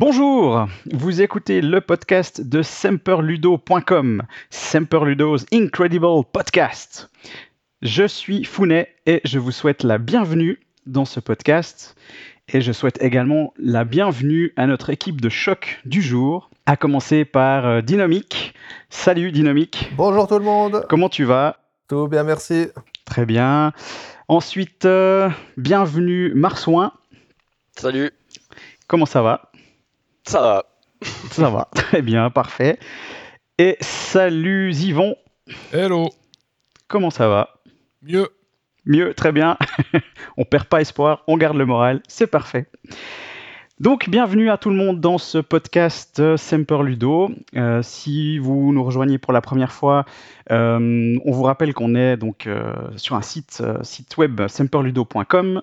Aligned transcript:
Bonjour, 0.00 0.68
vous 0.92 1.22
écoutez 1.22 1.60
le 1.60 1.80
podcast 1.80 2.40
de 2.40 2.62
semperludo.com, 2.62 4.22
Semperludo's 4.48 5.44
Incredible 5.52 6.22
Podcast. 6.32 7.10
Je 7.82 8.06
suis 8.06 8.44
Founet 8.44 8.94
et 9.06 9.20
je 9.24 9.40
vous 9.40 9.50
souhaite 9.50 9.82
la 9.82 9.98
bienvenue 9.98 10.60
dans 10.86 11.04
ce 11.04 11.18
podcast 11.18 11.96
et 12.46 12.60
je 12.60 12.70
souhaite 12.70 13.02
également 13.02 13.52
la 13.58 13.82
bienvenue 13.82 14.52
à 14.56 14.68
notre 14.68 14.90
équipe 14.90 15.20
de 15.20 15.28
choc 15.28 15.80
du 15.84 16.00
jour, 16.00 16.48
à 16.66 16.76
commencer 16.76 17.24
par 17.24 17.66
euh, 17.66 17.80
Dynamique. 17.80 18.54
Salut 18.90 19.32
Dynamique. 19.32 19.90
Bonjour 19.96 20.28
tout 20.28 20.38
le 20.38 20.44
monde. 20.44 20.86
Comment 20.88 21.08
tu 21.08 21.24
vas? 21.24 21.56
Tout 21.88 22.06
bien, 22.06 22.22
merci. 22.22 22.68
Très 23.04 23.26
bien. 23.26 23.72
Ensuite, 24.28 24.84
euh, 24.84 25.28
bienvenue 25.56 26.32
Marsouin. 26.36 26.92
Salut. 27.74 28.12
Comment 28.86 29.06
ça 29.06 29.22
va? 29.22 29.47
Ça 30.28 30.42
va. 30.42 30.64
Ça 31.30 31.48
va, 31.48 31.70
très 31.74 32.02
bien, 32.02 32.28
parfait. 32.28 32.78
Et 33.56 33.78
salut 33.80 34.74
Yvon. 34.74 35.16
Hello. 35.72 36.10
Comment 36.86 37.08
ça 37.08 37.28
va? 37.28 37.62
Mieux. 38.02 38.28
Mieux, 38.84 39.14
très 39.14 39.32
bien. 39.32 39.56
on 40.36 40.44
perd 40.44 40.66
pas 40.66 40.82
espoir, 40.82 41.24
on 41.28 41.38
garde 41.38 41.56
le 41.56 41.64
moral, 41.64 42.02
c'est 42.08 42.26
parfait. 42.26 42.66
Donc, 43.80 44.10
bienvenue 44.10 44.50
à 44.50 44.56
tout 44.58 44.70
le 44.70 44.74
monde 44.74 45.00
dans 45.00 45.18
ce 45.18 45.38
podcast 45.38 46.18
euh, 46.18 46.36
Semper 46.36 46.82
Ludo. 46.82 47.30
Euh, 47.54 47.80
si 47.80 48.40
vous 48.40 48.72
nous 48.72 48.82
rejoignez 48.82 49.18
pour 49.18 49.32
la 49.32 49.40
première 49.40 49.70
fois, 49.70 50.04
euh, 50.50 51.16
on 51.24 51.30
vous 51.30 51.44
rappelle 51.44 51.72
qu'on 51.74 51.94
est 51.94 52.16
donc 52.16 52.48
euh, 52.48 52.74
sur 52.96 53.14
un 53.14 53.22
site, 53.22 53.62
web 54.16 54.48
semperludo.com 54.48 55.62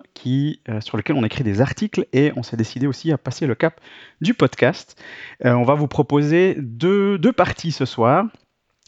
sur 0.80 0.96
lequel 0.96 1.18
on 1.18 1.26
écrit 1.26 1.44
des 1.44 1.60
articles 1.60 2.08
et 2.14 2.32
on 2.38 2.44
s'est 2.44 2.56
décidé 2.56 2.88
aussi 2.88 3.12
à 3.12 3.18
passer 3.18 3.48
le 3.48 3.56
cap 3.56 3.82
du 4.22 4.34
podcast. 4.34 4.98
On 5.44 5.64
va 5.64 5.74
vous 5.74 5.88
proposer 5.88 6.56
deux 6.58 7.34
parties 7.34 7.74
ce 7.74 7.84
soir. 7.84 8.28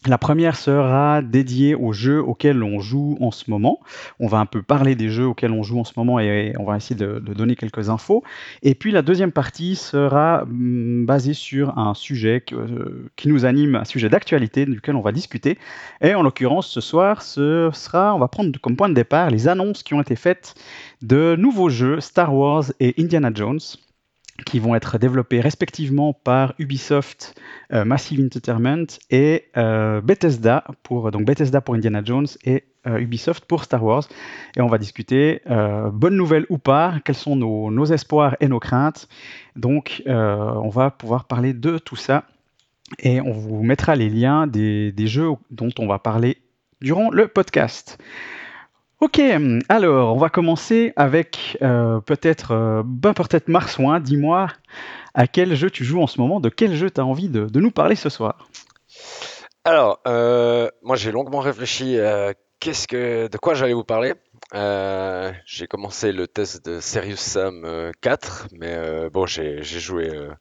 La 0.05 0.19
première 0.19 0.55
sera 0.55 1.23
dédiée 1.23 1.73
aux 1.73 1.91
jeux 1.91 2.21
auxquels 2.21 2.61
on 2.61 2.79
joue 2.79 3.17
en 3.19 3.31
ce 3.31 3.49
moment. 3.49 3.79
On 4.19 4.27
va 4.27 4.37
un 4.37 4.45
peu 4.45 4.61
parler 4.61 4.95
des 4.95 5.09
jeux 5.09 5.25
auxquels 5.25 5.51
on 5.51 5.63
joue 5.63 5.79
en 5.79 5.83
ce 5.83 5.93
moment 5.97 6.19
et 6.19 6.53
on 6.59 6.65
va 6.65 6.77
essayer 6.77 6.95
de, 6.95 7.19
donner 7.19 7.55
quelques 7.55 7.89
infos. 7.89 8.23
Et 8.61 8.75
puis 8.75 8.91
la 8.91 9.01
deuxième 9.01 9.31
partie 9.31 9.75
sera 9.75 10.43
hum, 10.43 11.05
basée 11.07 11.33
sur 11.33 11.77
un 11.79 11.95
sujet 11.95 12.43
euh, 12.53 13.09
qui 13.15 13.27
nous 13.27 13.43
anime, 13.43 13.75
un 13.75 13.85
sujet 13.85 14.07
d'actualité 14.07 14.67
duquel 14.67 14.95
on 14.95 15.01
va 15.01 15.11
discuter. 15.11 15.57
Et 16.01 16.13
en 16.13 16.21
l'occurrence, 16.21 16.67
ce 16.67 16.79
soir, 16.79 17.23
ce 17.23 17.71
sera, 17.73 18.13
on 18.13 18.19
va 18.19 18.27
prendre 18.27 18.57
comme 18.61 18.77
point 18.77 18.89
de 18.89 18.93
départ 18.93 19.31
les 19.31 19.47
annonces 19.47 19.81
qui 19.81 19.95
ont 19.95 20.01
été 20.01 20.15
faites 20.15 20.53
de 21.01 21.35
nouveaux 21.37 21.69
jeux 21.69 21.99
Star 22.01 22.33
Wars 22.33 22.65
et 22.79 22.93
Indiana 22.99 23.31
Jones 23.33 23.59
qui 24.45 24.59
vont 24.59 24.75
être 24.75 24.97
développés 24.97 25.41
respectivement 25.41 26.13
par 26.13 26.53
Ubisoft, 26.59 27.35
euh, 27.73 27.85
Massive 27.85 28.23
Entertainment 28.23 28.85
et 29.09 29.45
euh, 29.57 30.01
Bethesda 30.01 30.63
pour 30.83 31.11
donc 31.11 31.25
Bethesda 31.25 31.61
pour 31.61 31.75
Indiana 31.75 32.01
Jones 32.03 32.27
et 32.43 32.65
euh, 32.85 32.99
Ubisoft 32.99 33.45
pour 33.45 33.63
Star 33.63 33.83
Wars. 33.83 34.03
Et 34.55 34.61
on 34.61 34.67
va 34.67 34.77
discuter 34.77 35.41
bonne 35.91 36.15
nouvelle 36.15 36.45
ou 36.49 36.57
pas, 36.57 36.95
quels 37.03 37.15
sont 37.15 37.35
nos, 37.35 37.71
nos 37.71 37.85
espoirs 37.85 38.37
et 38.39 38.47
nos 38.47 38.59
craintes. 38.59 39.07
Donc 39.55 40.03
on 40.05 40.69
va 40.69 40.91
pouvoir 40.91 41.25
parler 41.25 41.53
de 41.53 41.77
tout 41.77 41.95
ça 41.95 42.25
et 42.99 43.19
on 43.19 43.31
vous 43.31 43.63
mettra 43.63 43.95
les 43.95 44.09
liens 44.09 44.47
des, 44.47 44.91
des 44.91 45.07
jeux 45.07 45.29
dont 45.51 45.71
on 45.79 45.87
va 45.87 45.99
parler 45.99 46.37
durant 46.81 47.09
le 47.09 47.27
podcast. 47.27 47.97
Ok, 48.99 49.21
alors 49.69 50.15
on 50.15 50.17
va 50.17 50.29
commencer 50.29 50.91
avec 50.95 51.55
euh, 51.61 51.99
peut-être 51.99 52.51
euh, 52.51 52.81
ben, 52.83 53.13
peut-être 53.13 53.47
Marsouin. 53.47 53.99
Dis-moi 53.99 54.47
à 55.13 55.27
quel 55.27 55.55
jeu 55.55 55.69
tu 55.69 55.83
joues 55.83 56.01
en 56.01 56.07
ce 56.07 56.19
moment, 56.19 56.39
de 56.39 56.49
quel 56.49 56.73
jeu 56.75 56.89
tu 56.89 56.99
as 56.99 57.05
envie 57.05 57.29
de, 57.29 57.59
nous 57.59 57.69
parler 57.69 57.95
ce 57.95 58.09
soir? 58.09 58.49
Alors, 59.65 59.99
euh, 60.07 60.69
moi 60.81 60.95
j'ai 60.95 61.11
longuement 61.11 61.41
réfléchi 61.41 61.99
à 61.99 62.33
que, 62.59 63.27
de 63.27 63.37
quoi 63.37 63.53
j'allais 63.53 63.73
vous 63.73 63.83
parler? 63.83 64.15
Euh, 64.55 65.31
j'ai 65.45 65.67
commencé 65.67 66.11
le 66.11 66.27
test 66.27 66.65
de 66.65 66.79
Serious 66.79 67.17
Sam 67.17 67.65
euh, 67.65 67.91
4, 68.01 68.47
mais 68.53 68.73
euh, 68.73 69.09
bon, 69.11 69.27
j'ai 69.27 69.61
joué 69.61 70.09
euh, 70.09 70.31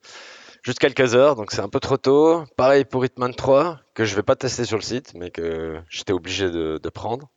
juste 0.62 0.78
quelques 0.78 1.14
heures, 1.14 1.36
donc 1.36 1.52
c'est 1.52 1.60
un 1.60 1.68
peu 1.68 1.80
trop 1.80 1.98
tôt. 1.98 2.44
Pareil 2.56 2.86
pour 2.86 3.04
Hitman 3.04 3.34
3, 3.34 3.80
que 3.94 4.06
je 4.06 4.16
vais 4.16 4.22
pas 4.22 4.36
tester 4.36 4.64
sur 4.64 4.76
le 4.78 4.82
site, 4.82 5.12
mais 5.14 5.30
que 5.30 5.78
j'étais 5.90 6.12
obligé 6.12 6.50
de 6.50 6.88
prendre, 6.88 7.28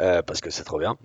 euh, 0.00 0.22
parce 0.22 0.40
que 0.40 0.50
c'est 0.50 0.64
trop 0.64 0.78
bien, 0.78 0.96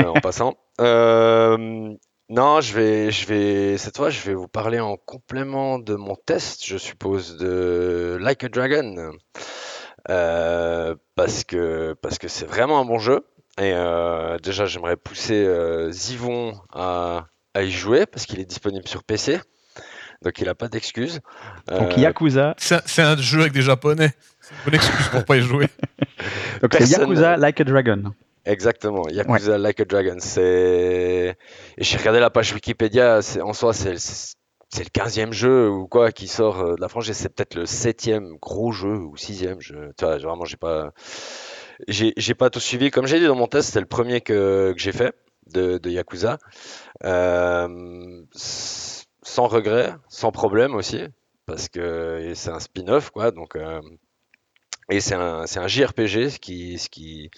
euh, 0.00 0.06
en 0.06 0.20
passant. 0.20 0.56
Euh, 0.80 1.92
non, 2.28 2.60
je 2.60 2.74
vais, 2.74 3.10
je 3.12 3.26
vais, 3.26 3.78
cette 3.78 3.96
fois, 3.96 4.10
je 4.10 4.20
vais 4.22 4.34
vous 4.34 4.48
parler 4.48 4.80
en 4.80 4.96
complément 4.96 5.78
de 5.78 5.94
mon 5.94 6.16
test, 6.16 6.66
je 6.66 6.76
suppose, 6.76 7.36
de 7.36 8.18
Like 8.20 8.44
a 8.44 8.48
Dragon. 8.48 9.12
Euh, 10.08 10.94
parce 11.16 11.44
que 11.44 11.94
parce 12.00 12.18
que 12.18 12.28
c'est 12.28 12.46
vraiment 12.46 12.80
un 12.80 12.84
bon 12.84 12.98
jeu. 12.98 13.26
Et 13.58 13.72
euh, 13.72 14.38
déjà, 14.38 14.66
j'aimerais 14.66 14.96
pousser 14.96 15.44
euh, 15.46 15.90
Zivon 15.90 16.60
à, 16.72 17.26
à 17.54 17.62
y 17.62 17.70
jouer 17.70 18.06
parce 18.06 18.26
qu'il 18.26 18.38
est 18.38 18.44
disponible 18.44 18.86
sur 18.86 19.02
PC. 19.02 19.40
Donc, 20.22 20.38
il 20.38 20.44
n'a 20.46 20.54
pas 20.54 20.68
d'excuses. 20.68 21.20
Donc 21.68 21.96
Yakuza, 21.96 22.54
C'est 22.58 22.76
un- 22.76 22.82
c'est 22.86 23.02
un 23.02 23.16
jeu 23.16 23.40
avec 23.40 23.52
des 23.52 23.62
japonais. 23.62 24.12
C'est 24.40 24.54
une 24.54 24.64
bonne 24.64 24.74
excuse 24.74 25.08
pour 25.08 25.24
pas 25.24 25.36
y 25.36 25.42
jouer. 25.42 25.68
donc 26.62 26.74
c'est 26.74 26.88
Yakuza 26.88 27.36
Like 27.36 27.60
a 27.60 27.64
Dragon. 27.64 28.12
Exactement, 28.44 29.08
Yakuza 29.08 29.58
Like 29.58 29.80
a 29.80 29.84
Dragon. 29.84 30.16
C'est. 30.20 31.36
J'ai 31.78 31.98
regardé 31.98 32.20
la 32.20 32.30
page 32.30 32.52
Wikipédia, 32.52 33.20
en 33.42 33.52
soi, 33.52 33.72
c'est 33.72 33.92
le 33.92 34.90
15e 34.90 35.32
jeu 35.32 35.68
ou 35.68 35.86
quoi 35.88 36.12
qui 36.12 36.28
sort 36.28 36.60
euh, 36.60 36.74
de 36.76 36.80
la 36.80 36.88
franchise. 36.88 37.16
C'est 37.16 37.34
peut-être 37.34 37.54
le 37.54 37.64
7e 37.64 38.38
gros 38.40 38.72
jeu 38.72 38.96
ou 38.96 39.16
6e. 39.16 39.56
Je... 39.60 39.74
Tu 39.96 40.04
vois, 40.04 40.18
vraiment, 40.18 40.44
j'ai 40.44 40.56
pas. 40.56 40.92
J'ai 41.88 42.34
pas 42.34 42.48
tout 42.50 42.60
suivi. 42.60 42.90
Comme 42.90 43.06
j'ai 43.06 43.18
dit 43.18 43.26
dans 43.26 43.34
mon 43.34 43.48
test, 43.48 43.68
c'était 43.68 43.80
le 43.80 43.86
premier 43.86 44.22
que, 44.22 44.72
que 44.72 44.78
j'ai 44.80 44.92
fait 44.92 45.14
de, 45.52 45.78
de 45.78 45.90
Yakuza. 45.90 46.38
Euh, 47.04 48.22
sans 48.32 49.48
regret, 49.48 49.94
sans 50.08 50.32
problème 50.32 50.74
aussi, 50.74 51.02
parce 51.46 51.68
que 51.68 52.32
c'est 52.34 52.50
un 52.50 52.60
spin-off, 52.60 53.10
quoi. 53.10 53.30
Donc, 53.32 53.56
euh, 53.56 53.80
et 54.90 55.00
c'est 55.00 55.14
un, 55.14 55.44
un 55.44 55.66
JRPG, 55.68 56.30
ce 56.30 56.38
qui, 56.38 56.78
ce 56.78 56.88
qui, 56.88 57.30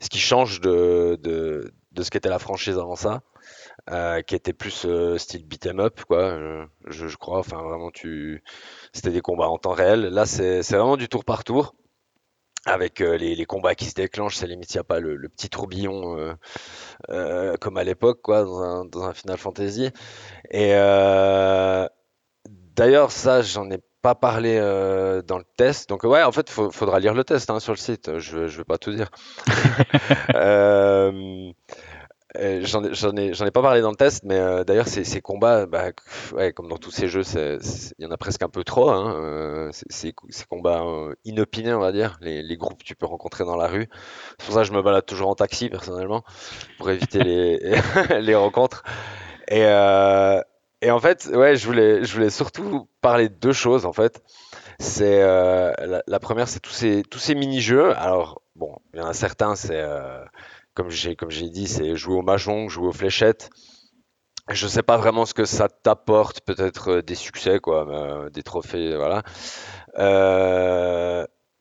ce 0.00 0.08
qui 0.08 0.18
change 0.18 0.60
de, 0.60 1.18
de, 1.22 1.72
de 1.92 2.02
ce 2.02 2.10
qu'était 2.10 2.28
la 2.28 2.38
franchise 2.38 2.78
avant 2.78 2.96
ça, 2.96 3.22
euh, 3.90 4.22
qui 4.22 4.34
était 4.34 4.52
plus 4.52 4.84
euh, 4.86 5.18
style 5.18 5.46
beat'em 5.46 5.80
up, 5.80 6.00
quoi, 6.06 6.18
euh, 6.18 6.66
je, 6.88 7.08
je 7.08 7.16
crois. 7.16 7.38
Enfin, 7.38 7.62
vraiment, 7.62 7.90
tu, 7.90 8.42
c'était 8.92 9.10
des 9.10 9.20
combats 9.20 9.48
en 9.48 9.58
temps 9.58 9.72
réel. 9.72 10.02
Là, 10.02 10.26
c'est 10.26 10.62
vraiment 10.70 10.96
du 10.96 11.08
tour 11.08 11.24
par 11.24 11.44
tour, 11.44 11.74
avec 12.66 13.00
euh, 13.00 13.16
les, 13.16 13.34
les 13.34 13.46
combats 13.46 13.74
qui 13.74 13.86
se 13.86 13.94
déclenchent. 13.94 14.36
C'est 14.36 14.46
limite, 14.46 14.72
il 14.74 14.76
n'y 14.76 14.80
a 14.80 14.84
pas 14.84 15.00
le, 15.00 15.28
petit 15.28 15.48
tourbillon 15.50 16.36
comme 17.60 17.76
à 17.76 17.84
l'époque, 17.84 18.20
quoi, 18.22 18.44
dans 18.44 18.60
un, 18.62 18.84
dans 18.86 19.04
un 19.04 19.14
Final 19.14 19.38
Fantasy. 19.38 19.90
Et 20.50 20.72
d'ailleurs, 22.74 23.12
ça, 23.12 23.42
j'en 23.42 23.70
ai 23.70 23.78
pas 24.02 24.14
parlé 24.14 24.58
euh, 24.58 25.22
dans 25.22 25.38
le 25.38 25.44
test. 25.56 25.88
Donc, 25.88 26.04
ouais, 26.04 26.22
en 26.22 26.32
fait, 26.32 26.50
il 26.50 26.72
faudra 26.72 27.00
lire 27.00 27.14
le 27.14 27.24
test 27.24 27.50
hein, 27.50 27.60
sur 27.60 27.72
le 27.72 27.78
site. 27.78 28.18
Je, 28.18 28.46
je 28.46 28.58
vais 28.58 28.64
pas 28.64 28.78
tout 28.78 28.92
dire. 28.92 29.10
Euh, 30.34 31.52
euh, 32.36 32.60
j'en 32.62 33.16
ai, 33.16 33.32
ai, 33.32 33.50
pas 33.50 33.62
parlé 33.62 33.80
dans 33.80 33.90
le 33.90 33.96
test, 33.96 34.22
mais 34.24 34.38
euh, 34.38 34.62
d'ailleurs, 34.62 34.86
ces, 34.86 35.04
ces 35.04 35.20
combats, 35.20 35.66
bah, 35.66 35.86
ouais, 36.32 36.52
comme 36.52 36.68
dans 36.68 36.76
tous 36.78 36.92
ces 36.92 37.08
jeux, 37.08 37.22
il 37.34 38.04
y 38.04 38.06
en 38.06 38.10
a 38.10 38.16
presque 38.16 38.42
un 38.42 38.48
peu 38.48 38.62
trop. 38.62 38.90
Hein, 38.90 39.70
ces, 39.72 40.14
combats 40.48 40.84
inopinés, 41.24 41.74
on 41.74 41.80
va 41.80 41.92
dire, 41.92 42.18
les, 42.20 42.42
les 42.42 42.56
groupes 42.56 42.78
que 42.78 42.84
tu 42.84 42.94
peux 42.94 43.06
rencontrer 43.06 43.44
dans 43.44 43.56
la 43.56 43.66
rue. 43.66 43.88
C'est 44.38 44.46
pour 44.46 44.54
ça 44.54 44.60
que 44.60 44.68
je 44.68 44.72
me 44.72 44.82
balade 44.82 45.06
toujours 45.06 45.28
en 45.28 45.34
taxi, 45.34 45.68
personnellement, 45.68 46.22
pour 46.78 46.90
éviter 46.90 47.22
les, 47.22 47.58
les 48.20 48.34
rencontres. 48.34 48.84
Et, 49.48 49.64
euh, 49.64 50.40
et 50.82 50.90
en 50.90 50.98
fait, 50.98 51.28
ouais, 51.32 51.56
je 51.56 51.66
voulais, 51.66 52.30
surtout 52.30 52.88
parler 53.00 53.28
de 53.28 53.34
deux 53.34 53.52
choses, 53.52 53.84
en 53.84 53.92
fait. 53.92 54.22
C'est 54.78 55.22
euh, 55.22 55.72
la, 56.06 56.20
première, 56.20 56.48
c'est 56.48 56.60
tous 56.60 56.72
ces, 56.72 57.34
mini-jeux. 57.34 57.94
Alors, 57.96 58.42
bon, 58.56 58.78
il 58.94 59.00
y 59.00 59.02
en 59.02 59.06
a 59.06 59.12
certains, 59.12 59.56
c'est 59.56 59.80
euh, 59.80 60.24
comme 60.74 60.88
j'ai, 60.88 61.14
dit, 61.50 61.66
c'est 61.66 61.96
jouer 61.96 62.16
au 62.16 62.22
mahjong, 62.22 62.68
jouer 62.70 62.88
aux 62.88 62.92
fléchettes. 62.92 63.50
Je 64.48 64.66
sais 64.66 64.82
pas 64.82 64.96
vraiment 64.96 65.26
ce 65.26 65.34
que 65.34 65.44
ça 65.44 65.68
t'apporte, 65.68 66.40
peut-être 66.40 66.90
euh, 66.90 67.02
des 67.02 67.14
succès, 67.14 67.60
quoi, 67.60 68.30
des 68.32 68.42
trophées, 68.42 68.96
voilà. 68.96 69.22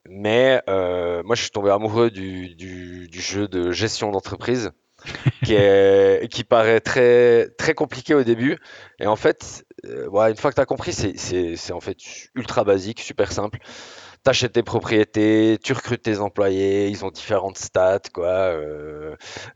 Mais 0.08 0.62
moi, 0.68 1.36
je 1.36 1.42
suis 1.42 1.52
tombé 1.52 1.72
amoureux 1.72 2.10
du 2.10 3.10
jeu 3.12 3.50
de 3.50 3.72
gestion 3.72 4.12
d'entreprise, 4.12 4.72
qui 5.44 6.44
paraît 6.44 6.80
très, 6.80 7.50
très 7.58 7.74
compliqué 7.74 8.14
au 8.14 8.24
début. 8.24 8.58
Et 9.00 9.08
en 9.08 9.16
fait, 9.16 9.66
euh, 9.86 10.10
une 10.30 10.38
fois 10.38 10.52
que 10.52 10.56
tu 10.56 10.62
as 10.62 10.66
compris, 10.66 10.94
c'est, 10.94 11.16
ultra 12.36 12.64
basique, 12.64 13.00
super 13.02 13.32
simple. 13.32 13.60
t'achètes 14.24 14.54
tes 14.54 14.64
propriétés, 14.64 15.58
tu 15.64 15.74
recrutes 15.74 16.04
tes 16.04 16.20
employés, 16.20 16.88
ils 16.90 17.06
ont 17.06 17.12
différentes 17.12 17.58
stats, 17.58 18.00
quoi, 18.14 18.54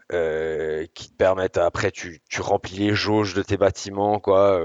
qui 0.10 1.10
te 1.10 1.16
permettent, 1.18 1.58
après, 1.58 1.92
tu, 1.92 2.22
tu, 2.30 2.42
remplis 2.42 2.78
les 2.78 2.96
jauges 2.96 3.34
de 3.34 3.44
tes 3.44 3.58
bâtiments, 3.58 4.20
quoi, 4.20 4.62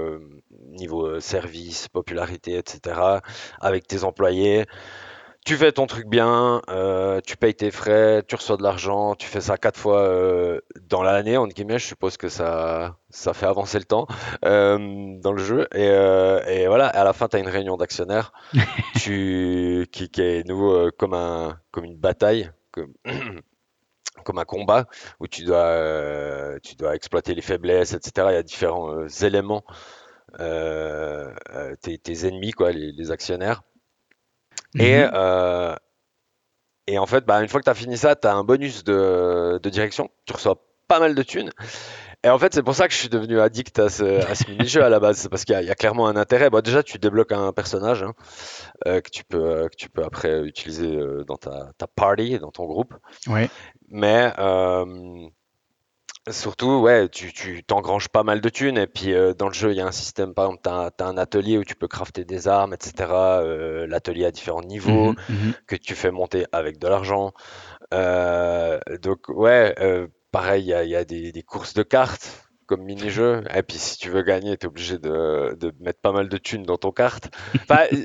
niveau 0.71 1.19
service, 1.19 1.87
popularité, 1.89 2.57
etc., 2.57 2.99
avec 3.59 3.87
tes 3.87 4.03
employés 4.03 4.65
tu 5.45 5.55
fais 5.55 5.71
ton 5.71 5.87
truc 5.87 6.07
bien, 6.07 6.61
euh, 6.69 7.21
tu 7.25 7.37
payes 7.37 7.55
tes 7.55 7.71
frais, 7.71 8.23
tu 8.27 8.35
reçois 8.35 8.57
de 8.57 8.63
l'argent, 8.63 9.15
tu 9.15 9.25
fais 9.27 9.41
ça 9.41 9.57
quatre 9.57 9.79
fois 9.79 10.01
euh, 10.01 10.59
dans 10.89 11.01
l'année, 11.01 11.37
en 11.37 11.47
guillemets, 11.47 11.79
je 11.79 11.87
suppose 11.87 12.17
que 12.17 12.29
ça, 12.29 12.97
ça 13.09 13.33
fait 13.33 13.45
avancer 13.45 13.79
le 13.79 13.85
temps 13.85 14.05
euh, 14.45 15.17
dans 15.21 15.31
le 15.31 15.43
jeu. 15.43 15.67
Et, 15.73 15.85
et, 15.85 16.67
voilà, 16.67 16.87
à 16.87 17.03
la 17.03 17.13
fin, 17.13 17.27
tu 17.27 17.37
as 17.37 17.39
une 17.39 17.47
réunion 17.47 17.77
d'actionnaires 17.77 18.33
qui, 18.95 19.87
qui, 19.91 20.09
est 20.21 20.47
nouveau 20.47 20.91
comme, 20.91 21.13
un, 21.13 21.59
comme 21.71 21.85
une 21.85 21.97
bataille. 21.97 22.51
Comme, 22.71 22.93
comme 24.25 24.37
un 24.37 24.45
combat 24.45 24.85
où 25.19 25.27
tu 25.27 25.45
dois, 25.45 26.59
tu 26.61 26.75
dois 26.75 26.95
exploiter 26.95 27.33
les 27.33 27.41
faiblesses, 27.41 27.93
etc. 27.93 28.27
Il 28.31 28.33
y 28.33 28.37
a 28.37 28.43
différents 28.43 29.07
éléments, 29.21 29.63
tes, 30.37 31.97
tes, 31.97 32.27
ennemis, 32.27 32.51
quoi, 32.51 32.71
les, 32.71 32.91
les 32.91 33.11
actionnaires. 33.11 33.63
Et, 34.77 34.99
mhm. 34.99 35.11
euh, 35.13 35.75
et 36.87 36.97
en 36.97 37.05
fait, 37.05 37.25
bah, 37.25 37.41
une 37.41 37.49
fois 37.49 37.59
que 37.59 37.65
tu 37.65 37.71
as 37.71 37.75
fini 37.75 37.97
ça, 37.97 38.15
tu 38.15 38.27
as 38.27 38.33
un 38.33 38.43
bonus 38.43 38.83
de, 38.83 39.59
de, 39.61 39.69
direction. 39.69 40.09
Tu 40.25 40.33
reçois 40.33 40.63
pas 40.87 40.99
mal 40.99 41.15
de 41.15 41.23
thunes. 41.23 41.51
Et 42.23 42.29
en 42.29 42.37
fait, 42.37 42.53
c'est 42.53 42.63
pour 42.63 42.75
ça 42.75 42.87
que 42.87 42.93
je 42.93 42.99
suis 42.99 43.09
devenu 43.09 43.39
addict 43.39 43.79
à 43.79 43.87
ce, 43.87 44.03
à 44.03 44.35
ce 44.35 44.49
mini-jeu 44.49 44.83
à 44.83 44.89
la 44.89 44.99
base. 44.99 45.27
Parce 45.29 45.45
qu'il 45.45 45.57
y, 45.59 45.65
y, 45.65 45.71
a 45.71 45.75
clairement 45.75 46.07
un 46.07 46.17
intérêt. 46.17 46.49
Bon, 46.49 46.61
déjà, 46.61 46.83
tu 46.83 46.97
débloques 46.99 47.31
un 47.31 47.53
personnage 47.53 48.03
hein, 48.03 48.13
euh, 48.87 48.99
que, 48.99 49.09
tu 49.09 49.23
peux, 49.23 49.69
que 49.69 49.75
tu 49.77 49.89
peux 49.89 50.03
après 50.03 50.41
utiliser 50.41 50.97
euh, 50.97 51.23
dans 51.23 51.37
ta, 51.37 51.71
ta 51.77 51.87
party, 51.87 52.39
dans 52.39 52.51
ton 52.51 52.65
groupe. 52.65 52.93
Ouais. 53.27 53.49
Mais 53.87 54.33
euh, 54.37 55.29
Surtout, 56.31 56.79
ouais, 56.79 57.09
tu, 57.09 57.33
tu 57.33 57.63
t'engranges 57.63 58.09
pas 58.09 58.23
mal 58.23 58.41
de 58.41 58.49
thunes. 58.49 58.77
Et 58.77 58.87
puis, 58.87 59.13
euh, 59.13 59.33
dans 59.33 59.47
le 59.47 59.53
jeu, 59.53 59.71
il 59.71 59.77
y 59.77 59.81
a 59.81 59.85
un 59.87 59.91
système, 59.91 60.33
par 60.33 60.45
exemple, 60.45 60.61
tu 60.63 61.03
as, 61.03 61.07
un 61.07 61.17
atelier 61.17 61.57
où 61.57 61.63
tu 61.63 61.75
peux 61.75 61.87
crafter 61.87 62.25
des 62.25 62.47
armes, 62.47 62.73
etc. 62.73 63.39
Euh, 63.41 63.87
l'atelier 63.87 64.25
à 64.25 64.31
différents 64.31 64.61
niveaux, 64.61 65.13
Mhm, 65.13 65.15
mhm. 65.29 65.53
que 65.67 65.75
tu 65.75 65.95
fais 65.95 66.11
monter 66.11 66.45
avec 66.51 66.77
de 66.79 66.87
l'argent. 66.87 67.31
Euh, 67.93 68.79
donc, 69.01 69.29
ouais, 69.29 69.73
pareil, 70.31 70.63
il 70.63 70.67
y 70.67 70.73
a, 70.73 70.83
il 70.83 70.89
y 70.89 70.95
a 70.95 71.05
des, 71.05 71.31
des 71.31 71.43
courses 71.43 71.73
de 71.73 71.83
cartes 71.83 72.45
comme 72.67 72.83
mini-jeu. 72.83 73.43
Et 73.55 73.63
puis, 73.63 73.77
si 73.77 73.97
tu 73.97 74.09
veux 74.09 74.21
gagner, 74.21 74.55
tu 74.57 74.65
es 74.65 74.69
obligé 74.69 74.97
de, 74.99 75.55
de 75.59 75.73
mettre 75.79 75.99
pas 76.01 76.11
mal 76.11 76.29
de 76.29 76.37
thunes 76.37 76.63
dans 76.63 76.77
ton 76.77 76.91
carte. 76.91 77.29
Enfin, 77.55 77.85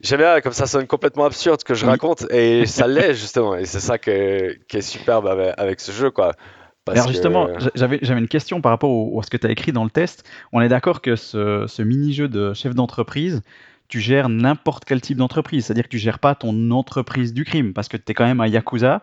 J'aime 0.00 0.20
bien, 0.20 0.40
comme 0.40 0.52
ça 0.52 0.66
sonne 0.66 0.86
complètement 0.86 1.24
absurde 1.24 1.58
ce 1.60 1.64
que 1.64 1.74
je 1.74 1.84
raconte, 1.84 2.24
et 2.30 2.66
ça 2.66 2.86
l'est 2.86 3.14
justement, 3.14 3.56
et 3.56 3.66
c'est 3.66 3.80
ça 3.80 3.98
que- 3.98 4.56
qui 4.68 4.76
est 4.76 4.80
superbe 4.80 5.26
avec, 5.26 5.54
avec 5.58 5.80
ce 5.80 5.90
jeu, 5.90 6.12
quoi. 6.12 6.34
Parce 6.88 6.98
Alors 6.98 7.08
justement, 7.10 7.46
que... 7.46 7.70
j'avais 7.74 8.20
une 8.20 8.28
question 8.28 8.60
par 8.60 8.70
rapport 8.70 8.90
au, 8.90 9.18
à 9.20 9.22
ce 9.22 9.30
que 9.30 9.36
tu 9.36 9.46
as 9.46 9.50
écrit 9.50 9.72
dans 9.72 9.84
le 9.84 9.90
test. 9.90 10.28
On 10.52 10.60
est 10.60 10.68
d'accord 10.68 11.00
que 11.00 11.16
ce, 11.16 11.64
ce 11.66 11.82
mini-jeu 11.82 12.28
de 12.28 12.52
chef 12.54 12.74
d'entreprise, 12.74 13.42
tu 13.88 14.00
gères 14.00 14.28
n'importe 14.28 14.84
quel 14.84 15.00
type 15.00 15.18
d'entreprise. 15.18 15.66
C'est-à-dire 15.66 15.84
que 15.84 15.88
tu 15.88 15.98
gères 15.98 16.18
pas 16.18 16.34
ton 16.34 16.70
entreprise 16.70 17.32
du 17.32 17.44
crime, 17.44 17.72
parce 17.72 17.88
que 17.88 17.96
tu 17.96 18.10
es 18.10 18.14
quand 18.14 18.26
même 18.26 18.40
un 18.40 18.46
Yakuza. 18.46 19.02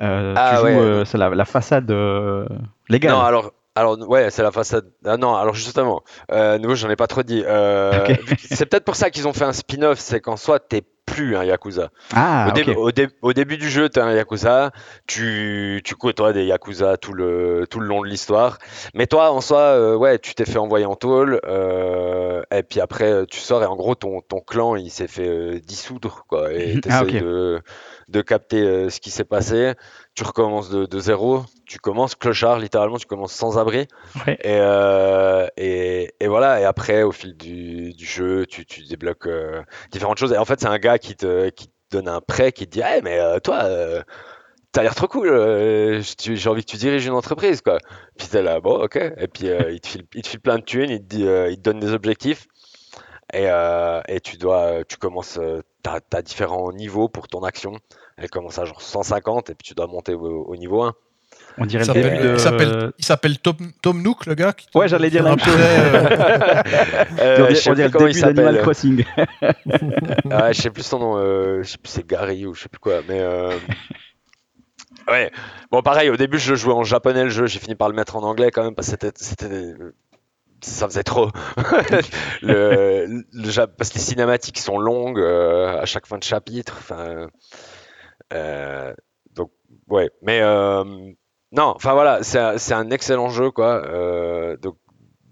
Euh, 0.00 0.32
tu 0.34 0.40
Ah 0.40 0.56
joues, 0.56 0.64
ouais. 0.64 1.04
euh, 1.14 1.34
la 1.34 1.44
façade 1.44 1.90
euh, 1.90 2.46
légale. 2.88 3.12
Non, 3.12 3.20
alors, 3.20 3.52
alors 3.74 3.98
ouais, 4.08 4.30
c'est 4.30 4.42
la 4.42 4.52
façade. 4.52 4.90
Ah 5.04 5.16
non, 5.16 5.34
alors 5.34 5.54
justement, 5.54 6.02
euh, 6.30 6.58
nouveau, 6.58 6.74
j'en 6.74 6.90
ai 6.90 6.96
pas 6.96 7.06
trop 7.06 7.22
dit. 7.22 7.42
Euh, 7.46 8.14
c'est 8.38 8.66
peut-être 8.66 8.84
pour 8.84 8.96
ça 8.96 9.10
qu'ils 9.10 9.26
ont 9.28 9.32
fait 9.32 9.44
un 9.44 9.52
spin-off, 9.52 9.98
c'est 9.98 10.20
qu'en 10.20 10.36
soi, 10.36 10.60
t'es 10.60 10.82
plus 11.06 11.36
un 11.36 11.44
Yakuza. 11.44 11.90
Ah, 12.14 12.46
au, 12.48 12.52
dé- 12.52 12.64
au, 12.76 12.92
dé- 12.92 13.08
au 13.22 13.32
début 13.32 13.56
du 13.58 13.68
jeu, 13.70 13.88
t'es 13.88 14.00
un 14.00 14.12
Yakuza, 14.12 14.72
tu, 15.06 15.80
tu 15.84 15.94
côtoies 15.96 16.32
des 16.32 16.44
Yakuza 16.44 16.96
tout 16.96 17.12
le, 17.12 17.66
tout 17.68 17.80
le 17.80 17.86
long 17.86 18.02
de 18.02 18.06
l'histoire. 18.08 18.58
Mais 18.94 19.06
toi, 19.06 19.30
en 19.32 19.40
soi, 19.40 19.58
euh, 19.60 19.96
ouais, 19.96 20.18
tu 20.18 20.34
t'es 20.34 20.44
fait 20.44 20.58
envoyer 20.58 20.86
en 20.86 20.94
tôle, 20.96 21.40
euh, 21.44 22.42
et 22.54 22.62
puis 22.62 22.80
après, 22.80 23.26
tu 23.26 23.40
sors, 23.40 23.62
et 23.62 23.66
en 23.66 23.76
gros, 23.76 23.94
ton, 23.94 24.20
ton 24.20 24.40
clan, 24.40 24.76
il 24.76 24.90
s'est 24.90 25.08
fait 25.08 25.60
dissoudre, 25.60 26.24
quoi. 26.28 26.52
Et 26.52 26.78
t'essayes 26.80 26.90
Ah, 26.92 27.02
ok. 27.02 27.12
de, 27.14 27.62
de 28.08 28.20
capter 28.20 28.62
euh, 28.62 28.90
ce 28.90 29.00
qui 29.00 29.10
s'est 29.10 29.24
passé. 29.24 29.72
Tu 30.14 30.24
recommences 30.24 30.70
de, 30.70 30.86
de 30.86 30.98
zéro, 30.98 31.44
tu 31.66 31.78
commences 31.78 32.14
clochard, 32.14 32.58
littéralement, 32.58 32.98
tu 32.98 33.06
commences 33.06 33.32
sans 33.32 33.58
abri. 33.58 33.88
Ouais. 34.26 34.38
Et, 34.42 34.58
euh, 34.58 35.46
et, 35.56 36.14
et 36.20 36.28
voilà, 36.28 36.60
et 36.60 36.64
après, 36.64 37.02
au 37.02 37.12
fil 37.12 37.36
du, 37.36 37.92
du 37.92 38.04
jeu, 38.04 38.46
tu, 38.46 38.66
tu 38.66 38.82
débloques 38.84 39.26
euh, 39.26 39.62
différentes 39.90 40.18
choses. 40.18 40.32
Et 40.32 40.38
en 40.38 40.44
fait, 40.44 40.60
c'est 40.60 40.66
un 40.66 40.78
gars 40.78 40.98
qui 40.98 41.16
te, 41.16 41.48
qui 41.50 41.68
te 41.68 41.72
donne 41.90 42.08
un 42.08 42.20
prêt, 42.20 42.52
qui 42.52 42.66
te 42.66 42.72
dit 42.72 42.82
hey, 42.84 43.00
mais 43.02 43.18
euh, 43.18 43.38
toi, 43.38 43.68
t'as 44.72 44.82
l'air 44.82 44.94
trop 44.94 45.06
cool, 45.06 45.28
euh, 45.28 46.00
j'ai 46.18 46.48
envie 46.48 46.64
que 46.64 46.70
tu 46.70 46.78
diriges 46.78 47.06
une 47.06 47.12
entreprise, 47.12 47.60
quoi. 47.60 47.78
Puis 48.16 48.26
t'es 48.28 48.42
là, 48.42 48.60
bon, 48.60 48.82
ok. 48.82 48.96
Et 48.96 49.28
puis, 49.28 49.48
euh, 49.48 49.70
il, 49.70 49.80
te 49.80 49.86
file, 49.88 50.04
il 50.14 50.22
te 50.22 50.28
file 50.28 50.40
plein 50.40 50.58
de 50.58 50.64
thunes, 50.64 50.90
il 50.90 51.00
te, 51.00 51.14
dit, 51.14 51.26
euh, 51.26 51.50
il 51.50 51.56
te 51.58 51.62
donne 51.62 51.78
des 51.78 51.92
objectifs. 51.92 52.46
Et, 53.32 53.46
euh, 53.48 54.00
et 54.08 54.20
tu 54.20 54.36
dois, 54.36 54.84
tu 54.88 54.96
commences, 54.98 55.38
euh, 55.40 55.62
t'as, 55.82 56.00
t'as 56.00 56.20
différents 56.22 56.70
niveaux 56.72 57.08
pour 57.08 57.28
ton 57.28 57.42
action. 57.44 57.72
Elle 58.18 58.28
commence 58.30 58.58
à 58.58 58.64
genre 58.66 58.82
150, 58.82 59.48
et 59.50 59.54
puis 59.54 59.66
tu 59.68 59.74
dois 59.74 59.86
monter 59.86 60.12
au, 60.14 60.44
au 60.44 60.56
niveau 60.56 60.82
1. 60.82 60.92
On 61.58 61.64
Il 61.64 61.66
dirait 61.66 61.84
s'appelle- 61.84 62.22
de. 62.22 62.94
il 62.98 63.04
s'appelle- 63.04 63.38
Tom, 63.38 63.56
Tom 63.82 64.02
Nook, 64.02 64.26
le 64.26 64.34
gars. 64.34 64.52
qui 64.52 64.66
Ouais, 64.74 64.86
j'allais 64.88 65.08
dire 65.10 65.22
la 65.22 65.30
même 65.30 65.38
chose. 65.38 65.54
euh, 65.58 66.62
Euh, 67.20 67.46
on 67.50 67.54
je 67.54 67.72
dirait, 67.72 67.90
on 67.94 68.04
le 68.04 68.08
début 68.12 68.20
d'Animal. 68.20 68.60
Crossing. 68.62 69.04
Ah, 70.30 70.52
je 70.52 70.60
sais 70.60 70.70
plus 70.70 70.82
son 70.82 70.98
nom, 70.98 71.16
euh, 71.16 71.62
je 71.62 71.70
sais 71.70 71.78
plus 71.78 71.90
c'est 71.90 72.06
Gary 72.06 72.46
ou 72.46 72.54
je 72.54 72.62
sais 72.62 72.68
plus 72.68 72.78
quoi, 72.78 73.00
mais 73.08 73.20
euh, 73.20 73.56
ouais. 75.08 75.30
Bon, 75.70 75.82
pareil, 75.82 76.10
au 76.10 76.16
début 76.16 76.38
je 76.38 76.54
jouais 76.54 76.72
en 76.74 76.84
japonais 76.84 77.24
le 77.24 77.30
jeu, 77.30 77.46
j'ai 77.46 77.58
fini 77.58 77.74
par 77.74 77.88
le 77.88 77.94
mettre 77.94 78.16
en 78.16 78.22
anglais 78.22 78.50
quand 78.50 78.64
même 78.64 78.74
parce 78.74 78.88
que 78.88 78.92
c'était, 78.92 79.12
c'était, 79.16 79.74
ça 80.62 80.88
faisait 80.88 81.02
trop. 81.02 81.28
le, 82.42 83.24
le 83.32 83.50
ja- 83.50 83.66
parce 83.66 83.90
que 83.90 83.94
les 83.96 84.00
cinématiques 84.00 84.58
sont 84.58 84.78
longues 84.78 85.20
euh, 85.20 85.80
à 85.80 85.84
chaque 85.84 86.06
fin 86.06 86.18
de 86.18 86.24
chapitre. 86.24 86.92
Euh, 88.32 88.94
donc 89.32 89.50
ouais, 89.88 90.10
mais 90.22 90.40
euh, 90.40 90.84
non, 91.52 91.72
enfin 91.76 91.92
voilà, 91.92 92.22
c'est 92.22 92.38
un, 92.72 92.90
excellent 92.90 93.28
jeu 93.28 93.50
quoi. 93.50 93.82
Donc, 94.62 94.76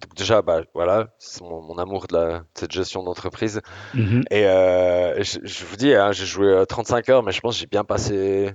donc 0.01 0.15
déjà, 0.17 0.41
bah 0.41 0.63
voilà, 0.75 1.09
c'est 1.19 1.43
mon, 1.43 1.61
mon 1.61 1.77
amour 1.77 2.07
de, 2.07 2.17
la, 2.17 2.39
de 2.39 2.45
cette 2.55 2.73
gestion 2.73 3.03
d'entreprise. 3.03 3.61
Mhm. 3.95 4.23
Et 4.31 4.45
je, 4.45 5.39
je 5.43 5.65
vous 5.65 5.77
dis, 5.77 5.95
hein, 5.95 6.13
j'ai 6.13 6.25
joué 6.27 6.47
euh, 6.49 6.65
35 6.65 7.09
heures, 7.11 7.23
mais 7.23 7.33
je 7.33 7.41
pense 7.41 7.55
que 7.55 7.61
j'ai 7.61 7.67
bien 7.67 7.85
passé 7.85 8.53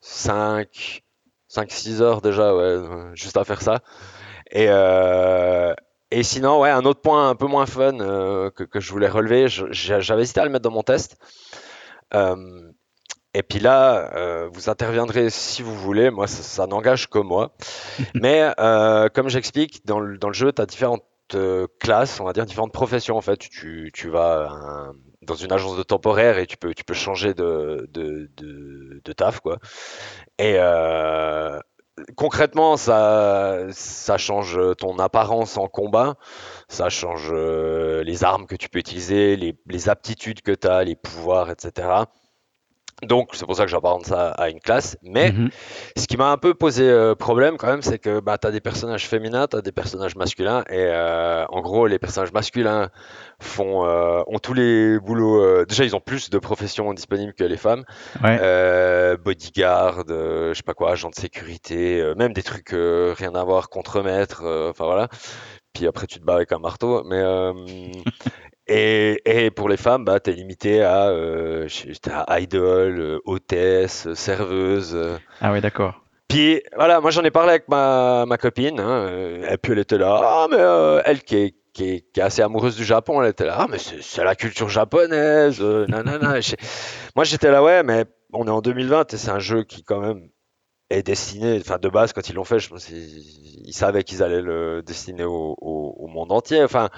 5, 0.00 1.02
5-6 1.50 2.00
heures 2.00 2.22
déjà, 2.22 2.54
ouais, 2.54 2.78
juste 3.14 3.36
à 3.36 3.44
faire 3.44 3.60
ça. 3.60 3.80
Et, 4.50 4.66
euh, 4.68 5.74
et 6.10 6.22
sinon, 6.22 6.60
ouais, 6.60 6.70
un 6.70 6.84
autre 6.84 7.00
point 7.00 7.30
un 7.30 7.34
peu 7.34 7.46
moins 7.46 7.66
fun 7.66 8.00
euh, 8.00 8.50
que, 8.50 8.64
que 8.64 8.80
je 8.80 8.90
voulais 8.90 9.08
relever, 9.08 9.46
j'avais 9.48 10.22
hésité 10.22 10.40
à 10.40 10.44
le 10.44 10.50
mettre 10.50 10.64
dans 10.64 10.70
mon 10.70 10.82
test. 10.82 11.16
Euh, 12.14 12.72
et 13.34 13.42
puis 13.42 13.60
là, 13.60 14.12
euh, 14.16 14.48
vous 14.52 14.70
interviendrez 14.70 15.30
si 15.30 15.62
vous 15.62 15.74
voulez, 15.76 16.10
moi 16.10 16.26
ça, 16.26 16.42
ça 16.42 16.66
n'engage 16.66 17.08
que 17.10 17.18
moi. 17.18 17.54
Mais 18.14 18.52
comme 19.14 19.28
j'explique, 19.28 19.86
dans 19.86 20.00
le, 20.00 20.18
dans 20.18 20.28
le 20.28 20.34
jeu, 20.34 20.52
tu 20.52 20.62
as 20.62 20.66
différentes 20.66 21.04
classes, 21.78 22.20
on 22.20 22.24
va 22.24 22.32
dire 22.32 22.46
différentes 22.46 22.72
professions 22.72 23.16
en 23.16 23.20
fait. 23.20 23.38
Tu, 23.38 23.90
tu 23.94 24.08
vas 24.08 24.48
un- 24.50 24.94
dans 25.22 25.34
une 25.34 25.52
agence 25.52 25.76
de 25.76 25.82
temporaire 25.82 26.38
et 26.38 26.46
tu 26.46 26.56
peux, 26.56 26.74
tu 26.74 26.82
peux 26.84 26.94
changer 26.94 27.34
de, 27.34 27.88
de, 27.92 28.30
de, 28.36 29.00
de 29.04 29.12
taf 29.12 29.40
quoi. 29.40 29.58
Et 30.38 30.54
euh, 30.58 31.60
concrètement, 32.16 32.76
ça, 32.76 33.66
change 34.16 34.58
ton 34.78 34.98
apparence 34.98 35.56
en 35.56 35.68
combat, 35.68 36.16
ça 36.68 36.88
change 36.88 37.28
euh, 37.32 38.02
les 38.04 38.24
armes 38.24 38.46
que 38.46 38.56
tu 38.56 38.68
peux 38.68 38.78
utiliser, 38.78 39.36
les, 39.36 39.56
les 39.66 39.88
aptitudes 39.88 40.42
que 40.42 40.52
tu 40.52 40.66
as, 40.66 40.84
les 40.84 40.96
pouvoirs, 40.96 41.50
etc. 41.50 41.88
Donc, 43.02 43.30
c'est 43.32 43.46
pour 43.46 43.56
ça 43.56 43.64
que 43.64 43.70
j'apparente 43.70 44.04
ça 44.06 44.30
à 44.30 44.48
une 44.48 44.60
classe. 44.60 44.96
Mais 45.02 45.32
Mhm. 45.32 45.50
ce 45.96 46.06
qui 46.06 46.16
m'a 46.16 46.30
un 46.30 46.36
peu 46.36 46.54
posé 46.54 46.88
euh, 46.88 47.14
problème 47.14 47.56
quand 47.56 47.66
même, 47.66 47.82
c'est 47.82 47.98
que 47.98 48.20
bah, 48.20 48.38
tu 48.38 48.46
as 48.46 48.50
des 48.50 48.60
personnages 48.60 49.08
féminins, 49.08 49.46
tu 49.46 49.56
as 49.56 49.62
des 49.62 49.72
personnages 49.72 50.16
masculins. 50.16 50.64
Et 50.68 50.86
euh, 50.86 51.44
en 51.48 51.60
gros, 51.60 51.86
les 51.86 51.98
personnages 51.98 52.32
masculins 52.32 52.90
font, 53.40 53.86
euh, 53.86 54.22
ont 54.26 54.38
tous 54.38 54.54
les 54.54 54.98
boulots. 54.98 55.64
déjà, 55.64 55.84
ils 55.84 55.96
ont 55.96 56.00
plus 56.00 56.30
de 56.30 56.38
professions 56.38 56.92
disponibles 56.92 57.32
que 57.34 57.44
les 57.44 57.56
femmes. 57.56 57.84
Ouais. 58.22 58.38
Bodyguard, 59.16 60.04
je 60.08 60.52
sais 60.54 60.62
pas 60.62 60.74
quoi, 60.74 60.92
agent 60.92 61.10
de 61.10 61.14
sécurité, 61.14 62.02
même 62.16 62.32
des 62.32 62.42
trucs 62.42 62.70
rien 62.70 63.34
à 63.34 63.44
voir, 63.44 63.68
contremaître, 63.70 64.42
enfin 64.70 64.84
voilà. 64.84 65.08
Puis 65.72 65.86
après, 65.86 66.06
tu 66.06 66.18
te 66.18 66.24
bats 66.24 66.34
avec 66.34 66.52
un 66.52 66.58
marteau. 66.58 67.02
Mais, 67.04 67.22
et, 68.70 69.20
et 69.24 69.50
pour 69.50 69.68
les 69.68 69.76
femmes, 69.76 70.04
bah, 70.04 70.20
tu 70.20 70.30
es 70.30 70.32
limité 70.32 70.82
à, 70.82 71.08
euh, 71.08 71.68
à 72.26 72.40
idol, 72.40 73.00
euh, 73.00 73.18
hôtesse, 73.24 74.12
serveuse. 74.14 74.96
Ah 75.40 75.52
ouais, 75.52 75.60
d'accord. 75.60 76.00
Puis 76.30 76.62
voilà, 76.76 77.00
moi 77.00 77.10
j'en 77.10 77.24
ai 77.24 77.32
parlé 77.32 77.50
avec 77.50 77.68
ma, 77.68 78.24
ma 78.24 78.38
copine, 78.38 78.78
hein, 78.78 79.08
euh, 79.08 79.50
et 79.50 79.56
puis 79.56 79.72
elle 79.72 79.80
était 79.80 79.98
là, 79.98 80.20
ah 80.22 80.46
mais 80.48 80.58
euh, 80.60 81.02
elle 81.04 81.24
qui 81.24 81.36
est, 81.36 81.54
qui 81.72 82.04
est, 82.14 82.18
assez 82.20 82.40
amoureuse 82.40 82.76
du 82.76 82.84
Japon. 82.84 83.20
Elle 83.20 83.30
était 83.30 83.46
là, 83.46 83.56
ah, 83.58 83.66
mais 83.68 83.78
c'est 83.78 84.22
la 84.22 84.36
culture 84.36 84.68
japonaise, 84.68 85.58
euh, 85.60 85.86
Moi, 87.16 87.24
j'étais 87.24 87.50
là, 87.50 87.64
ouais, 87.64 87.82
mais 87.82 88.04
on 88.32 88.46
est 88.46 88.50
en 88.50 88.60
2020 88.60 89.12
et 89.12 89.16
c'est 89.16 89.30
un 89.30 89.40
jeu 89.40 89.64
qui, 89.64 89.82
quand 89.82 89.98
même, 89.98 90.28
est 90.88 91.02
destiné, 91.02 91.58
enfin, 91.60 91.78
de 91.78 91.88
base, 91.88 92.12
quand 92.12 92.28
ils 92.28 92.34
l'ont 92.36 92.44
fait, 92.44 92.60
je 92.60 92.68
pense 92.68 92.86
qu'ils 92.86 93.74
savaient 93.74 94.04
qu'ils 94.04 94.22
allaient 94.22 94.40
le 94.40 94.82
destiner 94.82 95.24
au, 95.24 95.56
au, 95.60 96.06
monde 96.06 96.30
entier. 96.30 96.62
Enfin, 96.62 96.90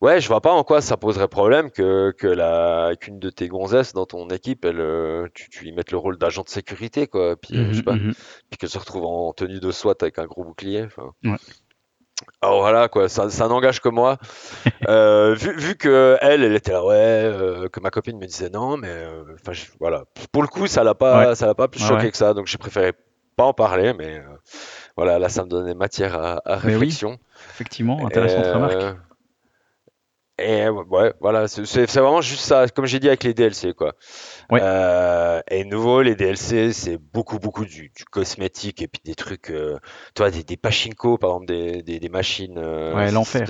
ouais, 0.00 0.20
je 0.20 0.28
vois 0.28 0.40
pas 0.40 0.52
en 0.52 0.64
quoi 0.64 0.80
ça 0.80 0.96
poserait 0.96 1.28
problème 1.28 1.70
que, 1.70 2.12
que 2.12 2.26
la, 2.26 2.92
qu'une 3.00 3.18
de 3.18 3.30
tes 3.30 3.48
gonzesses 3.48 3.92
dans 3.92 4.06
ton 4.06 4.28
équipe, 4.28 4.64
elle, 4.64 4.80
euh, 4.80 5.28
tu, 5.34 5.48
tu 5.50 5.64
lui 5.64 5.72
mettes 5.72 5.90
le 5.92 5.98
rôle 5.98 6.18
d'agent 6.18 6.42
de 6.42 6.48
sécurité, 6.48 7.06
quoi. 7.06 7.36
Puis, 7.36 7.58
euh, 7.58 7.68
je 7.72 7.78
sais 7.78 7.82
pas, 7.82 7.94
Mhm, 7.94 8.06
mhm. 8.08 8.14
puis 8.50 8.58
qu'elle 8.58 8.70
se 8.70 8.78
retrouve 8.78 9.04
en 9.04 9.32
tenue 9.32 9.60
de 9.60 9.70
SWAT 9.70 9.94
avec 10.02 10.18
un 10.18 10.26
gros 10.26 10.44
bouclier. 10.44 10.84
Enfin. 10.84 11.10
Ouais. 11.24 11.36
Alors 12.42 12.60
voilà, 12.60 12.88
quoi, 12.88 13.08
ça, 13.08 13.30
ça 13.30 13.48
n'engage 13.48 13.80
que 13.80 13.88
moi. 13.88 14.18
Euh, 14.88 15.34
vu, 15.34 15.54
vu 15.58 15.76
que 15.76 16.16
elle, 16.22 16.42
elle 16.42 16.54
était 16.54 16.72
là, 16.72 16.82
ouais, 16.84 16.94
euh, 16.96 17.68
que 17.68 17.80
ma 17.80 17.90
copine 17.90 18.18
me 18.18 18.26
disait 18.26 18.48
non, 18.48 18.78
mais 18.78 18.88
euh, 18.88 19.22
enfin, 19.34 19.52
je- 19.52 19.66
voilà. 19.78 20.04
Pour 20.32 20.42
le 20.42 20.48
coup, 20.48 20.66
ça 20.66 20.82
l'a 20.82 20.94
pas, 20.94 21.34
ça 21.34 21.46
l'a 21.46 21.54
pas 21.54 21.68
plus 21.68 21.82
Ouais, 21.82 21.88
choqué 21.88 22.10
que 22.10 22.16
ça, 22.16 22.32
donc 22.32 22.46
j'ai 22.46 22.56
préféré 22.58 22.92
pas 23.36 23.44
en 23.44 23.52
parler, 23.52 23.92
mais 23.92 24.18
euh, 24.18 24.22
voilà, 24.96 25.18
là, 25.18 25.28
ça 25.28 25.44
me 25.44 25.48
donnait 25.50 25.74
matière 25.74 26.14
à, 26.18 26.40
à 26.46 26.56
Mais 26.56 26.62
oui. 26.64 26.72
réflexion. 26.72 27.18
Effectivement, 27.50 28.06
intéressante 28.06 28.46
Et, 28.46 28.50
remarque. 28.52 28.96
Et 30.40 30.68
ouais, 30.68 31.12
voilà, 31.20 31.46
c'est 31.48 31.84
vraiment 31.86 32.20
juste 32.22 32.44
ça, 32.44 32.66
comme 32.68 32.86
j'ai 32.86 32.98
dit 32.98 33.08
avec 33.08 33.22
les 33.24 33.34
DLC, 33.34 33.74
quoi. 33.74 33.94
Ouais. 34.50 34.60
Euh, 34.62 35.40
et 35.50 35.64
nouveau, 35.64 36.02
les 36.02 36.14
DLC, 36.14 36.72
c'est 36.72 36.96
beaucoup, 36.98 37.38
beaucoup 37.38 37.64
du, 37.64 37.92
du 37.94 38.04
cosmétique 38.06 38.82
et 38.82 38.88
puis 38.88 39.00
des 39.04 39.14
trucs, 39.14 39.50
euh, 39.50 39.78
tu 40.14 40.22
vois, 40.22 40.30
des, 40.30 40.42
des 40.42 40.56
pachinko, 40.56 41.18
par 41.18 41.30
exemple, 41.30 41.46
des, 41.46 41.82
des, 41.82 42.00
des 42.00 42.08
machines. 42.08 42.58
euh, 42.58 42.94
Ouais, 42.94 43.10
l'enfer. 43.10 43.46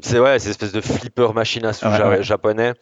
C'est 0.00 0.18
ouais, 0.18 0.38
c'est 0.38 0.50
espèce 0.50 0.72
de 0.72 0.80
flipper 0.80 1.32
machine 1.34 1.64
à 1.66 1.72
sous 1.72 1.86
ouais. 1.86 2.22
japonais 2.22 2.72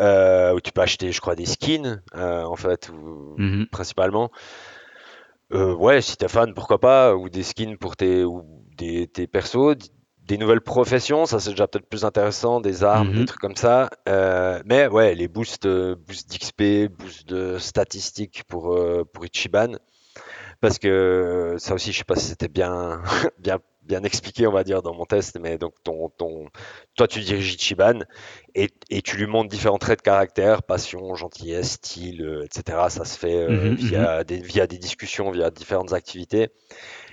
euh, 0.00 0.54
où 0.54 0.60
tu 0.60 0.72
peux 0.72 0.80
acheter, 0.80 1.12
je 1.12 1.20
crois, 1.20 1.34
des 1.34 1.46
skins, 1.46 2.02
en 2.14 2.56
fait, 2.56 2.90
Mhm. 3.36 3.66
principalement. 3.70 4.30
Ouais, 5.52 6.00
si 6.00 6.16
t'es 6.16 6.28
fan, 6.28 6.54
pourquoi 6.54 6.78
pas, 6.78 7.16
ou 7.16 7.28
des 7.28 7.42
skins 7.42 7.76
pour 7.76 7.96
tes, 7.96 8.22
ou 8.24 8.44
des, 8.76 9.08
tes 9.08 9.26
persos, 9.26 9.76
des 10.30 10.38
nouvelles 10.38 10.60
professions, 10.60 11.26
ça 11.26 11.40
c'est 11.40 11.50
déjà 11.50 11.66
peut-être 11.66 11.88
plus 11.88 12.04
intéressant, 12.04 12.60
des 12.60 12.84
armes, 12.84 13.08
Mhm. 13.08 13.16
des 13.16 13.24
trucs 13.24 13.40
comme 13.40 13.56
ça. 13.56 13.90
Euh, 14.08 14.62
mais 14.64 14.86
ouais, 14.86 15.16
les 15.16 15.26
boosts, 15.26 15.66
euh, 15.66 15.96
boosts 15.96 16.30
d'XP, 16.30 16.88
boosts 16.88 17.28
de 17.28 17.58
statistiques 17.58 18.44
pour, 18.46 18.72
euh, 18.72 19.04
pour 19.12 19.24
Ichiban, 19.26 19.72
parce 20.60 20.78
que 20.78 20.88
euh, 20.88 21.58
ça 21.58 21.74
aussi, 21.74 21.92
je 21.92 21.98
sais 21.98 22.04
pas 22.04 22.16
si 22.16 22.26
c'était 22.26 22.48
bien, 22.48 23.02
bien, 23.38 23.58
bien 23.82 24.02
expliqué, 24.04 24.46
on 24.46 24.52
va 24.52 24.64
dire, 24.64 24.82
dans 24.82 24.94
mon 24.94 25.06
test, 25.06 25.38
mais 25.40 25.58
donc 25.58 25.74
ton, 25.84 26.10
ton, 26.10 26.48
toi 26.96 27.08
tu 27.08 27.20
diriges 27.20 27.54
Ichiban 27.54 28.00
et, 28.54 28.68
et 28.90 29.02
tu 29.02 29.16
lui 29.16 29.26
montres 29.26 29.48
différents 29.48 29.78
traits 29.78 29.98
de 30.00 30.02
caractère, 30.02 30.62
passion, 30.62 31.14
gentillesse, 31.14 31.72
style, 31.72 32.22
euh, 32.22 32.44
etc. 32.44 32.90
Ça 32.90 33.04
se 33.04 33.18
fait 33.18 33.36
euh, 33.36 33.70
Mhm, 33.70 33.76
via, 33.76 34.24
des, 34.24 34.38
via 34.40 34.66
des 34.66 34.78
discussions, 34.78 35.30
via 35.30 35.50
différentes 35.50 35.92
activités. 35.92 36.50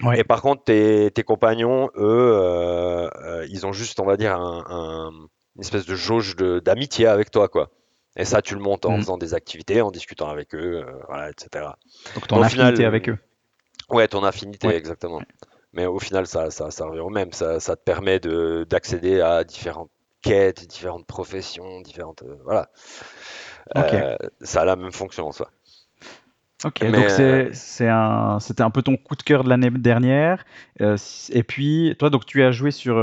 Ouais. 0.01 0.17
Et 0.17 0.23
par 0.23 0.41
contre, 0.41 0.63
tes, 0.63 1.11
tes 1.11 1.23
compagnons, 1.23 1.89
eux, 1.95 2.01
euh, 2.01 3.09
euh, 3.21 3.47
ils 3.49 3.65
ont 3.65 3.73
juste, 3.73 3.99
on 3.99 4.05
va 4.05 4.17
dire, 4.17 4.35
un, 4.35 4.63
un- 4.69 5.11
une 5.55 5.61
espèce 5.61 5.85
de 5.85 5.95
jauge 5.95 6.35
de- 6.35 6.59
d'amitié 6.59 7.07
avec 7.07 7.31
toi, 7.31 7.47
quoi. 7.49 7.71
Et 8.15 8.25
ça, 8.25 8.41
tu 8.41 8.55
le 8.55 8.61
montes 8.61 8.85
en 8.85 8.97
Mhm. 8.97 8.99
faisant 8.99 9.17
des 9.17 9.33
activités, 9.33 9.81
en 9.81 9.91
discutant 9.91 10.29
avec 10.29 10.55
eux, 10.55 10.83
euh, 10.87 10.91
voilà, 11.07 11.29
etc. 11.29 11.77
Donc 12.13 12.27
ton 12.27 12.39
Au 12.39 12.43
affinité 12.43 12.83
final, 12.83 12.85
avec 12.85 13.09
eux. 13.09 13.17
Ouais, 13.89 14.08
ton 14.08 14.24
affinité, 14.24 14.67
Ouais. 14.67 14.75
exactement. 14.75 15.22
Mais 15.74 15.86
au 15.86 16.00
final, 16.00 16.27
ça, 16.27 16.50
ça, 16.51 16.72
ça 16.72 16.86
revient 16.86 17.00
au 17.01 17.10
même. 17.10 17.32
Ça, 17.34 17.60
ça 17.60 17.75
te 17.75 17.84
permet 17.84 18.20
de, 18.20 18.65
d'accéder 18.70 19.22
à 19.22 19.44
différentes 19.44 19.91
quêtes, 20.22 20.67
différentes 20.67 21.06
professions, 21.06 21.82
différentes. 21.82 22.24
euh, 22.24 22.36
voilà. 22.44 22.70
Ok. 23.75 23.94
Euh, 23.94 24.17
ça 24.41 24.62
a 24.62 24.65
la 24.65 24.75
même 24.75 24.91
fonction 24.91 25.27
en 25.27 25.32
soi. 25.32 25.51
Ok, 26.65 26.82
Mais, 26.82 26.91
donc 26.91 27.06
euh, 27.20 27.50
c'est 27.53 27.88
un, 27.88 28.39
c'était 28.39 28.63
un 28.63 28.72
peu 28.72 28.82
ton 28.82 28.98
coup 28.98 29.15
de 29.15 29.22
cœur 29.22 29.44
de 29.44 29.50
l'année 29.50 29.70
dernière. 29.70 30.44
Euh, 30.82 30.98
et 31.29 31.44
puis, 31.44 31.96
toi, 32.00 32.10
donc 32.10 32.25
tu 32.25 32.41
as 32.44 32.51
joué 32.51 32.72
sur, 32.72 32.96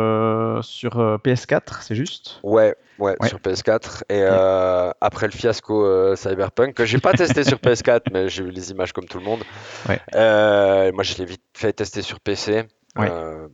sur 0.64 0.99
euh, 0.99 1.19
PS4, 1.19 1.83
c'est 1.83 1.95
juste? 1.95 2.41
Ouais, 2.43 2.75
ouais, 2.98 3.16
Ouais. 3.20 3.28
sur 3.28 3.38
PS4. 3.38 4.02
Et 4.08 4.20
euh, 4.22 4.90
après 5.00 5.26
le 5.26 5.32
fiasco 5.32 5.84
euh, 5.84 6.16
Cyberpunk, 6.16 6.74
que 6.74 6.84
j'ai 6.84 6.98
pas 6.98 7.12
testé 7.12 7.44
sur 7.44 7.58
PS4, 7.58 8.02
mais 8.12 8.28
j'ai 8.28 8.42
vu 8.44 8.50
les 8.50 8.70
images 8.70 8.92
comme 8.92 9.06
tout 9.06 9.18
le 9.18 9.24
monde. 9.24 9.42
Ouais. 9.88 10.00
Euh, 10.14 10.92
moi, 10.92 11.02
je 11.02 11.16
l'ai 11.16 11.24
vite 11.24 11.42
fait 11.54 11.72
tester 11.72 12.02
sur 12.02 12.20
PC, 12.20 12.64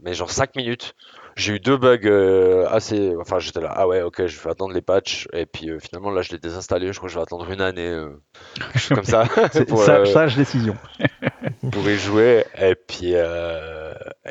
mais 0.02 0.14
genre 0.14 0.30
5 0.30 0.56
minutes. 0.56 0.94
J'ai 1.36 1.54
eu 1.54 1.60
deux 1.60 1.76
bugs 1.76 2.66
assez. 2.70 3.14
Enfin, 3.20 3.38
j'étais 3.38 3.60
là, 3.60 3.72
ah 3.74 3.86
ouais, 3.86 4.02
ok, 4.02 4.26
je 4.26 4.38
vais 4.40 4.50
attendre 4.50 4.74
les 4.74 4.82
patchs. 4.82 5.26
Et 5.32 5.46
puis 5.46 5.70
finalement, 5.80 6.10
là, 6.10 6.22
je 6.22 6.32
l'ai 6.32 6.38
désinstallé. 6.38 6.92
Je 6.92 6.98
crois 6.98 7.08
que 7.08 7.12
je 7.14 7.18
vais 7.18 7.22
attendre 7.22 7.50
une 7.50 7.60
année, 7.62 8.04
quelque 8.54 8.78
chose 8.78 8.96
comme 8.96 9.04
ça, 9.04 9.24
pour, 9.68 9.82
sage 9.82 10.36
décision. 10.36 10.76
pour 11.72 11.88
y 11.88 11.96
jouer. 11.96 12.44
Et 12.60 12.74
puis, 12.74 13.12
euh, 13.14 13.79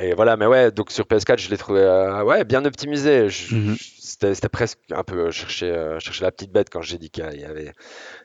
et 0.01 0.13
voilà, 0.13 0.38
mais 0.38 0.46
ouais, 0.46 0.72
donc 0.72 0.91
sur 0.91 1.06
PS4, 1.06 1.38
je 1.39 1.50
l'ai 1.50 1.58
trouvé 1.58 1.82
euh, 1.82 2.24
ouais, 2.24 2.44
bien 2.44 2.65
optimisé. 2.65 3.27
Mhm. 3.51 3.75
C'était 3.79 4.50
presque 4.50 4.79
un 4.91 5.03
peu 5.03 5.27
euh, 5.27 5.32
chercher, 5.32 5.72
euh, 5.72 6.00
chercher 6.00 6.24
la 6.25 6.32
petite 6.32 6.51
bête 6.51 6.70
quand 6.70 6.82
j'ai 6.82 6.98
dit 6.98 7.10
qu'il 7.10 7.24
y 7.39 7.46
avait 7.46 7.74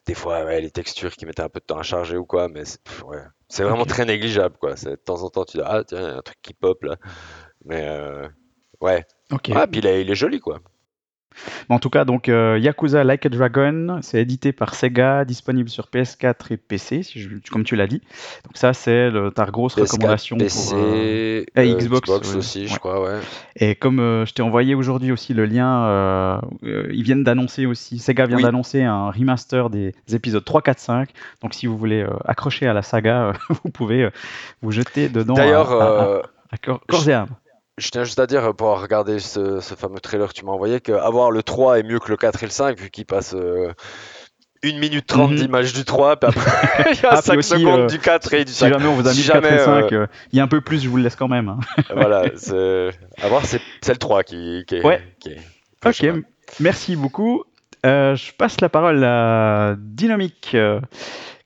des 0.07 0.15
fois 0.15 0.45
ouais, 0.45 0.61
les 0.61 0.71
textures 0.71 1.13
qui 1.15 1.27
mettaient 1.27 1.43
un 1.43 1.49
peu 1.49 1.61
de 1.61 1.65
temps 1.67 1.79
à 1.79 1.83
charger 1.83 2.17
ou 2.17 2.25
quoi, 2.25 2.49
mais 2.49 2.65
c'est 2.65 2.83
pff, 2.83 3.05
ouais, 3.05 3.23
c'est 3.49 3.63
vraiment 3.65 3.85
très 3.85 4.05
négligeable. 4.05 4.57
Quoi. 4.59 4.77
C'est- 4.77 4.91
De 4.91 4.95
temps 4.97 5.23
en 5.23 5.31
temps, 5.31 5.45
tu 5.45 5.59
dis, 5.59 5.63
ah 5.67 5.83
tiens, 5.87 5.99
il 6.01 6.05
y 6.05 6.07
a 6.07 6.17
un 6.17 6.23
truc 6.23 6.39
qui 6.43 6.55
pop 6.55 6.83
là. 6.83 6.97
Mais 7.65 7.87
euh, 7.89 8.27
ouais, 8.81 9.05
Ok. 9.31 9.51
ah, 9.55 9.67
puis 9.67 9.81
il 9.81 9.87
est, 9.87 10.03
il 10.03 10.11
est 10.11 10.15
joli 10.15 10.41
quoi. 10.41 10.61
En 11.69 11.79
tout 11.79 11.91
cas, 11.91 12.05
donc 12.05 12.29
euh, 12.29 12.59
Yakuza 12.61 13.05
Like 13.05 13.27
a 13.27 13.29
Dragon, 13.29 13.99
c'est 14.03 14.21
édité 14.21 14.53
par 14.53 14.75
Sega, 14.75 15.25
disponible 15.25 15.69
sur 15.69 15.87
PS4 15.87 16.53
et 16.53 16.57
PC, 16.57 17.03
si 17.03 17.21
je- 17.21 17.29
comme 17.51 17.65
tu 17.65 17.77
l'as 17.77 17.87
dit. 17.87 18.01
Donc 18.45 18.57
ça, 18.57 18.73
c'est 18.73 19.11
le- 19.11 19.31
ta 19.31 19.45
grosse 19.47 19.75
PS4, 19.77 19.93
recommandation 19.93 20.37
PC, 20.37 20.71
pour. 20.71 20.79
euh, 20.79 21.45
euh, 21.59 21.63
et 21.63 21.75
Xbox, 21.75 22.11
aussi, 22.37 22.69
je 22.69 22.79
crois, 22.79 23.03
ouais. 23.03 23.19
Et 23.57 23.75
comme 23.75 23.99
euh, 24.01 24.25
je 24.27 24.33
t'ai 24.35 24.43
envoyé 24.43 24.75
aujourd'hui 24.75 25.13
aussi 25.13 25.35
le 25.35 25.47
lien, 25.47 26.41
ils 26.63 27.03
viennent 27.03 27.25
d'annoncer 27.25 27.67
aussi, 27.67 27.99
Sega 27.99 28.27
vient 28.27 28.37
Oui. 28.37 28.43
d'annoncer 28.43 28.83
un 28.83 29.11
remaster 29.11 29.71
des 29.71 29.95
épisodes 30.13 30.45
3, 30.45 30.63
4, 30.63 30.79
5. 30.79 31.09
Donc 31.43 31.55
si 31.55 31.67
vous 31.67 31.77
voulez 31.77 32.07
accrocher 32.25 32.67
à 32.67 32.73
la 32.73 32.83
saga, 32.83 33.33
vous 33.65 33.71
pouvez 33.71 34.09
vous 34.63 34.71
jeter 34.71 35.09
dedans. 35.09 35.35
D'ailleurs, 35.35 35.73
à, 35.73 35.85
à- 35.85 36.03
à- 36.19 36.23
à 36.53 36.57
corps, 36.59 36.81
corps 36.87 37.09
et 37.09 37.13
âme. 37.13 37.29
Je 37.77 37.89
tiens 37.89 38.05
juste 38.05 38.21
à 38.21 38.27
dire, 38.27 38.55
pour 38.55 38.69
avoir 38.69 38.83
regardé 38.83 39.19
ce, 39.19 39.59
ce 39.61 39.75
fameux 39.75 39.99
trailer 39.99 40.29
que 40.29 40.35
tu 40.35 40.45
m'as 40.45 40.53
envoyé, 40.53 40.81
qu'avoir 40.81 41.31
le 41.33 41.43
3 41.43 41.81
est 41.81 41.83
mieux 41.83 41.99
que 41.99 42.09
le 42.11 42.17
4 42.17 42.43
et 42.43 42.47
le 42.47 42.53
5, 42.53 42.79
vu 42.79 42.89
qu'il 42.91 43.05
passe 43.05 43.35
euh, 43.35 43.73
1 44.65 44.79
minute 44.79 45.07
30 45.09 45.33
Mhm. 45.33 45.37
d'images 45.37 45.73
du 45.73 45.85
3, 45.85 46.17
puis 46.17 46.29
après 46.29 46.51
il 46.93 47.03
y 47.03 47.07
a 47.07 47.11
Ah, 47.11 47.17
puis 47.17 47.23
5 47.25 47.39
aussi, 47.39 47.49
secondes 47.51 47.81
euh, 47.81 47.87
du 47.89 47.99
4 47.99 48.33
et 48.35 48.45
du 48.45 48.53
Si 48.53 48.59
5. 48.61 48.69
jamais 48.69 48.87
on 48.87 48.95
vous 48.95 49.09
a 49.09 49.11
mis 49.11 49.17
si 49.17 49.27
4 49.27 49.45
et 49.45 49.49
jamais, 49.49 49.59
5, 49.59 49.93
euh, 49.93 50.03
euh, 50.03 50.07
il 50.33 50.37
y 50.39 50.41
a 50.41 50.45
un 50.45 50.49
peu 50.49 50.61
plus, 50.61 50.83
je 50.85 50.89
vous 50.89 50.99
le 50.99 51.03
laisse 51.03 51.17
quand 51.17 51.27
même. 51.27 51.49
hein. 51.49 51.59
voilà, 51.95 52.31
c'est... 52.37 52.91
à 53.21 53.29
voir, 53.29 53.45
c'est, 53.45 53.61
le 53.89 53.97
3 53.97 54.23
qui, 54.23 54.65
qui 54.69 54.77
est. 54.77 54.87
Ouais. 54.87 55.03
qui 55.19 55.31
est- 55.31 55.41
Ok, 55.85 56.07
merci 56.61 56.95
beaucoup. 56.97 57.43
Euh, 57.85 58.15
je 58.15 58.33
passe 58.33 58.61
la 58.63 58.69
parole 58.71 59.03
à 59.05 59.75
Dynamique. 59.77 60.53
Euh, 60.55 60.81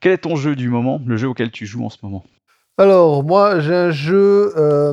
quel 0.01 0.13
est 0.13 0.19
ton 0.19 0.37
jeu 0.37 0.55
du 0.55 0.69
moment, 0.69 1.01
le 1.05 1.17
jeu 1.17 1.27
auquel 1.27 1.51
tu 1.51 1.67
joues 1.67 1.85
en 1.85 1.91
ce 1.91 1.97
moment? 2.03 2.23
Alors, 2.77 3.25
moi, 3.25 3.59
j'ai 3.59 3.75
un 3.75 3.91
jeu 3.91 4.53
euh, 4.57 4.93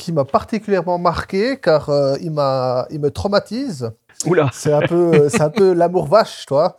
qui 0.00 0.12
m'a 0.12 0.24
particulièrement 0.24 0.98
marqué 0.98 1.58
car 1.60 1.90
euh, 1.90 2.16
il, 2.20 2.32
m'a, 2.32 2.86
il 2.90 3.00
me 3.00 3.10
traumatise. 3.10 3.90
Oula 4.26 4.50
C'est 4.52 4.72
un 4.72 4.80
peu, 4.80 5.12
euh, 5.14 5.28
c'est 5.28 5.42
un 5.42 5.50
peu 5.50 5.72
l'amour 5.72 6.06
vache, 6.06 6.46
toi. 6.46 6.76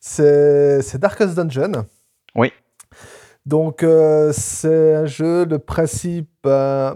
C'est, 0.00 0.80
c'est 0.82 0.98
Darkest 0.98 1.34
Dungeon. 1.34 1.84
Oui. 2.34 2.52
Donc, 3.44 3.82
euh, 3.82 4.32
c'est 4.32 4.94
un 4.94 5.06
jeu 5.06 5.46
de 5.46 5.56
principe. 5.56 6.30
euh, 6.46 6.94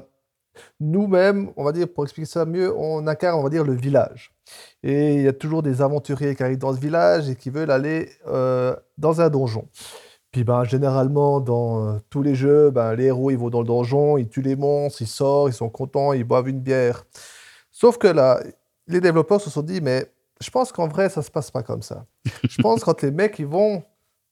nous-mêmes, 0.80 1.50
on 1.56 1.64
va 1.64 1.72
dire, 1.72 1.88
pour 1.92 2.04
expliquer 2.04 2.28
ça 2.28 2.44
mieux, 2.44 2.72
on 2.76 3.06
incarne, 3.06 3.38
on 3.38 3.42
va 3.42 3.50
dire, 3.50 3.64
le 3.64 3.74
village. 3.74 4.32
Et 4.82 5.14
il 5.14 5.22
y 5.22 5.28
a 5.28 5.32
toujours 5.32 5.62
des 5.62 5.82
aventuriers 5.82 6.34
qui 6.36 6.42
arrivent 6.42 6.58
dans 6.58 6.74
ce 6.74 6.80
village 6.80 7.28
et 7.28 7.34
qui 7.36 7.50
veulent 7.50 7.70
aller 7.70 8.10
euh, 8.28 8.76
dans 8.98 9.20
un 9.20 9.28
donjon. 9.30 9.66
Puis 10.34 10.42
ben, 10.42 10.64
généralement, 10.64 11.38
dans 11.38 11.86
euh, 11.86 11.98
tous 12.10 12.20
les 12.20 12.34
jeux, 12.34 12.72
ben, 12.72 12.96
les 12.96 13.04
héros 13.04 13.30
ils 13.30 13.38
vont 13.38 13.50
dans 13.50 13.60
le 13.60 13.68
donjon, 13.68 14.18
ils 14.18 14.28
tuent 14.28 14.42
les 14.42 14.56
monstres, 14.56 15.00
ils 15.00 15.06
sortent, 15.06 15.52
ils 15.52 15.54
sont 15.54 15.68
contents, 15.68 16.12
ils 16.12 16.24
boivent 16.24 16.48
une 16.48 16.58
bière. 16.58 17.06
Sauf 17.70 17.98
que 17.98 18.08
là, 18.08 18.42
les 18.88 19.00
développeurs 19.00 19.40
se 19.40 19.48
sont 19.48 19.62
dit, 19.62 19.80
mais 19.80 20.10
je 20.40 20.50
pense 20.50 20.72
qu'en 20.72 20.88
vrai, 20.88 21.08
ça 21.08 21.22
se 21.22 21.30
passe 21.30 21.52
pas 21.52 21.62
comme 21.62 21.82
ça. 21.82 22.04
Je 22.42 22.60
pense 22.60 22.82
quand 22.82 23.00
les 23.02 23.12
mecs 23.12 23.38
ils 23.38 23.46
vont 23.46 23.84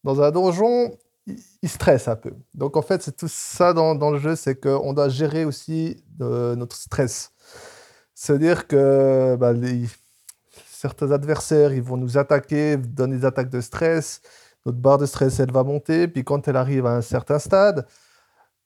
dans 0.03 0.21
un 0.21 0.33
donjon, 0.33 0.99
ils, 1.29 1.69
stressent 1.69 2.09
un 2.09 2.17
peu. 2.17 2.33
Donc 2.53 2.77
en 2.77 2.83
fait, 2.83 3.01
c'est 3.01 3.17
tout 3.17 3.29
ça 3.29 3.73
dans, 3.73 4.11
le 4.11 4.19
jeu, 4.19 4.35
c'est 4.35 4.57
qu'on 4.57 4.95
doit 4.95 5.09
gérer 5.09 5.45
aussi 5.45 6.03
euh, 6.21 6.57
notre 6.57 6.75
stress. 6.75 7.31
C'est-à-dire 8.13 8.67
que 8.67 9.37
ben, 9.39 9.53
les- 9.53 9.87
certains 10.67 11.13
adversaires, 11.13 11.73
ils 11.73 11.81
vont 11.81 11.97
nous 11.97 12.19
attaquer, 12.19 12.77
donner 12.77 13.19
des 13.19 13.25
attaques 13.25 13.51
de 13.51 13.61
stress 13.61 14.21
notre 14.67 14.79
barre 14.79 14.99
de 14.99 15.07
stress, 15.07 15.41
elle 15.41 15.51
va 15.51 15.65
monter. 15.65 16.09
Puis 16.09 16.25
quand 16.25 16.49
elle 16.49 16.57
arrive 16.57 16.87
à 16.87 16.93
un 16.93 17.03
certain 17.03 17.39
stade, 17.39 17.87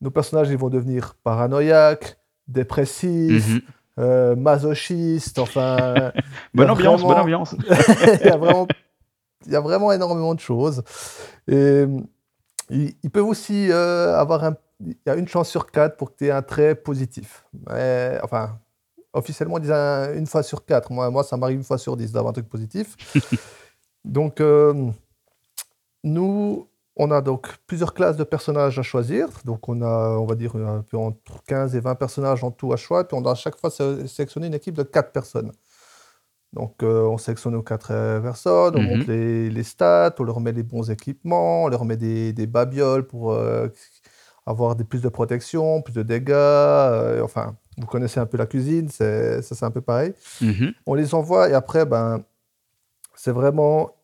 nos 0.00 0.10
personnages, 0.10 0.50
ils 0.50 0.58
vont 0.58 0.68
devenir 0.68 1.14
paranoïaques, 1.22 2.18
dépressifs, 2.48 3.60
Mhm. 3.98 4.36
masochiste, 4.36 5.38
enfin. 5.38 6.12
bonne 6.54 6.70
ambiance, 6.70 7.02
bonne 7.02 7.18
ambiance. 7.18 7.54
il, 8.20 8.26
y 8.26 8.30
a 8.30 8.36
vraiment, 8.36 8.68
il 9.46 9.52
y 9.52 9.56
a 9.56 9.60
vraiment 9.60 9.92
énormément 9.92 10.34
de 10.34 10.40
choses. 10.40 10.82
Et 11.48 11.86
ils, 12.70 13.10
peuvent 13.10 13.26
aussi 13.26 13.72
avoir 13.72 14.44
un. 14.44 14.56
Il 14.80 14.94
y 15.06 15.10
a 15.10 15.14
une 15.14 15.28
chance 15.28 15.48
sur 15.48 15.70
quatre 15.70 15.96
pour 15.96 16.12
que 16.12 16.18
tu 16.18 16.26
aies 16.26 16.30
un 16.30 16.42
trait 16.42 16.74
positif. 16.74 17.46
enfin, 18.22 18.58
officiellement, 19.14 19.56
ils 19.56 19.62
disent 19.62 19.72
une 20.18 20.26
fois 20.26 20.42
sur 20.42 20.64
quatre. 20.66 20.92
Moi, 20.92 21.10
moi 21.10 21.24
ça 21.24 21.38
m'arrive 21.38 21.56
une 21.56 21.64
fois 21.64 21.78
sur 21.78 21.96
dix 21.96 22.12
d'avoir 22.12 22.30
un 22.30 22.34
truc 22.34 22.48
positif. 22.48 22.96
donc, 24.04 24.42
nous, 26.06 26.68
on 26.94 27.10
a 27.10 27.20
donc 27.20 27.48
plusieurs 27.66 27.92
classes 27.92 28.16
de 28.16 28.24
personnages 28.24 28.78
à 28.78 28.82
choisir. 28.82 29.28
Donc, 29.44 29.68
on 29.68 29.82
a, 29.82 30.16
on 30.16 30.24
va 30.24 30.36
dire, 30.36 30.54
un 30.56 30.82
peu 30.82 30.96
entre 30.96 31.42
15 31.46 31.74
et 31.74 31.80
20 31.80 31.96
personnages 31.96 32.44
en 32.44 32.50
tout 32.50 32.72
à 32.72 32.76
choix. 32.76 33.06
Puis, 33.06 33.16
on 33.16 33.20
doit 33.20 33.32
à 33.32 33.34
chaque 33.34 33.58
fois 33.58 33.70
sélectionner 33.70 34.46
une 34.46 34.54
équipe 34.54 34.76
de 34.76 34.84
4 34.84 35.12
personnes. 35.12 35.52
Donc, 36.52 36.82
euh, 36.82 37.02
on 37.02 37.18
sélectionne 37.18 37.52
nos 37.52 37.62
4 37.62 37.88
euh, 37.90 38.20
personnes, 38.20 38.76
on 38.76 38.80
mhm. 38.80 38.98
monte 38.98 39.08
les, 39.08 39.62
stats, 39.64 40.14
on 40.18 40.22
leur 40.22 40.40
met 40.40 40.52
les 40.52 40.62
bons 40.62 40.90
équipements, 40.90 41.64
on 41.64 41.68
leur 41.68 41.84
met 41.84 41.96
des, 41.96 42.46
babioles 42.46 43.06
pour 43.06 43.32
euh, 43.32 43.66
avoir 44.46 44.76
des, 44.76 44.84
plus 44.84 45.02
de 45.02 45.08
protection, 45.08 45.82
plus 45.82 45.92
de 45.92 46.02
dégâts. 46.02 47.20
enfin, 47.22 47.56
vous 47.76 47.86
connaissez 47.86 48.20
un 48.20 48.26
peu 48.26 48.38
la 48.38 48.46
cuisine, 48.46 48.88
ça 48.88 49.42
c'est 49.42 49.64
un 49.64 49.72
peu 49.72 49.82
pareil. 49.82 50.14
Mhm. 50.40 50.72
On 50.86 50.94
les 50.94 51.14
envoie 51.14 51.50
et 51.50 51.52
après, 51.52 51.84
ben, 51.84 52.22
c'est 53.16 53.32
vraiment 53.32 53.95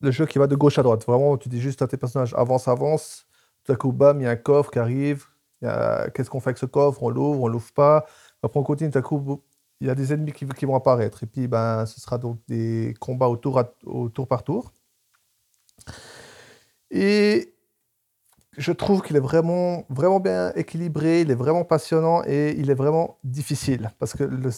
le 0.00 0.10
jeu 0.10 0.26
qui 0.26 0.38
va 0.38 0.46
de 0.46 0.56
gauche 0.56 0.78
à 0.78 0.82
droite. 0.82 1.04
Vraiment, 1.06 1.36
tu 1.36 1.48
dis 1.48 1.60
juste 1.60 1.82
à 1.82 1.86
tes 1.86 1.96
personnages 1.96 2.34
avance, 2.34 2.68
avance. 2.68 3.26
Tout 3.64 3.72
à 3.72 3.76
coup, 3.76 3.92
bam, 3.92 4.20
il 4.20 4.24
y 4.24 4.26
a 4.26 4.30
un 4.30 4.36
coffre 4.36 4.70
qui 4.70 4.78
arrive. 4.78 5.26
Qu'est-ce 5.60 6.30
qu'on 6.30 6.40
fait 6.40 6.50
avec 6.50 6.58
ce 6.58 6.66
coffre? 6.66 7.02
On 7.02 7.10
l'ouvre, 7.10 7.42
on 7.42 7.48
l'ouvre 7.48 7.72
pas. 7.72 8.06
Après, 8.42 8.60
on 8.60 8.62
continue. 8.62 8.90
Tout 8.90 8.98
à 8.98 9.02
coup, 9.02 9.42
il 9.80 9.86
y 9.86 9.90
a 9.90 9.94
des 9.94 10.12
ennemis 10.12 10.32
qui, 10.32 10.46
qui, 10.46 10.64
vont 10.64 10.76
apparaître. 10.76 11.22
Et 11.22 11.26
puis, 11.26 11.48
ben, 11.48 11.86
ce 11.86 12.00
sera 12.00 12.18
donc 12.18 12.38
des 12.48 12.94
combats 13.00 13.28
au 13.28 13.36
tour, 13.36 13.62
au 13.84 14.08
tour 14.08 14.26
par 14.26 14.44
tour. 14.44 14.72
Et 16.90 17.54
je 18.56 18.72
trouve 18.72 19.02
qu'il 19.02 19.16
est 19.16 19.20
vraiment, 19.20 19.84
vraiment 19.88 20.20
bien 20.20 20.52
équilibré, 20.54 21.20
il 21.20 21.30
est 21.30 21.36
vraiment 21.36 21.64
passionnant 21.64 22.22
et 22.26 22.54
il 22.58 22.70
est 22.70 22.74
vraiment 22.74 23.18
difficile. 23.24 23.90
Parce 23.98 24.14
que 24.14 24.24
le 24.24 24.50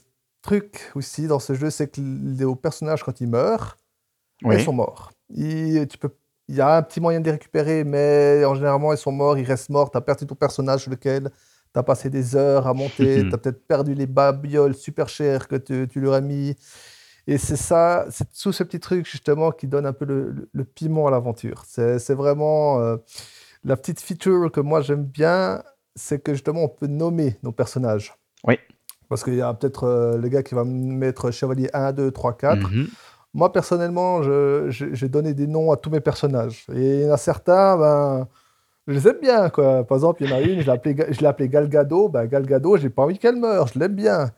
truc 0.42 0.90
aussi 0.94 1.26
dans 1.26 1.38
ce 1.38 1.54
jeu, 1.54 1.70
c'est 1.70 1.88
que 1.88 2.00
les 2.00 2.54
personnages, 2.56 3.02
quand 3.02 3.20
ils 3.20 3.28
meurent, 3.28 3.76
ils 4.42 4.62
sont 4.62 4.72
morts. 4.72 5.12
Il, 5.34 5.86
tu 5.88 5.98
peux, 5.98 6.10
il 6.48 6.56
y 6.56 6.60
a 6.60 6.76
un 6.76 6.82
petit 6.82 7.00
moyen 7.00 7.20
de 7.20 7.24
les 7.24 7.32
récupérer, 7.32 7.84
mais 7.84 8.44
en 8.44 8.54
général, 8.54 8.80
ils 8.92 8.96
sont 8.96 9.12
morts, 9.12 9.38
ils 9.38 9.44
restent 9.44 9.70
morts. 9.70 9.90
Tu 9.90 9.98
as 9.98 10.00
perdu 10.00 10.26
ton 10.26 10.34
personnage 10.34 10.82
sur 10.82 10.90
lequel 10.90 11.30
tu 11.72 11.78
as 11.78 11.82
passé 11.82 12.10
des 12.10 12.36
heures 12.36 12.66
à 12.66 12.74
monter. 12.74 13.22
tu 13.28 13.34
as 13.34 13.38
peut-être 13.38 13.66
perdu 13.66 13.94
les 13.94 14.06
babioles 14.06 14.74
super 14.74 15.08
chères 15.08 15.46
que 15.48 15.56
tu, 15.56 15.86
tu 15.88 16.00
leur 16.00 16.14
as 16.14 16.20
mis. 16.20 16.56
Et 17.26 17.38
c'est 17.38 17.56
ça, 17.56 18.06
c'est 18.10 18.28
tout 18.32 18.52
ce 18.52 18.64
petit 18.64 18.80
truc 18.80 19.06
justement 19.06 19.52
qui 19.52 19.68
donne 19.68 19.86
un 19.86 19.92
peu 19.92 20.04
le, 20.04 20.64
piment 20.64 21.06
à 21.06 21.10
l'aventure. 21.10 21.62
C'est 21.66 22.14
vraiment 22.14 22.80
euh, 22.80 22.96
la 23.62 23.76
petite 23.76 24.00
feature 24.00 24.50
que 24.50 24.60
moi 24.60 24.80
j'aime 24.80 25.04
bien, 25.04 25.62
c'est 25.94 26.22
que 26.22 26.32
justement 26.32 26.64
on 26.64 26.68
peut 26.68 26.88
nommer 26.88 27.36
nos 27.42 27.52
personnages. 27.52 28.14
Oui. 28.44 28.58
Parce 29.08 29.22
qu'il 29.22 29.34
y 29.34 29.42
a 29.42 29.52
peut-être 29.54 29.84
euh, 29.84 30.16
le 30.16 30.28
gars 30.28 30.42
qui 30.42 30.54
va 30.54 30.64
mettre 30.64 31.30
chevalier 31.30 31.68
1, 31.72 31.92
2, 31.92 32.10
3, 32.10 32.36
4. 32.36 32.68
Moi, 33.32 33.52
personnellement, 33.52 34.22
j'ai 34.70 35.08
donné 35.08 35.34
des 35.34 35.46
noms 35.46 35.70
à 35.72 35.76
tous 35.76 35.90
mes 35.90 36.00
personnages. 36.00 36.66
Et 36.74 37.00
il 37.00 37.06
y 37.06 37.10
en 37.10 37.12
a 37.12 37.16
certains, 37.16 37.76
ben, 37.76 38.28
je 38.86 38.94
les 38.94 39.08
aime 39.08 39.18
bien. 39.20 39.48
Quoi. 39.50 39.84
Par 39.84 39.96
exemple, 39.96 40.24
il 40.24 40.30
y 40.30 40.32
en 40.32 40.36
a 40.36 40.40
une, 40.40 40.60
je 40.60 41.20
l'ai 41.20 41.26
appelée 41.26 41.48
Galgado. 41.48 42.08
Ben, 42.08 42.26
Galgado, 42.26 42.76
j'ai 42.76 42.90
pas 42.90 43.02
envie 43.02 43.18
qu'elle 43.18 43.36
meure, 43.36 43.68
je 43.68 43.78
l'aime 43.78 43.94
bien. 43.94 44.30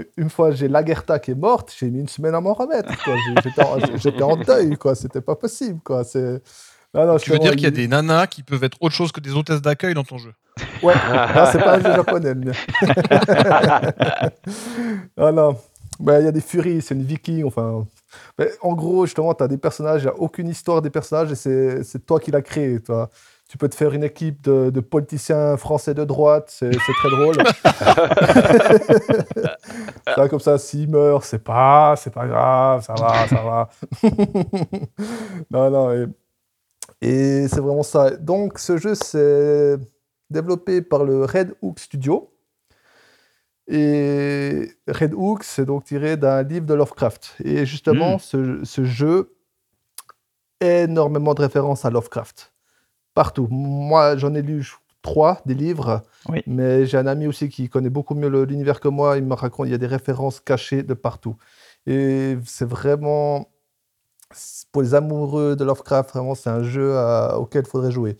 une 0.16 0.30
fois, 0.30 0.50
j'ai 0.52 0.68
Lagerta 0.68 1.18
qui 1.18 1.32
est 1.32 1.36
morte, 1.36 1.74
j'ai 1.78 1.90
mis 1.90 2.00
une 2.00 2.08
semaine 2.08 2.34
à 2.34 2.40
m'en 2.40 2.54
remettre. 2.54 2.92
J'étais 3.96 4.22
en, 4.22 4.36
deuil, 4.36 4.76
quoi. 4.76 4.94
C'était 4.94 5.20
pas 5.20 5.36
possible, 5.36 5.80
quoi. 5.84 6.04
C'est. 6.04 6.42
tu 7.20 7.30
veux 7.30 7.38
dire 7.38 7.52
qu'il 7.52 7.62
y 7.62 7.66
a 7.66 7.70
des 7.70 7.88
nanas 7.88 8.26
qui 8.26 8.42
peuvent 8.42 8.64
être 8.64 8.78
autre 8.80 8.94
chose 8.94 9.12
que 9.12 9.20
des 9.20 9.34
hôtesses 9.34 9.62
d'accueil 9.62 9.94
dans 9.94 10.04
ton 10.04 10.18
jeu? 10.18 10.32
Ouais, 10.82 10.94
ah, 10.96 11.50
c'est 11.52 11.58
pas 11.58 11.76
un 11.76 11.80
jeu 11.80 11.92
japonais, 11.94 12.34
le 12.34 12.40
mien. 12.40 12.52
Bah, 15.16 15.32
il 16.00 16.24
y 16.24 16.28
a 16.28 16.32
des 16.32 16.40
furies, 16.40 16.82
c'est 16.82 16.94
une 16.94 17.02
viking, 17.02 17.44
enfin. 17.44 17.86
en 18.62 18.74
gros, 18.74 19.06
justement, 19.06 19.34
tu 19.34 19.42
as 19.42 19.48
des 19.48 19.58
personnages, 19.58 20.02
il 20.02 20.06
n'y 20.06 20.10
a 20.10 20.16
aucune 20.16 20.48
histoire 20.48 20.82
des 20.82 20.90
personnages 20.90 21.32
et 21.32 21.82
c'est 21.82 22.06
toi 22.06 22.20
qui 22.20 22.30
l'as 22.30 22.42
créé. 22.42 22.80
Toi. 22.80 23.10
Tu 23.48 23.58
peux 23.58 23.68
te 23.68 23.76
faire 23.76 23.92
une 23.92 24.02
équipe 24.02 24.42
de, 24.42 24.70
de 24.70 24.80
politiciens 24.80 25.56
français 25.56 25.94
de 25.94 26.04
droite, 26.04 26.46
c'est 26.50 26.70
très 26.70 27.10
drôle. 27.10 27.36
comme 30.30 30.40
ça, 30.40 30.58
s'il 30.58 30.90
meurt, 30.90 31.24
c'est 31.24 31.38
pas, 31.38 31.94
pas 32.12 32.26
grave, 32.26 32.82
ça 32.84 32.94
va, 32.94 33.28
ça 33.28 33.42
va. 33.42 33.68
non, 35.50 35.70
non, 35.70 35.92
et, 35.92 36.06
et 37.00 37.46
c'est 37.46 37.60
vraiment 37.60 37.84
ça. 37.84 38.10
Donc, 38.16 38.58
ce 38.58 38.78
jeu, 38.78 38.96
c'est 38.96 39.76
développé 40.28 40.82
par 40.82 41.04
le 41.04 41.24
Red 41.24 41.54
Hook 41.62 41.78
Studio. 41.78 42.32
Et 43.68 44.70
Red 44.86 45.12
Hook, 45.14 45.42
c'est 45.42 45.64
donc 45.64 45.84
tiré 45.84 46.16
d'un 46.16 46.42
livre 46.42 46.66
de 46.66 46.74
Lovecraft. 46.74 47.36
Et 47.42 47.66
justement, 47.66 48.16
hmm. 48.16 48.64
ce, 48.64 48.84
jeu, 48.84 49.34
énormément 50.60 51.34
de 51.34 51.42
références 51.42 51.84
à 51.84 51.90
Lovecraft. 51.90 52.52
Partout. 53.14 53.48
Moi, 53.50 54.16
j'en 54.16 54.34
ai 54.34 54.42
lu 54.42 54.70
trois 55.02 55.40
des 55.46 55.54
livres, 55.54 56.02
mais 56.46 56.86
j'ai 56.86 56.98
un 56.98 57.06
ami 57.06 57.26
aussi 57.26 57.48
qui 57.48 57.68
connaît 57.68 57.90
beaucoup 57.90 58.14
mieux 58.14 58.28
l'univers 58.44 58.80
que 58.80 58.88
moi. 58.88 59.16
Il 59.16 59.24
me 59.24 59.34
raconte, 59.34 59.68
il 59.68 59.70
y 59.70 59.74
a 59.74 59.78
des 59.78 59.86
références 59.86 60.40
cachées 60.40 60.82
de 60.82 60.94
partout. 60.94 61.36
Et 61.86 62.36
c'est 62.44 62.68
vraiment, 62.68 63.48
pour 64.70 64.82
les 64.82 64.94
amoureux 64.94 65.56
de 65.56 65.64
Lovecraft, 65.64 66.10
vraiment, 66.10 66.34
c'est 66.34 66.50
un 66.50 66.62
jeu 66.62 66.96
auquel 67.36 67.64
il 67.64 67.68
faudrait 67.68 67.92
jouer 67.92 68.16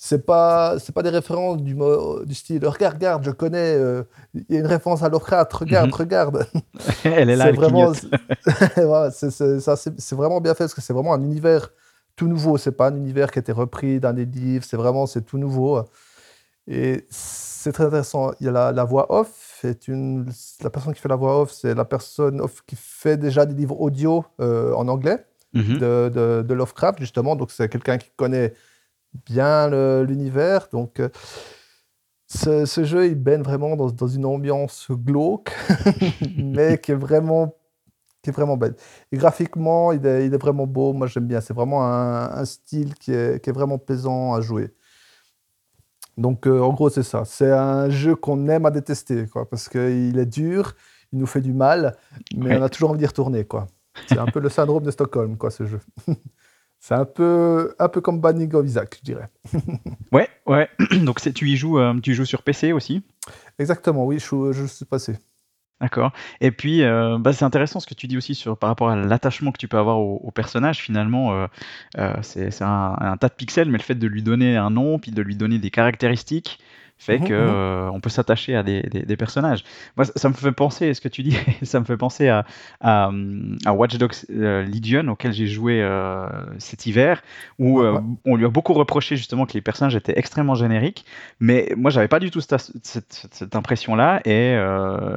c'est 0.00 0.24
pas 0.24 0.78
c'est 0.78 0.94
pas 0.94 1.02
des 1.02 1.10
références 1.10 1.60
du, 1.60 1.74
du 1.74 2.34
style 2.34 2.64
regarde 2.64 2.94
regarde 2.94 3.24
je 3.24 3.32
connais 3.32 3.74
euh, 3.74 4.04
il 4.32 4.44
y 4.48 4.56
a 4.56 4.60
une 4.60 4.66
référence 4.66 5.02
à 5.02 5.08
Lovecraft 5.08 5.52
regarde 5.52 5.88
mhm. 5.88 5.94
regarde. 5.94 6.46
Elle 7.04 7.30
est 7.30 7.36
là 7.36 7.50
vraiment 7.50 7.92
c'est 9.10 10.14
vraiment 10.14 10.40
bien 10.40 10.54
fait 10.54 10.64
parce 10.64 10.74
que 10.74 10.80
c'est 10.80 10.92
vraiment 10.92 11.14
un 11.14 11.22
univers 11.22 11.70
tout 12.14 12.28
nouveau. 12.28 12.58
C'est 12.58 12.72
pas 12.72 12.88
un 12.88 12.96
univers 12.96 13.32
qui 13.32 13.40
a 13.40 13.42
été 13.42 13.50
repris 13.50 13.98
dans 13.98 14.12
des 14.12 14.24
livres 14.24 14.64
c'est 14.64 14.76
vraiment 14.76 15.06
c'est 15.06 15.22
tout 15.22 15.36
nouveau. 15.36 15.82
Et 16.68 17.04
c'est 17.10 17.72
très 17.72 17.86
intéressant. 17.86 18.30
Il 18.40 18.46
y 18.46 18.48
a 18.48 18.70
la, 18.70 18.84
voix 18.84 19.12
off 19.12 19.64
est 19.64 19.88
une 19.88 20.30
la 20.62 20.70
personne 20.70 20.94
qui 20.94 21.00
fait 21.00 21.08
la 21.08 21.16
voix 21.16 21.40
off 21.40 21.50
c'est 21.50 21.74
la 21.74 21.84
personne 21.84 22.40
off 22.40 22.62
qui 22.64 22.76
fait 22.76 23.16
déjà 23.16 23.46
des 23.46 23.54
livres 23.54 23.80
audio 23.80 24.24
euh, 24.40 24.72
en 24.74 24.86
anglais 24.86 25.26
mhm. 25.54 25.78
de, 25.78 26.08
de, 26.14 26.44
de 26.46 26.54
Lovecraft 26.54 27.00
justement. 27.00 27.34
Donc 27.34 27.50
c'est 27.50 27.68
quelqu'un 27.68 27.98
qui 27.98 28.10
connaît 28.16 28.52
bien 29.26 29.68
l'univers. 30.04 30.68
Donc, 30.72 31.00
euh, 31.00 31.08
ce, 32.26 32.84
jeu, 32.84 33.06
il 33.06 33.14
baigne 33.14 33.42
vraiment 33.42 33.76
dans, 33.76 34.06
une 34.06 34.26
ambiance 34.26 34.88
glauque, 34.90 35.52
mais 36.36 36.78
qui 36.78 36.92
est 36.92 36.96
vraiment 36.96 37.54
qui 38.22 38.30
est 38.30 38.32
vraiment 38.32 38.56
belle. 38.56 38.74
Et 39.12 39.16
graphiquement, 39.16 39.92
il 39.92 40.04
est, 40.04 40.26
il 40.26 40.34
est 40.34 40.38
vraiment 40.38 40.66
beau. 40.66 40.92
Moi, 40.92 41.06
j'aime 41.06 41.26
bien. 41.26 41.40
C'est 41.40 41.54
vraiment 41.54 41.86
un, 41.86 42.44
style 42.44 42.94
qui 42.94 43.12
est, 43.12 43.40
qui 43.42 43.48
est, 43.48 43.52
vraiment 43.52 43.78
plaisant 43.78 44.34
à 44.34 44.40
jouer. 44.40 44.74
Donc, 46.16 46.48
euh, 46.48 46.60
en 46.60 46.72
gros, 46.72 46.90
c'est 46.90 47.04
ça. 47.04 47.24
C'est 47.24 47.50
un 47.50 47.88
jeu 47.90 48.16
qu'on 48.16 48.48
aime 48.48 48.66
à 48.66 48.72
détester, 48.72 49.28
quoi, 49.28 49.48
parce 49.48 49.68
qu'il 49.68 50.18
est 50.18 50.26
dur, 50.26 50.74
il 51.12 51.20
nous 51.20 51.26
fait 51.26 51.40
du 51.40 51.52
mal, 51.52 51.96
mais 52.36 52.58
on 52.58 52.62
a 52.62 52.68
toujours 52.68 52.90
envie 52.90 52.98
d'y 52.98 53.06
retourner, 53.06 53.44
quoi. 53.44 53.68
C'est 54.08 54.18
un 54.18 54.26
peu 54.26 54.40
le 54.40 54.48
syndrome 54.48 54.82
de 54.82 54.90
Stockholm, 54.90 55.36
quoi, 55.36 55.50
ce 55.50 55.64
jeu. 55.64 55.80
C'est 56.80 56.94
un 56.94 57.04
peu, 57.04 57.74
un 57.78 57.88
peu 57.88 58.00
comme 58.00 58.20
Banning 58.20 58.54
of 58.54 58.64
Isaac, 58.64 58.98
je 59.00 59.04
dirais. 59.04 59.28
ouais, 60.12 60.28
ouais. 60.46 60.68
Donc 61.02 61.20
tu 61.20 61.48
y 61.48 61.56
joues, 61.56 61.78
euh, 61.78 61.98
tu 62.00 62.14
joues 62.14 62.24
sur 62.24 62.42
PC 62.42 62.72
aussi? 62.72 63.02
Exactement, 63.58 64.06
oui, 64.06 64.18
je, 64.18 64.52
je 64.52 64.64
suis 64.64 64.84
passé. 64.84 65.16
D'accord. 65.80 66.12
Et 66.40 66.50
puis, 66.50 66.82
euh, 66.82 67.18
bah, 67.18 67.32
c'est 67.32 67.44
intéressant 67.44 67.78
ce 67.78 67.86
que 67.86 67.94
tu 67.94 68.08
dis 68.08 68.16
aussi 68.16 68.34
sur, 68.34 68.56
par 68.56 68.68
rapport 68.68 68.90
à 68.90 68.96
l'attachement 68.96 69.52
que 69.52 69.58
tu 69.58 69.68
peux 69.68 69.78
avoir 69.78 70.00
au, 70.00 70.30
personnage. 70.32 70.80
Finalement, 70.80 71.46
euh, 71.96 72.12
c'est 72.22 72.62
un, 72.62 72.96
un, 72.98 73.16
tas 73.16 73.28
de 73.28 73.34
pixels, 73.34 73.70
mais 73.70 73.78
le 73.78 73.84
fait 73.84 73.94
de 73.94 74.06
lui 74.06 74.22
donner 74.22 74.56
un 74.56 74.70
nom, 74.70 74.98
puis 74.98 75.12
de 75.12 75.22
lui 75.22 75.36
donner 75.36 75.58
des 75.58 75.70
caractéristiques, 75.70 76.58
fait 76.98 77.18
mmh, 77.18 77.24
que 77.24 77.32
mmh. 77.32 77.48
Euh, 77.48 77.90
on 77.92 78.00
peut 78.00 78.10
s'attacher 78.10 78.56
à 78.56 78.62
des, 78.62 78.82
des, 78.82 79.16
personnages. 79.16 79.64
Moi, 79.96 80.04
ça, 80.04 80.28
me 80.28 80.34
fait 80.34 80.52
penser, 80.52 80.92
ce 80.94 81.00
que 81.00 81.08
tu 81.08 81.22
dis, 81.22 81.36
ça 81.62 81.80
me 81.80 81.84
fait 81.84 81.96
penser 81.96 82.28
à, 82.28 82.44
à, 82.80 83.10
Watch 83.72 83.96
Dogs 83.96 84.12
euh, 84.30 84.64
Legion 84.64 85.08
auquel 85.08 85.32
j'ai 85.32 85.46
joué 85.46 85.80
euh, 85.80 86.26
cet 86.58 86.86
hiver, 86.86 87.22
où 87.58 87.82
on 88.24 88.36
lui 88.36 88.44
a 88.44 88.48
beaucoup 88.48 88.72
reproché 88.72 89.16
justement 89.16 89.46
que 89.46 89.52
les 89.54 89.60
personnages 89.60 89.96
étaient 89.96 90.18
extrêmement 90.18 90.54
génériques, 90.54 91.04
mais 91.40 91.72
moi 91.76 91.90
j'avais 91.90 92.08
pas 92.08 92.20
du 92.20 92.30
tout 92.30 92.40
cette, 92.40 92.56
cette, 92.82 93.28
cette 93.30 93.56
impression-là, 93.56 94.20
et 94.24 94.58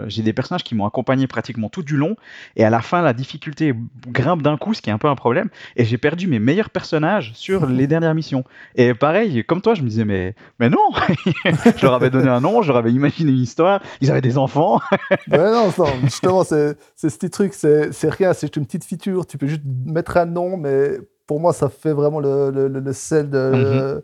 j'ai 0.08 0.22
des 0.22 0.34
personnages 0.34 0.64
qui 0.64 0.76
m'ont 0.76 0.86
accompagné 0.86 1.28
pratiquement 1.28 1.70
tout 1.70 1.84
du 1.84 1.98
long, 1.98 2.16
et 2.56 2.64
à 2.64 2.70
la 2.70 2.82
fin 2.82 3.02
la 3.02 3.14
difficulté 3.14 3.74
grimpe 4.08 4.42
d'un 4.42 4.58
coup, 4.58 4.74
ce 4.74 4.82
qui 4.82 4.90
est 4.90 4.94
un 4.94 4.98
peu 4.98 5.10
un 5.10 5.16
problème, 5.16 5.50
et 5.76 5.86
j'ai 5.86 5.98
perdu 5.98 6.28
mes 6.28 6.40
meilleurs 6.40 6.70
personnages 6.70 7.32
sur 7.34 7.66
les 7.66 7.88
dernières 7.88 8.16
missions. 8.16 8.44
Et 8.76 8.94
pareil, 8.94 9.44
comme 9.44 9.62
toi, 9.62 9.74
je 9.74 9.82
me 9.82 9.88
disais 9.88 10.06
mais 10.06 10.36
mais 10.60 10.70
non 10.70 10.80
je 11.78 11.86
leur 11.86 11.94
avais 11.94 12.10
donné 12.10 12.30
un 12.30 12.42
nom, 12.42 12.62
je 12.62 12.70
leur 12.70 12.78
avais 12.78 12.92
imaginé 12.92 13.32
une 13.32 13.40
histoire, 13.40 13.82
ils 14.02 14.12
avaient 14.12 14.22
des 14.22 14.38
enfants. 14.38 14.80
ouais, 15.32 15.52
non, 15.52 15.70
justement, 16.04 16.44
c'est 16.44 16.78
ce 16.96 17.08
petit 17.08 17.30
truc, 17.30 17.54
c'est 17.54 17.92
rien, 18.04 18.34
c'est 18.34 18.48
juste 18.48 18.58
une 18.58 18.66
petite 18.66 18.86
feature, 18.86 19.26
tu 19.26 19.38
peux 19.38 19.48
juste 19.48 19.64
mettre 19.86 20.18
un 20.18 20.26
nom, 20.26 20.58
mais 20.58 21.00
pour 21.28 21.40
moi, 21.40 21.54
ça 21.54 21.70
fait 21.70 21.94
vraiment 21.94 22.20
le, 22.20 22.52
le, 22.52 22.68
le 22.68 22.94
sel 22.94 23.30
de, 23.30 24.04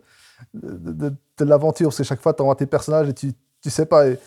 de, 0.54 1.12
de, 1.38 1.44
l'aventure, 1.44 1.88
parce 1.88 1.98
que 1.98 2.04
chaque 2.04 2.20
fois, 2.20 2.32
tu 2.32 2.42
envoies 2.42 2.56
tes 2.56 2.66
personnages 2.66 3.08
et 3.08 3.14
tu, 3.14 3.32
tu 3.62 3.70
sais 3.70 3.86
pas. 3.86 4.08
Et, 4.08 4.18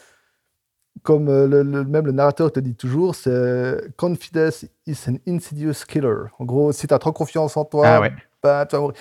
comme 1.04 1.30
euh, 1.30 1.48
le, 1.48 1.64
même 1.64 2.06
le 2.06 2.12
narrateur 2.12 2.52
te 2.52 2.60
dit 2.60 2.76
toujours, 2.76 3.16
c'est 3.16 3.96
confidence 3.98 4.66
is 4.86 4.98
an 5.08 5.16
insidious 5.28 5.86
killer. 5.88 6.26
En 6.38 6.46
gros, 6.46 6.72
si 6.72 6.88
tu 6.88 6.94
as 6.94 7.00
trop 7.00 7.12
confiance 7.12 7.58
en 7.58 7.66
toi, 7.66 7.88
ah 7.88 8.02
ouais. 8.02 8.12
ben, 8.44 8.66
tu 8.66 8.76
vas 8.76 8.82
mourir. 8.82 8.96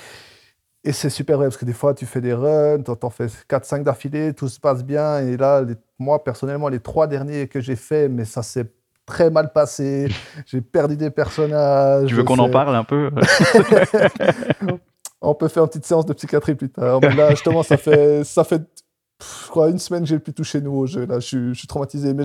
Et 0.82 0.92
c'est 0.92 1.10
super 1.10 1.36
vrai 1.36 1.46
parce 1.46 1.58
que 1.58 1.66
des 1.66 1.74
fois, 1.74 1.92
tu 1.92 2.06
fais 2.06 2.22
des 2.22 2.32
runs, 2.32 2.82
tu 2.82 2.90
en 3.02 3.10
fais 3.10 3.26
4-5 3.26 3.82
d'affilée, 3.82 4.32
tout 4.32 4.48
se 4.48 4.58
passe 4.58 4.82
bien. 4.82 5.18
Et 5.18 5.36
là, 5.36 5.62
moi, 5.98 6.24
personnellement, 6.24 6.68
les 6.68 6.80
trois 6.80 7.06
derniers 7.06 7.48
que 7.48 7.60
j'ai 7.60 7.76
fait, 7.76 8.08
mais 8.08 8.24
ça 8.24 8.42
s'est 8.42 8.66
très 9.04 9.30
mal 9.30 9.52
passé. 9.52 10.08
j'ai 10.46 10.62
perdu 10.62 10.96
des 10.96 11.10
personnages. 11.10 12.08
Tu 12.08 12.14
veux 12.14 12.24
qu'on 12.24 12.38
en 12.38 12.48
parle 12.48 12.74
un 12.74 12.84
peu? 12.84 13.10
On 15.22 15.34
peut 15.34 15.48
faire 15.48 15.64
une 15.64 15.68
petite 15.68 15.84
séance 15.84 16.06
de 16.06 16.14
psychiatrie 16.14 16.54
plus 16.54 16.70
tard. 16.70 16.98
Mais 17.02 17.14
là, 17.14 17.28
justement, 17.30 17.62
ça 17.62 17.76
fait, 17.76 18.24
ça 18.24 18.42
fait 18.42 18.62
je 19.20 19.48
crois 19.48 19.68
une 19.68 19.78
semaine 19.78 20.02
que 20.02 20.08
j'ai 20.08 20.18
plus 20.18 20.32
touché 20.32 20.60
nouveau 20.60 20.86
jeu. 20.86 21.06
Là, 21.06 21.20
je, 21.20 21.52
suis, 21.52 21.66
traumatisé. 21.66 22.14
Mais 22.14 22.24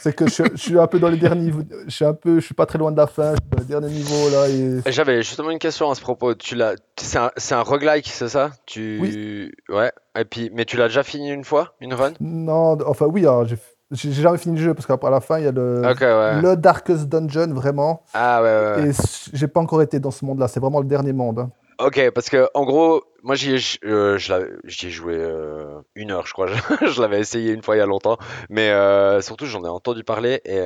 c'est 0.00 0.14
que 0.14 0.28
je, 0.28 0.56
suis 0.56 0.78
un 0.78 0.86
peu 0.86 0.98
dans 0.98 1.08
les 1.08 1.16
derniers 1.16 1.44
niveaux. 1.44 1.62
Je 1.86 1.90
suis 1.90 2.04
un 2.04 2.14
peu, 2.14 2.40
je 2.40 2.44
suis 2.44 2.54
pas 2.54 2.66
très 2.66 2.78
loin 2.78 2.92
de 2.92 2.96
la 2.96 3.06
fin. 3.06 3.34
Je 3.34 3.36
suis 3.36 3.50
dans 3.50 3.58
les 3.58 3.64
derniers 3.64 3.94
niveaux 3.94 4.30
là. 4.30 4.48
Et... 4.48 4.92
J'avais 4.92 5.22
justement 5.22 5.50
une 5.50 5.58
question 5.58 5.90
à 5.90 5.94
ce 5.94 6.00
propos. 6.00 6.34
Tu 6.34 6.54
l'as, 6.54 6.74
c'est 6.96 7.18
un, 7.18 7.30
c'est 7.36 7.54
un 7.54 7.62
roguelike, 7.62 8.08
c'est 8.08 8.28
ça? 8.28 8.50
Tu, 8.66 8.98
oui. 9.00 9.52
ouais. 9.68 9.92
Et 10.18 10.24
puis, 10.24 10.50
mais 10.54 10.64
tu 10.64 10.76
l'as 10.76 10.88
déjà 10.88 11.02
fini 11.02 11.30
une 11.30 11.44
fois, 11.44 11.74
une 11.80 11.94
run? 11.94 12.12
Non, 12.20 12.78
enfin 12.86 13.06
oui. 13.06 13.22
Alors, 13.22 13.46
j'ai, 13.46 13.58
j'ai 13.90 14.12
jamais 14.12 14.38
fini 14.38 14.56
le 14.56 14.62
jeu 14.62 14.74
parce 14.74 14.86
qu'après 14.86 15.10
la 15.10 15.20
fin 15.20 15.38
il 15.38 15.44
y 15.44 15.48
a 15.48 15.52
le, 15.52 15.82
le 15.82 16.56
Darkest 16.56 17.08
Dungeon 17.08 17.52
vraiment. 17.52 18.02
Ah 18.14 18.42
ouais. 18.42 18.48
ouais, 18.48 18.82
ouais. 18.82 18.90
Et 18.90 18.92
j'ai 19.32 19.48
pas 19.48 19.60
encore 19.60 19.82
été 19.82 20.00
dans 20.00 20.10
ce 20.10 20.24
monde-là. 20.24 20.48
C'est 20.48 20.60
vraiment 20.60 20.80
le 20.80 20.86
dernier 20.86 21.12
monde. 21.12 21.38
Hein. 21.38 21.50
Ok, 21.78 22.10
parce 22.14 22.30
que 22.30 22.48
en 22.54 22.64
gros, 22.64 23.02
moi 23.22 23.34
j'y 23.34 23.54
ai, 23.54 23.60
euh, 23.84 24.18
ai 24.18 24.90
joué 24.90 25.16
euh, 25.16 25.80
une 25.94 26.10
heure, 26.10 26.26
je 26.26 26.32
crois. 26.32 26.46
je 26.86 27.00
l'avais 27.00 27.20
essayé 27.20 27.52
une 27.52 27.62
fois 27.62 27.76
il 27.76 27.78
y 27.78 27.82
a 27.82 27.86
longtemps, 27.86 28.18
mais 28.48 28.70
euh, 28.70 29.20
surtout 29.20 29.46
j'en 29.46 29.64
ai 29.64 29.68
entendu 29.68 30.04
parler 30.04 30.40
et 30.44 30.60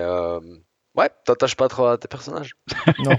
ouais, 0.97 1.11
t'attaches 1.25 1.57
pas 1.57 1.69
trop 1.69 1.87
à 1.87 1.99
tes 1.99 2.09
personnages. 2.09 2.55
Non. 3.05 3.17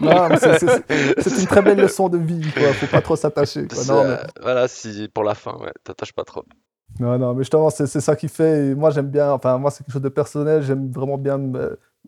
non 0.00 0.28
c'est 0.38 1.40
une 1.40 1.46
très 1.46 1.62
belle 1.62 1.78
leçon 1.78 2.08
de 2.08 2.18
vie. 2.18 2.50
Quoi. 2.52 2.72
Faut 2.72 2.86
pas 2.86 3.00
trop 3.00 3.16
s'attacher. 3.16 3.62
Mais... 3.62 4.16
Voilà, 4.40 4.68
si 4.68 5.08
pour 5.12 5.24
la 5.24 5.34
fin, 5.34 5.56
ouais, 5.58 5.72
t'attaches 5.84 6.12
pas 6.12 6.24
trop. 6.24 6.44
Non, 6.98 7.18
non, 7.18 7.34
mais 7.34 7.42
justement, 7.42 7.70
c'est 7.70 7.86
ça 7.86 8.16
qui 8.16 8.28
fait. 8.28 8.74
moi, 8.74 8.90
j'aime 8.90 9.08
bien. 9.08 9.30
Enfin, 9.32 9.58
moi, 9.58 9.70
c'est 9.70 9.84
quelque 9.84 9.92
chose 9.92 10.02
de 10.02 10.08
personnel. 10.08 10.62
J'aime 10.62 10.90
vraiment 10.90 11.18
bien. 11.18 11.38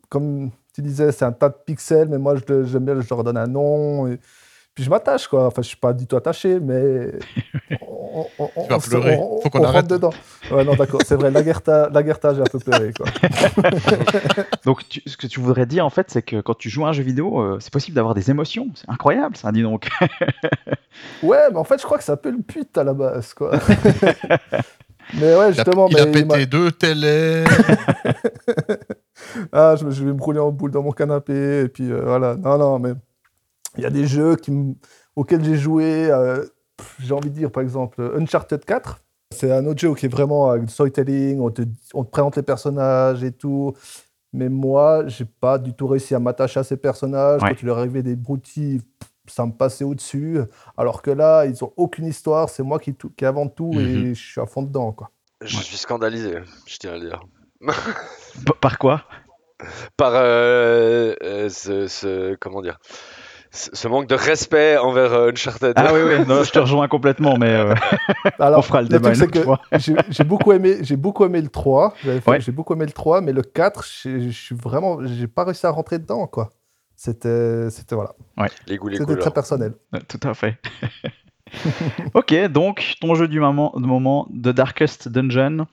Comme 0.08 0.50
tu 0.74 0.82
disais, 0.82 1.12
c'est 1.12 1.24
un 1.24 1.32
tas 1.32 1.50
de 1.50 1.56
pixels, 1.64 2.08
mais 2.08 2.18
moi, 2.18 2.34
j'aime 2.36 2.84
bien. 2.84 3.00
Je 3.00 3.08
leur 3.08 3.22
donne 3.22 3.36
un 3.36 3.46
nom. 3.46 4.08
Et 4.08 4.18
puis 4.74 4.84
je 4.84 4.90
m'attache, 4.90 5.28
quoi. 5.28 5.46
Enfin, 5.46 5.62
je 5.62 5.68
suis 5.68 5.76
pas 5.76 5.92
du 5.92 6.06
tout 6.06 6.16
attaché, 6.16 6.58
mais. 6.60 7.12
On, 8.14 8.26
on, 8.38 8.64
tu 8.64 8.68
vas 8.68 8.78
pleurer. 8.78 9.16
Faut 9.42 9.48
qu'on 9.48 9.64
arrête. 9.64 9.86
dedans. 9.86 10.12
Ouais, 10.50 10.64
non, 10.64 10.74
d'accord. 10.74 11.00
C'est 11.02 11.14
vrai. 11.14 11.30
La 11.30 11.40
Lagerta, 11.40 12.34
j'ai 12.34 12.42
un 12.42 12.44
peu 12.44 12.58
pleuré, 12.58 12.92
quoi. 12.92 13.06
donc, 14.66 14.82
ce 15.06 15.16
que 15.16 15.26
tu 15.26 15.40
voudrais 15.40 15.64
dire, 15.64 15.86
en 15.86 15.88
fait, 15.88 16.10
c'est 16.10 16.20
que 16.20 16.42
quand 16.42 16.52
tu 16.52 16.68
joues 16.68 16.84
à 16.84 16.90
un 16.90 16.92
jeu 16.92 17.02
vidéo, 17.02 17.40
euh, 17.40 17.56
c'est 17.58 17.72
possible 17.72 17.94
d'avoir 17.94 18.12
des 18.12 18.30
émotions. 18.30 18.66
C'est 18.74 18.90
incroyable, 18.90 19.34
ça, 19.38 19.50
dis 19.50 19.62
donc. 19.62 19.88
ouais, 21.22 21.50
mais 21.50 21.56
en 21.56 21.64
fait, 21.64 21.80
je 21.80 21.86
crois 21.86 21.96
que 21.96 22.04
c'est 22.04 22.12
un 22.12 22.18
peu 22.18 22.30
le 22.30 22.42
pute 22.42 22.76
à 22.76 22.84
la 22.84 22.92
base, 22.92 23.32
quoi. 23.32 23.52
mais 25.14 25.34
ouais, 25.34 25.54
justement. 25.54 25.88
Il 25.88 25.96
a, 25.96 26.02
il 26.02 26.08
a 26.08 26.12
pété 26.12 26.44
deux 26.44 26.70
télés. 26.70 27.44
ah, 29.52 29.74
je, 29.80 29.88
je, 29.88 30.04
vais 30.04 30.12
me 30.12 30.20
rouler 30.20 30.40
en 30.40 30.50
boule 30.50 30.70
dans 30.70 30.82
mon 30.82 30.92
canapé, 30.92 31.62
et 31.62 31.68
puis 31.68 31.90
euh, 31.90 32.02
voilà. 32.04 32.36
Non, 32.36 32.58
non, 32.58 32.78
mais. 32.78 32.92
Il 33.76 33.82
y 33.82 33.86
a 33.86 33.90
des 33.90 34.06
jeux 34.06 34.36
qui, 34.36 34.52
auxquels 35.16 35.44
j'ai 35.44 35.56
joué, 35.56 36.10
euh, 36.10 36.44
j'ai 36.98 37.14
envie 37.14 37.30
de 37.30 37.34
dire 37.34 37.50
par 37.50 37.62
exemple 37.62 38.12
Uncharted 38.18 38.64
4. 38.64 39.00
C'est 39.30 39.50
un 39.50 39.64
autre 39.66 39.80
jeu 39.80 39.94
qui 39.94 40.06
est 40.06 40.10
vraiment 40.10 40.50
avec 40.50 40.66
du 40.66 40.72
storytelling, 40.72 41.40
on 41.40 41.50
te, 41.50 41.62
on 41.94 42.04
te 42.04 42.10
présente 42.10 42.36
les 42.36 42.42
personnages 42.42 43.24
et 43.24 43.32
tout. 43.32 43.72
Mais 44.34 44.48
moi, 44.48 45.06
j'ai 45.08 45.24
pas 45.24 45.58
du 45.58 45.74
tout 45.74 45.86
réussi 45.86 46.14
à 46.14 46.18
m'attacher 46.18 46.60
à 46.60 46.64
ces 46.64 46.76
personnages. 46.76 47.40
Quand 47.40 47.60
il 47.60 47.66
leur 47.66 47.78
arrivait 47.78 48.02
des 48.02 48.16
broutilles, 48.16 48.80
ça 49.26 49.46
me 49.46 49.52
passait 49.52 49.84
au-dessus. 49.84 50.40
Alors 50.76 51.02
que 51.02 51.10
là, 51.10 51.44
ils 51.44 51.62
ont 51.64 51.72
aucune 51.76 52.06
histoire. 52.06 52.48
C'est 52.48 52.62
moi 52.62 52.78
qui, 52.78 52.94
qui 52.94 53.24
invente 53.24 53.54
tout 53.54 53.72
et 53.74 53.84
mhm. 53.84 54.14
je 54.14 54.22
suis 54.22 54.40
à 54.40 54.46
fond 54.46 54.62
dedans. 54.62 54.92
Quoi. 54.92 55.10
Je 55.42 55.56
suis 55.56 55.76
scandalisé, 55.76 56.38
je 56.66 56.76
tiens 56.78 56.92
à 56.92 56.98
le 56.98 57.00
dire. 57.00 57.22
Par 58.60 58.78
quoi? 58.78 59.04
Par 59.96 60.12
euh, 60.14 61.14
euh, 61.22 61.48
ce, 61.48 61.86
ce, 61.86 62.34
Comment 62.36 62.62
dire? 62.62 62.78
Ce 63.52 63.86
manque 63.86 64.06
de 64.06 64.14
respect 64.14 64.78
envers 64.78 65.12
euh, 65.12 65.30
Uncharted. 65.30 65.74
Ah 65.76 65.92
oui, 65.92 66.00
oui, 66.06 66.26
non, 66.26 66.42
je 66.42 66.50
te 66.50 66.58
rejoins 66.58 66.88
complètement, 66.88 67.36
mais 67.36 67.50
euh, 67.50 67.74
Alors, 68.38 68.60
on 68.60 68.62
fera 68.62 68.82
le, 68.82 68.88
débat 68.88 69.12
J'ai 70.08 70.24
beaucoup 70.24 70.52
aimé, 70.52 70.78
j'ai 70.80 70.96
beaucoup 70.96 71.24
aimé 71.24 71.40
le 71.40 71.48
3. 71.48 71.94
J'ai 72.38 72.52
beaucoup 72.52 72.74
aimé 72.74 72.86
le 72.86 72.92
3, 72.92 73.20
mais 73.20 73.32
le 73.32 73.42
4, 73.42 73.84
je 74.04 74.30
suis 74.30 74.54
vraiment, 74.54 75.04
j'ai 75.04 75.26
pas 75.26 75.44
réussi 75.44 75.66
à 75.66 75.70
rentrer 75.70 75.98
dedans, 75.98 76.26
quoi. 76.26 76.50
C'était, 76.96 77.68
c'était 77.70 77.94
voilà. 77.94 78.14
Ouais. 78.38 78.48
Les 78.68 78.76
goûts, 78.76 78.88
les 78.88 78.98
C'était 78.98 79.16
très 79.16 79.32
personnel. 79.32 79.74
Tout 80.08 80.20
à 80.22 80.34
fait. 80.34 80.56
ok, 82.14 82.46
donc 82.46 82.94
ton 83.00 83.14
jeu 83.14 83.28
du 83.28 83.40
moment, 83.40 83.72
de 83.76 83.86
moment, 83.86 84.28
The 84.30 84.48
Darkest 84.48 85.08
Dungeon 85.08 85.66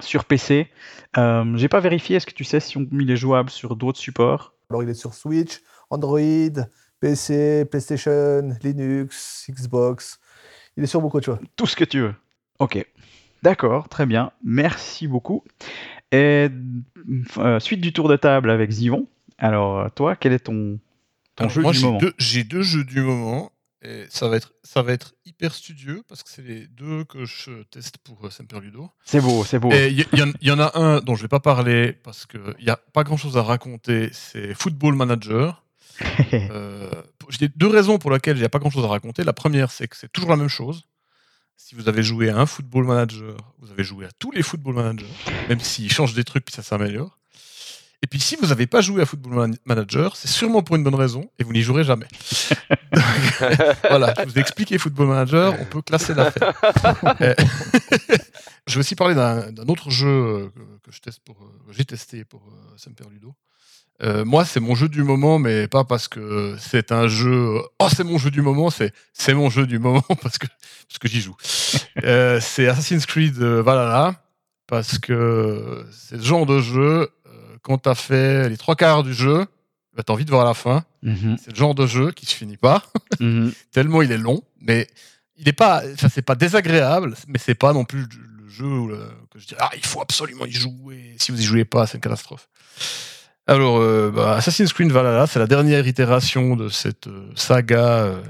sur 0.00 0.24
PC. 0.24 0.68
Euh, 1.16 1.44
j'ai 1.56 1.68
pas 1.68 1.80
vérifié. 1.80 2.16
Est-ce 2.16 2.26
que 2.26 2.34
tu 2.34 2.44
sais 2.44 2.60
si 2.60 2.76
on, 2.76 2.86
il 2.92 3.10
est 3.10 3.16
jouable 3.16 3.50
sur 3.50 3.74
d'autres 3.74 3.98
supports? 3.98 4.54
Alors 4.70 4.82
il 4.82 4.88
est 4.88 4.94
sur 4.94 5.14
Switch, 5.14 5.60
Android, 5.88 6.20
PC, 7.00 7.64
PlayStation, 7.64 8.56
Linux, 8.62 9.46
Xbox. 9.50 10.20
Il 10.76 10.84
est 10.84 10.86
sur 10.86 11.00
beaucoup 11.00 11.18
de 11.18 11.24
choses. 11.24 11.38
Tout 11.56 11.66
ce 11.66 11.76
que 11.76 11.84
tu 11.84 12.00
veux. 12.00 12.14
Ok. 12.58 12.84
D'accord, 13.42 13.88
très 13.88 14.06
bien. 14.06 14.32
Merci 14.44 15.06
beaucoup. 15.08 15.42
Et 16.12 16.48
euh, 17.38 17.60
suite 17.60 17.80
du 17.80 17.92
tour 17.92 18.08
de 18.08 18.16
table 18.16 18.50
avec 18.50 18.70
Zivon. 18.70 19.06
Alors, 19.38 19.90
toi, 19.92 20.14
quel 20.14 20.32
est 20.32 20.40
ton, 20.40 20.78
ton 21.36 21.48
jeu 21.48 21.62
du 21.62 21.80
moment 21.80 21.98
J'ai 22.18 22.44
deux 22.44 22.62
jeux 22.62 22.84
du 22.84 23.00
moment. 23.00 23.52
Et 23.82 24.04
ça 24.10 24.28
va 24.28 24.36
être 24.36 24.52
ça 24.62 24.82
va 24.82 24.92
être 24.92 25.14
hyper 25.24 25.54
studieux 25.54 26.02
parce 26.06 26.22
que 26.22 26.28
c'est 26.28 26.42
les 26.42 26.66
deux 26.66 27.04
que 27.04 27.24
je 27.24 27.62
teste 27.70 27.96
pour 27.96 28.26
euh, 28.26 28.28
Semper 28.28 28.60
Ludo. 28.60 28.90
C'est 29.06 29.22
beau, 29.22 29.42
c'est 29.42 29.58
beau. 29.58 29.70
Il 29.72 29.98
y, 29.98 30.46
y, 30.46 30.50
en 30.50 30.58
a 30.58 30.78
un 30.78 31.00
dont 31.00 31.14
je 31.14 31.22
vais 31.22 31.28
pas 31.28 31.40
parler 31.40 31.94
parce 31.94 32.26
qu'il 32.26 32.42
n'y 32.60 32.68
a 32.68 32.76
pas 32.76 33.04
grand 33.04 33.16
chose 33.16 33.38
à 33.38 33.42
raconter. 33.42 34.10
C'est 34.12 34.52
Football 34.52 34.96
Manager. 34.96 35.64
Euh, 36.32 36.90
j'ai 37.28 37.48
deux 37.48 37.66
raisons 37.66 37.98
pour 37.98 38.10
lesquelles 38.10 38.36
il 38.36 38.40
n'y 38.40 38.46
a 38.46 38.48
pas 38.48 38.58
grand-chose 38.58 38.84
à 38.84 38.88
raconter. 38.88 39.24
La 39.24 39.32
première, 39.32 39.70
c'est 39.70 39.88
que 39.88 39.96
c'est 39.96 40.10
toujours 40.10 40.30
la 40.30 40.36
même 40.36 40.48
chose. 40.48 40.84
Si 41.56 41.74
vous 41.74 41.88
avez 41.88 42.02
joué 42.02 42.30
à 42.30 42.38
un 42.38 42.46
football 42.46 42.84
manager, 42.84 43.36
vous 43.58 43.70
avez 43.70 43.84
joué 43.84 44.06
à 44.06 44.10
tous 44.18 44.30
les 44.30 44.42
football 44.42 44.74
managers, 44.74 45.06
même 45.48 45.60
s'ils 45.60 45.92
changent 45.92 46.14
des 46.14 46.24
trucs 46.24 46.44
puis 46.44 46.54
ça 46.54 46.62
s'améliore. 46.62 47.18
Et 48.02 48.06
puis 48.06 48.18
si 48.18 48.36
vous 48.36 48.46
n'avez 48.46 48.66
pas 48.66 48.80
joué 48.80 49.02
à 49.02 49.06
Football 49.06 49.54
Manager, 49.66 50.16
c'est 50.16 50.28
sûrement 50.28 50.62
pour 50.62 50.76
une 50.76 50.84
bonne 50.84 50.94
raison 50.94 51.30
et 51.38 51.44
vous 51.44 51.52
n'y 51.52 51.60
jouerez 51.60 51.84
jamais. 51.84 52.06
voilà, 53.88 54.14
je 54.18 54.24
vous 54.24 54.38
ai 54.38 54.40
expliqué 54.40 54.78
Football 54.78 55.08
Manager, 55.08 55.54
on 55.60 55.66
peut 55.66 55.82
classer 55.82 56.14
l'affaire. 56.14 56.54
Euh, 57.20 57.34
je 58.66 58.74
vais 58.74 58.80
aussi 58.80 58.94
parler 58.94 59.14
d'un 59.14 59.68
autre 59.68 59.90
jeu 59.90 60.08
euh, 60.08 60.48
que, 60.82 60.90
je 60.90 61.00
teste 61.00 61.20
pour, 61.20 61.36
j'ai 61.70 61.84
testé 61.84 62.24
pour 62.24 62.42
Semper 62.76 63.04
Ludo. 63.10 63.34
Euh, 64.02 64.24
moi, 64.24 64.44
c'est 64.44 64.60
mon 64.60 64.74
jeu 64.74 64.88
du 64.88 65.02
moment, 65.02 65.38
mais 65.38 65.68
pas 65.68 65.84
parce 65.84 66.08
que 66.08 66.56
c'est 66.58 66.92
un 66.92 67.06
jeu. 67.06 67.60
Oh, 67.78 67.88
c'est 67.94 68.04
mon 68.04 68.18
jeu 68.18 68.30
du 68.30 68.40
moment, 68.40 68.70
c'est 68.70 68.92
c'est 69.12 69.34
mon 69.34 69.50
jeu 69.50 69.66
du 69.66 69.78
moment 69.78 70.02
parce 70.22 70.38
que 70.38 70.46
parce 70.88 70.98
que 70.98 71.08
j'y 71.08 71.20
joue. 71.20 71.36
Euh, 72.04 72.40
c'est 72.40 72.66
Assassin's 72.66 73.04
Creed 73.06 73.40
euh, 73.42 73.62
Valhalla 73.62 74.22
parce 74.66 74.98
que 74.98 75.84
c'est 75.92 76.16
le 76.16 76.22
genre 76.22 76.46
de 76.46 76.60
jeu 76.60 77.08
quand 77.62 77.78
t'as 77.78 77.94
fait 77.94 78.48
les 78.48 78.56
trois 78.56 78.74
quarts 78.74 79.02
du 79.02 79.12
jeu, 79.12 79.44
bah, 79.94 80.02
t'as 80.02 80.14
envie 80.14 80.24
de 80.24 80.30
voir 80.30 80.46
la 80.46 80.54
fin. 80.54 80.82
Mhm. 81.02 81.36
C'est 81.42 81.50
le 81.50 81.56
genre 81.56 81.74
de 81.74 81.86
jeu 81.86 82.10
qui 82.12 82.24
se 82.24 82.34
finit 82.34 82.56
pas 82.56 82.82
mhm. 83.20 83.52
tellement 83.70 84.00
il 84.00 84.12
est 84.12 84.18
long, 84.18 84.42
mais 84.62 84.88
il 85.36 85.46
est 85.46 85.52
pas. 85.52 85.82
Ça 85.98 86.08
c'est 86.08 86.22
pas 86.22 86.36
désagréable, 86.36 87.14
mais 87.28 87.38
c'est 87.38 87.54
pas 87.54 87.74
non 87.74 87.84
plus 87.84 88.06
le 88.42 88.48
jeu 88.48 88.66
que 89.30 89.38
je 89.38 89.46
dis 89.46 89.54
ah 89.58 89.70
il 89.76 89.84
faut 89.84 90.00
absolument 90.00 90.46
y 90.46 90.52
jouer. 90.52 91.16
Si 91.18 91.32
vous 91.32 91.40
y 91.40 91.44
jouez 91.44 91.66
pas, 91.66 91.86
c'est 91.86 91.98
une 91.98 92.02
catastrophe. 92.02 92.48
Alors, 93.50 93.78
euh, 93.78 94.12
bah, 94.12 94.36
Assassin's 94.36 94.72
Creed 94.72 94.92
Valhalla, 94.92 95.26
c'est 95.26 95.40
la 95.40 95.48
dernière 95.48 95.88
itération 95.88 96.54
de 96.54 96.68
cette 96.68 97.08
euh, 97.08 97.32
saga 97.34 98.04
euh, 98.04 98.22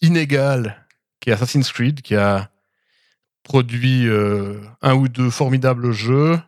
inégale 0.00 0.86
qui 1.20 1.28
est 1.28 1.34
Assassin's 1.34 1.70
Creed, 1.70 2.00
qui 2.00 2.16
a 2.16 2.48
produit 3.42 4.08
un 4.80 4.94
ou 4.94 5.08
deux 5.08 5.28
formidables 5.28 5.92
jeux, 5.92 6.38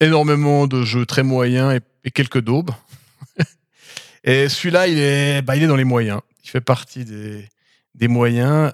énormément 0.00 0.66
de 0.66 0.82
jeux 0.82 1.04
très 1.04 1.22
moyens 1.22 1.78
et, 2.04 2.10
quelques 2.10 2.40
daubes. 2.40 2.70
et 4.24 4.48
celui-là, 4.48 4.86
il 4.86 4.98
est, 4.98 5.42
bah, 5.42 5.58
dans 5.58 5.76
les 5.76 5.84
moyens. 5.84 6.20
Il 6.44 6.48
fait 6.48 6.60
partie 6.60 7.04
des, 7.04 7.46
des 7.94 8.08
moyens. 8.08 8.72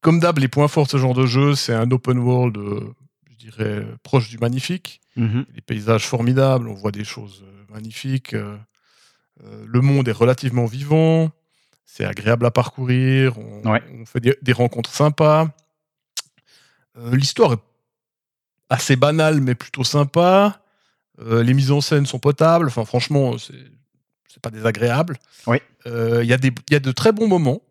comme 0.00 0.20
d'hab, 0.20 0.38
les 0.38 0.48
points 0.48 0.68
forts 0.68 0.86
de 0.86 0.90
ce 0.90 0.96
genre 0.96 1.14
de 1.14 1.26
jeu, 1.26 1.54
c'est 1.54 1.74
un 1.74 1.90
open 1.90 2.18
world, 2.18 2.58
dirais, 3.46 3.86
proche 4.02 4.28
du 4.28 4.38
magnifique. 4.38 5.00
Mhm. 5.16 5.44
Les 5.54 5.60
paysages 5.60 6.06
formidables, 6.06 6.68
on 6.68 6.74
voit 6.74 6.92
des 6.92 7.04
choses 7.04 7.42
euh, 7.44 7.64
magnifiques. 7.72 8.34
euh, 8.34 8.56
euh, 9.44 9.64
le 9.66 9.80
monde 9.80 10.06
est 10.08 10.12
relativement 10.12 10.66
vivant. 10.66 11.30
C'est 11.86 12.04
agréable 12.04 12.46
à 12.46 12.50
parcourir. 12.50 13.38
On, 13.38 13.68
Ouais. 13.70 13.82
on 13.98 14.04
fait 14.06 14.20
des, 14.20 14.36
des 14.42 14.52
rencontres 14.52 14.92
sympas. 14.92 15.48
Euh, 16.96 17.14
L'histoire 17.16 17.54
est 17.54 17.58
assez 18.68 18.96
banale, 18.96 19.40
mais 19.40 19.54
plutôt 19.54 19.84
sympa. 19.84 20.62
Euh, 21.20 21.42
les 21.42 21.54
mises 21.54 21.70
en 21.72 21.80
scène 21.80 22.06
sont 22.06 22.18
potables. 22.18 22.66
Enfin, 22.66 22.84
franchement, 22.84 23.38
c'est 23.38 23.54
c'est 24.28 24.40
pas 24.40 24.50
désagréable. 24.50 25.18
Oui. 25.48 25.56
Euh, 25.86 26.20
Il 26.22 26.28
y, 26.28 26.32
a 26.32 26.38
des- 26.38 26.52
il 26.68 26.72
y 26.72 26.76
a 26.76 26.80
de 26.80 26.92
très 26.92 27.10
bons 27.10 27.26
moments. 27.26 27.62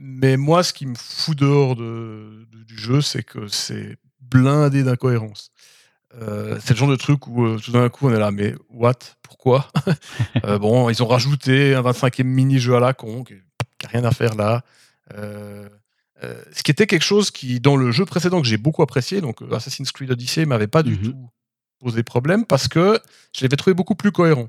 Mais 0.00 0.36
moi, 0.36 0.62
ce 0.64 0.72
qui 0.72 0.86
me 0.86 0.96
fout 0.96 1.36
dehors 1.38 1.76
de- 1.76 2.46
de- 2.50 2.62
du 2.64 2.76
jeu, 2.76 3.00
c'est 3.00 3.22
que 3.22 3.46
c'est 3.46 3.96
blindé 4.30 4.82
d'incohérences. 4.82 5.50
Euh, 6.20 6.58
c'est 6.60 6.70
le 6.74 6.78
genre 6.78 6.88
de 6.88 6.96
truc 6.96 7.26
où 7.26 7.44
euh, 7.44 7.58
tout 7.62 7.70
d'un 7.72 7.88
coup 7.90 8.08
on 8.08 8.14
est 8.14 8.18
là, 8.18 8.30
mais 8.30 8.54
what? 8.70 8.94
Pourquoi? 9.22 9.68
Euh, 10.44 10.58
Bon, 10.58 10.88
ils 10.88 11.02
ont 11.02 11.06
rajouté 11.06 11.74
un 11.74 11.82
25e 11.82 12.22
mini-jeu 12.24 12.74
à 12.76 12.80
la 12.80 12.94
con, 12.94 13.24
qui 13.24 13.34
n'a 13.34 13.88
rien 13.90 14.04
à 14.04 14.10
faire 14.10 14.34
là. 14.34 14.62
Euh, 15.14 15.68
ce 16.52 16.62
qui 16.62 16.70
était 16.70 16.86
quelque 16.86 17.04
chose 17.04 17.30
qui, 17.30 17.60
dans 17.60 17.76
le 17.76 17.92
jeu 17.92 18.04
précédent 18.04 18.40
que 18.40 18.46
j'ai 18.48 18.56
beaucoup 18.56 18.82
apprécié, 18.82 19.20
donc 19.20 19.36
Assassin's 19.52 19.92
Creed 19.92 20.10
Odyssey, 20.10 20.46
m'avait 20.46 20.66
pas 20.66 20.82
du 20.82 20.92
Mhm. 20.96 21.02
tout 21.12 21.30
posé 21.80 22.02
problème 22.02 22.44
parce 22.44 22.66
que 22.68 22.98
je 23.36 23.42
l'avais 23.44 23.56
trouvé 23.56 23.74
beaucoup 23.74 23.94
plus 23.94 24.10
cohérent. 24.10 24.48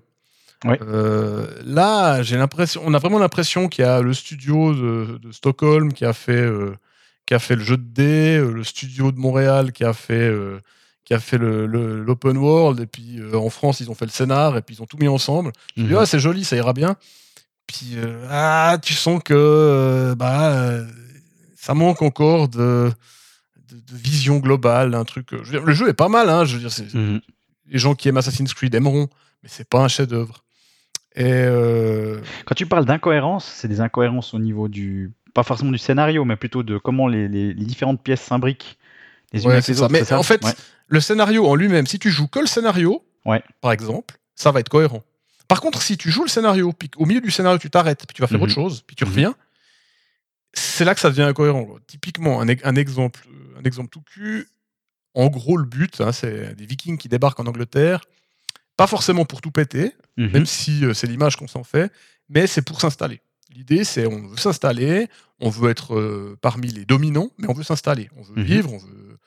Là, 1.66 2.22
j'ai 2.24 2.38
l'impression, 2.38 2.82
on 2.86 2.94
a 2.94 3.00
vraiment 3.00 3.20
l'impression 3.20 3.68
qu'il 3.70 3.86
y 3.86 3.88
a 3.88 4.02
le 4.02 4.14
studio 4.14 4.74
de, 4.74 5.18
de 5.22 5.32
Stockholm 5.32 5.94
qui 5.94 6.06
a 6.06 6.14
fait 6.14 6.50
qui 7.30 7.36
a 7.36 7.40
fait 7.40 7.56
le 7.56 7.64
jeu 7.64 7.78
de 7.78 7.84
dés, 7.84 8.38
euh, 8.40 8.52
le 8.52 8.64
studio 8.64 9.12
de 9.12 9.20
Montréal 9.20 9.72
qui 9.72 9.84
a 9.84 9.94
fait 9.94 10.14
euh, 10.16 10.60
qui 11.06 11.14
a 11.14 11.20
fait 11.20 11.38
l'open 11.38 12.38
world, 12.38 12.80
et 12.80 12.88
puis 12.88 13.20
euh, 13.20 13.36
en 13.38 13.52
France 13.52 13.82
ils 13.82 13.92
ont 13.92 13.94
fait 13.94 14.06
le 14.06 14.12
scénar, 14.12 14.58
et 14.58 14.64
puis 14.64 14.76
ils 14.76 14.82
ont 14.82 14.88
tout 14.88 14.98
mis 14.98 15.08
ensemble. 15.08 15.52
Mhm. 15.78 15.96
ah, 15.96 16.08
c'est 16.08 16.20
joli, 16.20 16.44
ça 16.44 16.56
ira 16.56 16.74
bien. 16.74 16.96
Puis 17.68 17.92
euh, 17.98 18.26
ah, 18.32 18.80
tu 18.82 18.94
sens 18.96 19.22
que 19.24 19.34
euh, 19.36 20.16
bah 20.16 20.80
ça 21.56 21.76
manque 21.76 22.02
encore 22.02 22.48
de, 22.50 22.92
de, 23.70 23.76
de 23.76 23.96
vision 23.96 24.38
globale, 24.40 24.96
un 24.96 25.06
truc. 25.06 25.28
je 25.32 25.38
veux 25.38 25.52
dire, 25.52 25.64
le 25.64 25.74
jeu 25.76 25.88
est 25.88 25.94
pas 25.94 26.10
mal, 26.10 26.30
hein, 26.32 26.46
je 26.46 26.56
veux 26.56 26.60
dire, 26.62 26.72
c'est- 26.72 26.92
Mhm. 26.96 27.22
les 27.68 27.78
gens 27.78 27.94
qui 27.94 28.10
aiment 28.10 28.18
Assassin's 28.18 28.56
Creed 28.56 28.74
aimeront, 28.74 29.08
mais 29.44 29.50
c'est 29.50 29.70
pas 29.70 29.82
un 29.82 29.88
chef-d'œuvre. 29.88 30.44
Et 31.16 31.46
Quand 32.46 32.56
tu 32.56 32.66
parles 32.66 32.86
d'incohérence, 32.86 33.46
c'est 33.46 33.68
des 33.68 33.82
incohérences 33.82 34.34
au 34.34 34.40
niveau 34.40 34.68
du. 34.68 35.12
Pas 35.40 35.44
forcément 35.44 35.72
du 35.72 35.78
scénario, 35.78 36.26
mais 36.26 36.36
plutôt 36.36 36.64
de 36.64 36.78
comment 36.78 37.08
les, 37.08 37.30
les- 37.30 37.54
les 37.54 37.66
différentes 37.66 38.04
pièces 38.04 38.20
s'imbriquent 38.20 38.78
les 39.32 39.42
unes 39.44 39.48
Ouais, 39.48 39.54
avec 39.54 39.68
les 39.68 39.74
ça. 39.76 39.84
autres. 39.84 39.94
Mais 39.94 40.04
ça 40.04 40.20
en 40.20 40.24
fait, 40.24 40.44
Ouais. 40.44 40.52
le 40.88 41.00
scénario 41.00 41.48
en 41.48 41.56
lui-même, 41.56 41.88
si 41.88 41.98
tu 41.98 42.10
joues 42.12 42.28
que 42.28 42.40
le 42.40 42.46
scénario, 42.46 43.06
Ouais. 43.26 43.42
par 43.62 43.72
exemple, 43.72 44.18
ça 44.36 44.52
va 44.52 44.60
être 44.60 44.68
cohérent. 44.68 45.02
Par 45.48 45.62
contre, 45.62 45.82
si 45.82 45.96
tu 45.98 46.12
joues 46.12 46.24
le 46.24 46.30
scénario, 46.30 46.74
puis 46.74 46.92
au 46.98 47.06
milieu 47.06 47.22
du 47.22 47.32
scénario, 47.32 47.58
tu 47.58 47.70
t'arrêtes, 47.70 48.06
puis 48.06 48.14
tu 48.16 48.22
vas 48.22 48.28
faire 48.28 48.38
Mhm. 48.38 48.44
autre 48.44 48.54
chose, 48.54 48.84
puis 48.86 48.98
tu 48.98 49.06
Mhm. 49.06 49.10
reviens, 49.12 49.36
c'est 50.54 50.84
là 50.84 50.94
que 50.94 51.00
ça 51.00 51.10
devient 51.10 51.22
incohérent. 51.24 51.64
quoi. 51.64 51.80
Typiquement, 51.88 52.42
un, 52.42 52.48
un 52.50 52.76
exemple, 52.76 53.22
un 53.58 53.64
exemple 53.64 53.90
tout 53.90 54.02
cul. 54.02 54.46
En 55.14 55.28
gros, 55.30 55.56
le 55.56 55.64
but, 55.66 56.02
hein, 56.02 56.12
c'est 56.12 56.54
des 56.56 56.66
Vikings 56.66 56.98
qui 56.98 57.08
débarquent 57.08 57.40
en 57.40 57.46
Angleterre, 57.48 58.02
pas 58.76 58.88
forcément 58.88 59.24
pour 59.24 59.40
tout 59.40 59.52
péter, 59.52 59.94
Mhm. 60.18 60.32
même 60.32 60.46
si 60.46 60.84
euh, 60.84 60.94
c'est 60.94 61.08
l'image 61.08 61.38
qu'on 61.38 61.48
s'en 61.48 61.64
fait, 61.64 61.92
mais 62.28 62.46
c'est 62.46 62.62
pour 62.62 62.82
s'installer. 62.82 63.22
L'idée, 63.60 63.84
c'est 63.84 64.06
on 64.08 64.26
veut 64.26 64.38
s'installer, 64.38 65.10
on 65.42 65.50
veut 65.50 65.70
être 65.70 65.94
euh, 65.94 66.38
parmi 66.42 66.70
les 66.70 66.86
dominants, 66.86 67.30
mais 67.38 67.50
on 67.50 67.54
veut 67.54 67.64
s'installer. 67.64 68.10
On 68.16 68.22
veut 68.22 68.36
Mhm. 68.38 68.44
vivre, 68.44 68.74
on 68.74 68.78
veut, 68.78 69.18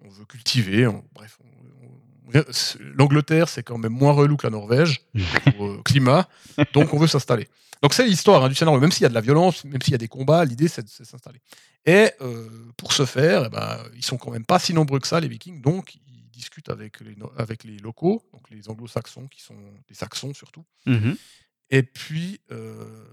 on 0.00 0.08
veut 0.08 0.24
cultiver. 0.24 0.88
on- 0.88 1.04
bref, 1.14 1.38
l'Angleterre, 2.98 3.48
c'est 3.48 3.62
quand 3.62 3.78
même 3.78 3.92
moins 3.92 4.12
relou 4.12 4.36
que 4.36 4.44
la 4.46 4.50
Norvège 4.50 5.02
au 5.60 5.68
euh, 5.68 5.82
climat, 5.84 6.28
donc 6.72 6.92
on 6.92 6.98
veut 6.98 7.06
s'installer. 7.06 7.46
Donc 7.82 7.94
c'est 7.94 8.04
l'histoire 8.06 8.42
hein, 8.42 8.48
du 8.48 8.54
scénario, 8.56 8.80
même 8.80 8.90
s'il 8.90 9.02
y 9.02 9.06
a 9.06 9.08
de 9.08 9.14
la 9.14 9.20
violence, 9.20 9.64
même 9.64 9.80
s'il 9.82 9.92
y 9.92 9.94
a 9.94 9.98
des 9.98 10.08
combats, 10.08 10.44
l'idée 10.44 10.66
c'est 10.66 10.82
de 10.82 10.88
s'installer. 10.88 11.40
Et 11.84 12.10
euh, 12.22 12.48
pour 12.76 12.92
ce 12.92 13.04
faire, 13.04 13.44
eh 13.46 13.48
ben, 13.50 13.78
ils 13.94 14.04
sont 14.04 14.16
quand 14.16 14.32
même 14.32 14.44
pas 14.44 14.58
si 14.58 14.74
nombreux 14.74 14.98
que 14.98 15.06
ça, 15.06 15.20
les 15.20 15.28
Vikings, 15.28 15.60
donc 15.62 15.94
ils 15.94 16.28
discutent 16.32 16.70
avec 16.70 17.00
les, 17.00 17.14
avec 17.38 17.62
les 17.62 17.78
locaux, 17.78 18.22
donc 18.32 18.50
les 18.50 18.68
anglo-saxons, 18.68 19.28
qui 19.28 19.40
sont 19.42 19.54
des 19.88 19.94
saxons 19.94 20.34
surtout. 20.34 20.64
Mhm. 20.86 21.16
Et 21.70 21.82
puis, 21.84 22.40
euh, 22.50 23.04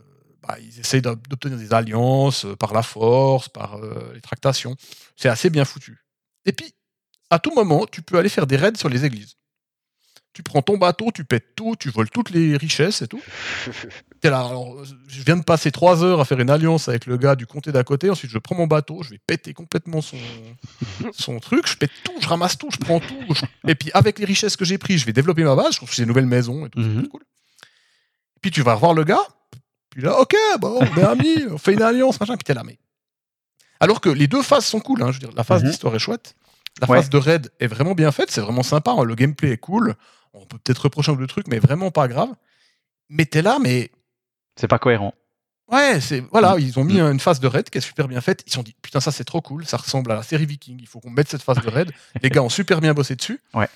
bah, 0.48 0.58
ils 0.62 0.80
essayent 0.80 1.02
d'ob- 1.02 1.26
d'obtenir 1.28 1.58
des 1.58 1.74
alliances 1.74 2.46
euh, 2.46 2.56
par 2.56 2.74
la 2.74 2.84
force, 2.84 3.50
par 3.50 3.76
euh, 3.76 4.12
les 4.14 4.22
tractations. 4.22 4.76
C'est 5.16 5.30
assez 5.30 5.50
bien 5.50 5.66
foutu. 5.66 6.04
Et 6.46 6.52
puis, 6.52 6.74
à 7.30 7.40
tout 7.40 7.54
moment, 7.56 7.86
tu 7.86 8.02
peux 8.02 8.18
aller 8.18 8.30
faire 8.30 8.46
des 8.48 8.58
raids 8.58 8.76
sur 8.76 8.90
les 8.90 9.06
églises. 9.06 9.36
Tu 10.34 10.42
prends 10.42 10.64
ton 10.64 10.78
bateau, 10.80 11.12
tu 11.14 11.24
pètes 11.26 11.54
tout, 11.56 11.76
tu 11.80 11.90
voles 11.92 12.10
toutes 12.10 12.32
les 12.32 12.58
richesses 12.58 13.04
et 13.04 13.08
tout. 13.08 13.22
T'es 14.20 14.32
là, 14.32 14.40
alors, 14.40 14.84
je 15.08 15.22
viens 15.22 15.38
de 15.38 15.44
passer 15.44 15.72
trois 15.72 16.04
heures 16.04 16.20
à 16.20 16.26
faire 16.26 16.40
une 16.40 16.50
alliance 16.50 16.90
avec 16.90 17.06
le 17.06 17.18
gars 17.18 17.36
du 17.36 17.46
comté 17.46 17.72
d'à 17.72 17.84
côté. 17.84 18.10
Ensuite, 18.10 18.32
je 18.32 18.40
prends 18.40 18.56
mon 18.56 18.66
bateau, 18.66 19.04
je 19.04 19.12
vais 19.12 19.20
péter 19.20 19.54
complètement 19.54 20.02
son, 20.02 20.18
son 21.14 21.40
truc. 21.40 21.68
Je 21.68 21.78
pète 21.78 21.92
tout, 22.04 22.14
je 22.20 22.28
ramasse 22.28 22.58
tout, 22.58 22.70
je 22.72 22.78
prends 22.80 23.00
tout. 23.00 23.34
je- 23.36 23.46
Et 23.70 23.76
puis, 23.76 23.92
avec 23.94 24.18
les 24.18 24.26
richesses 24.26 24.56
que 24.58 24.66
j'ai 24.66 24.78
prises, 24.80 25.02
je 25.02 25.06
vais 25.06 25.14
développer 25.14 25.44
ma 25.44 25.56
base. 25.56 25.76
Je 25.76 25.80
construis 25.82 26.04
des 26.04 26.08
nouvelles 26.08 26.26
maisons 26.26 26.66
et 26.66 26.70
tout. 26.70 26.82
très 27.00 27.08
cool. 27.10 27.22
Puis 28.42 28.50
tu 28.52 28.62
vas 28.64 28.74
revoir 28.74 28.94
le 28.96 29.04
gars. 29.04 29.22
Puis 29.94 30.02
là, 30.04 30.20
ok, 30.20 30.34
bon, 30.60 30.80
on 30.82 30.98
est 31.00 31.04
amis, 31.04 31.46
on 31.52 31.58
fait 31.58 31.74
une 31.74 31.82
alliance, 31.82 32.20
machin. 32.20 32.36
Puis 32.36 32.44
t'es 32.44 32.54
là, 32.54 32.64
mais. 32.64 32.78
Alors 33.80 34.02
que 34.02 34.10
les 34.10 34.28
deux 34.28 34.42
phases 34.42 34.66
sont 34.66 34.80
cool. 34.80 35.04
hein, 35.04 35.08
je 35.12 35.14
veux 35.14 35.20
dire, 35.28 35.32
la 35.36 35.44
phase 35.44 35.64
Mhm. 35.64 35.70
d'histoire 35.70 35.94
est 35.96 36.00
chouette. 36.00 36.36
La 36.82 36.90
Ouais. 36.90 36.98
phase 36.98 37.10
de 37.10 37.18
raid 37.18 37.52
est 37.60 37.68
vraiment 37.68 37.94
bien 37.94 38.12
faite. 38.12 38.32
C'est 38.32 38.42
vraiment 38.42 38.64
sympa. 38.64 38.92
hein, 38.92 39.04
le 39.04 39.14
gameplay 39.16 39.52
est 39.52 39.58
cool. 39.58 39.94
On 40.34 40.46
peut 40.46 40.58
peut-être 40.58 40.80
reprocher 40.80 41.12
un 41.12 41.16
peu 41.16 41.22
de 41.22 41.28
trucs, 41.28 41.48
mais 41.48 41.60
vraiment 41.60 41.92
pas 41.92 42.08
grave. 42.08 42.30
Mais 43.10 43.26
t'es 43.26 43.42
là, 43.44 43.60
mais 43.62 43.92
C'est 44.56 44.68
pas 44.68 44.80
cohérent. 44.80 45.14
Ouais, 45.72 46.00
c'est 46.02 46.20
voilà, 46.32 46.56
ils 46.60 46.78
ont 46.80 46.84
mis 46.84 47.00
Mm. 47.02 47.12
une 47.14 47.20
phase 47.20 47.40
de 47.40 47.48
raid 47.48 47.70
qui 47.70 47.78
est 47.78 47.82
super 47.82 48.08
bien 48.08 48.22
faite. 48.22 48.44
Ils 48.46 48.50
se 48.50 48.56
sont 48.56 48.64
dit 48.64 48.76
putain 48.82 49.00
ça 49.00 49.12
c'est 49.12 49.24
trop 49.24 49.42
cool, 49.42 49.66
ça 49.66 49.78
ressemble 49.78 50.12
à 50.12 50.16
la 50.16 50.24
série 50.24 50.46
Viking. 50.46 50.78
Il 50.80 50.88
faut 50.88 51.00
qu'on 51.00 51.10
mette 51.10 51.30
cette 51.30 51.42
phase 51.42 51.58
de 51.60 51.70
raid. 51.70 51.92
les 52.22 52.30
gars 52.30 52.42
ont 52.44 52.50
super 52.50 52.82
bien 52.82 52.94
bossé 52.94 53.16
dessus. 53.16 53.40
Ouais. 53.54 53.68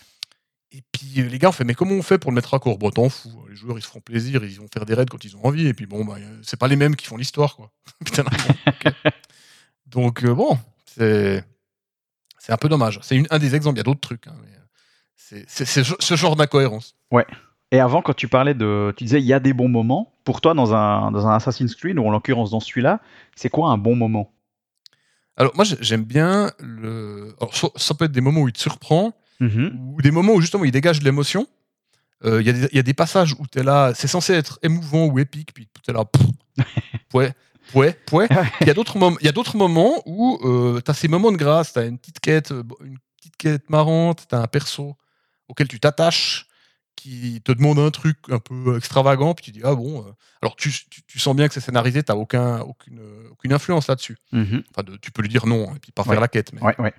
Et 0.72 0.84
puis 0.92 1.22
euh, 1.22 1.28
les 1.28 1.40
gars 1.40 1.50
ont 1.50 1.54
fait 1.54 1.64
mais 1.64 1.74
comment 1.76 1.94
on 1.94 2.02
fait 2.02 2.18
pour 2.18 2.30
le 2.32 2.36
mettre 2.36 2.54
à 2.54 2.60
court? 2.60 2.78
Bon 2.78 2.90
t'en 2.90 3.08
fous, 3.10 3.46
les 3.50 3.56
joueurs 3.56 3.78
ils 3.78 3.82
se 3.82 3.88
feront 3.88 4.02
plaisir, 4.02 4.44
ils 4.44 4.60
vont 4.60 4.68
faire 4.74 4.86
des 4.86 4.94
raids 4.94 5.06
quand 5.10 5.24
ils 5.24 5.36
ont 5.38 5.46
envie. 5.46 5.68
Et 5.68 5.74
puis 5.74 5.86
bon 5.86 6.04
bah 6.04 6.16
euh, 6.20 6.40
c'est 6.44 6.60
pas 6.60 6.68
les 6.68 6.76
mêmes 6.76 6.96
qui 6.96 7.06
font 7.06 7.18
l'histoire 7.18 7.56
quoi. 7.56 7.72
Putain. 8.06 8.24
Donc 9.86 10.24
euh, 10.24 10.34
bon 10.34 10.58
c'est 10.86 11.44
c'est 12.40 12.52
un 12.54 12.58
peu 12.58 12.70
dommage. 12.70 13.00
C'est 13.02 13.22
un 13.32 13.40
des 13.40 13.56
exemples. 13.56 13.78
Il 13.78 13.80
y 13.80 13.82
a 13.82 13.84
d'autres 13.84 14.00
trucs. 14.02 14.28
hein, 14.28 14.36
c'est 15.16 15.46
ce 15.50 16.16
genre 16.16 16.36
d'incohérence. 16.36 16.96
Et 17.72 17.80
avant, 17.82 18.02
quand 18.02 18.14
tu 18.14 18.30
parlais 18.30 18.54
de. 18.54 18.94
Tu 18.96 19.04
disais, 19.04 19.20
il 19.20 19.26
y 19.26 19.34
a 19.34 19.42
des 19.42 19.52
bons 19.52 19.68
moments. 19.68 20.14
Pour 20.24 20.40
toi, 20.40 20.54
dans 20.54 20.74
un, 20.74 21.12
dans 21.12 21.28
un 21.28 21.36
Assassin's 21.36 21.76
Creed, 21.76 22.00
ou 22.00 22.06
en 22.08 22.12
l'occurrence 22.12 22.52
dans 22.52 22.62
celui-là, 22.62 23.02
c'est 23.36 23.50
quoi 23.50 23.70
un 23.72 23.78
bon 23.78 23.96
moment? 23.96 24.32
Alors 25.36 25.52
moi 25.56 25.66
j'ai- 25.66 25.78
j'aime 25.82 26.04
bien 26.04 26.52
le. 26.60 27.36
Alors, 27.42 27.54
ça 27.76 27.94
peut 27.94 28.06
être 28.06 28.12
des 28.14 28.22
moments 28.22 28.42
où 28.42 28.48
il 28.48 28.54
te 28.54 28.60
surprend. 28.60 29.14
Mhm. 29.40 29.94
ou 29.94 30.02
des 30.02 30.12
moments 30.12 30.34
où 30.34 30.42
justement 30.42 30.64
il 30.66 30.72
dégage 30.72 31.00
de 31.00 31.06
l'émotion. 31.06 31.48
Euh, 32.26 32.42
Il 32.42 32.48
y, 32.48 32.50
a 32.50 32.54
des- 32.54 32.68
il 32.72 32.76
y 32.76 32.80
a 32.80 32.84
des 32.84 32.96
passages 32.96 33.34
où 33.38 33.46
tu 33.46 33.60
es 33.60 33.64
là, 33.64 33.94
c'est 33.94 34.08
censé 34.08 34.34
être 34.34 34.58
émouvant 34.64 35.06
ou 35.06 35.20
épique, 35.20 35.54
puis 35.54 35.68
tu 35.84 35.92
es 35.92 35.94
là, 35.94 36.04
ouais, 37.14 37.32
ouais, 37.76 37.96
ouais. 38.12 38.28
Il 38.62 38.68
y 38.68 38.72
a 38.72 38.74
d'autres 38.74 38.98
moments, 38.98 39.18
il 39.22 39.26
y 39.26 39.30
a 39.30 39.32
d'autres 39.32 39.56
moments 39.58 40.02
où 40.08 40.40
tu 40.84 40.90
as 40.92 40.94
ces 40.96 41.08
moments 41.08 41.32
de 41.32 41.38
grâce, 41.38 41.74
tu 41.74 41.80
as 41.80 41.86
une 41.86 42.00
petite 42.00 42.20
quête, 42.20 42.52
euh, 42.52 42.64
une 42.84 42.98
petite 43.18 43.38
quête 43.38 43.70
marrante, 43.70 44.26
tu 44.28 44.34
as 44.36 44.40
un 44.40 44.48
perso 44.48 44.96
auquel 45.48 45.68
tu 45.68 45.80
t'attaches, 45.80 46.48
qui 46.96 47.40
te 47.44 47.52
demande 47.52 47.78
un 47.78 47.92
truc 47.92 48.18
un 48.30 48.40
peu 48.40 48.76
extravagant, 48.78 49.36
puis 49.36 49.46
tu 49.46 49.52
dis, 49.52 49.62
ah 49.64 49.76
bon. 49.76 50.02
euh. 50.02 50.12
Alors 50.42 50.56
tu, 50.56 50.72
tu- 50.90 51.04
tu 51.06 51.20
sens 51.20 51.36
bien 51.36 51.48
que 51.48 51.54
c'est 51.54 51.60
scénarisé, 51.62 52.02
tu 52.02 52.12
aucun, 52.12 52.62
aucune, 52.62 53.00
aucune 53.32 53.54
influence 53.54 53.88
là-dessus. 53.88 54.18
Mhm. 54.32 54.64
Enfin, 54.72 54.82
de- 54.84 54.98
tu 54.98 55.12
peux 55.12 55.22
lui 55.22 55.30
dire 55.30 55.46
non, 55.46 55.70
hein, 55.70 55.74
et 55.76 55.80
puis 55.80 55.92
pas 55.92 56.02
Ouais. 56.02 56.10
faire 56.14 56.22
la 56.22 56.28
quête. 56.28 56.52
Mais... 56.54 56.62
Ouais, 56.64 56.76
ouais. 56.82 56.94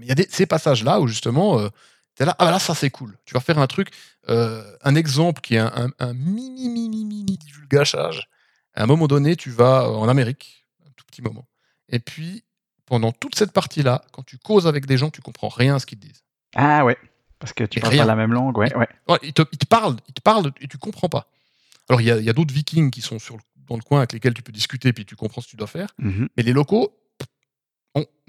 Mais 0.00 0.06
il 0.06 0.08
y 0.08 0.12
a 0.12 0.16
des, 0.16 0.26
ces 0.30 0.46
passages-là 0.46 1.00
où 1.00 1.06
justement, 1.06 1.58
euh, 1.60 1.68
tu 2.16 2.22
es 2.22 2.26
là, 2.26 2.34
ah 2.38 2.46
bah 2.46 2.50
là, 2.50 2.58
ça 2.58 2.74
c'est 2.74 2.90
cool. 2.90 3.16
Tu 3.26 3.34
vas 3.34 3.40
faire 3.40 3.58
un 3.58 3.66
truc, 3.66 3.90
euh, 4.28 4.64
un 4.82 4.94
exemple 4.94 5.40
qui 5.42 5.54
est 5.54 5.58
un, 5.58 5.72
un- 5.76 5.90
un 5.98 6.12
mini, 6.14 6.68
mini, 6.68 7.04
mini 7.04 7.36
divulgachage. 7.38 8.28
À 8.74 8.82
un 8.82 8.86
moment 8.86 9.06
donné, 9.06 9.36
tu 9.36 9.50
vas 9.50 9.82
euh, 9.84 9.88
en 9.94 10.08
Amérique, 10.08 10.66
un 10.86 10.90
tout 10.96 11.04
petit 11.06 11.22
moment. 11.22 11.46
Et 11.88 11.98
puis, 12.00 12.44
pendant 12.86 13.12
toute 13.12 13.34
cette 13.36 13.52
partie-là, 13.52 14.02
quand 14.12 14.22
tu 14.24 14.38
causes 14.38 14.66
avec 14.66 14.86
des 14.86 14.96
gens, 14.96 15.10
tu 15.10 15.20
comprends 15.22 15.48
rien 15.48 15.76
à 15.76 15.78
ce 15.78 15.86
qu'ils 15.86 15.98
te 15.98 16.06
disent. 16.06 16.24
Ah 16.56 16.84
ouais. 16.84 16.96
Parce 17.38 17.52
que 17.52 17.64
tu 17.64 17.78
Et 17.78 17.80
parles 17.80 17.94
rien. 17.94 18.02
pas 18.02 18.08
la 18.08 18.16
même 18.16 18.32
langue. 18.32 18.56
Ouais, 18.58 18.74
ouais. 18.76 18.88
Ils, 19.22 19.32
te, 19.32 19.42
ils 19.52 19.58
te 19.58 19.66
parlent, 19.66 19.96
ils 20.08 20.14
te 20.14 20.20
parlent 20.20 20.52
et 20.60 20.68
tu 20.68 20.76
comprends 20.78 21.08
pas. 21.08 21.26
Alors, 21.88 22.00
il 22.00 22.06
y 22.06 22.10
a, 22.10 22.30
a 22.30 22.32
d'autres 22.32 22.52
vikings 22.54 22.90
qui 22.90 23.00
sont 23.00 23.18
sur 23.18 23.36
le- 23.36 23.42
dans 23.68 23.76
le 23.76 23.82
coin 23.82 23.98
avec 24.00 24.12
lesquels 24.12 24.34
tu 24.34 24.42
peux 24.42 24.52
discuter 24.52 24.92
puis 24.92 25.04
tu 25.06 25.14
comprends 25.16 25.40
ce 25.40 25.46
que 25.46 25.50
tu 25.52 25.56
dois 25.56 25.66
faire. 25.68 25.88
Mhm. 25.98 26.28
Mais 26.36 26.42
les 26.42 26.52
locaux, 26.52 26.92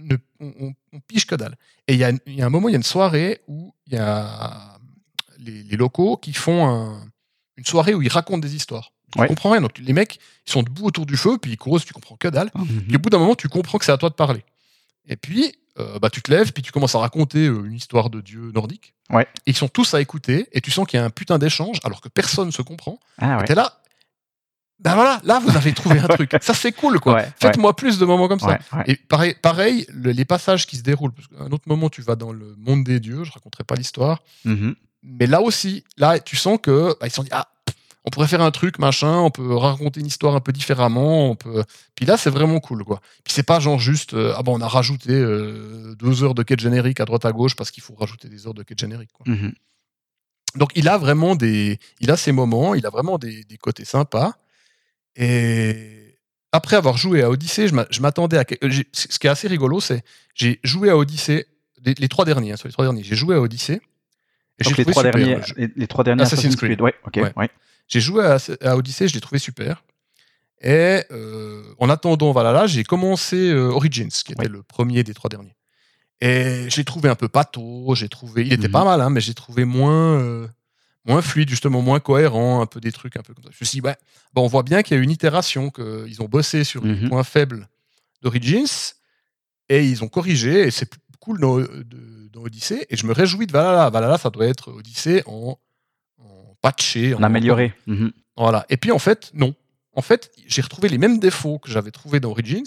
ne, 0.01 0.17
on, 0.39 0.73
on- 0.93 0.99
pige 1.07 1.25
que 1.25 1.35
dalle. 1.35 1.55
Et 1.87 1.93
il 1.93 1.99
y, 1.99 2.03
a 2.03 2.11
y 2.27 2.41
un 2.41 2.49
moment, 2.49 2.69
il 2.69 2.73
y 2.73 2.75
a 2.75 2.77
une 2.77 2.83
soirée 2.83 3.41
où 3.47 3.73
il 3.87 3.93
y 3.93 3.97
a 3.97 4.77
les, 5.39 5.63
les 5.63 5.77
locaux 5.77 6.17
qui 6.17 6.33
font 6.33 6.67
un- 6.67 7.01
une 7.57 7.65
soirée 7.65 7.93
où 7.93 8.01
ils 8.01 8.09
racontent 8.11 8.39
des 8.39 8.55
histoires. 8.55 8.91
Tu 9.13 9.19
comprends 9.27 9.51
rien. 9.51 9.61
Donc 9.61 9.77
les 9.77 9.93
mecs, 9.93 10.19
ils 10.47 10.51
sont 10.51 10.63
debout 10.63 10.85
autour 10.85 11.05
du 11.05 11.17
feu, 11.17 11.37
puis 11.41 11.51
ils 11.51 11.57
courent, 11.57 11.81
tu 11.83 11.93
comprends 11.93 12.15
que 12.15 12.27
dalle. 12.29 12.49
Mhm. 12.55 12.83
Puis 12.87 12.95
au 12.95 12.99
bout 12.99 13.09
d'un 13.09 13.19
moment, 13.19 13.35
tu 13.35 13.49
comprends 13.49 13.77
que 13.77 13.83
c'est 13.85 13.91
à 13.91 13.97
toi 13.97 14.09
de 14.09 14.15
parler. 14.15 14.43
Et 15.07 15.17
puis, 15.17 15.53
euh, 15.79 15.99
bah, 15.99 16.09
tu 16.09 16.21
te 16.21 16.31
lèves, 16.31 16.53
puis 16.53 16.63
tu 16.63 16.71
commences 16.71 16.95
à 16.95 16.99
raconter 16.99 17.47
euh, 17.47 17.65
une 17.65 17.73
histoire 17.73 18.09
de 18.09 18.21
dieu 18.21 18.51
nordique. 18.53 18.93
Ouais. 19.09 19.23
Et 19.45 19.51
ils 19.51 19.55
sont 19.55 19.67
tous 19.67 19.93
à 19.93 20.01
écouter, 20.01 20.47
et 20.53 20.61
tu 20.61 20.71
sens 20.71 20.87
qu'il 20.87 20.97
y 20.99 21.01
a 21.01 21.05
un 21.05 21.09
putain 21.09 21.37
d'échange, 21.39 21.79
alors 21.83 21.99
que 22.01 22.07
personne 22.09 22.47
ne 22.47 22.51
se 22.51 22.61
comprend. 22.61 22.99
Ah 23.17 23.37
ouais. 23.39 23.45
T'es 23.45 23.55
là. 23.55 23.80
Ben 24.83 24.95
voilà, 24.95 25.21
là 25.23 25.39
vous 25.39 25.55
avez 25.55 25.73
trouvé 25.73 25.99
un 25.99 26.07
truc. 26.07 26.31
Ça 26.41 26.53
c'est 26.55 26.71
cool 26.71 26.99
quoi. 26.99 27.13
Ouais, 27.15 27.31
Faites-moi 27.39 27.75
plus 27.75 27.99
de 27.99 28.05
moments 28.05 28.27
comme 28.27 28.39
ça. 28.39 28.47
Ouais. 28.73 28.83
Et 28.87 28.95
pareil, 28.95 29.35
pareil 29.41 29.85
le- 29.93 30.11
les 30.11 30.25
passages 30.25 30.65
qui 30.65 30.75
se 30.77 30.81
déroulent. 30.81 31.11
Parce 31.13 31.27
qu'à 31.27 31.43
un 31.43 31.51
autre 31.51 31.65
moment, 31.67 31.89
tu 31.89 32.01
vas 32.01 32.15
dans 32.15 32.31
le 32.31 32.55
monde 32.57 32.83
des 32.83 32.99
dieux. 32.99 33.23
Je 33.23 33.31
raconterai 33.31 33.63
pas 33.63 33.75
l'histoire. 33.75 34.23
Mhm. 34.45 34.75
Mais 35.03 35.27
là 35.27 35.41
aussi, 35.41 35.83
là, 35.97 36.19
tu 36.19 36.35
sens 36.35 36.57
que 36.61 36.95
bah, 36.99 37.07
ils 37.07 37.09
se 37.11 37.15
sont 37.17 37.23
dit 37.23 37.29
ah, 37.31 37.47
on 38.05 38.09
pourrait 38.09 38.27
faire 38.27 38.41
un 38.41 38.49
truc 38.49 38.79
machin. 38.79 39.17
On 39.19 39.29
peut 39.29 39.55
raconter 39.55 39.99
une 39.99 40.07
histoire 40.07 40.35
un 40.35 40.39
peu 40.39 40.51
différemment. 40.51 41.29
On 41.29 41.35
peut. 41.35 41.63
Puis 41.93 42.07
là, 42.07 42.17
c'est 42.17 42.31
vraiment 42.31 42.59
cool 42.59 42.83
quoi. 42.83 43.01
Puis 43.23 43.33
c'est 43.35 43.43
pas 43.43 43.59
genre 43.59 43.77
juste 43.79 44.15
euh, 44.15 44.33
ah 44.35 44.41
bon, 44.41 44.57
on 44.57 44.61
a 44.61 44.67
rajouté 44.67 45.11
euh, 45.11 45.93
deux 45.99 46.23
heures 46.23 46.33
de 46.33 46.41
quête 46.41 46.59
générique 46.59 46.99
à 46.99 47.05
droite 47.05 47.25
à 47.25 47.31
gauche 47.31 47.55
parce 47.55 47.69
qu'il 47.69 47.83
faut 47.83 47.93
rajouter 47.93 48.29
des 48.29 48.47
heures 48.47 48.55
de 48.55 48.63
quête 48.63 48.79
générique. 48.79 49.11
Quoi. 49.13 49.31
Mhm. 49.31 49.53
Donc 50.55 50.71
il 50.75 50.89
a 50.89 50.97
vraiment 50.97 51.35
des, 51.35 51.79
il 52.01 52.11
a 52.11 52.17
ses 52.17 52.31
moments, 52.31 52.75
il 52.75 52.85
a 52.85 52.89
vraiment 52.89 53.17
des, 53.17 53.43
des 53.45 53.57
côtés 53.57 53.85
sympas. 53.85 54.33
Et 55.15 56.17
après 56.51 56.75
avoir 56.75 56.97
joué 56.97 57.21
à 57.23 57.29
Odyssey, 57.29 57.67
je 57.67 57.73
m'a- 57.75 57.87
je 57.89 58.01
m'attendais 58.01 58.37
à. 58.37 58.45
j'ai- 58.63 58.87
Ce 58.93 59.19
qui 59.19 59.27
est 59.27 59.29
assez 59.29 59.47
rigolo, 59.47 59.79
c'est 59.79 60.03
j'ai 60.35 60.59
joué 60.63 60.89
à 60.89 60.97
Odyssey 60.97 61.45
les, 61.83 61.93
les 61.95 62.07
trois 62.09 62.25
derniers, 62.25 62.51
hein, 62.53 62.57
sur 62.57 62.67
les 62.67 62.73
trois 62.73 62.85
derniers, 62.85 63.03
j'ai 63.03 63.15
joué 63.15 63.35
à 63.35 63.41
Odyssey. 63.41 63.81
Et 64.59 64.63
Donc 64.63 64.77
les 64.77 64.85
trois, 64.85 65.03
super, 65.03 65.15
derniers, 65.15 65.39
les, 65.57 65.69
les 65.75 65.87
trois 65.87 66.03
derniers 66.03 66.21
Assassin's 66.21 66.53
Assassin's 66.53 66.55
Creed. 66.55 66.77
Creed. 66.77 66.81
Ouais, 66.81 66.93
ok. 67.07 67.15
Ouais. 67.17 67.33
ouais. 67.35 67.49
J'ai 67.87 67.99
joué 67.99 68.23
à, 68.23 68.37
à 68.61 68.75
Odyssey, 68.77 69.07
je 69.07 69.13
l'ai 69.15 69.19
trouvé 69.21 69.39
super. 69.39 69.83
Et 70.61 71.01
euh, 71.11 71.63
en 71.79 71.89
attendant 71.89 72.31
Valhalla, 72.31 72.67
j'ai 72.67 72.83
commencé 72.83 73.35
euh, 73.49 73.69
Origins, 73.71 74.09
qui 74.09 74.33
était 74.33 74.47
le 74.47 74.61
premier 74.61 75.03
des 75.03 75.13
trois 75.15 75.29
derniers. 75.29 75.55
Et 76.19 76.65
j'ai 76.69 76.83
trouvé 76.83 77.09
un 77.09 77.15
peu 77.15 77.27
pâteau, 77.27 77.95
j'ai 77.95 78.07
trouvé, 78.09 78.43
il 78.45 78.53
était 78.53 78.67
Mhm. 78.67 78.71
pas 78.73 78.85
mal, 78.85 79.01
hein, 79.01 79.09
mais 79.09 79.21
j'ai 79.21 79.33
trouvé 79.33 79.65
moins, 79.65 80.19
euh, 80.21 80.47
moins 81.05 81.21
fluide, 81.21 81.49
justement 81.49 81.81
moins 81.81 81.99
cohérent, 81.99 82.61
un 82.61 82.65
peu 82.65 82.79
des 82.79 82.91
trucs 82.91 83.17
un 83.17 83.21
peu 83.23 83.33
comme 83.33 83.43
ça. 83.43 83.49
Je 83.51 83.57
me 83.61 83.65
suis 83.65 83.79
dit, 83.81 83.85
ouais, 83.85 83.95
bon, 84.33 84.43
on 84.43 84.47
voit 84.47 84.63
bien 84.63 84.83
qu'il 84.83 84.95
y 84.95 84.99
a 84.99 85.03
une 85.03 85.09
itération, 85.11 85.69
qu'ils 85.71 86.21
ont 86.21 86.27
bossé 86.27 86.63
sur 86.63 86.83
les 86.83 86.93
Mhm. 86.93 87.09
points 87.09 87.23
faibles 87.23 87.67
d'Origins 88.21 88.93
et 89.69 89.85
ils 89.85 90.03
ont 90.03 90.07
corrigé. 90.07 90.67
Et 90.67 90.71
c'est 90.71 90.89
cool 91.19 91.39
dans, 91.39 91.57
de- 91.59 92.29
dans 92.31 92.41
Odyssey. 92.41 92.85
Et 92.89 92.97
je 92.97 93.05
me 93.07 93.13
réjouis 93.13 93.47
de 93.47 93.51
Valhalla. 93.51 93.89
Valhalla, 93.89 94.17
ça 94.17 94.29
doit 94.29 94.45
être 94.47 94.71
Odyssey 94.71 95.23
en, 95.25 95.57
en 96.19 96.55
patché, 96.61 97.15
On 97.15 97.23
a 97.23 97.25
amélioré. 97.27 97.73
Mhm. 97.87 98.11
voilà. 98.37 98.65
Et 98.69 98.77
puis 98.77 98.91
en 98.91 98.99
fait, 98.99 99.31
non. 99.33 99.55
En 99.93 100.01
fait, 100.01 100.31
j'ai 100.47 100.61
retrouvé 100.61 100.87
les 100.87 100.97
mêmes 100.97 101.19
défauts 101.19 101.59
que 101.59 101.69
j'avais 101.69 101.91
trouvés 101.91 102.19
dans 102.19 102.29
Origins, 102.31 102.63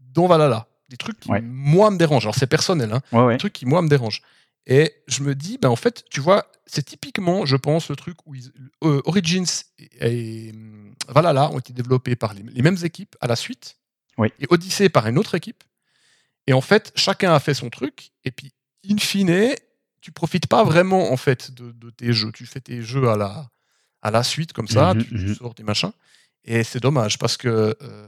dans 0.00 0.26
Valhalla. 0.26 0.66
Des 0.88 0.96
trucs 0.96 1.18
qui, 1.20 1.30
Ouais. 1.30 1.40
moi, 1.40 1.90
me 1.90 1.98
dérangent. 1.98 2.24
Alors, 2.24 2.34
c'est 2.36 2.46
personnel, 2.46 2.92
hein. 2.92 3.00
Ouais, 3.12 3.24
ouais. 3.24 3.34
Des 3.34 3.38
trucs 3.38 3.52
qui, 3.52 3.66
moi, 3.66 3.82
me 3.82 3.88
dérangent. 3.88 4.22
Et 4.66 4.92
je 5.06 5.22
me 5.22 5.34
dis, 5.34 5.58
ben, 5.58 5.68
en 5.68 5.76
fait, 5.76 6.04
tu 6.10 6.20
vois, 6.20 6.50
c'est 6.66 6.84
typiquement, 6.84 7.46
je 7.46 7.56
pense, 7.56 7.88
le 7.88 7.96
truc 7.96 8.16
où 8.26 8.34
ils- 8.34 8.52
euh, 8.82 9.00
Origins 9.04 9.46
et, 9.78 10.48
et, 10.48 10.52
hum, 10.52 10.94
Valhalla 11.08 11.50
ont 11.52 11.58
été 11.58 11.72
développés 11.72 12.16
par 12.16 12.34
les, 12.34 12.42
les 12.42 12.62
mêmes 12.62 12.78
équipes 12.82 13.14
à 13.20 13.26
la 13.28 13.36
suite. 13.36 13.76
Oui. 14.18 14.28
Et 14.40 14.46
Odyssey 14.50 14.88
par 14.88 15.06
une 15.06 15.18
autre 15.18 15.34
équipe. 15.36 15.62
Et 16.48 16.52
en 16.52 16.60
fait, 16.60 16.92
chacun 16.96 17.32
a 17.32 17.38
fait 17.40 17.54
son 17.54 17.70
truc. 17.70 18.10
Et 18.24 18.30
puis, 18.32 18.52
in 18.90 18.96
fine, 18.98 19.54
tu 20.00 20.10
profites 20.10 20.46
pas 20.48 20.64
vraiment, 20.64 21.12
en 21.12 21.16
fait, 21.16 21.52
de, 21.52 21.70
de 21.72 21.90
tes 21.90 22.12
jeux. 22.12 22.32
Tu 22.32 22.46
fais 22.46 22.60
tes 22.60 22.82
jeux 22.82 23.08
à 23.08 23.16
la, 23.16 23.48
à 24.02 24.10
la 24.10 24.22
suite, 24.24 24.52
comme 24.52 24.68
ça. 24.68 24.94
Tu, 24.98 25.06
tu 25.06 25.14
mhm. 25.14 25.34
sors 25.34 25.54
tes 25.54 25.62
machins. 25.64 25.92
Et 26.44 26.64
c'est 26.64 26.80
dommage 26.80 27.18
parce 27.18 27.36
que, 27.36 27.76
euh, 27.80 28.06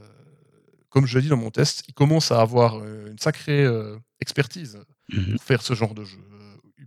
comme 0.89 1.05
je 1.05 1.15
le 1.15 1.21
dis 1.21 1.27
dans 1.29 1.37
mon 1.37 1.51
test, 1.51 1.83
ils 1.87 1.93
commencent 1.93 2.31
à 2.31 2.41
avoir 2.41 2.79
euh, 2.79 3.07
une 3.11 3.19
sacrée 3.19 3.63
euh, 3.63 3.97
expertise 4.19 4.79
Mhm. 5.11 5.31
pour 5.33 5.43
faire 5.43 5.61
ce 5.63 5.73
genre 5.73 5.95
de 5.95 6.03
jeu, 6.05 6.19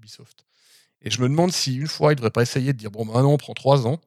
Ubisoft. 0.02 0.44
Et 1.02 1.10
je 1.10 1.20
me 1.20 1.28
demande 1.28 1.52
si 1.52 1.76
une 1.76 1.86
fois, 1.86 2.10
ils 2.12 2.14
ne 2.14 2.16
devraient 2.16 2.30
pas 2.30 2.42
essayer 2.42 2.72
de 2.72 2.78
dire 2.78 2.90
bon, 2.90 3.04
maintenant, 3.04 3.32
on 3.32 3.36
prend 3.38 3.54
trois 3.54 3.86
ans, 3.86 4.00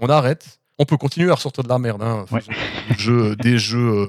on 0.00 0.08
arrête, 0.08 0.60
on 0.78 0.84
peut 0.84 0.96
continuer 0.96 1.30
à 1.30 1.34
ressortir 1.34 1.64
de 1.64 1.68
la 1.68 1.78
merde. 1.78 2.02
Hein, 2.02 2.24
Ouais. 2.30 2.40
des 2.90 2.98
jeux, 2.98 3.36
des 3.36 3.58
jeux, 3.58 3.78
euh, 3.92 4.06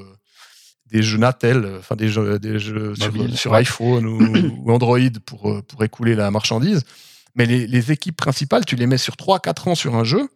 des 0.88 1.02
jeux 1.04 1.18
Natel, 1.18 1.66
euh, 1.66 1.80
enfin 1.80 1.96
des 1.96 2.10
jeux, 2.10 2.40
des 2.40 2.60
jeux 2.60 2.94
sur, 2.96 3.12
Mobile, 3.14 3.38
sur 3.38 3.52
ouais. 3.52 3.58
iPhone 3.60 4.06
ou, 4.06 4.20
ou 4.66 4.72
Android 4.72 5.00
pour, 5.26 5.50
euh, 5.50 5.62
pour 5.62 5.84
écouler 5.84 6.16
la 6.16 6.30
marchandise. 6.32 6.84
Mais 7.36 7.46
les, 7.46 7.68
les 7.68 7.92
équipes 7.92 8.18
principales, 8.18 8.66
tu 8.66 8.76
les 8.76 8.88
mets 8.88 8.98
sur 8.98 9.16
3-4 9.16 9.70
ans 9.70 9.76
sur 9.76 9.96
un 9.96 10.04
jeu, 10.04 10.28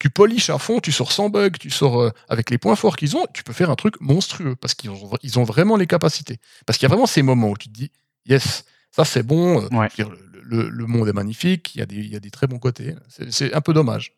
tu 0.00 0.10
poliches 0.10 0.50
à 0.50 0.58
fond, 0.58 0.80
tu 0.80 0.90
sors 0.92 1.12
sans 1.12 1.28
bug, 1.28 1.58
tu 1.58 1.70
sors 1.70 2.00
euh, 2.00 2.10
avec 2.28 2.50
les 2.50 2.58
points 2.58 2.74
forts 2.76 2.96
qu'ils 2.96 3.16
ont, 3.16 3.24
tu 3.34 3.42
peux 3.44 3.52
faire 3.52 3.70
un 3.70 3.76
truc 3.76 4.00
monstrueux 4.00 4.56
parce 4.56 4.74
qu'ils 4.74 4.90
ont, 4.90 5.10
ils 5.22 5.38
ont 5.38 5.44
vraiment 5.44 5.76
les 5.76 5.86
capacités. 5.86 6.38
Parce 6.66 6.78
qu'il 6.78 6.86
y 6.86 6.90
a 6.90 6.94
vraiment 6.94 7.06
ces 7.06 7.22
moments 7.22 7.50
où 7.50 7.56
tu 7.56 7.68
te 7.68 7.72
dis, 7.74 7.90
yes, 8.26 8.64
ça 8.90 9.04
c'est 9.04 9.22
bon, 9.22 9.62
euh, 9.62 9.68
Ouais. 9.76 9.88
dire, 9.94 10.10
le, 10.10 10.18
le- 10.62 10.68
le 10.68 10.86
monde 10.86 11.08
est 11.08 11.12
magnifique, 11.12 11.74
il 11.74 11.78
y 11.78 11.82
a 11.82 11.86
des, 11.86 11.96
il 11.96 12.08
y 12.12 12.16
a 12.16 12.20
des 12.20 12.30
très 12.30 12.46
bons 12.46 12.58
côtés. 12.58 12.94
C'est- 13.08 13.54
un 13.54 13.60
peu 13.60 13.72
dommage. 13.72 14.14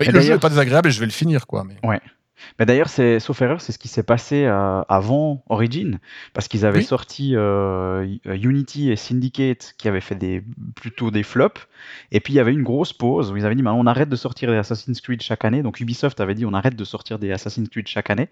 Et 0.00 0.10
le 0.10 0.20
jeu 0.20 0.34
n'est 0.34 0.40
pas 0.40 0.48
désagréable 0.48 0.88
et 0.88 0.92
je 0.92 0.98
vais 1.00 1.06
le 1.06 1.12
finir, 1.12 1.46
quoi. 1.46 1.64
Mais... 1.64 1.76
Mais 2.58 2.64
d'ailleurs, 2.64 2.88
c'est, 2.88 3.20
sauf 3.20 3.42
erreur, 3.42 3.60
c'est 3.60 3.70
ce 3.72 3.78
qui 3.78 3.88
s'est 3.88 4.02
passé 4.02 4.44
euh, 4.46 4.80
avant 4.88 5.44
Origin, 5.50 5.98
parce 6.32 6.48
qu'ils 6.48 6.64
avaient 6.64 6.78
Oui. 6.78 6.84
sorti 6.84 7.36
euh, 7.36 8.06
Unity 8.24 8.90
et 8.90 8.96
Syndicate 8.96 9.74
qui 9.76 9.88
avaient 9.88 10.00
fait 10.00 10.14
des, 10.14 10.42
plutôt 10.74 11.10
des 11.10 11.22
flops, 11.22 11.60
et 12.12 12.20
puis 12.20 12.32
il 12.32 12.36
y 12.36 12.40
avait 12.40 12.52
une 12.52 12.62
grosse 12.62 12.92
pause 12.92 13.30
où 13.30 13.36
ils 13.36 13.44
avaient 13.46 13.54
dit 13.54 13.62
on 13.66 13.86
arrête 13.86 14.08
de 14.08 14.16
sortir 14.16 14.50
des 14.50 14.56
Assassin's 14.56 15.00
Creed 15.00 15.22
chaque 15.22 15.44
année, 15.44 15.62
donc 15.62 15.80
Ubisoft 15.80 16.20
avait 16.20 16.34
dit 16.34 16.44
on 16.46 16.54
arrête 16.54 16.76
de 16.76 16.84
sortir 16.84 17.18
des 17.18 17.32
Assassin's 17.32 17.68
Creed 17.68 17.86
chaque 17.86 18.10
année. 18.10 18.28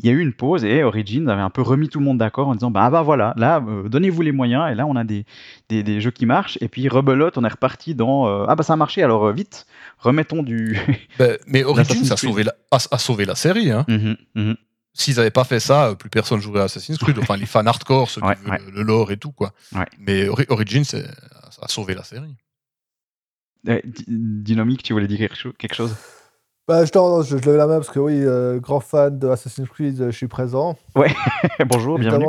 Il 0.00 0.06
y 0.06 0.08
a 0.08 0.12
eu 0.12 0.20
une 0.20 0.32
pause 0.32 0.64
et 0.64 0.82
Origin 0.82 1.28
avait 1.28 1.42
un 1.42 1.50
peu 1.50 1.62
remis 1.62 1.88
tout 1.88 1.98
le 1.98 2.04
monde 2.04 2.18
d'accord 2.18 2.48
en 2.48 2.54
disant 2.54 2.70
bah, 2.70 2.82
ah 2.84 2.90
bah 2.90 3.02
voilà, 3.02 3.34
là, 3.36 3.62
euh, 3.66 3.88
donnez-vous 3.88 4.22
les 4.22 4.32
moyens, 4.32 4.70
et 4.70 4.74
là 4.74 4.86
on 4.86 4.96
a 4.96 5.04
des, 5.04 5.24
des, 5.68 5.82
des 5.82 6.00
jeux 6.00 6.10
qui 6.10 6.26
marchent, 6.26 6.58
et 6.60 6.68
puis 6.68 6.88
rebelote, 6.88 7.38
on 7.38 7.44
est 7.44 7.48
reparti 7.48 7.94
dans 7.94 8.26
euh, 8.26 8.46
ah 8.48 8.54
bah 8.54 8.62
ça 8.62 8.72
a 8.72 8.76
marché, 8.76 9.02
alors 9.02 9.26
euh, 9.26 9.32
vite, 9.32 9.66
remettons 9.98 10.42
du. 10.42 10.78
Ben, 11.18 11.36
mais 11.46 11.64
Origins 11.64 12.10
a 12.12 12.16
sauvé, 12.16 12.44
la, 12.44 12.54
a, 12.70 12.76
a 12.90 12.98
sauvé 12.98 13.24
la 13.24 13.34
série. 13.34 13.70
Hein. 13.70 13.84
Mhm, 13.88 14.16
mhm. 14.34 14.56
S'ils 14.94 15.16
n'avaient 15.16 15.30
pas 15.30 15.44
fait 15.44 15.60
ça, 15.60 15.94
plus 15.96 16.10
personne 16.10 16.40
jouerait 16.40 16.60
à 16.60 16.64
Assassin's 16.64 16.98
Creed. 16.98 17.18
Enfin, 17.20 17.36
les 17.36 17.46
fans 17.46 17.64
hardcore, 17.64 18.10
ceux 18.10 18.20
Ouais, 18.22 18.34
qui 18.34 18.42
veulent 18.42 18.50
ouais. 18.52 18.72
le, 18.72 18.82
lore 18.82 19.12
et 19.12 19.16
tout. 19.16 19.30
quoi. 19.30 19.52
Ouais. 19.72 19.84
Mais 20.00 20.28
Ori- 20.28 20.46
Origins 20.48 20.82
a 21.62 21.68
sauvé 21.68 21.94
la 21.94 22.02
série. 22.02 22.34
Di- 23.64 24.04
Dynamique, 24.08 24.82
tu 24.82 24.92
voulais 24.92 25.06
dire 25.08 25.18
quelque 25.18 25.36
cho- 25.36 25.52
quelque 25.52 25.74
chose? 25.74 25.94
Bah, 26.66 26.84
je, 26.84 26.90
non, 26.94 27.22
je, 27.22 27.36
je 27.38 27.44
lève 27.46 27.56
la 27.56 27.66
main 27.66 27.76
parce 27.76 27.90
que 27.90 27.98
oui, 27.98 28.20
euh, 28.22 28.60
grand 28.60 28.80
fan 28.80 29.18
de 29.18 29.26
Assassin's 29.28 29.68
Creed, 29.68 30.00
euh, 30.00 30.10
je 30.10 30.16
suis 30.16 30.28
présent. 30.28 30.76
Bonjour, 31.68 31.98
bienvenue. 31.98 32.26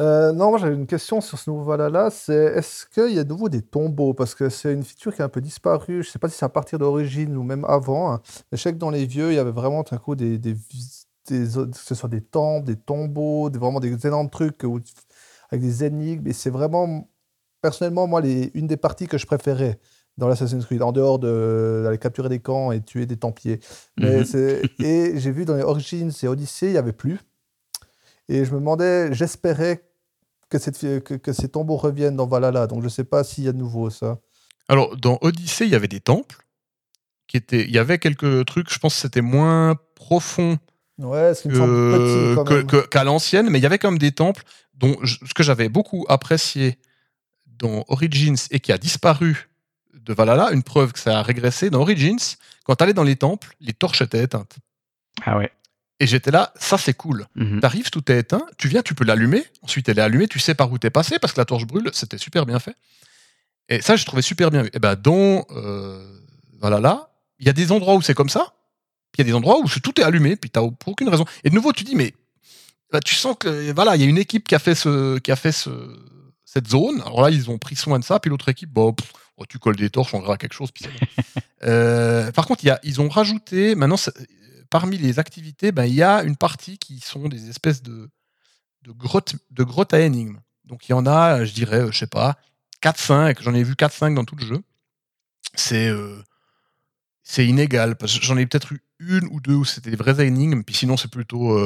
Euh, 0.00 0.32
non, 0.32 0.50
moi 0.50 0.58
j'avais 0.58 0.74
une 0.74 0.86
question 0.86 1.20
sur 1.20 1.38
ce 1.38 1.48
nouveau 1.50 1.64
Valhalla, 1.64 2.10
c'est 2.10 2.34
est-ce 2.34 2.86
qu'il 2.86 3.14
y 3.14 3.18
a 3.18 3.24
de 3.24 3.28
nouveau 3.28 3.48
des 3.48 3.62
tombeaux? 3.62 4.12
Parce 4.14 4.34
que 4.34 4.48
c'est 4.48 4.72
une 4.72 4.82
feature 4.84 5.14
qui 5.14 5.22
a 5.22 5.26
un 5.26 5.28
peu 5.30 5.40
disparu, 5.40 6.02
je 6.02 6.10
sais 6.10 6.18
pas 6.18 6.28
si 6.28 6.36
c'est 6.36 6.44
à 6.44 6.50
partir 6.50 6.78
d'origine 6.78 7.36
ou 7.36 7.42
même 7.42 7.64
avant. 7.66 8.12
hein. 8.12 8.20
Mais 8.50 8.58
je 8.58 8.62
sais 8.62 8.72
que 8.72 8.78
dans 8.78 8.90
les 8.90 9.06
vieux, 9.06 9.30
il 9.32 9.36
y 9.36 9.38
avait 9.38 9.50
vraiment 9.50 9.82
tout 9.84 9.94
d'un 9.94 10.00
coup 10.00 10.14
des, 10.14 10.38
des, 10.38 10.54
que 11.28 11.46
ce 11.74 11.94
soit 11.94 12.08
des 12.08 12.20
temples, 12.20 12.66
des 12.66 12.76
tombeaux, 12.76 13.48
des, 13.50 13.58
vraiment 13.58 13.80
des 13.80 14.06
énormes 14.06 14.28
trucs 14.30 14.62
où- 14.64 14.80
avec 15.50 15.62
des 15.62 15.84
énigmes. 15.84 16.26
Et 16.26 16.32
c'est 16.32 16.50
vraiment, 16.50 17.08
personnellement, 17.60 18.06
moi, 18.06 18.20
les, 18.20 18.50
une 18.54 18.66
des 18.66 18.76
parties 18.78 19.06
que 19.06 19.18
je 19.18 19.26
préférais 19.26 19.78
dans 20.18 20.28
l'Assassin's 20.28 20.64
Creed, 20.66 20.82
en 20.82 20.92
dehors 20.92 21.18
de- 21.18 21.80
d'aller 21.84 21.98
capturer 21.98 22.28
des 22.28 22.38
camps 22.40 22.70
et 22.72 22.80
tuer 22.82 23.06
des 23.06 23.16
templiers. 23.16 23.60
Mais 23.96 24.20
Mhm. 24.20 24.60
et 24.80 25.12
j'ai 25.18 25.30
vu 25.30 25.44
dans 25.44 25.54
les 25.56 25.62
Origins 25.62 26.10
et 26.22 26.28
Odyssey, 26.28 26.66
il 26.66 26.72
n'y 26.72 26.78
avait 26.78 26.92
plus. 26.92 27.18
Et 28.28 28.44
je 28.44 28.52
me 28.52 28.58
demandais, 28.58 29.12
j'espérais 29.14 29.82
que, 30.48 30.58
cette, 30.58 30.78
que, 31.02 31.14
que 31.14 31.32
ces 31.32 31.48
tombeaux 31.48 31.76
reviennent 31.76 32.16
dans 32.16 32.26
Valhalla. 32.26 32.66
Donc 32.66 32.80
je 32.80 32.84
ne 32.84 32.90
sais 32.90 33.04
pas 33.04 33.24
s'il 33.24 33.44
y 33.44 33.48
a 33.48 33.52
de 33.52 33.58
nouveau 33.58 33.88
ça. 33.90 34.18
Alors, 34.68 34.96
dans 34.96 35.18
Odyssey, 35.22 35.66
il 35.66 35.70
y 35.72 35.74
avait 35.74 35.88
des 35.88 36.00
temples. 36.00 36.36
Qui 37.26 37.38
étaient, 37.38 37.62
il 37.62 37.70
y 37.70 37.78
avait 37.78 37.98
quelques 37.98 38.44
trucs, 38.44 38.70
je 38.70 38.78
pense 38.78 38.94
que 38.94 39.00
c'était 39.00 39.22
moins 39.22 39.76
profond 39.94 40.58
Ouais, 40.98 41.32
ce 41.34 41.42
qui 41.42 41.48
me 41.48 41.54
semble 41.54 42.66
que- 42.66 42.86
qu'à 42.86 43.04
l'ancienne, 43.04 43.48
mais 43.48 43.58
il 43.58 43.62
y 43.62 43.66
avait 43.66 43.78
quand 43.78 43.90
même 43.90 43.98
des 43.98 44.12
temples 44.12 44.42
dont 44.74 44.96
je- 45.02 45.16
ce 45.26 45.32
que 45.32 45.42
j'avais 45.42 45.70
beaucoup 45.70 46.04
apprécié 46.10 46.78
dans 47.46 47.84
Origins 47.88 48.36
et 48.50 48.60
qui 48.60 48.70
a 48.72 48.76
disparu 48.76 49.48
de 50.04 50.14
Valhalla, 50.14 50.50
une 50.52 50.62
preuve 50.62 50.92
que 50.92 50.98
ça 50.98 51.18
a 51.18 51.22
régressé 51.22 51.70
dans 51.70 51.80
Origins, 51.80 52.18
quand 52.64 52.76
tu 52.76 52.84
allais 52.84 52.92
dans 52.92 53.02
les 53.02 53.16
temples, 53.16 53.54
les 53.60 53.72
torches 53.72 54.02
étaient 54.02 54.22
éteintes. 54.22 54.56
Ah 55.24 55.36
ouais. 55.36 55.50
Et 56.00 56.06
j'étais 56.06 56.30
là, 56.30 56.52
ça 56.56 56.78
c'est 56.78 56.94
cool. 56.94 57.26
Mhm. 57.36 57.60
T'arrives, 57.60 57.90
tout 57.90 58.10
est 58.10 58.18
éteint, 58.18 58.44
tu 58.58 58.68
viens, 58.68 58.82
tu 58.82 58.94
peux 58.94 59.04
l'allumer, 59.04 59.44
ensuite 59.62 59.88
elle 59.88 59.98
est 59.98 60.02
allumée, 60.02 60.26
tu 60.26 60.40
sais 60.40 60.54
par 60.54 60.70
où 60.72 60.78
t'es 60.78 60.90
passé 60.90 61.18
parce 61.20 61.32
que 61.32 61.40
la 61.40 61.44
torche 61.44 61.66
brûle, 61.66 61.90
c'était 61.92 62.18
super 62.18 62.46
bien 62.46 62.58
fait. 62.58 62.74
Et 63.68 63.80
ça, 63.80 63.96
j'ai 63.96 64.04
trouvé 64.04 64.22
super 64.22 64.50
bien. 64.50 64.64
Et 64.72 64.78
ben, 64.78 64.96
dans 64.96 65.46
euh, 65.50 66.20
Valhalla, 66.60 67.10
il 67.38 67.46
y 67.46 67.48
a 67.48 67.52
des 67.52 67.70
endroits 67.70 67.94
où 67.94 68.02
c'est 68.02 68.14
comme 68.14 68.28
ça, 68.28 68.52
il 69.14 69.18
y 69.18 69.22
a 69.22 69.24
des 69.24 69.34
endroits 69.34 69.58
où 69.60 69.68
tout 69.68 70.00
est 70.00 70.04
allumé, 70.04 70.36
puis 70.36 70.50
t'as 70.50 70.60
pour 70.60 70.92
aucune 70.92 71.08
raison. 71.08 71.24
Et 71.44 71.50
de 71.50 71.54
nouveau, 71.54 71.72
tu 71.72 71.84
dis, 71.84 71.94
mais 71.94 72.14
bah, 72.90 73.00
tu 73.00 73.14
sens 73.14 73.36
que 73.38 73.72
voilà, 73.72 73.96
il 73.96 74.02
y 74.02 74.04
a 74.04 74.08
une 74.08 74.18
équipe 74.18 74.48
qui 74.48 74.54
a 74.54 74.58
fait 74.58 74.74
ce, 74.74 75.18
qui 75.18 75.30
a 75.30 75.36
fait 75.36 75.52
ce, 75.52 75.70
cette 76.44 76.68
zone. 76.68 77.00
Alors 77.02 77.22
là, 77.22 77.30
ils 77.30 77.50
ont 77.50 77.58
pris 77.58 77.76
soin 77.76 77.98
de 77.98 78.04
ça, 78.04 78.20
puis 78.20 78.30
l'autre 78.30 78.48
équipe, 78.48 78.70
bon, 78.70 78.92
pff, 78.92 79.12
tu 79.48 79.58
colles 79.58 79.76
des 79.76 79.90
torches, 79.90 80.14
on 80.14 80.20
verra 80.20 80.36
quelque 80.36 80.54
chose. 80.54 80.70
Puis 80.70 80.84
par 82.32 82.46
contre, 82.46 82.64
y 82.64 82.70
a, 82.70 82.80
ils 82.82 83.00
ont 83.00 83.08
rajouté, 83.08 83.74
maintenant, 83.74 83.96
parmi 84.70 84.96
les 84.96 85.18
activités, 85.18 85.70
ben, 85.70 85.84
il 85.84 85.94
y 85.94 86.02
a 86.02 86.22
une 86.22 86.36
partie 86.36 86.78
qui 86.78 87.00
sont 87.00 87.28
des 87.28 87.50
espèces 87.50 87.82
de, 87.82 88.10
grottes, 88.86 89.34
à 89.92 90.00
énigmes. 90.00 90.40
Donc 90.64 90.88
il 90.88 90.92
y 90.92 90.94
en 90.94 91.06
a, 91.06 91.44
je 91.44 91.52
dirais, 91.52 91.86
je 91.90 91.98
sais 91.98 92.06
pas, 92.06 92.38
4-5, 92.82 93.42
j'en 93.42 93.54
ai 93.54 93.62
vu 93.62 93.74
4-5 93.74 94.14
dans 94.14 94.24
tout 94.24 94.36
le 94.36 94.46
jeu. 94.46 94.62
C'est 95.54 97.46
inégal, 97.46 97.96
j'en 98.04 98.36
ai 98.38 98.46
peut-être 98.46 98.72
eu 98.72 98.82
une 98.98 99.28
ou 99.30 99.40
deux 99.40 99.54
où 99.54 99.64
c'était 99.64 99.90
des 99.90 99.96
vraies 99.96 100.24
énigmes, 100.24 100.62
puis 100.62 100.74
sinon 100.74 100.96
c'est 100.96 101.10
plutôt 101.10 101.58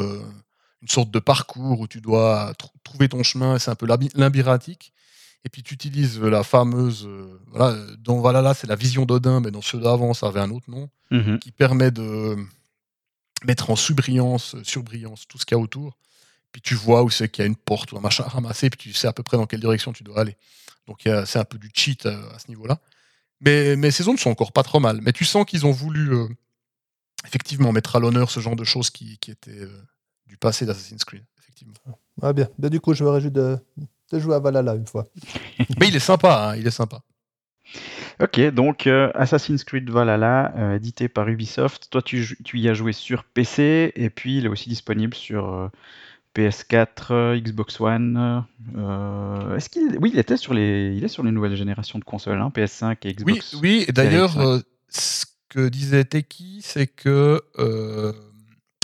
une 0.82 0.88
sorte 0.88 1.10
de 1.10 1.18
parcours 1.18 1.80
où 1.80 1.86
tu 1.86 2.00
dois 2.00 2.52
trouver 2.82 3.08
ton 3.08 3.22
chemin, 3.22 3.58
c'est 3.58 3.70
un 3.70 3.74
peu 3.74 3.86
labyrinthique. 3.86 4.92
Et 5.46 5.48
puis 5.48 5.62
tu 5.62 5.74
utilises 5.74 6.20
la 6.20 6.42
fameuse, 6.42 7.08
voilà, 7.52 7.80
dont 7.98 8.18
voilà 8.18 8.42
là 8.42 8.52
c'est 8.52 8.66
la 8.66 8.74
vision 8.74 9.06
d'Odin, 9.06 9.38
mais 9.38 9.52
dans 9.52 9.62
ceux 9.62 9.78
d'avant 9.78 10.12
ça 10.12 10.26
avait 10.26 10.40
un 10.40 10.50
autre 10.50 10.68
nom, 10.68 10.90
mmh 11.12 11.38
qui 11.38 11.52
permet 11.52 11.92
de 11.92 12.34
mettre 13.44 13.70
en 13.70 13.76
surbrillance, 13.76 14.56
surbrillance 14.64 15.28
tout 15.28 15.38
ce 15.38 15.46
qu'il 15.46 15.56
y 15.56 15.60
a 15.60 15.62
autour. 15.62 15.96
Puis 16.50 16.60
tu 16.60 16.74
vois 16.74 17.04
où 17.04 17.10
c'est 17.10 17.28
qu'il 17.28 17.42
y 17.42 17.44
a 17.44 17.46
une 17.46 17.54
porte 17.54 17.92
ou 17.92 17.96
un 17.96 18.00
machin 18.00 18.24
à 18.24 18.28
ramasser, 18.28 18.70
puis 18.70 18.90
tu 18.90 18.92
sais 18.92 19.06
à 19.06 19.12
peu 19.12 19.22
près 19.22 19.36
dans 19.36 19.46
quelle 19.46 19.60
direction 19.60 19.92
tu 19.92 20.02
dois 20.02 20.18
aller. 20.18 20.36
Donc 20.88 21.02
c'est 21.04 21.38
un 21.38 21.44
peu 21.44 21.58
du 21.58 21.70
cheat 21.72 22.06
à, 22.06 22.38
ce 22.40 22.48
niveau-là. 22.48 22.80
Mais, 23.40 23.76
mais 23.76 23.92
ces 23.92 24.02
zones 24.02 24.18
sont 24.18 24.30
encore 24.30 24.50
pas 24.50 24.64
trop 24.64 24.80
mal. 24.80 25.00
Mais 25.00 25.12
tu 25.12 25.24
sens 25.24 25.44
qu'ils 25.44 25.64
ont 25.64 25.70
voulu 25.70 26.10
effectivement 27.24 27.70
mettre 27.70 27.94
à 27.94 28.00
l'honneur 28.00 28.32
ce 28.32 28.40
genre 28.40 28.56
de 28.56 28.64
choses 28.64 28.90
qui, 28.90 29.16
qui 29.18 29.30
étaient 29.30 29.68
du 30.26 30.36
passé 30.38 30.66
d'Assassin's 30.66 31.04
Creed, 31.04 31.24
effectivement. 31.38 31.74
Ah 32.20 32.32
bien. 32.32 32.48
Ben, 32.58 32.68
du 32.68 32.80
coup, 32.80 32.94
je 32.94 33.04
me 33.04 33.10
réjouis 33.10 33.30
de, 33.30 33.58
de 34.12 34.18
jouer 34.18 34.34
à 34.34 34.38
Valhalla 34.38 34.74
une 34.74 34.86
fois. 34.86 35.08
Mais 35.80 35.88
il 35.88 35.96
est 35.96 36.00
sympa, 36.00 36.50
hein, 36.50 36.56
il 36.56 36.66
est 36.66 36.70
sympa. 36.70 37.02
Ok, 38.20 38.40
donc 38.50 38.86
euh, 38.86 39.10
Assassin's 39.14 39.64
Creed 39.64 39.90
Valhalla, 39.90 40.54
euh, 40.56 40.76
édité 40.76 41.08
par 41.08 41.28
Ubisoft. 41.28 41.88
Toi, 41.90 42.00
tu, 42.00 42.38
tu, 42.44 42.58
y 42.58 42.68
as 42.68 42.74
joué 42.74 42.92
sur 42.92 43.24
PC 43.24 43.92
et 43.94 44.08
puis 44.08 44.38
il 44.38 44.46
est 44.46 44.48
aussi 44.48 44.70
disponible 44.70 45.14
sur 45.14 45.52
euh, 45.52 45.68
PS4, 46.34 47.38
Xbox 47.40 47.80
One. 47.80 48.44
Est-ce 49.56 49.68
qu'il, 49.68 49.98
oui, 50.00 50.10
il 50.14 50.18
était 50.18 50.36
sur 50.36 50.54
les, 50.54 50.94
il 50.96 51.04
est 51.04 51.08
sur 51.08 51.22
les 51.24 51.30
nouvelles 51.30 51.56
générations 51.56 51.98
de 51.98 52.04
consoles, 52.04 52.40
hein, 52.40 52.50
PS5 52.54 52.96
et 53.02 53.12
Xbox. 53.12 53.54
Oui, 53.54 53.60
oui. 53.62 53.84
Et 53.88 53.92
d'ailleurs, 53.92 54.32
ce 54.88 55.26
que 55.48 55.68
disait 55.68 56.04
Teki, 56.04 56.60
c'est 56.62 56.86
que 56.86 57.42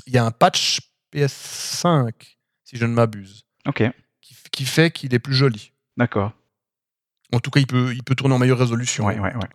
il 0.06 0.12
y 0.12 0.18
a 0.18 0.24
un 0.24 0.30
patch 0.30 0.80
PS5, 1.14 2.12
si 2.64 2.76
je 2.76 2.84
ne 2.84 2.92
m'abuse. 2.92 3.44
Ok. 3.66 3.82
Qui, 4.52 4.64
fait 4.64 4.90
qu'il 4.90 5.14
est 5.14 5.18
plus 5.18 5.34
joli. 5.34 5.72
D'accord. 5.96 6.32
En 7.32 7.40
tout 7.40 7.50
cas, 7.50 7.60
il 7.60 7.66
peut, 7.66 7.92
il 7.94 8.02
peut 8.02 8.14
tourner 8.14 8.34
en 8.34 8.38
meilleure 8.38 8.58
résolution. 8.58 9.06
Ouais, 9.06 9.18
ouais, 9.18 9.34
ouais. 9.34 9.48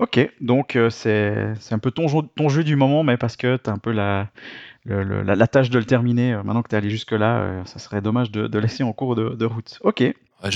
Ok, 0.00 0.18
donc 0.40 0.74
euh, 0.74 0.90
c'est 0.90 1.72
un 1.72 1.78
peu 1.78 1.92
ton 1.92 2.08
jeu, 2.08 2.18
ton 2.36 2.48
jeu 2.48 2.64
du 2.64 2.74
moment, 2.74 3.04
mais 3.04 3.16
parce 3.16 3.36
que 3.36 3.56
tu 3.56 3.70
as 3.70 3.72
un 3.72 3.78
peu 3.78 3.92
la, 3.92 4.28
la, 4.84 5.46
tâche 5.46 5.70
de 5.70 5.78
le 5.78 5.84
terminer. 5.84 6.32
Euh, 6.32 6.42
maintenant 6.42 6.62
que 6.62 6.68
tu 6.68 6.74
es 6.74 6.78
allé 6.78 6.90
jusque-là, 6.90 7.38
euh, 7.38 7.64
ça 7.64 7.78
serait 7.78 8.00
dommage 8.00 8.32
de, 8.32 8.48
de, 8.48 8.58
laisser 8.58 8.82
en 8.82 8.92
cours 8.92 9.14
de, 9.14 9.30
de 9.30 9.44
route. 9.46 9.78
Ok. 9.82 10.02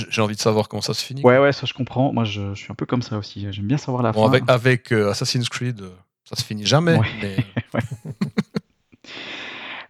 J'ai 0.09 0.21
envie 0.21 0.35
de 0.35 0.41
savoir 0.41 0.67
comment 0.67 0.81
ça 0.81 0.93
se 0.93 1.03
finit. 1.03 1.23
Ouais, 1.23 1.39
ouais, 1.39 1.53
ça 1.53 1.65
je 1.65 1.73
comprends. 1.73 2.13
Moi, 2.13 2.25
je, 2.25 2.53
je 2.53 2.59
suis 2.59 2.71
un 2.71 2.75
peu 2.75 2.85
comme 2.85 3.01
ça 3.01 3.17
aussi. 3.17 3.47
J'aime 3.49 3.65
bien 3.65 3.77
savoir 3.77 4.03
la 4.03 4.13
fin. 4.13 4.25
Avec, 4.25 4.43
avec 4.47 4.91
Assassin's 4.91 5.49
Creed, 5.49 5.81
ça 6.25 6.35
se 6.35 6.43
finit 6.43 6.65
jamais. 6.65 6.99
Mais... 7.21 7.37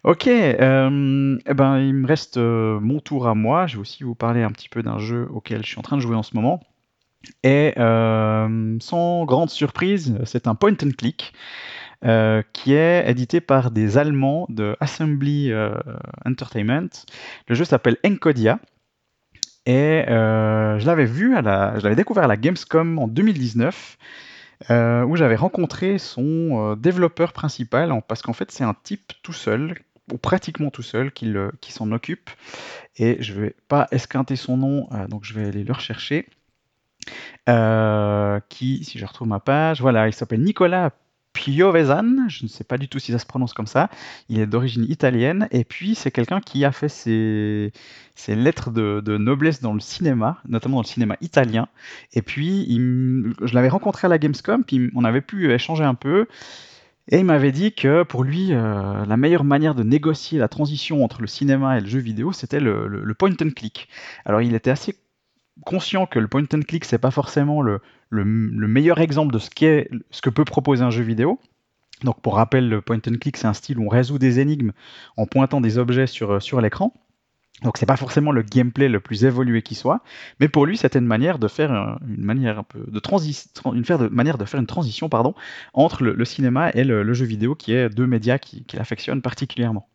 Ok, 0.05 0.27
euh, 0.27 1.37
eh 1.45 1.53
ben, 1.53 1.79
il 1.79 1.93
me 1.93 2.07
reste 2.07 2.37
euh, 2.37 2.79
mon 2.79 2.99
tour 3.01 3.27
à 3.27 3.35
moi. 3.35 3.67
Je 3.67 3.75
vais 3.75 3.81
aussi 3.81 4.03
vous 4.03 4.15
parler 4.15 4.43
un 4.43 4.51
petit 4.51 4.69
peu 4.69 4.81
d'un 4.81 4.97
jeu 4.97 5.27
auquel 5.29 5.61
je 5.63 5.67
suis 5.67 5.79
en 5.79 5.81
train 5.81 5.97
de 5.97 6.01
jouer 6.01 6.15
en 6.15 6.23
ce 6.23 6.35
moment. 6.35 6.61
Et 7.43 7.73
euh, 7.77 8.77
sans 8.79 9.25
grande 9.25 9.49
surprise, 9.49 10.17
c'est 10.23 10.47
un 10.47 10.55
point 10.55 10.71
and 10.71 10.91
click 10.97 11.33
qui 12.53 12.73
est 12.73 13.09
édité 13.09 13.41
par 13.41 13.71
des 13.71 13.97
Allemands 13.97 14.45
de 14.47 14.77
Assembly 14.79 15.51
Entertainment. 16.25 16.87
Le 17.49 17.55
jeu 17.55 17.65
s'appelle 17.65 17.97
Encodia. 18.05 18.59
Et 19.65 20.05
je 20.07 20.85
l'avais 20.85 21.05
vu, 21.05 21.35
je 21.35 21.83
l'avais 21.83 21.95
découvert 21.97 22.23
à 22.23 22.27
la 22.27 22.37
Gamescom 22.37 22.99
en 22.99 23.09
2019. 23.09 23.97
où 24.69 25.15
j'avais 25.17 25.35
rencontré 25.35 25.97
son 25.97 26.77
développeur 26.77 27.33
principal, 27.33 27.91
parce 28.07 28.21
qu'en 28.21 28.31
fait 28.33 28.49
c'est 28.49 28.63
un 28.63 28.75
type 28.81 29.11
tout 29.21 29.33
seul 29.33 29.75
ou 30.11 30.17
pratiquement 30.17 30.69
tout 30.69 30.81
seul, 30.81 31.11
qui, 31.11 31.33
qui 31.61 31.71
s'en 31.71 31.91
occupe. 31.91 32.29
Et 32.97 33.17
je 33.21 33.33
vais 33.33 33.55
pas 33.67 33.87
esquinter 33.91 34.35
son 34.35 34.57
nom, 34.57 34.89
euh, 34.91 35.07
donc 35.07 35.23
je 35.23 35.33
vais 35.33 35.45
aller 35.45 35.63
le 35.63 35.73
rechercher. 35.73 36.27
Euh, 37.47 38.39
qui, 38.49 38.83
si 38.83 38.99
je 38.99 39.05
retrouve 39.05 39.27
ma 39.27 39.39
page, 39.39 39.81
voilà, 39.81 40.07
il 40.07 40.13
s'appelle 40.13 40.41
Nicolas 40.41 40.91
Piovesan, 41.33 42.27
je 42.27 42.43
ne 42.43 42.49
sais 42.49 42.63
pas 42.63 42.77
du 42.77 42.89
tout 42.89 42.99
si 42.99 43.11
ça 43.11 43.19
se 43.19 43.25
prononce 43.25 43.53
comme 43.53 43.67
ça, 43.67 43.89
il 44.29 44.39
est 44.39 44.47
d'origine 44.47 44.85
italienne, 44.89 45.47
et 45.51 45.63
puis 45.63 45.95
c'est 45.95 46.11
quelqu'un 46.11 46.41
qui 46.41 46.65
a 46.65 46.71
fait 46.71 46.89
ses, 46.89 47.71
ses 48.15 48.35
lettres 48.35 48.71
de, 48.71 49.17
noblesse 49.17 49.61
dans 49.61 49.73
le 49.73 49.79
cinéma, 49.79 50.39
notamment 50.47 50.77
dans 50.77 50.81
le 50.81 50.87
cinéma 50.87 51.15
italien, 51.21 51.67
et 52.13 52.21
puis 52.21 52.67
je 52.69 53.53
l'avais 53.53 53.69
rencontré 53.69 54.07
à 54.07 54.09
la 54.09 54.17
Gamescom, 54.17 54.63
puis 54.63 54.89
on 54.95 55.05
avait 55.05 55.21
pu 55.21 55.53
échanger 55.53 55.83
un 55.83 55.95
peu, 55.95 56.27
et 57.11 57.17
il 57.17 57.25
m'avait 57.25 57.51
dit 57.51 57.73
que 57.73 58.03
pour 58.03 58.23
lui, 58.23 58.53
euh, 58.53 59.05
la 59.05 59.17
meilleure 59.17 59.43
manière 59.43 59.73
de 59.73 59.83
négocier 59.83 60.37
la 60.37 60.47
transition 60.47 61.03
entre 61.03 61.21
le 61.21 61.27
cinéma 61.27 61.77
et 61.77 61.81
le 61.81 61.87
jeu 61.87 61.99
vidéo, 61.99 62.31
c'était 62.31 62.59
le, 62.59 63.13
point 63.17 63.31
and 63.41 63.49
click. 63.55 63.89
Alors 64.25 64.41
il 64.41 64.53
était 64.53 64.69
assez 64.69 64.95
conscient 65.65 66.05
que 66.05 66.19
le 66.19 66.27
point 66.27 66.45
and 66.53 66.61
click, 66.67 66.85
c'est 66.85 66.99
pas 66.99 67.09
forcément 67.09 67.63
le, 67.63 67.81
meilleur 68.11 68.99
exemple 68.99 69.33
de 69.33 69.39
ce, 69.39 69.49
que 69.49 70.29
peut 70.29 70.45
proposer 70.45 70.83
un 70.83 70.91
jeu 70.91 71.03
vidéo. 71.03 71.39
Donc 72.03 72.21
pour 72.21 72.35
rappel, 72.35 72.69
le 72.69 72.81
point 72.81 72.97
and 72.97 73.17
click, 73.19 73.37
c'est 73.37 73.47
un 73.47 73.53
style 73.53 73.79
où 73.79 73.85
on 73.85 73.89
résout 73.89 74.19
des 74.19 74.39
énigmes 74.39 74.71
en 75.17 75.25
pointant 75.25 75.61
des 75.61 75.79
objets 75.79 76.07
sur, 76.07 76.41
sur 76.41 76.61
l'écran. 76.61 76.93
Donc 77.63 77.77
c'est 77.77 77.85
pas 77.85 77.97
forcément 77.97 78.31
le 78.31 78.41
gameplay 78.41 78.87
le 78.87 78.99
plus 78.99 79.25
évolué 79.25 79.61
qui 79.61 79.75
soit, 79.75 80.01
mais 80.39 80.47
pour 80.47 80.65
lui 80.65 80.77
c'était 80.77 80.99
une 80.99 81.05
manière 81.05 81.39
de 81.39 81.47
faire 81.47 81.97
une 82.07 82.23
manière 82.23 82.59
un 82.59 82.63
peu 82.63 82.79
de 82.87 82.99
transition, 82.99 83.73
une, 83.73 83.83
manière 84.11 84.37
de 84.37 84.45
faire 84.45 84.59
une 84.59 84.67
transition 84.67 85.09
pardon 85.09 85.35
entre 85.73 86.03
le, 86.03 86.25
cinéma 86.25 86.71
et 86.73 86.83
le, 86.83 87.13
jeu 87.13 87.25
vidéo 87.25 87.55
qui 87.55 87.73
est 87.73 87.89
deux 87.89 88.07
médias 88.07 88.37
qu'il 88.37 88.63
qui 88.65 88.77
affectionne 88.77 89.21
particulièrement. 89.21 89.89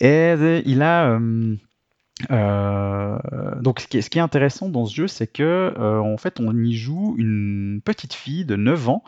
Et 0.00 0.34
il 0.66 0.82
a 0.82 1.10
euh, 1.10 1.56
euh, 2.30 3.60
donc 3.60 3.80
ce 3.80 3.88
qui, 3.88 3.98
est, 3.98 4.02
ce 4.02 4.10
qui, 4.10 4.18
est, 4.18 4.22
intéressant 4.22 4.68
dans 4.68 4.86
ce 4.86 4.94
jeu, 4.94 5.08
c'est 5.08 5.26
que 5.26 5.74
euh, 5.76 5.98
en 5.98 6.16
fait 6.16 6.38
on 6.40 6.56
y 6.56 6.74
joue 6.74 7.16
une 7.18 7.80
petite 7.84 8.14
fille 8.14 8.44
de 8.44 8.56
9 8.56 8.88
ans 8.88 9.04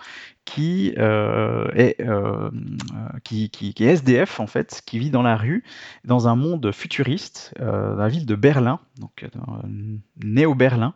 qui, 0.46 0.94
euh, 0.96 1.68
est, 1.74 2.00
euh, 2.00 2.50
qui, 3.24 3.50
qui, 3.50 3.74
qui, 3.74 3.84
est 3.84 3.88
SDF 3.88 4.40
en 4.40 4.46
fait, 4.46 4.80
qui 4.86 4.98
vit 4.98 5.10
dans 5.10 5.22
la 5.22 5.36
rue, 5.36 5.64
dans 6.04 6.28
un 6.28 6.36
monde 6.36 6.70
futuriste, 6.72 7.52
euh, 7.60 7.96
la 7.96 8.08
ville 8.08 8.26
de 8.26 8.36
Berlin, 8.36 8.78
donc 9.00 9.24
euh, 9.24 9.28
néo-Berlin. 10.24 10.94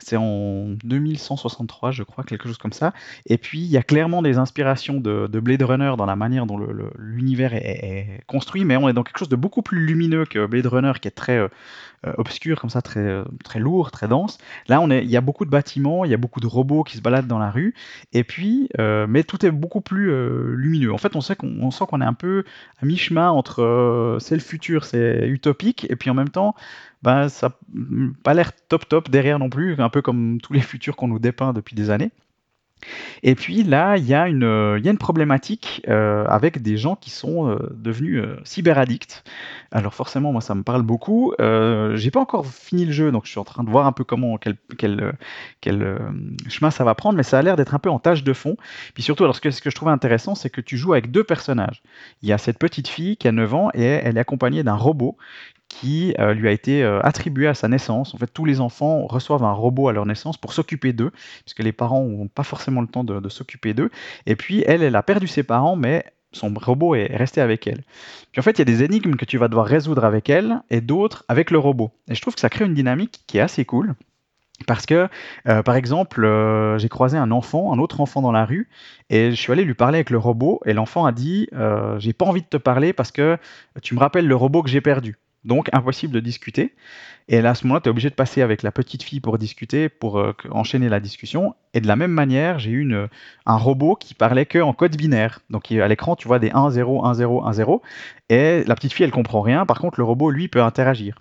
C'est 0.00 0.16
en 0.16 0.74
2163, 0.84 1.92
je 1.92 2.02
crois, 2.02 2.24
quelque 2.24 2.48
chose 2.48 2.58
comme 2.58 2.72
ça. 2.72 2.92
Et 3.26 3.38
puis 3.38 3.60
il 3.60 3.70
y 3.70 3.76
a 3.76 3.82
clairement 3.84 4.20
des 4.20 4.36
inspirations 4.36 5.00
de, 5.00 5.28
de 5.28 5.40
Blade 5.40 5.62
Runner 5.62 5.94
dans 5.96 6.06
la 6.06 6.16
manière 6.16 6.44
dont 6.44 6.58
l'univers 6.98 7.54
est, 7.54 8.20
construit, 8.26 8.64
mais 8.64 8.76
on 8.76 8.88
est 8.88 8.92
dans 8.92 9.04
quelque 9.04 9.18
chose 9.18 9.28
de 9.28 9.36
beaucoup 9.36 9.62
plus 9.62 9.78
lumineux 9.86 10.24
que 10.24 10.44
Blade 10.44 10.66
Runner, 10.66 10.92
qui 11.00 11.06
est 11.06 11.12
très 11.12 11.38
euh, 11.38 11.48
obscur, 12.16 12.60
comme 12.60 12.70
ça, 12.70 12.82
très, 12.82 13.22
très 13.44 13.58
lourd, 13.58 13.90
très 13.90 14.08
dense. 14.08 14.38
Là, 14.68 14.80
on 14.80 14.90
est, 14.90 15.04
il 15.04 15.10
y 15.10 15.16
a 15.16 15.20
beaucoup 15.20 15.44
de 15.44 15.50
bâtiments, 15.50 16.04
il 16.04 16.10
y 16.10 16.14
a 16.14 16.16
beaucoup 16.16 16.40
de 16.40 16.46
robots 16.46 16.84
qui 16.84 16.96
se 16.96 17.02
baladent 17.02 17.26
dans 17.26 17.38
la 17.38 17.50
rue, 17.50 17.74
et 18.12 18.24
puis 18.24 18.68
euh, 18.78 19.06
mais 19.08 19.24
tout 19.24 19.44
est 19.44 19.50
beaucoup 19.50 19.80
plus 19.80 20.10
euh, 20.10 20.54
lumineux. 20.54 20.92
En 20.92 20.98
fait, 20.98 21.16
on, 21.16 21.20
sait 21.20 21.36
qu'on, 21.36 21.70
sent 21.70 21.84
qu'on 21.88 22.00
est 22.00 22.04
un 22.04 22.14
peu 22.14 22.44
à 22.80 22.86
mi-chemin 22.86 23.30
entre 23.30 23.62
euh, 23.62 24.18
c'est 24.18 24.34
le 24.34 24.40
futur, 24.40 24.84
c'est 24.84 25.26
utopique, 25.28 25.86
et 25.90 25.96
puis 25.96 26.10
en 26.10 26.14
même 26.14 26.28
temps, 26.28 26.54
ben, 27.02 27.28
ça 27.28 27.58
n'a 27.74 28.10
pas 28.22 28.34
l'air 28.34 28.52
top 28.68 28.88
top 28.88 29.10
derrière 29.10 29.38
non 29.38 29.50
plus, 29.50 29.76
un 29.78 29.88
peu 29.88 30.02
comme 30.02 30.40
tous 30.40 30.52
les 30.52 30.60
futurs 30.60 30.96
qu'on 30.96 31.08
nous 31.08 31.18
dépeint 31.18 31.52
depuis 31.52 31.74
des 31.74 31.90
années. 31.90 32.10
Et 33.22 33.34
puis 33.34 33.62
là, 33.62 33.96
il 33.96 34.06
y, 34.06 34.14
a 34.14 34.28
une, 34.28 34.98
problématique 34.98 35.82
euh, 35.88 36.24
avec 36.26 36.62
des 36.62 36.76
gens 36.76 36.96
qui 36.96 37.10
sont 37.10 37.48
euh, 37.48 37.58
devenus 37.74 38.22
euh, 38.22 38.36
cyberaddicts. 38.44 39.24
Alors 39.70 39.94
forcément, 39.94 40.32
moi, 40.32 40.40
ça 40.40 40.54
me 40.54 40.62
parle 40.62 40.82
beaucoup. 40.82 41.32
Euh, 41.40 41.96
J'ai 41.96 42.10
pas 42.10 42.20
encore 42.20 42.46
fini 42.46 42.84
le 42.84 42.92
jeu, 42.92 43.12
donc 43.12 43.26
je 43.26 43.30
suis 43.30 43.40
en 43.40 43.44
train 43.44 43.64
de 43.64 43.70
voir 43.70 43.86
un 43.86 43.92
peu 43.92 44.04
comment, 44.04 44.38
quel, 44.38 44.56
quel, 44.78 45.12
quel 45.60 45.98
chemin 46.48 46.70
ça 46.70 46.84
va 46.84 46.94
prendre, 46.94 47.16
mais 47.16 47.22
ça 47.22 47.38
a 47.38 47.42
l'air 47.42 47.56
d'être 47.56 47.74
un 47.74 47.78
peu 47.78 47.90
en 47.90 47.98
tâche 47.98 48.24
de 48.24 48.32
fond. 48.32 48.56
Puis 48.94 49.02
surtout, 49.02 49.24
alors 49.24 49.36
ce 49.36 49.40
que, 49.40 49.50
ce 49.50 49.60
que 49.60 49.70
je 49.70 49.74
trouvais 49.74 49.92
intéressant, 49.92 50.34
c'est 50.34 50.50
que 50.50 50.60
tu 50.60 50.76
joues 50.76 50.92
avec 50.92 51.10
deux 51.10 51.24
personnages. 51.24 51.82
Il 52.22 52.28
y 52.28 52.32
a 52.32 52.38
cette 52.38 52.58
petite 52.58 52.88
fille 52.88 53.16
qui 53.16 53.28
a 53.28 53.32
9 53.32 53.54
ans 53.54 53.70
et 53.74 53.82
elle 53.82 54.16
est 54.16 54.20
accompagnée 54.20 54.62
d'un 54.62 54.74
robot 54.74 55.16
qui 55.68 56.14
euh, 56.18 56.34
lui 56.34 56.48
a 56.48 56.52
été 56.52 56.82
euh, 56.82 57.00
attribué 57.02 57.46
à 57.46 57.54
sa 57.54 57.68
naissance. 57.68 58.14
En 58.14 58.18
fait, 58.18 58.26
tous 58.26 58.44
les 58.44 58.60
enfants 58.60 59.06
reçoivent 59.06 59.44
un 59.44 59.52
robot 59.52 59.88
à 59.88 59.92
leur 59.92 60.06
naissance 60.06 60.36
pour 60.36 60.52
s'occuper 60.52 60.92
d'eux, 60.92 61.12
puisque 61.44 61.60
les 61.60 61.72
parents 61.72 62.02
n'ont 62.02 62.28
pas 62.28 62.42
forcément 62.42 62.80
le 62.80 62.88
temps 62.88 63.04
de, 63.04 63.28
s'occuper 63.28 63.74
d'eux. 63.74 63.90
Et 64.26 64.36
puis, 64.36 64.64
elle, 64.66 64.82
elle 64.82 64.96
a 64.96 65.02
perdu 65.02 65.26
ses 65.26 65.42
parents, 65.42 65.76
mais 65.76 66.04
son 66.32 66.52
robot 66.54 66.94
est 66.94 67.14
resté 67.16 67.40
avec 67.40 67.66
elle. 67.66 67.82
Puis 68.32 68.40
en 68.40 68.42
fait, 68.42 68.52
il 68.52 68.58
y 68.58 68.62
a 68.62 68.64
des 68.64 68.82
énigmes 68.82 69.16
que 69.16 69.24
tu 69.24 69.38
vas 69.38 69.48
devoir 69.48 69.66
résoudre 69.66 70.04
avec 70.04 70.28
elle 70.28 70.60
et 70.70 70.80
d'autres 70.80 71.24
avec 71.28 71.50
le 71.50 71.58
robot. 71.58 71.90
Et 72.08 72.14
je 72.14 72.20
trouve 72.20 72.34
que 72.34 72.40
ça 72.40 72.50
crée 72.50 72.66
une 72.66 72.74
dynamique 72.74 73.22
qui 73.26 73.38
est 73.38 73.42
assez 73.42 73.64
cool. 73.64 73.94
Parce 74.66 74.86
que, 74.86 75.08
euh, 75.46 75.62
par 75.62 75.76
exemple, 75.76 76.24
euh, 76.24 76.78
j'ai 76.78 76.88
croisé 76.88 77.16
un 77.16 77.30
enfant, 77.30 77.72
un 77.72 77.78
autre 77.78 78.00
enfant 78.00 78.20
dans 78.20 78.32
la 78.32 78.44
rue, 78.44 78.68
et 79.08 79.30
je 79.30 79.36
suis 79.36 79.52
allé 79.52 79.64
lui 79.64 79.74
parler 79.74 79.98
avec 79.98 80.10
le 80.10 80.18
robot, 80.18 80.60
et 80.66 80.72
l'enfant 80.72 81.06
a 81.06 81.12
dit 81.12 81.48
euh, 81.52 81.98
J'ai 82.00 82.12
pas 82.12 82.26
envie 82.26 82.42
de 82.42 82.46
te 82.46 82.56
parler 82.56 82.92
parce 82.92 83.12
que 83.12 83.38
tu 83.82 83.94
me 83.94 84.00
rappelles 84.00 84.26
le 84.26 84.34
robot 84.34 84.62
que 84.62 84.68
j'ai 84.68 84.80
perdu. 84.80 85.16
Donc, 85.44 85.68
impossible 85.72 86.12
de 86.12 86.20
discuter. 86.20 86.74
Et 87.28 87.40
là, 87.40 87.50
à 87.50 87.54
ce 87.54 87.64
moment-là, 87.66 87.80
tu 87.80 87.88
es 87.88 87.90
obligé 87.90 88.10
de 88.10 88.14
passer 88.14 88.42
avec 88.42 88.62
la 88.62 88.72
petite 88.72 89.02
fille 89.02 89.20
pour 89.20 89.38
discuter, 89.38 89.88
pour 89.88 90.22
enchaîner 90.50 90.88
la 90.88 91.00
discussion. 91.00 91.54
Et 91.74 91.80
de 91.80 91.86
la 91.86 91.96
même 91.96 92.10
manière, 92.10 92.58
j'ai 92.58 92.70
eu 92.70 92.90
un 93.46 93.56
robot 93.56 93.96
qui 93.96 94.14
parlait 94.14 94.46
que 94.46 94.58
en 94.58 94.72
code 94.72 94.96
binaire. 94.96 95.40
Donc, 95.50 95.70
à 95.70 95.88
l'écran, 95.88 96.16
tu 96.16 96.26
vois 96.26 96.38
des 96.38 96.50
1, 96.50 96.70
0, 96.70 97.04
1, 97.04 97.14
0, 97.14 97.44
1, 97.46 97.52
0. 97.52 97.82
Et 98.30 98.64
la 98.64 98.74
petite 98.74 98.92
fille, 98.92 99.04
elle 99.04 99.10
comprend 99.10 99.42
rien. 99.42 99.66
Par 99.66 99.78
contre, 99.78 100.00
le 100.00 100.04
robot, 100.04 100.30
lui, 100.30 100.48
peut 100.48 100.62
interagir 100.62 101.20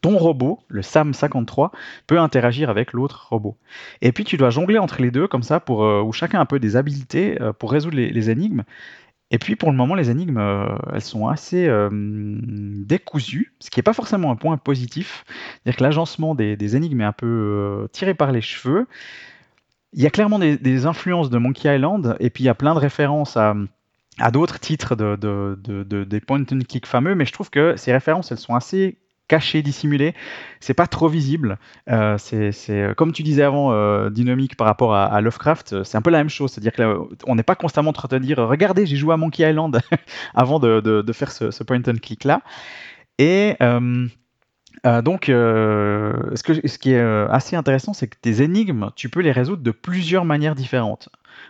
ton 0.00 0.16
robot, 0.16 0.60
le 0.68 0.80
SAM53, 0.80 1.70
peut 2.06 2.18
interagir 2.18 2.70
avec 2.70 2.92
l'autre 2.92 3.28
robot. 3.30 3.56
Et 4.00 4.12
puis 4.12 4.24
tu 4.24 4.36
dois 4.36 4.50
jongler 4.50 4.78
entre 4.78 5.02
les 5.02 5.10
deux 5.10 5.26
comme 5.28 5.42
ça, 5.42 5.60
pour, 5.60 5.84
euh, 5.84 6.02
où 6.02 6.12
chacun 6.12 6.38
a 6.38 6.42
un 6.42 6.46
peu 6.46 6.58
des 6.58 6.76
habiletés 6.76 7.40
euh, 7.40 7.52
pour 7.52 7.70
résoudre 7.72 7.96
les, 7.96 8.30
énigmes. 8.30 8.62
Et 9.32 9.38
puis 9.38 9.56
pour 9.56 9.70
le 9.70 9.76
moment, 9.76 9.94
les 9.94 10.10
énigmes, 10.10 10.38
euh, 10.38 10.76
elles 10.92 11.02
sont 11.02 11.26
assez 11.26 11.68
décousues, 11.90 13.52
ce 13.58 13.70
qui 13.70 13.78
n'est 13.78 13.82
pas 13.82 13.94
forcément 13.94 14.30
un 14.30 14.36
point 14.36 14.56
positif. 14.58 15.24
C'est-à-dire 15.26 15.78
que 15.78 15.82
l'agencement 15.82 16.34
des, 16.34 16.76
énigmes 16.76 17.00
est 17.00 17.04
un 17.04 17.12
peu 17.12 17.88
tiré 17.92 18.14
par 18.14 18.30
les 18.30 18.42
cheveux. 18.42 18.86
Il 19.94 20.02
y 20.02 20.06
a 20.06 20.10
clairement 20.10 20.38
des, 20.38 20.86
influences 20.86 21.30
de 21.30 21.38
Monkey 21.38 21.74
Island, 21.74 22.16
et 22.20 22.30
puis 22.30 22.44
il 22.44 22.46
y 22.46 22.50
a 22.50 22.54
plein 22.54 22.74
de 22.74 22.78
références 22.78 23.36
à 23.36 24.30
d'autres 24.30 24.60
titres 24.60 24.94
de, 24.96 26.04
des 26.04 26.20
point 26.20 26.40
and 26.40 26.58
click 26.68 26.86
fameux, 26.86 27.14
mais 27.14 27.24
je 27.24 27.32
trouve 27.32 27.50
que 27.50 27.76
ces 27.76 27.92
références, 27.92 28.30
elles 28.30 28.38
sont 28.38 28.54
assez 28.54 28.98
caché, 29.32 29.62
dissimulé. 29.62 30.14
C'est 30.60 30.74
pas 30.74 30.86
trop 30.86 31.08
visible. 31.08 31.56
Euh, 31.90 32.18
c'est 32.18 32.52
euh, 32.68 32.92
comme 32.92 33.12
tu 33.12 33.22
disais 33.22 33.42
avant, 33.42 33.72
euh, 33.72 34.10
dynamique 34.10 34.56
par 34.56 34.66
rapport 34.66 34.94
à, 34.94 35.18
Lovecraft, 35.22 35.84
c'est 35.84 35.96
un 35.96 36.02
peu 36.02 36.10
la 36.10 36.18
même 36.18 36.28
chose. 36.28 36.52
C'est-à-dire 36.52 36.74
qu'on 36.74 37.34
n'est 37.34 37.42
pas 37.42 37.54
constamment 37.54 37.90
en 37.90 37.94
train 37.94 38.08
de 38.08 38.18
dire 38.18 38.36
regardez, 38.36 38.84
j'ai 38.84 38.96
joué 38.96 39.14
à 39.14 39.16
Monkey 39.16 39.48
Island 39.48 39.80
avant 40.34 40.58
de, 40.58 41.12
faire 41.14 41.32
ce, 41.32 41.62
point 41.62 41.80
and 41.88 41.94
click 42.02 42.24
là. 42.24 42.42
Et 43.18 43.56
donc, 44.84 45.24
ce, 45.28 46.32
ce 46.44 46.78
qui 46.78 46.92
est 46.92 47.00
assez 47.30 47.56
intéressant, 47.56 47.94
c'est 47.94 48.08
que 48.08 48.18
tes 48.20 48.42
énigmes, 48.42 48.90
tu 48.96 49.08
peux 49.08 49.20
les 49.20 49.32
résoudre 49.32 49.62
de 49.62 49.70
plusieurs 49.70 50.26
manières 50.26 50.54
différentes. 50.54 51.08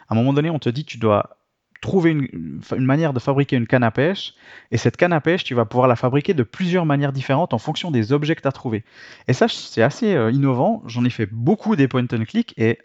À 0.09 0.15
un 0.15 0.17
moment 0.17 0.33
donné, 0.33 0.51
on 0.51 0.61
te 0.61 0.69
dit 0.69 0.85
tu 0.85 0.99
dois 0.99 1.42
trouver 1.83 2.13
une, 2.13 2.61
manière 2.79 3.13
de 3.13 3.19
fabriquer 3.19 3.57
une 3.57 3.67
canne 3.67 3.83
à 3.83 3.91
pêche, 3.91 4.35
et 4.71 4.79
cette 4.79 4.97
canne 4.97 5.13
à 5.13 5.21
pêche, 5.21 5.45
tu 5.45 5.55
vas 5.55 5.67
pouvoir 5.67 5.89
la 5.89 5.97
fabriquer 5.97 6.33
de 6.33 6.45
plusieurs 6.45 6.87
manières 6.87 7.13
différentes 7.13 7.53
en 7.53 7.59
fonction 7.59 7.91
des 7.91 8.13
objets 8.13 8.35
que 8.37 8.41
tu 8.41 8.49
as 8.49 8.53
trouvés. 8.53 8.85
Et 9.29 9.35
ça, 9.35 9.49
c'est 9.49 9.83
assez 9.83 10.15
euh, 10.15 10.31
innovant. 10.31 10.83
J'en 10.87 11.05
ai 11.05 11.11
fait 11.11 11.27
beaucoup 11.27 11.77
des 11.77 11.89
point 11.89 12.05
and 12.05 12.25
click, 12.25 12.55
et 12.57 12.79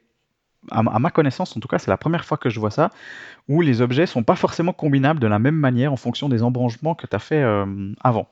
à, 0.72 0.82
ma 0.82 1.12
connaissance, 1.12 1.56
en 1.56 1.60
tout 1.60 1.68
cas, 1.68 1.78
c'est 1.78 1.91
la 1.91 1.98
première 1.98 2.26
fois 2.26 2.38
que 2.38 2.50
je 2.50 2.60
vois 2.60 2.72
ça, 2.72 2.89
où 3.48 3.62
les 3.62 3.82
objets 3.82 4.08
sont 4.08 4.24
pas 4.24 4.36
forcément 4.36 4.74
combinables 4.74 5.20
de 5.20 5.28
la 5.28 5.39
même 5.39 5.56
manière 5.56 5.93
en 5.93 5.98
fonction 5.98 6.28
des 6.28 6.41
embranchements 6.41 6.95
que 6.95 7.06
tu 7.08 7.16
as 7.16 7.20
fait 7.20 7.41
euh, 7.41 7.93
avant. 8.04 8.28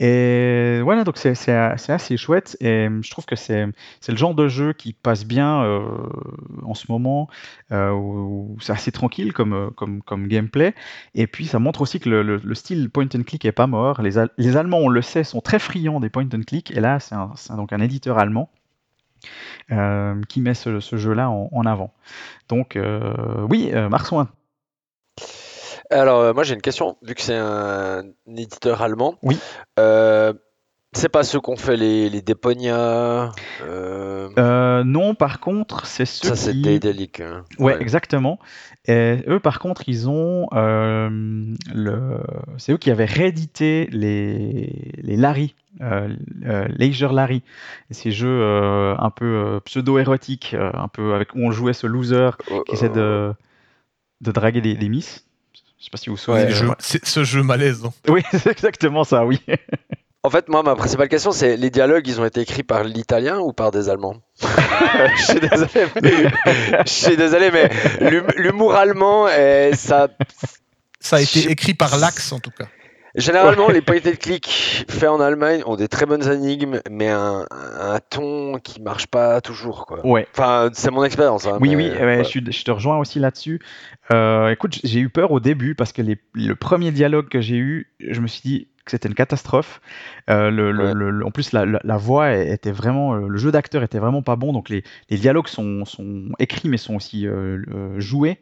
Et 0.00 0.80
voilà, 0.82 1.04
donc 1.04 1.16
c'est 1.18 1.52
assez 1.52 2.16
chouette 2.16 2.56
et 2.60 2.88
je 3.00 3.10
trouve 3.10 3.26
que 3.26 3.36
c'est 3.36 3.66
le 4.08 4.16
genre 4.16 4.34
de 4.34 4.48
jeu 4.48 4.72
qui 4.72 4.92
passe 4.92 5.24
bien 5.24 5.62
euh, 5.62 5.86
en 6.64 6.74
ce 6.74 6.90
moment, 6.90 7.28
euh, 7.70 7.92
où 7.92 8.56
c'est 8.60 8.72
assez 8.72 8.90
tranquille 8.90 9.32
comme, 9.32 9.70
comme, 9.76 10.26
gameplay. 10.26 10.74
Et 11.14 11.28
puis 11.28 11.46
ça 11.46 11.60
montre 11.60 11.80
aussi 11.80 12.00
que 12.00 12.08
le, 12.08 12.22
le, 12.22 12.54
style 12.54 12.90
point 12.90 13.06
and 13.14 13.22
click 13.22 13.44
est 13.44 13.52
pas 13.52 13.68
mort. 13.68 14.02
Les, 14.02 14.18
Allemands, 14.56 14.78
on 14.78 14.88
le 14.88 15.02
sait, 15.02 15.22
sont 15.22 15.40
très 15.40 15.60
friands 15.60 16.00
des 16.00 16.10
point 16.10 16.28
and 16.34 16.42
click. 16.44 16.72
Et 16.72 16.80
là, 16.80 16.98
c'est 16.98 17.54
donc 17.54 17.72
un 17.72 17.80
éditeur 17.80 18.18
allemand. 18.18 18.50
Euh, 19.72 20.20
qui 20.28 20.42
met 20.42 20.52
ce, 20.52 20.80
jeu-là 20.80 21.30
en, 21.30 21.64
avant. 21.64 21.94
Donc, 22.48 22.78
oui, 23.48 23.70
Marsouin, 23.72 24.28
alors, 25.90 26.20
euh, 26.20 26.32
moi 26.32 26.42
j'ai 26.44 26.54
une 26.54 26.62
question, 26.62 26.96
vu 27.02 27.14
que 27.14 27.22
c'est 27.22 27.36
un, 27.36 28.04
éditeur 28.26 28.82
allemand. 28.82 29.16
Oui. 29.22 29.38
Euh, 29.78 30.32
c'est 30.92 31.08
pas 31.08 31.24
ceux 31.24 31.40
qu'on 31.40 31.56
fait 31.56 31.76
les, 31.76 32.08
les 32.08 32.22
Déponia 32.22 33.32
euh, 33.62 34.84
Non, 34.84 35.16
par 35.16 35.40
contre, 35.40 35.86
c'est 35.86 36.06
ceux 36.06 36.28
Ça, 36.28 36.36
c'est 36.36 36.54
Daedalic. 36.54 37.20
Hein. 37.20 37.44
Ouais, 37.58 37.76
exactement. 37.80 38.38
Et 38.86 39.18
eux, 39.26 39.40
par 39.40 39.58
contre, 39.58 39.88
ils 39.88 40.08
ont. 40.08 40.46
le... 40.52 42.20
C'est 42.58 42.72
eux 42.72 42.76
qui 42.76 42.92
avaient 42.92 43.06
réédité 43.06 43.88
les, 43.90 44.92
les 44.96 45.16
Larry. 45.16 45.54
Leisure 45.80 47.12
Larry, 47.12 47.42
ces 47.90 48.12
jeux 48.12 48.44
un 48.96 49.10
peu 49.10 49.60
pseudo-érotiques, 49.64 50.54
un 50.54 50.86
peu 50.86 51.14
avec 51.14 51.34
où 51.34 51.40
on 51.40 51.50
jouait 51.50 51.72
ce 51.72 51.88
loser 51.88 52.30
oh, 52.52 52.62
qui 52.62 52.74
essaie 52.74 52.88
de, 52.88 53.32
oh. 53.32 53.44
de 54.20 54.30
draguer 54.30 54.60
des, 54.60 54.76
des 54.76 54.88
miss. 54.88 55.23
Je 55.84 55.88
sais 55.88 55.90
pas 55.90 55.98
si 55.98 56.08
vous 56.08 56.16
vous 56.16 56.22
souvenez. 56.22 56.50
c'est 56.78 57.04
ce 57.04 57.24
jeu 57.24 57.42
malaise. 57.42 57.82
Oui, 58.08 58.22
c'est 58.32 58.46
exactement 58.46 59.04
ça, 59.04 59.26
oui. 59.26 59.38
En 60.22 60.30
fait, 60.30 60.48
moi, 60.48 60.62
ma 60.62 60.74
principale 60.74 61.10
question, 61.10 61.32
c'est 61.32 61.58
les 61.58 61.68
dialogues, 61.68 62.08
ils 62.08 62.18
ont 62.18 62.24
été 62.24 62.40
écrits 62.40 62.62
par 62.62 62.82
l'italien 62.82 63.40
ou 63.40 63.52
par 63.52 63.70
des 63.70 63.90
Allemands? 63.90 64.16
Je 64.40 65.22
suis 65.22 65.40
désolé, 65.40 65.86
mais, 66.00 66.30
je 66.86 66.90
suis 66.90 67.16
désolé, 67.18 67.50
mais 67.50 67.68
l'humour 68.38 68.74
allemand, 68.74 69.26
ça. 69.74 70.08
Ça 70.98 71.16
a 71.16 71.20
été 71.20 71.50
écrit 71.50 71.74
par 71.74 71.98
l'Axe, 71.98 72.32
en 72.32 72.40
tout 72.40 72.50
cas. 72.50 72.64
Généralement, 73.14 73.68
les 73.68 73.80
point 73.80 73.98
and 74.06 74.16
click 74.20 74.46
faits 74.88 75.08
en 75.08 75.20
Allemagne 75.20 75.62
ont 75.66 75.76
des 75.76 75.88
très 75.88 76.04
bonnes 76.04 76.28
énigmes, 76.30 76.80
mais 76.90 77.08
un, 77.08 77.46
ton 78.10 78.58
qui 78.58 78.82
marche 78.82 79.06
pas 79.06 79.40
toujours. 79.40 79.86
Quoi. 79.86 80.04
Ouais. 80.04 80.26
Enfin, 80.32 80.70
c'est 80.72 80.90
mon 80.90 81.04
expérience. 81.04 81.46
Hein, 81.46 81.58
oui, 81.60 81.76
oui, 81.76 81.90
je, 81.90 82.64
te 82.64 82.70
rejoins 82.70 82.98
aussi 82.98 83.20
là-dessus. 83.20 83.60
Euh, 84.12 84.50
écoute, 84.50 84.78
j'ai 84.82 85.00
eu 85.00 85.08
peur 85.08 85.30
au 85.30 85.40
début 85.40 85.74
parce 85.74 85.92
que 85.92 86.02
le 86.02 86.54
premier 86.56 86.90
dialogue 86.90 87.28
que 87.28 87.40
j'ai 87.40 87.56
eu, 87.56 87.92
je 88.00 88.20
me 88.20 88.26
suis 88.26 88.42
dit 88.44 88.68
que 88.84 88.90
c'était 88.90 89.08
une 89.08 89.14
catastrophe. 89.14 89.80
Euh, 90.28 90.50
le, 90.50 91.24
en 91.24 91.30
plus, 91.30 91.52
la, 91.52 91.96
voix 91.96 92.34
était 92.34 92.72
vraiment, 92.72 93.14
le 93.14 93.38
jeu 93.38 93.52
d'acteur 93.52 93.82
était 93.82 93.98
vraiment 93.98 94.22
pas 94.22 94.36
bon, 94.36 94.52
donc 94.52 94.68
les, 94.68 94.82
dialogues 95.10 95.48
sont, 95.48 95.84
sont, 95.84 96.28
écrits 96.38 96.68
mais 96.68 96.76
sont 96.76 96.96
aussi 96.96 97.26
euh, 97.26 98.00
joués. 98.00 98.38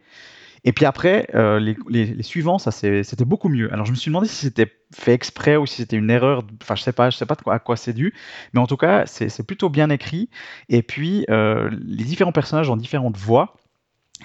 Et 0.64 0.72
puis 0.72 0.84
après, 0.84 1.28
euh, 1.34 1.58
les, 1.88 2.22
suivants, 2.22 2.58
ça 2.58 2.70
c'était 2.70 3.24
beaucoup 3.24 3.48
mieux. 3.48 3.72
Alors 3.72 3.84
je 3.84 3.90
me 3.90 3.96
suis 3.96 4.10
demandé 4.10 4.28
si 4.28 4.36
c'était 4.36 4.72
fait 4.94 5.12
exprès 5.12 5.56
ou 5.56 5.66
si 5.66 5.76
c'était 5.76 5.96
une 5.96 6.10
erreur. 6.10 6.44
Enfin, 6.62 6.76
je 6.76 6.82
sais 6.82 6.92
pas, 6.92 7.10
je 7.10 7.16
sais 7.16 7.26
pas 7.26 7.36
à 7.46 7.58
quoi 7.58 7.76
c'est 7.76 7.92
dû, 7.92 8.14
mais 8.52 8.60
en 8.60 8.66
tout 8.66 8.76
cas, 8.76 9.04
c'est 9.06 9.46
plutôt 9.46 9.70
bien 9.70 9.90
écrit. 9.90 10.28
Et 10.68 10.82
puis 10.82 11.26
euh, 11.30 11.68
les 11.84 12.04
différents 12.04 12.32
personnages 12.32 12.70
ont 12.70 12.76
différentes 12.76 13.16
voix. 13.16 13.56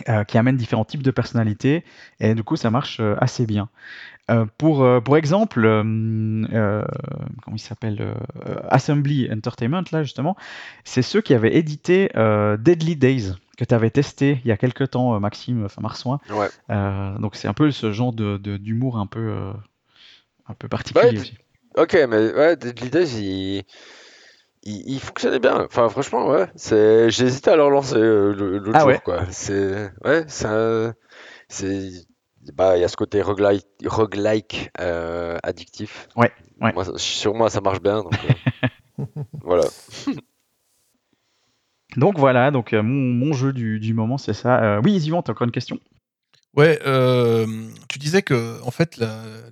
Euh, 0.10 0.24
qui 0.24 0.38
amènent 0.38 0.58
différents 0.58 0.86
types 0.86 1.02
de 1.02 1.10
personnalités 1.10 1.84
et 2.20 2.36
du 2.36 2.44
coup 2.44 2.56
ça 2.56 2.70
marche 2.70 3.02
assez 3.18 3.48
bien. 3.48 3.68
pour, 4.60 4.86
pour 5.04 5.18
exemple, 5.18 5.62
comment 5.64 7.56
il 7.56 7.60
s'appelle 7.60 8.14
Assembly 8.70 9.28
Entertainment, 9.34 9.82
là 9.92 10.04
justement, 10.04 10.36
c'est 10.84 11.02
ceux 11.02 11.22
qui 11.22 11.34
avaient 11.34 11.56
édité 11.56 12.12
Deadly 12.60 12.96
Days 12.96 13.34
que 13.58 13.66
tu 13.66 13.74
avais 13.74 13.90
testé 13.90 14.40
il 14.46 14.48
y 14.48 14.52
a 14.52 14.58
quelques 14.58 14.92
temps, 14.92 15.16
euh, 15.16 15.20
Maxime, 15.20 15.66
enfin 15.66 15.82
Marsouin. 15.82 16.20
Ouais. 16.30 16.48
Euh, 16.70 17.18
donc 17.18 17.36
c'est 17.36 17.48
un 17.48 17.54
peu 17.54 17.72
ce 17.72 17.92
genre 17.92 18.14
de, 18.14 18.38
d'humour 18.38 18.98
un 18.98 19.08
peu, 19.08 19.20
euh, 19.20 19.54
un 20.48 20.54
peu 20.54 20.70
particulier 20.70 21.20
aussi. 21.20 21.38
Ok, 21.76 21.94
mais 22.08 22.34
ouais, 22.34 22.56
l'idée, 22.82 23.20
il, 23.20 23.66
il, 24.64 25.00
fonctionnait 25.00 25.40
bien. 25.40 25.66
Enfin, 25.66 25.90
franchement, 25.90 26.28
ouais. 26.28 26.48
C'est, 26.56 27.10
j'ai 27.12 27.26
hésité 27.26 27.52
à 27.52 27.56
leur 27.56 27.70
lancer 27.70 28.00
l'autre 28.00 28.72
ah 28.74 28.80
jour, 28.80 29.04
quoi. 29.04 29.26
C'est, 29.30 29.92
ouais, 30.04 30.24
c'est, 30.28 30.92
c'est, 31.48 31.92
bah, 32.54 32.78
il 32.78 32.82
y 32.82 32.84
a 32.84 32.88
ce 32.88 32.98
côté 32.98 33.22
roguelike, 33.22 33.68
roguelike 33.86 34.72
addictif. 35.44 36.08
Ouais, 36.16 36.32
ouais. 36.62 36.74
Moi, 36.74 36.86
sur 36.96 37.36
moi, 37.36 37.52
ça 37.52 37.62
marche 37.62 37.82
bien. 37.82 38.02
Donc, 38.02 38.14
voilà. 39.44 39.66
Donc 41.98 42.20
voilà, 42.20 42.52
donc 42.52 42.74
euh, 42.74 42.84
mon, 42.84 43.34
jeu 43.34 43.52
du, 43.52 43.94
moment, 43.94 44.20
c'est 44.20 44.36
ça. 44.36 44.64
Euh, 44.64 44.82
oui, 44.84 44.94
Yvan, 44.98 45.24
tu 45.24 45.32
as 45.32 45.34
encore 45.34 45.46
une 45.46 45.52
question 45.52 45.80
Ouais, 46.54 46.80
euh, 46.86 47.46
tu 47.90 48.00
disais 48.00 48.22
que 48.22 48.60
en 48.64 48.72
fait 48.72 48.98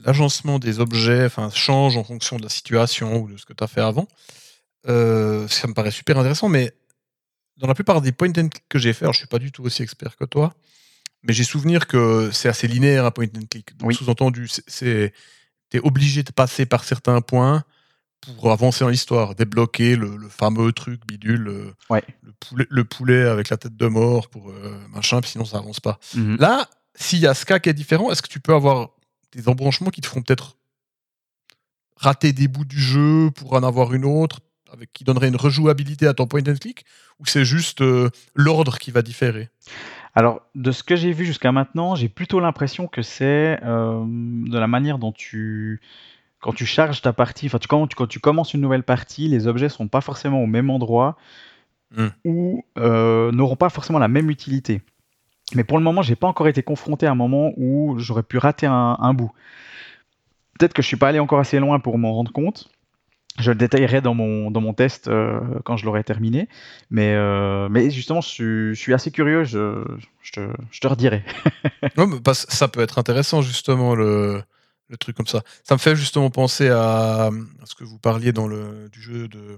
l'agencement 0.05 0.57
des 0.57 0.79
objets 0.79 1.27
change 1.53 1.97
en 1.97 2.03
fonction 2.03 2.37
de 2.37 2.43
la 2.43 2.49
situation 2.49 3.21
ou 3.21 3.29
de 3.29 3.37
ce 3.37 3.45
que 3.45 3.53
tu 3.53 3.63
as 3.63 3.67
fait 3.67 3.81
avant. 3.81 4.07
ça 4.85 5.67
me 5.67 5.73
paraît 5.73 5.91
super 5.91 6.17
intéressant, 6.17 6.49
mais 6.49 6.71
dans 7.57 7.67
la 7.67 7.75
plupart 7.75 8.01
des 8.01 8.11
point 8.11 8.29
and 8.29 8.49
click 8.49 8.63
que 8.69 8.79
j'ai 8.79 8.93
fait, 8.93 9.05
alors 9.05 9.13
je 9.13 9.19
suis 9.19 9.27
pas 9.27 9.39
du 9.39 9.51
tout 9.51 9.63
aussi 9.63 9.83
expert 9.83 10.15
que 10.15 10.25
toi, 10.25 10.53
mais 11.23 11.33
j'ai 11.33 11.43
souvenir 11.43 11.85
que 11.85 12.29
c'est 12.31 12.49
assez 12.49 12.67
linéaire 12.67 13.05
un 13.05 13.11
point 13.11 13.25
and 13.25 13.45
click. 13.49 13.71
Sous-entendu, 13.91 14.47
c'est 14.47 15.13
tu 15.69 15.77
es 15.77 15.79
obligé 15.81 16.23
de 16.23 16.31
passer 16.31 16.65
par 16.65 16.83
certains 16.83 17.21
points 17.21 17.63
pour 18.21 18.51
avancer 18.51 18.83
dans 18.83 18.89
l'histoire, 18.89 19.35
débloquer 19.35 19.95
le, 19.95 20.17
fameux 20.29 20.71
truc 20.71 21.05
bidule, 21.05 21.47
euh, 21.47 21.99
le, 22.23 22.31
poulet, 22.39 22.65
le, 22.69 22.83
poulet, 22.83 23.21
avec 23.23 23.49
la 23.49 23.57
tête 23.57 23.75
de 23.75 23.87
mort 23.87 24.29
pour 24.29 24.49
euh, 24.49 24.77
machin, 24.89 25.21
puis 25.21 25.31
sinon 25.31 25.45
ça 25.45 25.57
avance 25.57 25.79
pas. 25.79 25.99
Mhm. 26.15 26.37
Là, 26.39 26.67
s'il 26.95 27.19
y 27.19 27.27
a 27.27 27.33
ce 27.33 27.45
cas 27.45 27.59
qui 27.59 27.69
est 27.69 27.73
différent, 27.73 28.11
est-ce 28.11 28.21
que 28.21 28.27
tu 28.27 28.39
peux 28.39 28.53
avoir 28.53 28.89
des 29.33 29.47
embranchements 29.47 29.89
qui 29.89 30.01
te 30.01 30.07
feront 30.07 30.21
peut-être 30.21 30.57
rater 31.97 32.33
des 32.33 32.47
bouts 32.47 32.65
du 32.65 32.79
jeu 32.79 33.31
pour 33.31 33.53
en 33.53 33.63
avoir 33.63 33.93
une 33.93 34.05
autre 34.05 34.39
avec, 34.71 34.91
qui 34.93 35.03
donnerait 35.03 35.27
une 35.27 35.35
rejouabilité 35.35 36.07
à 36.07 36.13
ton 36.13 36.27
point 36.27 36.41
and 36.47 36.55
click 36.59 36.85
Ou 37.19 37.25
c'est 37.25 37.45
juste 37.45 37.81
euh, 37.81 38.09
l'ordre 38.33 38.77
qui 38.77 38.91
va 38.91 39.01
différer? 39.01 39.49
Alors, 40.15 40.41
de 40.55 40.71
ce 40.71 40.83
que 40.83 40.95
j'ai 40.95 41.11
vu 41.11 41.25
jusqu'à 41.25 41.51
maintenant, 41.51 41.95
j'ai 41.95 42.09
plutôt 42.09 42.39
l'impression 42.39 42.87
que 42.87 43.01
c'est 43.01 43.59
euh, 43.63 44.03
de 44.05 44.57
la 44.57 44.67
manière 44.67 44.97
dont 44.97 45.11
tu. 45.11 45.81
Quand 46.45 46.53
tu 46.53 46.67
charges 46.67 47.01
ta 47.01 47.11
partie, 47.11 47.47
enfin, 47.47 47.57
tu, 47.57 47.67
quand, 47.67 47.87
tu, 47.87 47.95
quand 47.95 48.05
tu 48.05 48.19
commences 48.19 48.53
une 48.53 48.61
nouvelle 48.61 48.83
partie, 48.83 49.27
les 49.27 49.47
objets 49.47 49.67
sont 49.67 49.87
pas 49.87 50.01
forcément 50.01 50.43
au 50.43 50.45
même 50.45 50.69
endroit 50.69 51.17
Hmm. 51.95 52.09
ou 52.23 52.63
euh, 52.77 53.31
n'auront 53.31 53.55
pas 53.55 53.69
forcément 53.69 53.97
la 53.97 54.07
même 54.07 54.29
utilité. 54.29 54.81
Mais 55.55 55.63
pour 55.63 55.79
le 55.79 55.83
moment, 55.83 56.03
j'ai 56.03 56.15
pas 56.15 56.27
encore 56.27 56.47
été 56.47 56.61
confronté 56.61 57.07
à 57.07 57.11
un 57.11 57.15
moment 57.15 57.51
où 57.57 57.95
j'aurais 57.97 58.21
pu 58.21 58.37
rater 58.37 58.67
un, 58.67 58.95
un 58.99 59.13
bout. 59.15 59.31
Peut-être 60.59 60.73
que 60.73 60.83
je 60.83 60.87
suis 60.87 60.97
pas 60.97 61.07
allé 61.07 61.19
encore 61.19 61.39
assez 61.39 61.59
loin 61.59 61.79
pour 61.79 61.97
m'en 61.97 62.13
rendre 62.13 62.31
compte. 62.31 62.69
Je 63.39 63.51
le 63.51 63.55
détaillerai 63.57 64.01
dans 64.01 64.13
mon, 64.13 64.51
dans 64.51 64.61
mon 64.61 64.73
test 64.73 65.07
euh, 65.07 65.39
quand 65.63 65.77
je 65.77 65.85
l'aurai 65.85 66.03
terminé. 66.03 66.47
Mais, 66.91 67.13
euh, 67.15 67.69
mais 67.69 67.89
justement, 67.89 68.21
je 68.21 68.29
suis, 68.29 68.75
je 68.75 68.79
suis 68.79 68.93
assez 68.93 69.09
curieux. 69.09 69.45
Je, 69.45 69.83
je, 70.21 70.31
te, 70.31 70.49
je 70.69 70.79
te 70.79 70.87
redirai. 70.87 71.23
Ouais, 71.97 72.05
mais 72.07 72.19
parce- 72.23 72.45
ça 72.49 72.67
peut 72.67 72.81
être 72.81 72.99
intéressant, 72.99 73.41
justement, 73.41 73.95
le, 73.95 74.43
le 74.89 74.97
truc 74.97 75.15
comme 75.15 75.27
ça. 75.27 75.41
Ça 75.63 75.75
me 75.75 75.79
fait 75.79 75.95
justement 75.95 76.29
penser 76.29 76.69
à, 76.69 77.27
à 77.27 77.65
ce 77.65 77.75
que 77.75 77.83
vous 77.83 77.99
parliez 77.99 78.31
dans 78.31 78.47
le, 78.47 78.89
du 78.89 79.01
jeu 79.01 79.27
de 79.27 79.57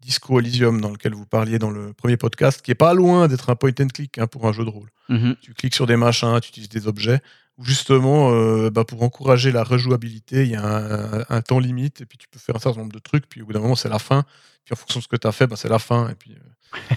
Disco 0.00 0.38
Elysium, 0.38 0.80
dans 0.80 0.90
lequel 0.90 1.14
vous 1.14 1.26
parliez 1.26 1.58
dans 1.58 1.70
le 1.70 1.92
premier 1.92 2.16
podcast, 2.16 2.60
qui 2.60 2.70
est 2.70 2.76
pas 2.76 2.94
loin 2.94 3.26
d'être 3.26 3.48
un 3.50 3.56
point 3.56 3.72
and 3.80 3.88
click 3.88 4.18
hein, 4.18 4.26
pour 4.26 4.46
un 4.46 4.52
jeu 4.52 4.64
de 4.64 4.70
rôle. 4.70 4.90
Mhm. 5.08 5.36
Tu 5.40 5.54
cliques 5.54 5.74
sur 5.74 5.86
des 5.86 5.96
machins, 5.96 6.38
tu 6.40 6.50
utilises 6.50 6.68
des 6.68 6.86
objets. 6.86 7.20
Où 7.56 7.64
justement, 7.64 8.32
euh, 8.32 8.68
bah, 8.68 8.84
pour 8.84 9.02
encourager 9.02 9.52
la 9.52 9.62
rejouabilité, 9.62 10.42
il 10.42 10.50
y 10.50 10.56
a 10.56 10.66
un, 10.66 11.24
un 11.28 11.40
temps 11.40 11.60
limite, 11.60 12.00
et 12.00 12.06
puis 12.06 12.18
tu 12.18 12.26
peux 12.28 12.40
faire 12.40 12.56
un 12.56 12.58
certain 12.58 12.80
nombre 12.80 12.92
de 12.92 12.98
trucs, 12.98 13.28
puis 13.28 13.42
au 13.42 13.46
bout 13.46 13.52
d'un 13.52 13.60
moment, 13.60 13.76
c'est 13.76 13.88
la 13.88 14.00
fin. 14.00 14.24
Puis 14.64 14.72
en 14.72 14.76
fonction 14.76 14.98
de 14.98 15.04
ce 15.04 15.08
que 15.08 15.16
tu 15.16 15.26
as 15.26 15.32
fait, 15.32 15.46
bah, 15.46 15.56
c'est 15.56 15.68
la 15.68 15.78
fin. 15.78 16.08
Et 16.08 16.14
puis, 16.16 16.36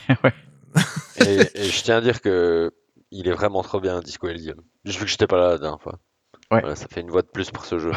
euh, 0.09 0.29
Et, 1.25 1.39
et 1.55 1.69
je 1.69 1.83
tiens 1.83 1.97
à 1.97 2.01
dire 2.01 2.21
que 2.21 2.71
il 3.11 3.27
est 3.27 3.31
vraiment 3.31 3.63
trop 3.63 3.79
bien 3.79 3.99
Disco 4.01 4.27
Elysium. 4.27 4.61
Juste 4.85 4.99
vu 4.99 5.05
que 5.05 5.11
j'étais 5.11 5.27
pas 5.27 5.37
là 5.37 5.49
la 5.49 5.57
dernière 5.57 5.81
fois. 5.81 5.99
Ouais. 6.51 6.61
Voilà, 6.61 6.75
ça 6.75 6.87
fait 6.89 7.01
une 7.01 7.09
voix 7.11 7.21
de 7.23 7.27
plus 7.27 7.51
pour 7.51 7.65
ce 7.65 7.77
jeu. 7.77 7.91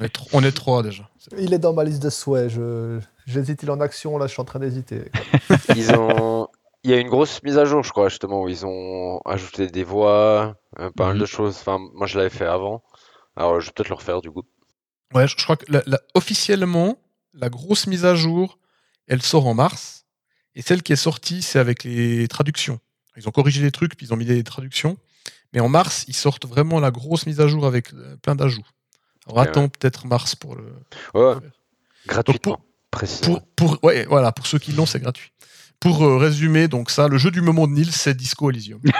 on, 0.00 0.04
est 0.04 0.08
tro- 0.10 0.28
on 0.34 0.42
est 0.44 0.52
trois 0.52 0.82
déjà. 0.82 1.08
Il 1.38 1.54
est 1.54 1.58
dans 1.58 1.72
ma 1.72 1.84
liste 1.84 2.02
de 2.02 2.10
souhaits. 2.10 2.50
Je... 2.50 3.00
J'hésite, 3.26 3.62
il 3.62 3.68
est 3.70 3.72
en 3.72 3.80
action. 3.80 4.18
Là, 4.18 4.26
je 4.26 4.32
suis 4.32 4.42
en 4.42 4.44
train 4.44 4.58
d'hésiter. 4.58 5.10
Ils 5.76 5.94
ont. 5.94 6.48
Il 6.82 6.90
y 6.90 6.92
a 6.94 6.98
une 6.98 7.08
grosse 7.08 7.42
mise 7.42 7.56
à 7.56 7.64
jour, 7.64 7.82
je 7.82 7.90
crois, 7.92 8.10
justement, 8.10 8.42
où 8.42 8.48
ils 8.50 8.66
ont 8.66 9.18
ajouté 9.24 9.68
des 9.68 9.84
voix, 9.84 10.54
euh, 10.78 10.90
pas 10.90 11.06
mal 11.06 11.14
Mhm. 11.14 11.20
de 11.22 11.26
choses. 11.26 11.56
Enfin, 11.58 11.78
moi, 11.94 12.06
je 12.06 12.18
l'avais 12.18 12.28
fait 12.28 12.44
avant. 12.44 12.82
Alors, 13.36 13.58
je 13.60 13.66
vais 13.68 13.72
peut-être 13.74 13.88
le 13.88 13.94
refaire, 13.94 14.20
du 14.20 14.30
coup. 14.30 14.42
Ouais, 15.14 15.26
je, 15.26 15.34
je 15.38 15.42
crois 15.44 15.56
que 15.56 15.64
la- 15.72 15.82
la- 15.86 16.00
officiellement, 16.12 16.98
la 17.32 17.48
grosse 17.48 17.86
mise 17.86 18.04
à 18.04 18.14
jour, 18.14 18.58
elle 19.08 19.22
sort 19.22 19.46
en 19.46 19.54
mars. 19.54 20.04
Et 20.54 20.60
celle 20.60 20.82
qui 20.82 20.92
est 20.92 20.96
sortie, 20.96 21.40
c'est 21.40 21.58
avec 21.58 21.84
les 21.84 22.28
traductions. 22.28 22.78
Ils 23.16 23.26
ont 23.28 23.32
corrigé 23.32 23.62
les 23.62 23.70
trucs, 23.72 23.96
puis 23.96 24.06
ils 24.06 24.12
ont 24.12 24.16
mis 24.16 24.26
des 24.26 24.44
traductions. 24.44 24.98
Mais 25.54 25.60
en 25.60 25.68
mars, 25.68 26.04
ils 26.08 26.14
sortent 26.16 26.46
vraiment 26.46 26.80
la 26.80 26.90
grosse 26.90 27.26
mise 27.26 27.40
à 27.40 27.46
jour 27.48 27.64
avec 27.64 27.92
euh, 27.94 28.16
plein 28.22 28.34
d'ajouts. 28.34 28.66
Alors 29.26 29.38
Ok, 29.42 29.48
attends 29.48 29.68
peut-être 29.68 30.06
mars 30.06 30.34
pour 30.34 30.56
le. 30.56 30.64
Ouais, 31.14 31.34
pour- 31.34 31.40
gratuitement, 32.06 32.58
précisément. 32.90 33.40
Pour, 33.56 33.70
pour, 33.78 33.84
ouais, 33.84 34.04
voilà, 34.08 34.32
pour 34.32 34.46
ceux 34.46 34.58
qui 34.58 34.72
l'ont, 34.72 34.84
c'est 34.86 35.00
gratuit. 35.00 35.30
Pour 35.80 36.02
euh, 36.04 36.16
résumer, 36.18 36.66
donc 36.68 36.90
ça, 36.90 37.08
le 37.08 37.18
jeu 37.18 37.30
du 37.30 37.40
moment 37.40 37.66
de 37.66 37.72
Nils, 37.72 37.92
c'est 37.92 38.14
Disco 38.14 38.50
Elysium. 38.50 38.80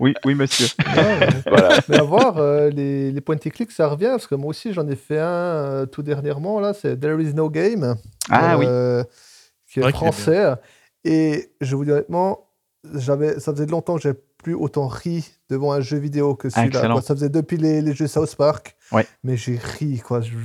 Oui, 0.00 0.14
oui, 0.24 0.34
monsieur. 0.34 0.66
Ouais, 0.96 1.28
voilà. 1.46 1.78
Mais 1.88 1.98
à 1.98 2.02
voir, 2.02 2.38
euh, 2.38 2.70
les, 2.70 3.12
les 3.12 3.20
point 3.20 3.36
and 3.36 3.50
click, 3.50 3.70
ça 3.70 3.86
revient. 3.88 4.08
Parce 4.12 4.26
que 4.26 4.34
moi 4.34 4.50
aussi, 4.50 4.72
j'en 4.72 4.88
ai 4.88 4.96
fait 4.96 5.18
un 5.18 5.26
euh, 5.26 5.86
tout 5.86 6.02
dernièrement. 6.02 6.58
Là, 6.58 6.72
c'est 6.72 6.98
There 6.98 7.20
is 7.22 7.34
no 7.34 7.50
game. 7.50 7.96
Ah 8.30 8.56
oui. 8.56 8.66
Qui 9.70 9.80
est 9.80 9.90
français. 9.90 10.54
Et 11.04 11.52
je 11.60 11.76
vous 11.76 11.84
dis 11.84 11.90
honnêtement, 11.92 12.47
j'avais, 12.94 13.40
ça 13.40 13.52
faisait 13.52 13.66
longtemps 13.66 13.96
que 13.96 14.02
j'ai 14.02 14.14
plus 14.42 14.54
autant 14.54 14.86
ri 14.86 15.28
devant 15.50 15.72
un 15.72 15.80
jeu 15.80 15.98
vidéo 15.98 16.34
que 16.34 16.48
celui-là. 16.48 17.00
Ça 17.02 17.14
faisait 17.14 17.28
depuis 17.28 17.56
les, 17.56 17.82
les 17.82 17.92
jeux 17.94 18.06
South 18.06 18.34
Park. 18.36 18.76
Ouais. 18.92 19.06
Mais 19.24 19.36
j'ai 19.36 19.56
ri, 19.56 19.98
quoi. 19.98 20.20
Je- 20.20 20.36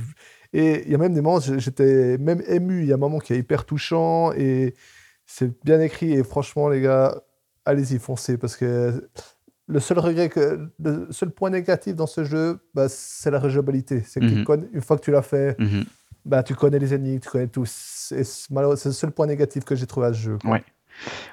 Et 0.52 0.82
il 0.84 0.90
y 0.90 0.94
a 0.94 0.98
même 0.98 1.14
des 1.14 1.20
moments, 1.20 1.40
j'étais 1.40 2.16
même 2.18 2.42
ému. 2.46 2.82
Il 2.82 2.88
y 2.88 2.92
a 2.92 2.94
un 2.94 2.98
moment 2.98 3.18
qui 3.18 3.32
est 3.32 3.38
hyper 3.38 3.64
touchant 3.64 4.32
et 4.32 4.74
c'est 5.26 5.50
bien 5.64 5.80
écrit. 5.80 6.12
Et 6.12 6.22
franchement, 6.24 6.68
les 6.68 6.80
gars, 6.80 7.20
allez-y, 7.64 7.98
foncez. 7.98 8.36
Parce 8.36 8.56
que 8.56 9.08
le 9.66 9.80
seul 9.80 9.98
regret, 9.98 10.28
que, 10.28 10.68
le 10.82 11.08
seul 11.10 11.30
point 11.30 11.50
négatif 11.50 11.94
dans 11.96 12.06
ce 12.06 12.22
jeu, 12.24 12.58
bah, 12.74 12.86
c'est 12.88 13.30
la 13.30 13.38
rejouabilité. 13.40 14.02
C'est 14.06 14.20
que 14.20 14.26
tu 14.26 14.34
Mhm. 14.36 14.44
connais- 14.44 14.68
une 14.72 14.82
fois 14.82 14.96
que 14.98 15.02
tu 15.02 15.10
l'as 15.10 15.22
fait, 15.22 15.58
Mhm. 15.58 15.84
bah, 16.24 16.42
tu 16.42 16.54
connais 16.54 16.78
les 16.78 16.92
ennemis, 16.94 17.18
tu 17.20 17.30
connais 17.30 17.48
tout. 17.48 17.64
C'est 17.66 18.18
le 18.50 18.76
seul 18.76 19.10
point 19.12 19.26
négatif 19.26 19.64
que 19.64 19.74
j'ai 19.74 19.86
trouvé 19.86 20.08
à 20.08 20.12
ce 20.12 20.18
jeu. 20.18 20.38
Ouais. 20.44 20.62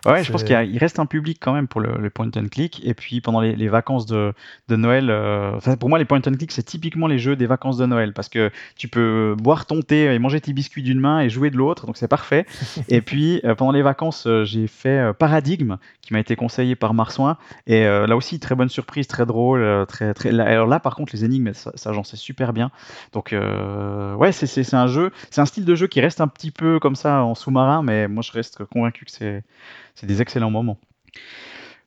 Ouais, 0.05 0.23
je 0.23 0.31
pense 0.31 0.43
qu'il 0.43 0.77
reste 0.77 0.99
un 0.99 1.05
public 1.05 1.37
quand 1.39 1.53
même 1.53 1.67
pour 1.67 1.81
le, 1.81 1.97
le 1.97 2.09
point 2.09 2.29
and 2.35 2.47
click. 2.51 2.81
Et 2.83 2.93
puis 2.93 3.21
pendant 3.21 3.41
les, 3.41 3.55
les 3.55 3.67
vacances 3.67 4.05
de, 4.05 4.33
de 4.67 4.75
Noël, 4.75 5.09
euh, 5.09 5.55
enfin, 5.55 5.75
pour 5.75 5.89
moi 5.89 5.99
les 5.99 6.05
point 6.05 6.19
and 6.19 6.33
click 6.33 6.51
c'est 6.51 6.63
typiquement 6.63 7.07
les 7.07 7.19
jeux 7.19 7.35
des 7.35 7.45
vacances 7.45 7.77
de 7.77 7.85
Noël 7.85 8.13
parce 8.13 8.29
que 8.29 8.51
tu 8.75 8.87
peux 8.87 9.35
boire 9.37 9.65
ton 9.65 9.81
thé 9.81 10.13
et 10.13 10.19
manger 10.19 10.41
tes 10.41 10.53
biscuits 10.53 10.83
d'une 10.83 10.99
main 10.99 11.21
et 11.21 11.29
jouer 11.29 11.49
de 11.49 11.57
l'autre, 11.57 11.85
donc 11.85 11.97
c'est 11.97 12.07
parfait. 12.07 12.45
et 12.89 13.01
puis 13.01 13.41
euh, 13.43 13.55
pendant 13.55 13.71
les 13.71 13.81
vacances, 13.81 14.27
euh, 14.27 14.43
j'ai 14.43 14.67
fait 14.67 14.89
euh, 14.89 15.13
Paradigme 15.13 15.77
qui 16.01 16.13
m'a 16.13 16.19
été 16.19 16.35
conseillé 16.35 16.75
par 16.75 16.93
Marsouin 16.93 17.37
et 17.67 17.83
là 17.83 18.15
aussi 18.15 18.39
très 18.39 18.55
bonne 18.55 18.69
surprise, 18.69 19.07
très 19.07 19.25
drôle, 19.25 19.85
très 19.87 20.13
très. 20.13 20.37
alors 20.39 20.67
là 20.67 20.79
par 20.79 20.95
contre 20.95 21.13
les 21.13 21.23
énigmes, 21.23 21.53
ça, 21.53 21.71
ça, 21.75 21.93
j'en 21.93 22.03
sais 22.03 22.17
super 22.17 22.53
bien. 22.53 22.71
Donc 23.13 23.35
ouais, 24.17 24.31
c'est 24.31 24.73
un 24.73 24.87
jeu, 24.87 25.11
c'est 25.29 25.41
un 25.41 25.45
style 25.45 25.63
de 25.63 25.75
jeu 25.75 25.87
qui 25.87 26.01
reste 26.01 26.19
un 26.19 26.27
petit 26.27 26.51
peu 26.51 26.79
comme 26.79 26.95
ça 26.95 27.23
en 27.23 27.35
sous-marin, 27.35 27.83
mais 27.83 28.07
moi 28.07 28.23
je 28.23 28.31
reste 28.31 28.65
convaincu 28.65 29.05
que 29.05 29.11
c'est 29.11 29.43
c'est 29.95 30.07
des 30.07 30.21
excellents 30.21 30.51
moments. 30.51 30.77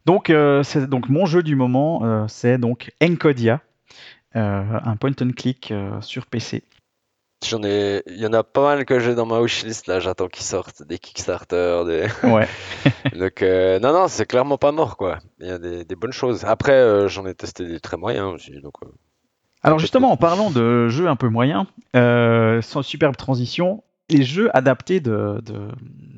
Donc, 0.07 0.29
euh, 0.29 0.62
c'est 0.62 0.87
donc 0.87 1.09
mon 1.09 1.27
jeu 1.27 1.43
du 1.43 1.57
moment, 1.57 2.05
euh, 2.05 2.27
c'est 2.29 2.59
donc 2.59 2.93
Encodia, 3.03 3.61
euh, 4.37 4.62
un 4.85 4.97
point 4.97 5.12
and 5.21 5.31
click 5.37 5.73
sur 6.01 6.27
PC. 6.27 6.62
J'en 7.47 7.62
ai, 7.62 8.03
il 8.07 8.17
y 8.17 8.27
en 8.27 8.33
a 8.33 8.43
pas 8.43 8.62
mal 8.62 8.85
que 8.87 9.01
j'ai 9.01 9.15
dans 9.15 9.27
ma 9.27 9.41
wishlist 9.41 9.87
là. 9.87 10.01
J'attends 10.01 10.29
qu'ils 10.29 10.47
sortent 10.47 10.83
des 10.83 10.99
Kickstarter, 10.99 11.83
des. 11.87 12.07
Ouais. 12.27 12.49
Donc 13.19 13.43
non 13.43 13.93
non, 13.93 14.09
c'est 14.09 14.25
clairement 14.25 14.57
pas 14.57 14.73
mort 14.73 14.97
quoi. 14.97 15.19
Il 15.41 15.49
y 15.49 15.51
a 15.51 15.59
des, 15.59 15.85
des 15.85 15.95
bonnes 15.95 16.12
choses. 16.12 16.47
Après, 16.47 17.07
j'en 17.09 17.27
ai 17.27 17.35
testé 17.35 17.67
des 17.67 17.81
très 17.81 17.99
moyens 17.99 18.33
aussi. 18.33 18.61
Donc 18.62 18.75
Alors 19.62 19.79
justement, 19.79 20.11
en 20.11 20.17
parlant 20.17 20.51
de 20.51 20.89
jeux 20.89 21.09
un 21.09 21.17
peu 21.17 21.29
moyens, 21.29 21.67
sans 21.95 22.83
superbe 22.83 23.17
transition, 23.17 23.83
les 24.11 24.23
jeux 24.23 24.55
adaptés 24.57 25.01
de, 25.01 25.41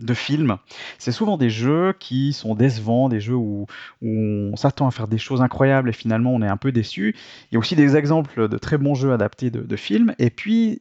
de, 0.00 0.14
films, 0.14 0.56
c'est 0.98 1.12
souvent 1.12 1.36
des 1.36 1.50
jeux 1.50 1.94
qui 1.98 2.32
sont 2.32 2.54
décevants, 2.54 3.08
des 3.08 3.20
jeux 3.20 3.34
où, 3.34 3.66
on 4.02 4.56
s'attend 4.56 4.88
à 4.88 4.90
faire 4.90 5.08
des 5.08 5.18
choses 5.18 5.40
incroyables 5.42 5.88
et 5.88 5.92
finalement 5.92 6.32
on 6.34 6.42
est 6.42 6.48
un 6.48 6.56
peu 6.56 6.72
déçu. 6.72 7.14
Il 7.50 7.54
y 7.54 7.56
a 7.56 7.58
aussi 7.58 7.76
des 7.76 7.96
exemples 7.96 8.48
de 8.48 8.58
très 8.58 8.78
bons 8.78 8.94
jeux 8.94 9.12
adaptés 9.12 9.50
de, 9.50 9.76
films. 9.76 10.14
Et 10.18 10.30
puis, 10.30 10.80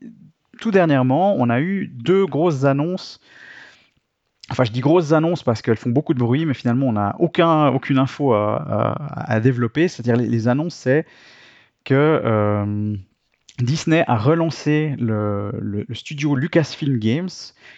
tout 0.59 0.71
dernièrement, 0.71 1.35
on 1.37 1.49
a 1.49 1.59
eu 1.59 1.87
deux 1.87 2.25
grosses 2.25 2.63
annonces. 2.63 3.19
Enfin, 4.49 4.63
je 4.63 4.71
dis 4.71 4.79
grosses 4.79 5.11
annonces 5.11 5.43
parce 5.43 5.61
qu'elles 5.61 5.77
font 5.77 5.89
beaucoup 5.89 6.13
de 6.13 6.19
bruit, 6.19 6.45
mais 6.45 6.53
finalement, 6.53 6.87
on 6.87 6.93
n'a 6.93 7.15
aucun, 7.19 7.67
aucune 7.69 7.97
info 7.97 8.33
à, 8.33 8.57
à- 8.57 9.33
à 9.33 9.39
développer. 9.39 9.87
C'est-à-dire, 9.87 10.15
les, 10.15 10.27
les 10.27 10.47
annonces, 10.47 10.75
c'est 10.75 11.05
que 11.83 11.93
euh, 11.93 12.95
Disney 13.59 14.03
a 14.07 14.17
relancé 14.17 14.95
le, 14.99 15.85
studio 15.93 16.35
Lucasfilm 16.35 16.97
Games, 16.97 17.29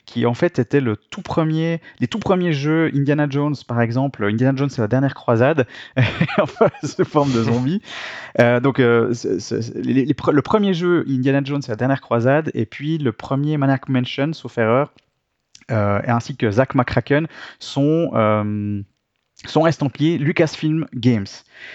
qui 0.06 0.26
en 0.26 0.34
fait 0.34 0.58
était 0.58 0.82
le 0.82 0.96
tout 0.96 1.22
premier, 1.22 1.82
les 2.00 2.08
tout 2.08 2.18
premiers 2.18 2.52
jeux 2.54 2.90
Indiana 2.96 3.28
Jones, 3.30 3.56
par 3.68 3.82
exemple. 3.82 4.26
Indiana 4.26 4.58
Jones, 4.58 4.70
c'est 4.70 4.82
la 4.82 4.88
dernière 4.88 5.14
croisade, 5.14 5.68
enfin, 6.40 6.70
sous 6.84 7.06
forme 7.06 7.32
de 7.32 7.44
zombie. 7.44 7.82
Euh, 8.40 8.60
donc, 8.60 8.80
euh, 8.80 9.14
le 9.14 10.42
premier 10.42 10.74
jeu 10.74 11.06
Indiana 11.08 11.42
Jones, 11.44 11.62
c'est 11.62 11.72
la 11.72 11.76
dernière 11.76 12.02
croisade, 12.02 12.50
et 12.56 12.66
puis 12.66 12.98
le 12.98 13.12
premier 13.12 13.58
Maniac 13.58 13.88
Mansion, 13.88 14.34
sauf 14.34 14.58
erreur, 14.58 14.92
euh, 15.70 16.02
ainsi 16.08 16.36
que 16.36 16.50
Zack 16.50 16.74
McCracken 16.74 17.28
sont, 17.60 18.84
sont 19.46 19.68
estampillés 19.68 20.18
Lucasfilm 20.18 20.88
Games. 20.96 21.28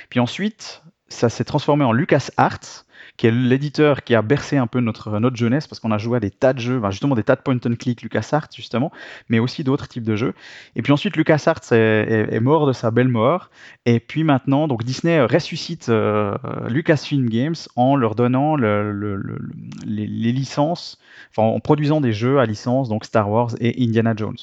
Puis 0.08 0.18
ensuite, 0.18 0.82
ça 1.08 1.28
s'est 1.28 1.44
transformé 1.44 1.84
en 1.84 1.92
LucasArts, 1.92 2.84
qui 3.22 3.28
est 3.28 3.30
l'éditeur 3.30 4.02
qui 4.02 4.16
a 4.16 4.22
bercé 4.22 4.56
un 4.56 4.66
peu 4.66 4.80
notre, 4.80 5.20
notre 5.20 5.36
jeunesse, 5.36 5.68
parce 5.68 5.78
qu'on 5.78 5.92
a 5.92 5.98
joué 5.98 6.16
à 6.16 6.20
des 6.20 6.32
tas 6.32 6.52
de 6.52 6.58
jeux, 6.58 6.82
justement 6.90 7.14
des 7.14 7.22
tas 7.22 7.36
de 7.36 7.40
point 7.40 7.54
and 7.54 7.76
click 7.78 8.02
LucasArts, 8.02 8.48
justement, 8.52 8.90
mais 9.28 9.38
aussi 9.38 9.62
d'autres 9.62 9.86
types 9.86 10.02
de 10.02 10.16
jeux. 10.16 10.34
Et 10.74 10.82
puis 10.82 10.92
ensuite, 10.92 11.16
LucasArts 11.16 11.60
est, 11.70 12.34
est, 12.34 12.40
mort 12.40 12.66
de 12.66 12.72
sa 12.72 12.90
belle 12.90 13.06
mort, 13.06 13.50
et 13.86 14.00
puis 14.00 14.24
maintenant, 14.24 14.66
donc 14.66 14.82
Disney 14.82 15.22
ressuscite 15.24 15.88
euh, 15.88 16.34
Lucasfilm 16.68 17.28
Games 17.28 17.54
en 17.76 17.94
leur 17.94 18.16
donnant 18.16 18.56
le- 18.56 18.90
le- 18.90 19.14
le- 19.14 19.38
le- 19.38 19.52
les, 19.86 20.32
licences, 20.32 20.98
en 21.36 21.60
produisant 21.60 22.00
des 22.00 22.12
jeux 22.12 22.40
à 22.40 22.44
licence, 22.44 22.88
donc 22.88 23.04
Star 23.04 23.30
Wars 23.30 23.50
et 23.60 23.84
Indiana 23.84 24.14
Jones. 24.16 24.34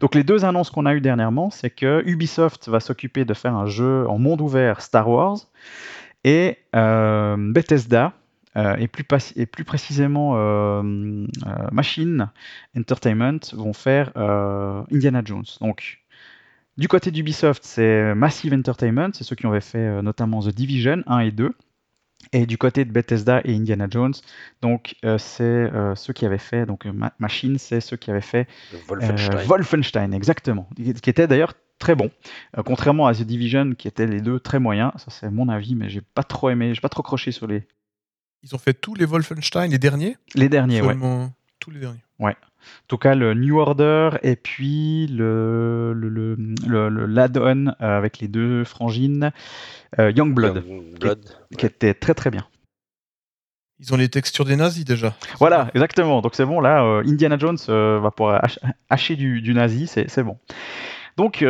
Donc 0.00 0.16
les 0.16 0.24
deux 0.24 0.44
annonces 0.44 0.70
qu'on 0.70 0.86
a 0.86 0.94
eues 0.94 1.00
dernièrement, 1.00 1.50
c'est 1.50 1.70
que 1.70 2.02
Ubisoft 2.04 2.68
va 2.68 2.80
s'occuper 2.80 3.24
de 3.24 3.32
faire 3.32 3.54
un 3.54 3.66
jeu 3.66 4.08
en 4.08 4.18
monde 4.18 4.40
ouvert 4.40 4.80
Star 4.80 5.08
Wars 5.08 5.36
et 6.24 6.56
euh, 6.74 7.36
Bethesda 7.38 8.12
et, 8.56 8.88
plus 8.88 9.04
et, 9.36 9.46
plus 9.46 9.64
précisément 9.64 10.34
Machine 11.72 12.30
Entertainment 12.76 13.40
vont 13.52 13.72
faire 13.72 14.12
Indiana 14.92 15.22
Jones. 15.24 15.44
Donc 15.60 16.00
du 16.76 16.88
côté 16.88 17.10
d'Ubisoft, 17.10 17.62
c'est 17.64 18.14
Massive 18.14 18.54
Entertainment, 18.54 19.10
c'est 19.12 19.24
ceux 19.24 19.36
qui 19.36 19.46
avaient 19.46 19.60
fait 19.60 20.02
notamment 20.02 20.40
The 20.40 20.48
Division 20.48 21.02
1 21.06 21.18
et 21.20 21.30
2. 21.30 21.54
Et 22.32 22.46
du 22.46 22.58
côté 22.58 22.84
de 22.84 22.90
Bethesda 22.90 23.40
et 23.44 23.54
Indiana 23.54 23.86
Jones, 23.88 24.14
donc 24.62 24.96
euh, 25.04 25.18
c'est 25.18 25.44
euh, 25.44 25.94
ceux 25.94 26.12
qui 26.12 26.26
avaient 26.26 26.38
fait, 26.38 26.66
donc 26.66 26.86
Machine, 27.18 27.58
c'est 27.58 27.80
ceux 27.80 27.96
qui 27.96 28.10
avaient 28.10 28.20
fait 28.20 28.48
Wolfenstein. 28.88 29.38
Euh, 29.38 29.44
Wolfenstein, 29.44 30.12
exactement, 30.12 30.68
qui 30.76 31.10
était 31.10 31.26
d'ailleurs 31.26 31.54
très 31.78 31.94
bon, 31.94 32.10
contrairement 32.64 33.06
à 33.06 33.14
The 33.14 33.22
Division 33.22 33.74
qui 33.74 33.88
étaient 33.88 34.06
les 34.06 34.20
deux 34.20 34.40
très 34.40 34.58
moyens. 34.58 34.92
Ça 34.96 35.10
c'est 35.10 35.30
mon 35.30 35.48
avis, 35.48 35.74
mais 35.74 35.88
j'ai 35.88 36.00
pas 36.00 36.22
trop 36.22 36.50
aimé, 36.50 36.74
j'ai 36.74 36.80
pas 36.80 36.88
trop 36.88 37.02
croché 37.02 37.30
sur 37.30 37.46
les. 37.46 37.66
Ils 38.44 38.54
ont 38.54 38.58
fait 38.58 38.74
tous 38.74 38.94
les 38.94 39.06
Wolfenstein, 39.06 39.70
les 39.70 39.78
derniers. 39.78 40.18
Les 40.34 40.50
derniers, 40.50 40.82
ouais. 40.82 40.94
Tous 41.60 41.70
les 41.70 41.80
derniers. 41.80 42.04
Ouais. 42.18 42.32
En 42.32 42.88
tout 42.88 42.98
cas, 42.98 43.14
le 43.14 43.32
New 43.32 43.58
Order 43.58 44.10
et 44.22 44.36
puis 44.36 45.06
le, 45.06 45.94
le, 45.94 46.36
le, 46.66 47.06
l'add-on 47.06 47.68
euh, 47.68 47.72
avec 47.80 48.18
les 48.18 48.28
deux 48.28 48.64
frangines, 48.64 49.32
euh, 49.98 50.10
Youngblood, 50.10 50.62
Qui, 51.56 51.64
était 51.64 51.94
très 51.94 52.12
très 52.12 52.30
bien. 52.30 52.46
Ils 53.80 53.94
ont 53.94 53.96
les 53.96 54.10
textures 54.10 54.44
des 54.44 54.56
nazis 54.56 54.84
déjà. 54.84 55.16
Voilà, 55.38 55.70
exactement. 55.72 56.20
Donc 56.20 56.34
c'est 56.34 56.44
bon, 56.44 56.60
là, 56.60 56.84
euh, 56.84 57.02
Indiana 57.06 57.38
Jones 57.38 57.56
va 57.66 58.10
pouvoir 58.10 58.46
hacher 58.90 59.16
du, 59.16 59.40
du 59.40 59.54
nazi, 59.54 59.86
c'est, 59.86 60.22
bon. 60.22 60.36
Donc, 61.16 61.42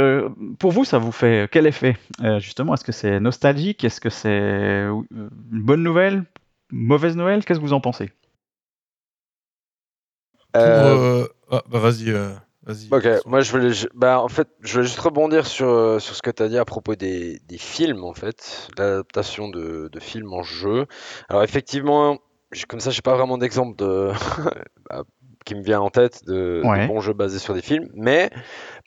pour 0.61 0.71
vous, 0.71 0.85
ça 0.85 0.99
vous 0.99 1.13
fait 1.13 1.49
quel 1.51 1.67
effet? 1.67 1.97
Justement, 2.39 2.75
est-ce 2.75 2.85
que 2.85 2.93
c'est 2.93 3.19
nostalgique? 3.19 3.83
Est-ce 3.83 4.01
que 4.01 4.11
c'est 4.11 4.31
une 4.31 5.29
bonne 5.51 5.83
nouvelle? 5.83 6.25
Mauvaise 6.71 7.17
nouvelle 7.17 7.45
Qu'est-ce 7.45 7.61
que 7.61 7.65
vous 7.65 7.73
en 7.73 7.81
pensez? 7.81 8.11
Euh, 10.57 11.23
euh, 11.23 11.29
ah, 11.51 11.63
bah 11.69 11.79
vas-y. 11.79 12.11
Euh, 12.11 12.31
vas-y. 12.63 12.89
Ok, 12.93 13.07
moi 13.27 13.41
je 13.41 13.51
voulais, 13.51 13.71
bah, 13.95 14.21
en 14.21 14.29
fait, 14.29 14.49
je 14.61 14.73
voulais 14.73 14.85
juste 14.85 15.01
rebondir 15.01 15.47
sur, 15.47 16.01
sur 16.01 16.15
ce 16.15 16.23
que 16.23 16.31
tu 16.31 16.43
as 16.43 16.49
dit 16.49 16.59
à 16.59 16.65
propos 16.65 16.95
des, 16.95 17.41
des 17.41 17.59
films, 17.59 18.05
en 18.05 18.15
fait, 18.15 18.69
l'adaptation 18.79 19.49
de, 19.49 19.89
de 19.93 20.01
films 20.01 20.33
en 20.33 20.43
jeu. 20.43 20.87
Alors 21.29 21.43
effectivement, 21.43 22.19
comme 22.69 22.81
ça, 22.81 22.91
j'ai 22.91 23.03
pas 23.03 23.17
vraiment 23.17 23.39
d'exemple 23.39 23.77
de 23.77 24.13
bah, 24.91 25.05
qui 25.45 25.55
me 25.55 25.63
vient 25.63 25.81
en 25.81 25.91
tête 25.91 26.25
de, 26.25 26.63
bons 26.87 27.01
jeux 27.01 27.13
basés 27.13 27.39
sur 27.39 27.55
des 27.55 27.63
films, 27.63 27.91
mais 27.95 28.31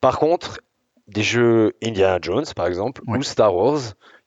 par 0.01 0.19
contre, 0.19 0.59
des 1.07 1.23
jeux 1.23 1.73
Indiana 1.83 2.19
Jones, 2.21 2.45
par 2.55 2.67
exemple, 2.67 3.01
ou 3.07 3.21
Star 3.23 3.55
Wars, 3.55 3.79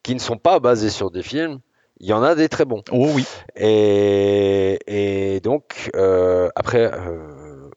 qui 0.02 0.14
ne 0.14 0.20
sont 0.20 0.38
pas 0.38 0.60
basés 0.60 0.90
sur 0.90 1.10
des 1.10 1.22
films, 1.22 1.60
il 2.00 2.08
y 2.08 2.12
en 2.14 2.22
a 2.22 2.34
des 2.34 2.48
très 2.48 2.64
bons. 2.64 2.82
Oh 2.90 3.10
oui. 3.14 3.26
Et, 3.56 4.78
et 4.86 5.40
donc, 5.40 5.90
euh, 5.94 6.48
après, 6.56 6.90
euh, 6.92 7.68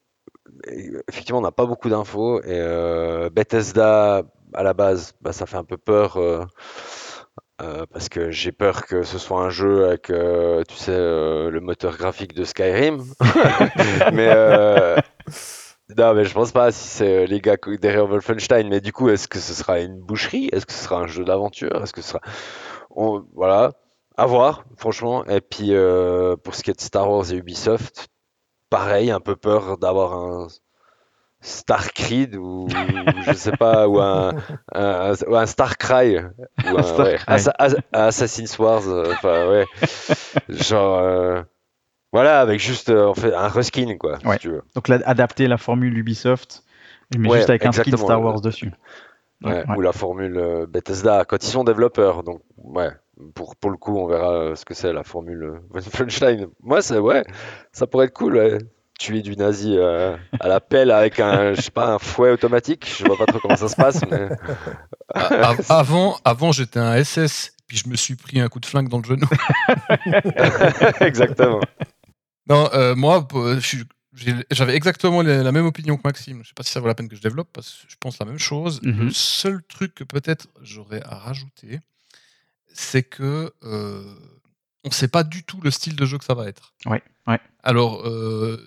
effectivement, 1.09 1.39
on 1.39 1.43
n'a 1.43 1.51
pas 1.51 1.65
beaucoup 1.65 1.89
d'infos. 1.89 2.41
Et 2.41 2.45
euh, 2.47 3.29
Bethesda, 3.29 4.23
à 4.53 4.63
la 4.63 4.73
base, 4.73 5.13
bah, 5.21 5.33
ça 5.33 5.45
fait 5.45 5.57
un 5.57 5.65
peu 5.65 5.77
peur. 5.77 6.17
parce 7.91 8.09
que 8.09 8.31
j'ai 8.31 8.53
peur 8.53 8.85
que 8.85 9.03
ce 9.03 9.17
soit 9.17 9.41
un 9.41 9.49
jeu 9.49 9.87
avec, 9.87 10.03
tu 10.03 10.75
sais, 10.75 10.95
le 10.95 11.59
moteur 11.59 11.97
graphique 11.97 12.33
de 12.33 12.45
Skyrim. 12.45 13.03
mais, 14.13 14.33
non, 15.97 16.13
mais 16.13 16.23
je 16.23 16.33
pense 16.33 16.53
pas 16.53 16.71
si 16.71 16.87
c'est 16.87 17.27
les 17.27 17.41
gars 17.41 17.57
derrière 17.81 18.07
Wolfenstein. 18.07 18.69
Mais 18.69 18.79
du 18.79 18.93
coup, 18.93 19.09
est-ce 19.09 19.27
que 19.27 19.39
ce 19.39 19.53
sera 19.53 19.81
une 19.81 19.99
boucherie? 19.99 20.49
Est-ce 20.53 20.65
que 20.65 20.71
ce 20.71 20.85
sera 20.85 20.99
un 20.99 21.07
jeu 21.07 21.25
d'aventure? 21.25 21.83
Est-ce 21.83 21.91
que 21.91 22.01
ce 22.01 22.09
sera. 22.09 22.21
On, 22.89 23.25
voilà. 23.33 23.71
À 24.15 24.25
voir, 24.25 24.65
franchement. 24.77 25.25
Et 25.25 25.41
puis, 25.41 25.69
euh, 25.71 26.35
pour 26.35 26.55
ce 26.55 26.63
qui 26.63 26.69
est 26.69 26.75
de 26.75 26.81
Star 26.81 27.09
Wars 27.09 27.31
et 27.31 27.35
Ubisoft, 27.35 28.09
pareil, 28.69 29.11
un 29.11 29.19
peu 29.19 29.35
peur 29.35 29.77
d'avoir 29.77 30.13
un 30.13 30.47
Star 31.41 31.91
Creed 31.93 32.35
ou 32.35 32.67
je 33.27 33.33
sais 33.33 33.57
pas, 33.57 33.87
ou 33.87 33.99
un, 33.99 34.33
un, 34.73 35.13
ou 35.27 35.35
un 35.35 35.45
Star 35.45 35.77
Cry, 35.77 36.19
ou 36.19 36.77
un, 36.77 37.37
Assassin's 37.91 38.57
Wars, 38.59 38.87
euh, 38.87 39.11
enfin, 39.13 39.49
ouais. 39.49 39.65
Genre. 40.49 40.99
Euh, 40.99 41.41
voilà, 42.11 42.41
avec 42.41 42.59
juste 42.59 42.91
en 42.91 43.15
fait, 43.15 43.33
un 43.33 43.47
reskin, 43.47 43.97
quoi. 43.97 44.19
Si 44.19 44.39
tu 44.39 44.49
veux. 44.49 44.63
Donc, 44.75 44.89
adapter 44.89 45.47
la 45.47 45.57
formule 45.57 45.97
Ubisoft, 45.97 46.63
mais 47.17 47.29
juste 47.31 47.49
avec 47.49 47.65
un 47.65 47.71
skin 47.71 47.97
Star 47.97 48.21
Wars 48.21 48.41
dessus. 48.41 48.71
ou 49.41 49.81
la 49.81 49.91
formule 49.91 50.67
Bethesda 50.69 51.25
quand 51.25 51.43
ils 51.43 51.49
sont 51.49 51.63
développeurs. 51.63 52.21
Donc, 52.21 52.41
ouais, 52.57 52.91
pour, 53.35 53.55
pour 53.55 53.71
le 53.71 53.77
coup, 53.77 53.97
on 53.97 54.07
verra 54.07 54.33
euh, 54.33 54.55
ce 54.55 54.65
que 54.65 54.73
c'est 54.73 54.93
la 54.93 55.03
formule 55.03 55.61
Wolfenstein. 55.69 56.47
Moi, 56.61 56.81
c'est 56.81 56.97
ouais, 56.97 57.23
ça 57.71 57.87
pourrait 57.87 58.05
être 58.05 58.13
cool. 58.13 58.37
Ouais. 58.37 58.57
Tuer 58.99 59.23
du 59.23 59.35
nazi 59.35 59.75
euh, 59.75 60.15
à 60.39 60.47
la 60.47 60.59
pelle 60.59 60.91
avec 60.91 61.19
un, 61.19 61.55
je 61.55 61.61
sais 61.61 61.71
pas, 61.71 61.93
un 61.95 61.99
fouet 61.99 62.29
automatique. 62.29 62.87
Je 62.97 63.03
vois 63.05 63.17
pas 63.17 63.25
trop 63.25 63.39
comment 63.39 63.55
ça 63.55 63.67
se 63.67 63.75
passe. 63.75 64.01
Mais... 64.09 64.29
avant, 65.67 66.17
avant 66.23 66.51
j'étais 66.51 66.79
un 66.79 67.03
SS, 67.03 67.53
puis 67.67 67.75
je 67.75 67.89
me 67.89 67.95
suis 67.95 68.15
pris 68.15 68.39
un 68.39 68.47
coup 68.49 68.59
de 68.59 68.67
flingue 68.67 68.89
dans 68.89 68.99
le 68.99 69.03
genou. 69.03 69.27
Exactement. 71.01 71.59
Non, 72.47 72.69
euh, 72.73 72.95
moi, 72.95 73.27
j'avais 74.51 74.75
exactement 74.75 75.21
la 75.21 75.51
même 75.51 75.65
opinion 75.65 75.97
que 75.97 76.01
Maxime. 76.03 76.41
Je 76.43 76.49
sais 76.49 76.53
pas 76.53 76.63
si 76.63 76.71
ça 76.71 76.79
vaut 76.79 76.87
la 76.87 76.95
peine 76.95 77.09
que 77.09 77.15
je 77.15 77.21
développe, 77.21 77.49
parce 77.51 77.71
que 77.71 77.91
je 77.91 77.95
pense 77.99 78.19
la 78.19 78.25
même 78.25 78.39
chose. 78.39 78.79
Le 78.83 78.91
mhm. 78.93 79.11
seul 79.11 79.63
truc 79.63 79.95
que 79.95 80.03
peut-être 80.03 80.47
j'aurais 80.61 81.01
à 81.03 81.15
rajouter, 81.15 81.79
c'est 82.73 83.03
que 83.03 83.53
euh, 83.63 84.03
on 84.83 84.89
ne 84.89 84.93
sait 84.93 85.07
pas 85.07 85.23
du 85.23 85.43
tout 85.43 85.59
le 85.63 85.71
style 85.71 85.95
de 85.95 86.05
jeu 86.05 86.17
que 86.17 86.25
ça 86.25 86.33
va 86.33 86.47
être. 86.47 86.73
Ouais, 86.85 87.01
ouais. 87.27 87.39
Alors, 87.63 88.05
euh, 88.05 88.57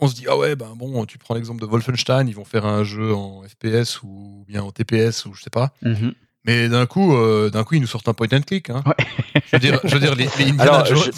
on 0.00 0.08
se 0.08 0.14
dit, 0.14 0.26
ah 0.28 0.36
ouais, 0.36 0.56
ben 0.56 0.74
bon, 0.76 1.04
tu 1.06 1.18
prends 1.18 1.34
l'exemple 1.34 1.60
de 1.60 1.66
Wolfenstein, 1.66 2.28
ils 2.28 2.34
vont 2.34 2.44
faire 2.44 2.66
un 2.66 2.84
jeu 2.84 3.14
en 3.14 3.42
FPS 3.42 4.02
ou 4.02 4.44
bien 4.46 4.62
en 4.62 4.72
TPS 4.72 5.26
ou 5.26 5.34
je 5.34 5.42
sais 5.42 5.50
pas. 5.50 5.72
Mm-hmm. 5.82 6.12
Mais 6.44 6.68
d'un 6.68 6.86
coup, 6.86 7.14
euh, 7.16 7.50
d'un 7.50 7.64
coup, 7.64 7.74
ils 7.74 7.80
nous 7.80 7.86
sortent 7.86 8.08
un 8.08 8.14
point 8.14 8.28
and 8.32 8.42
click. 8.42 8.70
Hein. 8.70 8.82
Je, 9.46 9.56
veux 9.56 9.58
dire, 9.58 9.80
je 9.82 9.94
veux 9.94 10.00
dire, 10.00 10.14
les, 10.14 10.28
Indiana 10.38 10.84
Jones, 10.84 11.10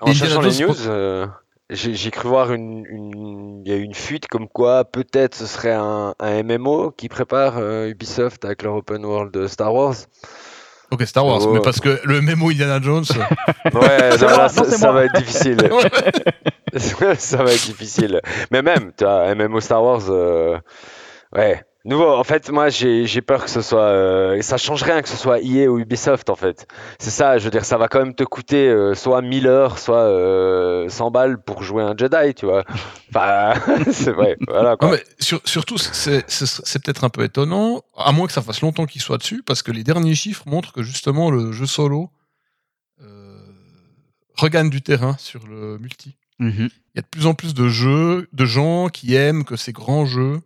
en 0.00 0.12
cherchant 0.12 0.40
les 0.42 0.58
news, 0.60 1.28
j'ai 1.70 2.10
cru 2.12 2.28
voir 2.28 2.52
une, 2.52 3.62
y 3.64 3.72
a 3.72 3.76
une 3.76 3.94
fuite 3.94 4.28
comme 4.28 4.48
quoi 4.48 4.84
peut-être 4.84 5.34
ce 5.34 5.46
serait 5.46 5.72
un, 5.72 6.14
un 6.20 6.42
MMO 6.42 6.92
qui 6.92 7.08
prépare 7.08 7.60
Ubisoft 7.86 8.44
avec 8.44 8.62
leur 8.62 8.76
open 8.76 9.04
world 9.04 9.48
Star 9.48 9.74
Wars. 9.74 9.96
Ok, 10.90 11.02
Star 11.06 11.24
Wars, 11.24 11.48
mais 11.52 11.60
parce 11.60 11.80
que 11.80 12.00
le 12.04 12.20
mémo 12.20 12.50
Indiana 12.50 12.80
Jones. 12.82 13.04
ouais, 13.74 14.18
ça, 14.18 14.48
ça, 14.48 14.92
va 14.92 15.04
être 15.04 15.14
difficile. 15.14 15.58
ça 17.18 17.42
va 17.44 17.52
être 17.52 17.66
difficile. 17.66 18.20
Mais 18.50 18.62
même, 18.62 18.92
tu 18.96 19.04
as 19.04 19.34
MMO 19.34 19.60
Star 19.60 19.82
Wars, 19.82 20.02
euh, 20.08 20.58
ouais, 21.34 21.62
Nouveau, 21.86 22.12
en 22.12 22.24
fait, 22.24 22.50
moi 22.50 22.68
j'ai 22.68 23.22
peur 23.22 23.44
que 23.44 23.50
ce 23.50 23.62
soit. 23.62 23.88
Euh, 23.88 24.42
ça 24.42 24.58
change 24.58 24.82
rien 24.82 25.00
que 25.00 25.08
ce 25.08 25.16
soit 25.16 25.40
EA 25.40 25.66
ou 25.66 25.78
Ubisoft 25.78 26.28
en 26.28 26.36
fait. 26.36 26.66
C'est 26.98 27.10
ça, 27.10 27.38
je 27.38 27.44
veux 27.44 27.50
dire, 27.50 27.64
ça 27.64 27.78
va 27.78 27.88
quand 27.88 28.00
même 28.00 28.14
te 28.14 28.22
coûter 28.22 28.68
euh, 28.68 28.94
soit 28.94 29.22
1000 29.22 29.46
heures, 29.46 29.78
soit 29.78 30.04
100 30.04 30.06
euh, 30.10 31.10
balles 31.10 31.42
pour 31.42 31.62
jouer 31.62 31.82
un 31.82 31.96
Jedi, 31.96 32.34
tu 32.34 32.44
vois. 32.44 32.64
Enfin, 33.12 33.54
c'est 33.92 34.12
vrai, 34.12 34.36
voilà 34.46 34.76
quoi. 34.76 34.92
mais 34.92 35.02
surtout, 35.18 35.78
c'est 35.78 36.22
peut-être 36.84 37.02
un 37.02 37.08
peu 37.08 37.24
étonnant, 37.24 37.82
à 37.96 38.12
moins 38.12 38.28
que 38.28 38.32
ça 38.32 38.42
fasse 38.42 38.60
longtemps 38.60 38.86
qu'il 38.86 39.00
soit 39.00 39.18
dessus, 39.18 39.42
parce 39.44 39.62
que 39.62 39.72
les 39.72 39.82
derniers 39.82 40.14
chiffres 40.14 40.44
montrent 40.46 40.72
que 40.72 40.82
justement 40.82 41.30
le 41.30 41.50
jeu 41.50 41.66
solo 41.66 42.10
regagne 44.36 44.70
du 44.70 44.80
terrain 44.80 45.16
sur 45.18 45.46
le 45.46 45.76
multi. 45.78 46.16
Mm-hmm. 46.40 46.70
Il 46.70 46.96
y 46.96 46.98
a 46.98 47.02
de 47.02 47.06
plus 47.06 47.26
en 47.26 47.34
plus 47.34 47.52
de 47.52 47.68
jeux, 47.68 48.28
de 48.32 48.44
gens 48.44 48.88
qui 48.88 49.14
aiment 49.14 49.44
que 49.44 49.56
ces 49.56 49.72
grands 49.72 50.06
jeux 50.06 50.40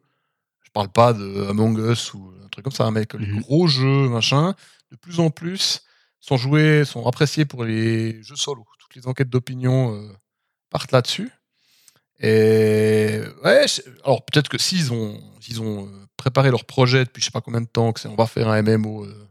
parle 0.74 0.88
pas 0.88 1.12
de 1.14 1.46
Among 1.48 1.78
Us 1.78 2.12
ou 2.12 2.32
un 2.44 2.48
truc 2.48 2.64
comme 2.64 2.72
ça, 2.72 2.90
mais 2.90 3.06
que 3.06 3.16
les 3.16 3.28
mhm. 3.28 3.40
gros 3.40 3.66
jeux, 3.66 4.08
machin, 4.08 4.54
de 4.90 4.96
plus 4.96 5.20
en 5.20 5.30
plus 5.30 5.82
sont 6.20 6.36
joués, 6.36 6.84
sont 6.84 7.06
appréciés 7.06 7.44
pour 7.44 7.64
les 7.64 8.22
jeux 8.22 8.36
solo. 8.36 8.66
Toutes 8.78 8.96
les 8.96 9.06
enquêtes 9.06 9.30
d'opinion 9.30 9.94
euh, 9.94 10.12
partent 10.70 10.92
là-dessus. 10.92 11.30
Et 12.20 13.20
ouais, 13.44 13.66
alors 14.04 14.24
peut-être 14.24 14.48
que 14.48 14.58
s'ils 14.58 14.92
ont, 14.92 15.20
s'ils 15.40 15.60
ont 15.62 15.86
euh, 15.86 15.90
préparé 16.16 16.50
leur 16.50 16.64
projet 16.64 17.04
depuis 17.04 17.20
je 17.20 17.26
sais 17.26 17.30
pas 17.30 17.40
combien 17.40 17.60
de 17.60 17.66
temps, 17.66 17.92
que 17.92 18.00
c'est 18.00 18.08
on 18.08 18.14
va 18.14 18.26
faire 18.26 18.48
un 18.48 18.62
MMO 18.62 19.04
euh, 19.04 19.28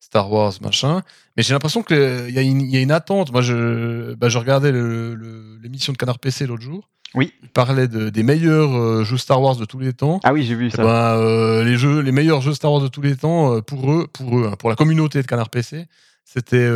Star 0.00 0.30
Wars, 0.30 0.54
machin, 0.60 1.02
mais 1.36 1.42
j'ai 1.42 1.54
l'impression 1.54 1.82
qu'il 1.82 2.30
y, 2.30 2.32
y, 2.32 2.76
a 2.76 2.80
une 2.80 2.90
attente. 2.90 3.32
Moi, 3.32 3.40
je, 3.40 4.14
bah, 4.14 4.28
je 4.28 4.38
regardais 4.38 4.72
l'émission 4.72 5.92
de 5.92 5.98
Canard 5.98 6.18
PC 6.18 6.46
l'autre 6.46 6.62
jour. 6.62 6.90
Oui. 7.14 7.32
Il 7.42 7.48
parlait 7.48 7.88
de, 7.88 8.10
des 8.10 8.22
meilleurs 8.22 8.74
euh, 8.76 9.04
jeux 9.04 9.16
Star 9.16 9.40
Wars 9.40 9.56
de 9.56 9.64
tous 9.64 9.78
les 9.78 9.92
temps. 9.92 10.20
Ah 10.24 10.32
oui, 10.32 10.44
j'ai 10.44 10.54
vu 10.54 10.70
ça. 10.70 10.82
Ben, 10.82 11.18
euh, 11.18 11.64
les 11.64 11.76
jeux, 11.76 12.00
les 12.00 12.12
meilleurs 12.12 12.40
jeux 12.40 12.54
Star 12.54 12.72
Wars 12.72 12.80
de 12.80 12.88
tous 12.88 13.02
les 13.02 13.16
temps, 13.16 13.54
euh, 13.54 13.60
pour 13.60 13.92
eux, 13.92 14.06
pour 14.12 14.38
eux, 14.38 14.48
hein, 14.50 14.56
pour 14.58 14.70
la 14.70 14.76
communauté 14.76 15.20
de 15.22 15.26
Canard 15.26 15.50
PC, 15.50 15.86
c'était 16.24 16.70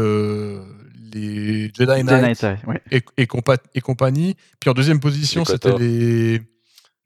les 1.12 1.72
Jedi 1.74 2.04
Knight, 2.04 2.44
et, 2.90 3.02
et, 3.16 3.26
compagnie. 3.26 4.36
Puis 4.60 4.68
en 4.68 4.74
deuxième 4.74 5.00
position, 5.00 5.44
c'était 5.44 5.78
les 5.78 6.42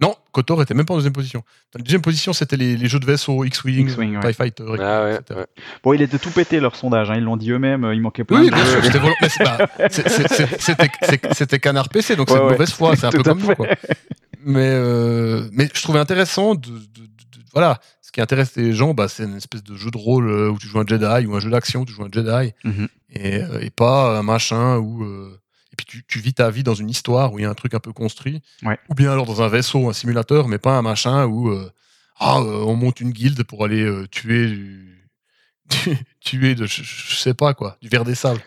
Non, 0.01 0.15
Kotor 0.33 0.63
était 0.63 0.73
même 0.75 0.87
pas 0.87 0.95
en 0.95 0.97
deuxième 0.97 1.13
position. 1.13 1.41
Dans 1.73 1.79
la 1.79 1.83
deuxième 1.85 2.01
position, 2.01 2.33
c'était 2.33 2.57
les, 2.57 2.77
les, 2.77 2.89
jeux 2.89 2.99
de 3.01 3.05
vaisseau, 3.05 3.45
X-Wing, 3.45 3.87
X-Wing, 3.89 4.17
ouais. 4.17 4.21
TIE 4.29 4.33
Fighter, 4.35 4.65
Ah 4.81 5.05
ouais, 5.05 5.15
etc. 5.17 5.41
ouais. 5.41 5.47
Bon, 5.85 5.93
il 5.93 6.01
était 6.03 6.19
tout 6.19 6.31
pété 6.31 6.59
leur 6.59 6.75
sondage, 6.75 7.11
hein, 7.11 7.17
ils 7.17 7.23
l'ont 7.25 7.37
dit 7.37 7.51
eux-mêmes, 7.51 7.85
euh, 7.85 7.95
il 7.95 8.01
manquait 8.01 8.25
plein 8.25 8.41
Oui, 8.41 8.47
de 8.51 8.55
bien 8.55 8.65
jeux. 8.65 8.83
sûr, 8.83 8.93
c'était 11.35 11.59
Canard 11.59 11.89
PC, 11.89 12.17
donc 12.17 12.29
Ouais, 12.29 12.35
c'est 12.37 12.41
de 12.41 12.45
ouais. 12.47 12.53
mauvaise 12.53 12.71
foi, 12.73 12.97
c'est 12.97 13.07
un 13.07 13.11
peu 13.13 13.23
comme 13.23 13.41
nous. 13.41 13.47
fait. 13.47 13.55
Quoi. 13.57 13.67
Mais, 14.45 14.71
euh, 14.73 15.49
mais 15.53 15.69
je 15.75 15.83
trouvais 15.83 15.99
intéressant 15.99 16.55
de, 16.55 16.69
de- 16.71 16.73
de- 16.75 16.79
de- 16.79 17.45
voilà, 17.53 17.79
ce 18.01 18.11
qui 18.13 18.21
intéresse 18.21 18.57
les 18.57 18.73
gens, 18.73 18.95
bah, 18.95 19.09
c'est 19.09 19.25
une 19.25 19.37
espèce 19.37 19.63
de 19.63 19.77
jeu 19.77 19.91
de 19.91 19.99
rôle 19.99 20.29
euh, 20.31 20.51
où 20.51 20.59
tu 20.59 20.67
joues 20.67 20.79
un 20.81 20.87
Jedi 20.87 21.27
ou 21.27 21.35
un 21.35 21.41
jeu 21.41 21.51
d'action 21.51 21.81
où 21.83 21.85
tu 21.85 21.93
joues 21.93 22.05
un 22.05 22.09
Jedi 22.13 22.53
Mhm. 22.65 22.89
et, 23.15 23.41
et 23.61 23.71
pas 23.71 24.19
un 24.19 24.23
machin 24.23 24.77
où 24.79 25.03
euh, 25.05 25.39
puis 25.85 25.99
tu, 26.01 26.05
tu 26.07 26.18
vis 26.20 26.35
ta 26.35 26.51
vie 26.51 26.62
dans 26.62 26.74
une 26.74 26.89
histoire 26.91 27.33
où 27.33 27.39
il 27.39 27.43
y 27.43 27.45
a 27.45 27.51
un 27.51 27.55
truc 27.55 27.74
un 27.74 27.81
peu 27.81 27.93
construit 27.93 28.41
Ouais. 28.64 28.78
ou 28.89 28.95
bien 28.95 29.12
alors 29.12 29.26
dans 29.26 29.43
un 29.43 29.49
vaisseau, 29.49 29.89
un 29.89 29.93
simulateur, 29.93 30.49
mais 30.49 30.59
pas 30.59 30.76
un 30.76 30.83
machin 30.83 31.26
où 31.26 31.51
euh, 31.51 31.70
ah, 32.18 32.39
euh, 32.41 32.62
on 32.66 32.76
monte 32.76 33.01
une 33.01 33.11
guilde 33.11 33.43
pour 33.45 33.64
aller 33.64 33.83
euh, 33.83 34.07
tuer 34.11 34.47
du, 34.49 35.09
tuer 36.20 36.55
de 36.55 36.66
je, 36.66 36.83
je 36.83 37.16
sais 37.16 37.35
pas 37.35 37.55
quoi, 37.55 37.76
du 37.81 37.89
verre 37.89 38.05
des 38.05 38.14
sables. 38.14 38.41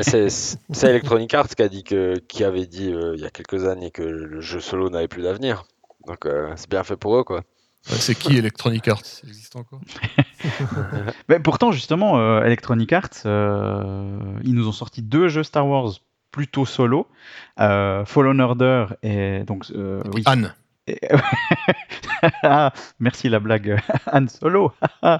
C'est 0.00 0.30
c'est 0.30 0.88
Electronic 0.88 1.34
Arts 1.34 1.48
qui 1.48 1.62
a 1.62 1.68
dit 1.68 1.84
que, 1.84 2.16
qui 2.28 2.42
avait 2.42 2.66
dit 2.66 2.90
euh, 2.90 3.14
il 3.16 3.20
y 3.20 3.26
a 3.26 3.30
quelques 3.30 3.66
années 3.66 3.90
que 3.90 4.02
le 4.02 4.40
jeu 4.40 4.60
solo 4.60 4.88
n'avait 4.88 5.08
plus 5.08 5.22
d'avenir. 5.22 5.64
Donc 6.06 6.24
euh, 6.24 6.52
c'est 6.56 6.70
bien 6.70 6.84
fait 6.84 6.96
pour 6.96 7.18
eux 7.18 7.24
quoi. 7.24 7.42
Ouais, 7.90 7.96
c'est 7.98 8.14
qui 8.14 8.36
Electronic 8.36 8.88
Arts? 8.88 9.04
Ça 9.04 9.26
existe 9.26 9.56
encore? 9.56 9.80
Mais 11.28 11.38
pourtant, 11.38 11.70
justement, 11.72 12.18
euh, 12.18 12.42
Electronic 12.42 12.92
Arts, 12.92 13.08
euh, 13.24 14.18
ils 14.42 14.54
nous 14.54 14.66
ont 14.68 14.72
sorti 14.72 15.00
deux 15.02 15.28
jeux 15.28 15.42
Star 15.44 15.66
Wars 15.66 15.92
plutôt 16.30 16.66
solo, 16.66 17.08
euh, 17.60 18.04
Fallen 18.04 18.40
Order 18.40 18.86
et 19.02 19.44
donc 19.44 19.66
euh, 19.74 20.02
oui. 20.14 20.22
Anne. 20.26 20.54
Ah, 22.42 22.72
merci 22.98 23.28
la 23.28 23.38
blague 23.38 23.78
Han 24.12 24.26
Solo. 24.26 24.72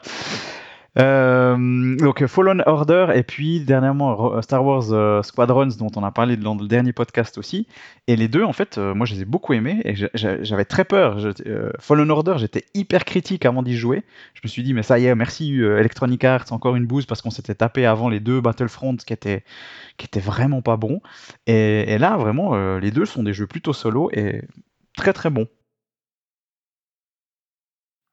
Euh, 0.99 1.97
donc 1.97 2.25
Fallen 2.27 2.63
Order 2.67 3.09
et 3.15 3.23
puis 3.23 3.61
dernièrement 3.61 4.17
Ro- 4.17 4.43
Star 4.43 4.65
Wars 4.65 4.91
euh, 4.91 5.23
Squadrons 5.23 5.69
dont 5.79 5.91
on 5.95 6.03
a 6.03 6.11
parlé 6.11 6.37
dans 6.37 6.55
le 6.57 6.67
dernier 6.67 6.93
podcast 6.93 7.37
aussi. 7.39 7.69
Et 8.09 8.17
les 8.17 8.27
deux 8.27 8.43
en 8.43 8.55
fait 8.55 8.79
euh, 8.79 8.95
moi 8.95 9.05
je 9.07 9.15
les 9.15 9.21
ai 9.23 9.25
beaucoup 9.25 9.53
aimés 9.53 9.81
et 9.85 9.95
j'a- 9.95 10.09
j'a- 10.15 10.43
j'avais 10.43 10.65
très 10.65 10.85
peur. 10.85 11.19
Je- 11.21 11.29
euh, 11.47 11.71
Fallen 11.79 12.11
Order 12.11 12.35
j'étais 12.39 12.65
hyper 12.75 13.05
critique 13.05 13.45
avant 13.45 13.63
d'y 13.63 13.77
jouer. 13.77 14.03
Je 14.35 14.41
me 14.43 14.49
suis 14.49 14.63
dit 14.63 14.73
mais 14.73 14.83
ça 14.83 14.99
y 14.99 15.05
est 15.05 15.15
merci 15.15 15.61
euh, 15.61 15.79
Electronic 15.79 16.25
Arts 16.25 16.47
encore 16.53 16.75
une 16.75 16.87
bouse 16.87 17.05
parce 17.07 17.21
qu'on 17.23 17.31
s'était 17.31 17.55
tapé 17.55 17.85
avant 17.87 18.09
les 18.09 18.19
deux 18.19 18.41
Battlefront 18.41 18.97
qui 18.97 19.13
étaient 19.13 19.45
qui 19.99 20.07
étaient 20.07 20.21
vraiment 20.21 20.63
pas 20.63 20.77
bons. 20.79 21.01
Et, 21.47 21.93
et 21.93 21.99
là 21.99 22.17
vraiment 22.17 22.55
euh, 22.55 22.81
les 22.81 22.91
deux 22.91 23.05
sont 23.05 23.23
des 23.23 23.35
jeux 23.35 23.47
plutôt 23.47 23.75
solo 23.75 24.11
et 24.15 24.43
très 24.97 25.13
très 25.13 25.31
bons. 25.31 25.47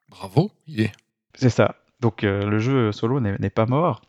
Bravo, 0.10 0.52
il 0.68 0.82
est. 0.82 0.92
C'est 1.36 1.50
ça. 1.50 1.76
Donc 2.06 2.24
euh, 2.24 2.46
le 2.46 2.60
jeu 2.60 2.92
solo 2.92 3.20
n'est 3.20 3.50
pas 3.50 3.66
mort. 3.66 4.02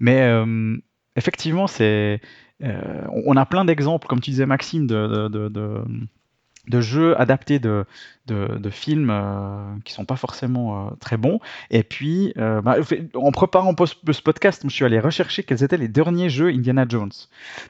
Mais 0.00 0.22
euh, 0.22 0.76
effectivement, 1.14 1.68
c'est, 1.68 2.20
euh, 2.64 3.02
on 3.24 3.36
a 3.36 3.46
plein 3.46 3.64
d'exemples, 3.64 4.08
comme 4.08 4.20
tu 4.20 4.30
disais 4.30 4.46
Maxime, 4.46 4.88
de, 4.88 5.28
de, 5.28 6.80
jeux 6.80 7.16
adaptés 7.20 7.60
de, 7.60 7.84
de, 8.26 8.70
films 8.70 9.10
euh, 9.12 9.76
qui 9.84 9.92
sont 9.92 10.04
pas 10.04 10.16
forcément 10.16 10.90
très 10.98 11.16
bons. 11.16 11.38
Et 11.70 11.84
puis, 11.84 12.32
euh, 12.36 12.60
bah, 12.60 12.78
en 13.14 13.30
préparant 13.30 13.76
ce 13.78 14.20
podcast, 14.20 14.62
je 14.64 14.74
suis 14.74 14.84
allé 14.84 14.98
rechercher 14.98 15.44
quels 15.44 15.62
étaient 15.62 15.76
les 15.76 15.86
derniers 15.86 16.30
jeux 16.30 16.48
Indiana 16.48 16.84
Jones. 16.88 17.12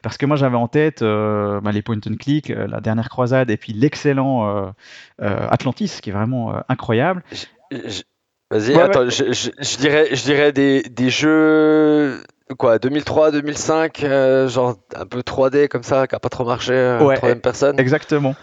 Parce 0.01 0.17
que 0.17 0.25
moi, 0.25 0.37
j'avais 0.39 0.57
en 0.57 0.69
tête 0.69 1.03
bah, 1.03 1.71
les 1.71 1.83
point 1.83 2.01
and 2.09 2.17
click, 2.19 2.49
la 2.49 2.81
dernière 2.81 3.11
croisade, 3.11 3.51
et 3.51 3.59
puis 3.59 3.75
l'excellent 3.75 4.73
Atlantis, 5.19 5.99
qui 6.01 6.09
est 6.09 6.15
vraiment 6.15 6.55
incroyable. 6.71 7.23
Vas-y, 8.51 8.75
Ouais, 8.77 8.83
attends, 8.83 9.09
Je, 9.09 9.33
je- 9.33 9.51
je 9.59 9.77
dirais, 9.79 10.09
je 10.15 10.23
dirais 10.23 10.53
des, 10.53 10.83
des 10.83 11.11
jeux 11.11 12.23
quoi, 12.59 12.79
2003, 12.79 13.31
2005, 13.33 14.05
euh, 14.05 14.49
genre 14.49 14.77
un 14.95 15.07
peu 15.07 15.21
3D 15.23 15.69
comme 15.69 15.83
ça, 15.83 16.07
qui 16.07 16.15
a 16.15 16.21
pas 16.21 16.29
trop 16.29 16.45
marché, 16.45 16.73
euh, 16.73 17.01
Ouais, 17.05 17.17
troisième 17.17 17.41
personne. 17.41 17.79
Exactement. 17.81 18.35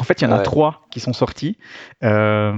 En 0.00 0.04
fait, 0.04 0.20
il 0.20 0.24
y 0.24 0.26
en 0.28 0.32
a 0.32 0.38
Ouais. 0.38 0.42
trois 0.44 0.86
qui 0.90 1.00
sont 1.00 1.12
sortis. 1.12 1.56
Euh, 2.04 2.52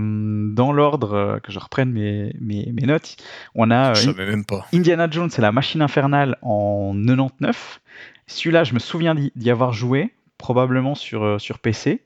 dans 0.52 0.72
l'ordre 0.72 1.14
euh, 1.14 1.38
que 1.38 1.52
je 1.52 1.58
reprenne 1.58 1.90
mes, 1.90 2.34
mes, 2.40 2.70
mes 2.72 2.86
notes, 2.86 3.16
on 3.54 3.70
a 3.70 3.94
Je 3.94 4.08
euh, 4.10 4.12
savais 4.12 4.26
même 4.26 4.44
pas. 4.44 4.66
Indiana 4.74 5.06
Jones 5.10 5.30
et 5.36 5.40
la 5.40 5.52
machine 5.52 5.80
infernale 5.80 6.36
en 6.42 6.92
99. 6.94 7.80
Celui-là, 8.26 8.64
je 8.64 8.74
me 8.74 8.78
souviens 8.78 9.14
d'y 9.14 9.32
d'y 9.36 9.50
avoir 9.50 9.72
joué, 9.72 10.12
probablement 10.38 10.94
sur, 10.94 11.24
euh, 11.24 11.38
sur 11.38 11.58
PC. 11.60 12.02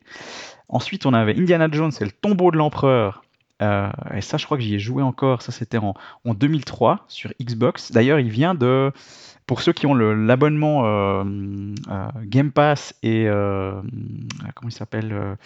Ensuite, 0.68 1.04
on 1.06 1.14
avait 1.14 1.36
Indiana 1.38 1.68
Jones 1.70 1.92
et 2.00 2.04
le 2.04 2.12
tombeau 2.12 2.50
de 2.50 2.56
l'empereur. 2.56 3.22
Euh, 3.62 3.88
et 4.14 4.20
ça, 4.20 4.36
je 4.36 4.44
crois 4.44 4.56
que 4.56 4.62
j'y 4.62 4.74
ai 4.74 4.78
joué 4.78 5.02
encore. 5.02 5.42
Ça, 5.42 5.52
c'était 5.52 5.78
en, 5.78 5.94
en 6.24 6.34
2003 6.34 7.04
sur 7.08 7.32
Xbox. 7.40 7.92
D'ailleurs, 7.92 8.20
il 8.20 8.30
vient 8.30 8.54
de. 8.54 8.92
Pour 9.46 9.60
ceux 9.60 9.74
qui 9.74 9.86
ont 9.86 9.94
l'abonnement 9.94 10.86
euh, 10.86 11.24
euh, 11.90 12.08
Game 12.22 12.50
Pass 12.50 12.94
et. 13.02 13.26
comment 13.26 14.68
il 14.68 14.72
s'appelle 14.72 15.36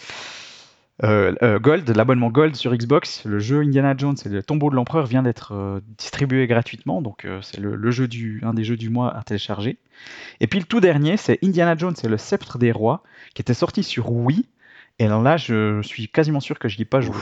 Gold, 1.01 1.89
l'abonnement 1.95 2.29
Gold 2.29 2.55
sur 2.55 2.73
Xbox, 2.73 3.25
le 3.25 3.39
jeu 3.39 3.61
Indiana 3.61 3.93
Jones 3.97 4.15
et 4.25 4.29
le 4.29 4.41
tombeau 4.41 4.69
de 4.69 4.75
l'empereur 4.75 5.05
vient 5.05 5.23
d'être 5.23 5.81
distribué 5.97 6.47
gratuitement, 6.47 7.01
donc 7.01 7.27
c'est 7.41 7.59
le, 7.59 7.91
jeu 7.91 8.07
du, 8.07 8.41
un 8.43 8.53
des 8.53 8.63
jeux 8.63 8.75
du 8.77 8.89
mois 8.89 9.15
à 9.15 9.23
télécharger. 9.23 9.77
Et 10.39 10.47
puis 10.47 10.59
le 10.59 10.65
tout 10.65 10.79
dernier, 10.79 11.15
c'est 11.17 11.39
Indiana 11.43 11.75
Jones 11.77 11.95
et 12.03 12.07
le 12.07 12.17
sceptre 12.17 12.57
des 12.57 12.71
rois, 12.71 13.03
qui 13.33 13.41
était 13.41 13.53
sorti 13.53 13.83
sur 13.83 14.11
Wii. 14.11 14.45
Et 14.97 15.07
là, 15.07 15.37
je 15.37 15.81
suis 15.81 16.07
quasiment 16.09 16.41
sûr 16.41 16.59
que 16.59 16.67
je 16.67 16.77
n'y 16.77 16.83
ai 16.83 16.85
pas 16.85 17.01
joué. 17.01 17.15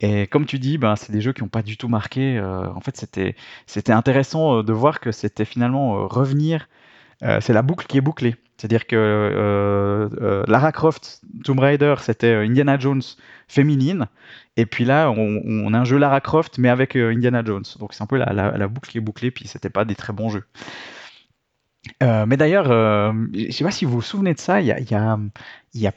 Et 0.00 0.26
comme 0.26 0.46
tu 0.46 0.58
dis, 0.58 0.78
ben, 0.78 0.96
c'est 0.96 1.12
des 1.12 1.20
jeux 1.20 1.32
qui 1.32 1.42
n'ont 1.42 1.48
pas 1.48 1.62
du 1.62 1.76
tout 1.76 1.88
marqué. 1.88 2.38
euh, 2.38 2.66
en 2.72 2.80
fait, 2.80 2.96
c'était 2.96 3.36
c'était 3.66 3.92
intéressant 3.92 4.58
euh, 4.58 4.62
de 4.62 4.72
voir 4.72 5.00
que 5.00 5.12
c'était 5.12 5.44
finalement 5.44 5.98
euh, 5.98 6.06
revenir. 6.06 6.68
c'est 7.40 7.52
la 7.52 7.62
boucle 7.62 7.86
qui 7.86 7.98
est 7.98 8.00
bouclée. 8.02 8.36
C'est-à-dire 8.58 8.86
que 8.86 10.08
Lara 10.48 10.72
Croft, 10.72 11.22
Tomb 11.44 11.58
Raider, 11.60 11.94
c'était 12.00 12.34
Indiana 12.34 12.78
Jones 12.78 13.02
féminine. 13.48 14.06
Et 14.56 14.66
puis 14.66 14.84
là, 14.84 15.10
on, 15.10 15.74
a 15.74 15.78
un 15.78 15.84
jeu 15.84 15.98
Lara 15.98 16.20
Croft, 16.20 16.58
mais 16.58 16.68
avec 16.70 16.96
Indiana 16.96 17.42
Jones. 17.44 17.64
Donc 17.78 17.94
c'est 17.94 18.02
un 18.02 18.06
peu 18.06 18.16
la, 18.18 18.32
la- 18.32 18.56
la 18.56 18.68
boucle 18.68 18.90
qui 18.90 18.98
est 18.98 19.00
bouclée, 19.02 19.30
puis 19.30 19.48
c'était 19.48 19.70
pas 19.70 19.84
des 19.84 19.94
très 19.96 20.12
bons 20.12 20.30
jeux. 20.30 20.44
Euh, 22.02 22.26
mais 22.26 22.36
d'ailleurs, 22.36 22.70
euh, 22.70 23.12
je 23.34 23.50
sais 23.50 23.64
pas 23.64 23.70
si 23.70 23.84
vous 23.84 23.92
vous 23.92 24.02
souvenez 24.02 24.34
de 24.34 24.38
ça, 24.40 24.60
il 24.60 24.66
y 24.66 24.72
a, 24.72 24.78
il 24.80 24.90
y 24.90 24.94
a, 24.94 25.18
il 25.74 25.80
y 25.80 25.86
a, 25.86 25.92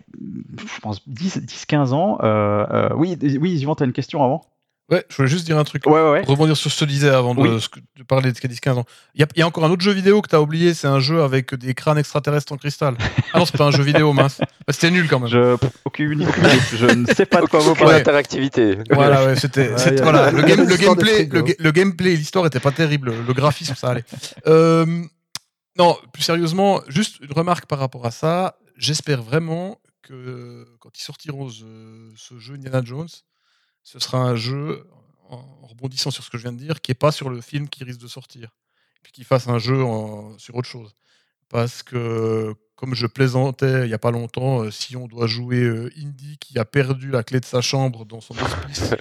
je 0.57 0.79
pense, 0.81 1.01
10-15 1.09 1.91
ans. 1.93 2.19
euh, 2.23 2.65
euh, 2.71 2.89
oui, 2.95 3.17
oui, 3.41 3.51
Yvan, 3.59 3.75
tu 3.75 3.83
as 3.83 3.85
une 3.85 3.93
question 3.93 4.23
avant? 4.23 4.45
Ouais, 4.91 5.03
je 5.09 5.15
voulais 5.15 5.29
juste 5.29 5.45
dire 5.45 5.57
un 5.57 5.63
truc. 5.63 5.85
Ouais, 5.85 5.93
ouais, 5.93 6.11
ouais. 6.11 6.21
Rebondir 6.25 6.57
sur 6.57 6.69
ce 6.69 6.79
que 6.81 6.85
tu 6.85 6.91
disais 6.91 7.09
avant 7.09 7.33
de, 7.33 7.39
Oui. 7.41 7.61
ce 7.61 7.69
que- 7.69 7.79
de 7.97 8.03
parler 8.03 8.31
de 8.31 8.37
10-15 8.37 8.77
ans. 8.77 8.85
Il 9.15 9.21
y, 9.21 9.23
a- 9.23 9.27
il 9.35 9.39
y 9.39 9.41
a 9.41 9.47
encore 9.47 9.63
un 9.63 9.71
autre 9.71 9.81
jeu 9.81 9.93
vidéo 9.93 10.21
que 10.21 10.27
tu 10.29 10.35
as 10.35 10.41
oublié, 10.41 10.73
c'est 10.73 10.87
un 10.87 10.99
jeu 10.99 11.23
avec 11.23 11.55
des 11.55 11.73
crânes 11.73 11.97
extraterrestres 11.97 12.51
en 12.51 12.57
cristal. 12.57 12.95
Ah 13.33 13.39
non, 13.39 13.45
c'est 13.45 13.57
pas 13.57 13.63
un 13.65 13.71
jeu 13.71 13.81
vidéo, 13.83 14.11
mince. 14.13 14.39
Bah, 14.39 14.47
C'était 14.73 14.91
nul 14.91 15.07
quand 15.07 15.19
même. 15.21 15.29
Je, 15.29 15.55
pff, 15.55 15.69
aucune, 15.85 16.27
aucune 16.27 16.43
idée. 16.45 16.59
je 16.75 16.85
ne 16.85 17.05
sais 17.07 17.25
pas 17.25 17.41
de 17.41 17.47
quoi 17.47 17.59
vous 17.61 17.75
parlez. 17.75 17.95
interactivité. 17.95 18.77
Voilà, 18.91 19.25
ouais, 19.25 19.35
c'était. 19.37 19.69
Ouais, 19.73 20.01
voilà, 20.01 20.31
le, 20.31 20.41
game- 20.43 20.65
gameplay, 20.67 21.13
frigo. 21.15 21.37
le, 21.37 21.41
ga- 21.43 21.55
le 21.59 21.71
gameplay 21.71 22.13
et 22.13 22.17
l'histoire 22.17 22.45
était 22.45 22.59
pas 22.59 22.71
terrible. 22.71 23.09
Le, 23.11 23.15
le 23.25 23.33
graphisme, 23.33 23.75
ça 23.75 23.89
allait. 23.91 24.03
Euh, 24.47 24.85
non, 25.77 25.97
plus 26.11 26.23
sérieusement, 26.23 26.81
juste 26.87 27.19
une 27.19 27.31
remarque 27.31 27.65
par 27.65 27.79
rapport 27.79 28.05
à 28.05 28.11
ça. 28.11 28.57
J'espère 28.77 29.23
vraiment 29.23 29.79
que 30.01 30.67
quand 30.79 30.97
ils 30.97 31.01
sortiront 31.01 31.49
ce, 31.49 32.11
ce 32.15 32.37
jeu 32.37 32.55
Indiana 32.55 32.81
Jones, 32.83 33.09
ce 33.83 33.99
sera 33.99 34.19
un 34.19 34.35
jeu, 34.35 34.87
en, 35.29 35.65
rebondissant 35.65 36.11
sur 36.11 36.23
ce 36.23 36.29
que 36.29 36.37
je 36.37 36.43
viens 36.43 36.53
de 36.53 36.57
dire, 36.57 36.81
qui 36.81 36.91
est 36.91 36.95
pas 36.95 37.11
sur 37.11 37.29
le 37.29 37.41
film 37.41 37.67
qui 37.69 37.83
risque 37.83 38.01
de 38.01 38.07
sortir. 38.07 38.49
Puis 39.01 39.11
qu'ils 39.11 39.25
fassent 39.25 39.47
un 39.47 39.59
jeu 39.59 39.83
sur 40.37 40.55
autre 40.55 40.67
chose. 40.67 40.95
Parce 41.53 41.83
que, 41.83 42.55
comme 42.75 42.95
je 42.95 43.05
plaisantais 43.05 43.83
il 43.83 43.87
n'y 43.87 43.93
a 43.93 43.99
pas 43.99 44.09
longtemps, 44.09 44.63
euh, 44.63 44.71
si 44.71 44.97
on 44.97 45.05
doit 45.05 45.27
jouer 45.27 45.59
euh, 45.61 45.91
Indy 46.01 46.37
qui 46.39 46.57
a 46.57 46.65
perdu 46.65 47.11
la 47.11 47.21
clé 47.21 47.39
de 47.39 47.45
sa 47.45 47.61
chambre 47.61 48.05
dans 48.05 48.21
son 48.21 48.33
hospice, 48.33 48.95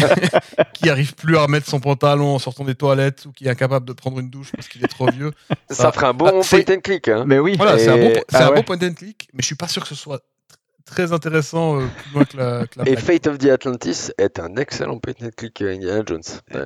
qui 0.74 0.90
arrive 0.90 1.14
plus 1.14 1.36
à 1.36 1.42
remettre 1.42 1.68
son 1.68 1.78
pantalon 1.78 2.34
en 2.34 2.38
sortant 2.40 2.64
des 2.64 2.74
toilettes 2.74 3.26
ou 3.26 3.30
qui 3.32 3.46
est 3.46 3.50
incapable 3.50 3.86
de 3.86 3.92
prendre 3.92 4.18
une 4.18 4.30
douche 4.30 4.50
parce 4.52 4.66
qu'il 4.68 4.84
est 4.84 4.88
trop 4.88 5.08
vieux. 5.12 5.30
Ça 5.70 5.92
ferait 5.92 6.06
un 6.08 6.12
bon 6.14 6.26
Ah, 6.42 6.44
point 6.48 6.74
and 6.76 6.80
click. 6.80 7.06
Hein. 7.06 7.24
Mais 7.24 7.38
oui. 7.38 7.54
Voilà, 7.56 7.78
c'est 7.78 7.88
un, 7.88 7.96
bon, 7.98 8.12
ah 8.32 8.46
un 8.46 8.48
ouais. 8.50 8.54
bon 8.56 8.62
point 8.64 8.78
and 8.82 8.94
click, 8.94 9.28
mais 9.32 9.40
je 9.42 9.46
suis 9.46 9.54
pas 9.54 9.68
sûr 9.68 9.82
que 9.82 9.88
ce 9.88 9.94
soit 9.94 10.16
tr- 10.18 10.56
très 10.84 11.12
intéressant 11.12 11.80
euh, 11.80 11.86
plus 11.86 12.12
loin 12.14 12.24
que 12.24 12.36
la, 12.36 12.66
que 12.66 12.78
la 12.80 12.88
Et 12.88 12.94
blague. 12.96 13.04
Fate 13.04 13.26
of 13.28 13.38
the 13.38 13.46
Atlantis 13.46 14.10
est 14.18 14.40
un 14.40 14.56
excellent 14.56 14.98
point 14.98 15.14
and 15.22 15.30
click 15.36 15.62
Indiana 15.62 16.02
Jones. 16.04 16.22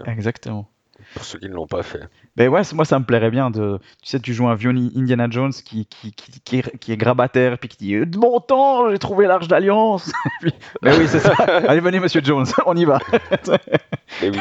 Exactement. 0.06 0.70
Pour 1.14 1.24
ceux 1.26 1.38
qui 1.38 1.48
ne 1.50 1.54
l'ont 1.54 1.66
pas 1.66 1.82
fait. 1.82 2.00
Mais 2.36 2.48
ouais, 2.48 2.62
moi 2.74 2.84
ça 2.84 2.98
me 2.98 3.04
plairait 3.04 3.30
bien 3.30 3.50
de. 3.50 3.78
Tu 4.02 4.08
sais, 4.10 4.20
tu 4.20 4.34
joues 4.34 4.46
un 4.48 4.54
vieux 4.54 4.70
Indiana 4.70 5.26
Jones 5.30 5.52
qui, 5.52 5.86
qui, 5.86 6.12
qui, 6.12 6.40
qui 6.40 6.58
est, 6.58 6.78
qui 6.78 6.92
est 6.92 6.96
grabataire, 6.96 7.58
puis 7.58 7.68
qui 7.68 7.76
dit 7.78 8.06
De 8.06 8.18
mon 8.18 8.40
temps, 8.40 8.90
j'ai 8.90 8.98
trouvé 8.98 9.26
l'Arche 9.26 9.48
d'Alliance 9.48 10.10
Puis- 10.40 10.52
Mais 10.82 10.96
oui, 10.98 11.06
c'est 11.08 11.20
ça. 11.20 11.32
Allez, 11.68 11.80
venez, 11.80 11.98
monsieur 12.00 12.20
Jones, 12.22 12.46
on 12.66 12.76
y 12.76 12.84
va. 12.84 12.98
Et 14.22 14.30
oui. 14.30 14.38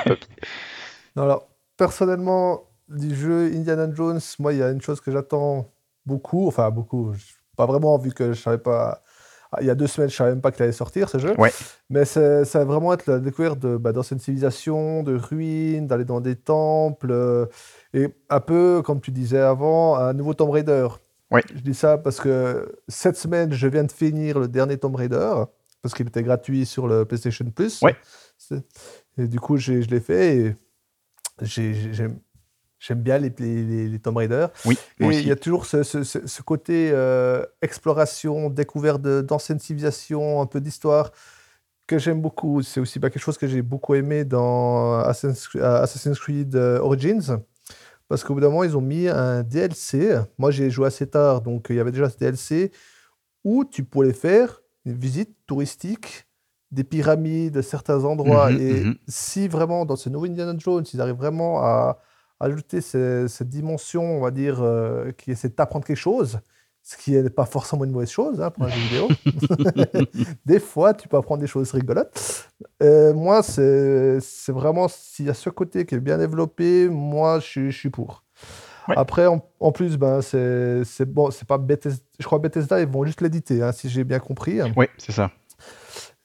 Non, 1.16 1.24
alors, 1.24 1.48
personnellement, 1.78 2.64
du 2.90 3.16
jeu 3.16 3.52
Indiana 3.54 3.88
Jones, 3.94 4.20
moi, 4.40 4.54
il 4.54 4.60
y 4.60 4.64
a 4.64 4.70
une 4.72 4.82
chose 4.82 5.00
que 5.02 5.12
j'attends 5.12 5.68
beaucoup, 6.06 6.48
enfin 6.48 6.70
beaucoup, 6.72 7.14
pas 7.58 7.66
vraiment, 7.66 7.98
vu 7.98 8.12
que 8.12 8.34
je 8.34 8.42
savais 8.42 8.58
pas 8.58 9.02
Ah, 9.52 9.60
il 9.62 9.68
y 9.68 9.70
a 9.70 9.76
deux 9.76 9.88
semaines, 9.88 10.10
je 10.10 10.16
savais 10.16 10.32
même 10.32 10.42
pas 10.42 10.52
qu'il 10.52 10.64
allait 10.64 10.72
sortir 10.74 11.08
ce 11.08 11.18
jeu. 11.18 11.34
Ouais. 11.38 11.52
Mais 11.90 12.04
c'est- 12.04 12.44
ça 12.46 12.60
va 12.60 12.66
vraiment 12.66 12.92
être 12.94 13.06
la 13.08 13.20
découverte 13.20 13.58
de, 13.60 13.78
bah, 13.78 13.94
d'anciennes 13.94 14.20
civilisations, 14.20 15.02
de 15.04 15.16
ruines, 15.16 15.88
d'aller 15.88 16.04
dans 16.04 16.20
des 16.20 16.36
temples. 16.36 17.12
euh, 17.12 17.46
et 17.96 18.10
un 18.30 18.40
peu, 18.42 18.82
comme 18.84 19.00
tu 19.02 19.10
disais 19.12 19.40
avant, 19.40 19.96
un 19.96 20.14
nouveau 20.14 20.34
Tomb 20.34 20.50
Raider. 20.52 20.88
Ouais. 21.32 21.42
Je 21.56 21.62
dis 21.62 21.74
ça 21.74 21.98
parce 21.98 22.20
que 22.20 22.72
cette 22.88 23.16
semaine, 23.18 23.52
je 23.54 23.68
viens 23.68 23.84
de 23.86 23.92
finir 23.92 24.38
le 24.38 24.48
dernier 24.48 24.78
Tomb 24.78 24.96
Raider, 24.96 25.34
parce 25.82 25.96
qu'il 25.96 26.08
était 26.08 26.22
gratuit 26.22 26.66
sur 26.66 26.88
le 26.88 27.06
PlayStation 27.06 27.46
Plus. 27.50 27.82
C'est- 28.38 28.64
Et 29.18 29.28
du 29.28 29.40
coup, 29.40 29.56
j'ai- 29.58 29.82
je 29.82 29.90
l'ai 29.90 30.02
fait 30.02 30.36
et 30.38 30.56
j'ai- 31.42 31.74
j'ai- 31.94 32.08
j'aime 32.80 33.02
bien 33.02 33.18
les, 33.18 33.34
les, 33.40 33.88
les- 33.88 34.00
Tomb 34.00 34.18
Raider. 34.18 34.48
Oui, 34.66 34.78
Et 35.00 35.06
il 35.08 35.28
y 35.28 35.32
a 35.32 35.36
toujours 35.38 35.66
ce, 35.66 35.84
ce- 35.84 36.42
côté 36.42 36.92
euh, 36.94 37.44
exploration, 37.62 38.50
découverte 38.50 39.02
d'anciennes 39.02 39.60
civilisations, 39.60 40.42
un 40.42 40.46
peu 40.48 40.60
d'histoire 40.60 41.12
que 41.88 41.98
j'aime 41.98 42.22
beaucoup. 42.22 42.62
C'est 42.62 42.80
aussi 42.82 43.00
bah, 43.00 43.10
quelque 43.10 43.22
chose 43.24 43.38
que 43.38 43.48
j'ai 43.48 43.62
beaucoup 43.62 43.96
aimé 43.96 44.26
dans 44.26 44.96
Assassin's 45.00 45.48
Creed, 45.48 45.62
euh, 45.64 46.14
Creed, 46.16 46.56
euh, 46.56 46.80
Origins. 46.80 47.40
Parce 48.08 48.24
qu'au 48.24 48.36
bout 48.36 48.42
d'un 48.42 48.50
moment, 48.50 48.64
ils 48.64 48.78
ont 48.78 48.82
mis 48.82 49.08
un 49.08 49.44
DLC. 49.44 50.18
Moi, 50.38 50.52
j'ai 50.52 50.70
joué 50.70 50.88
assez 50.88 51.08
tard, 51.08 51.42
donc 51.42 51.68
il 51.70 51.76
y 51.76 51.80
avait 51.80 51.92
déjà 51.92 52.10
ce 52.10 52.18
DLC 52.18 52.72
où 53.44 53.66
tu 53.66 53.84
pouvais 53.84 54.14
faire 54.14 54.62
une 54.86 54.98
visite 54.98 55.36
touristique 55.48 56.28
des 56.72 56.84
pyramides, 56.84 57.54
de 57.54 57.62
certains 57.62 58.04
endroits. 58.04 58.52
Mhm, 58.52 58.62
et 58.62 58.74
mhm. 58.82 58.96
si 59.08 59.48
vraiment, 59.48 59.86
dans 59.86 59.96
ce 59.96 60.10
nouveau 60.10 60.26
Indiana 60.26 60.54
Jones, 60.58 60.84
ils 60.94 61.02
arrivent 61.02 61.16
vraiment 61.16 61.60
à 61.60 62.00
ajouter 62.40 62.82
cette 62.82 63.50
dimension, 63.50 64.18
on 64.18 64.22
va 64.22 64.32
dire, 64.32 64.62
euh, 64.62 65.12
qui 65.12 65.32
essaie 65.32 65.50
de 65.50 65.54
t'apprendre 65.54 65.86
quelque 65.86 65.98
chose, 65.98 66.40
ce 66.88 66.98
qui 66.98 67.14
n'est 67.14 67.30
pas 67.32 67.46
forcément 67.46 67.84
une 67.84 67.90
mauvaise 67.92 68.12
chose 68.12 68.40
hein, 68.40 68.52
pour 68.52 68.66
un 68.66 68.70
jeu 68.70 68.80
vidéo. 68.80 69.08
des 70.46 70.60
fois, 70.60 70.94
tu 70.94 71.08
peux 71.08 71.18
apprendre 71.18 71.42
des 71.42 71.48
choses 71.48 71.72
rigolotes. 71.72 72.48
Euh, 72.84 73.12
moi, 73.14 73.42
c'est 73.42 74.20
vraiment, 74.50 74.88
s'il 74.88 75.26
y 75.26 75.30
a 75.30 75.34
ce 75.34 75.50
côté 75.50 75.86
qui 75.88 75.96
est 75.96 76.00
bien 76.00 76.20
développé, 76.20 76.88
moi, 76.88 77.40
je, 77.40 77.46
suis- 77.46 77.72
je 77.72 77.78
suis 77.78 77.90
pour. 77.90 78.24
Ouais. 78.88 78.94
Après, 78.98 79.26
en, 79.26 79.44
en 79.60 79.72
plus, 79.72 79.98
ben, 79.98 80.22
c'est 80.22 81.06
bon, 81.06 81.32
c'est 81.32 81.48
pas 81.48 81.58
Bethesda, 81.58 82.04
je 82.20 82.26
crois 82.26 82.38
Bethesda, 82.38 82.80
ils 82.80 82.88
vont 82.88 83.04
juste 83.04 83.22
l'éditer, 83.22 83.64
hein, 83.64 83.72
si 83.72 83.90
j'ai 83.90 84.04
bien 84.04 84.20
compris. 84.20 84.60
Oui, 84.78 84.86
c'est 85.00 85.12
ça. 85.12 85.32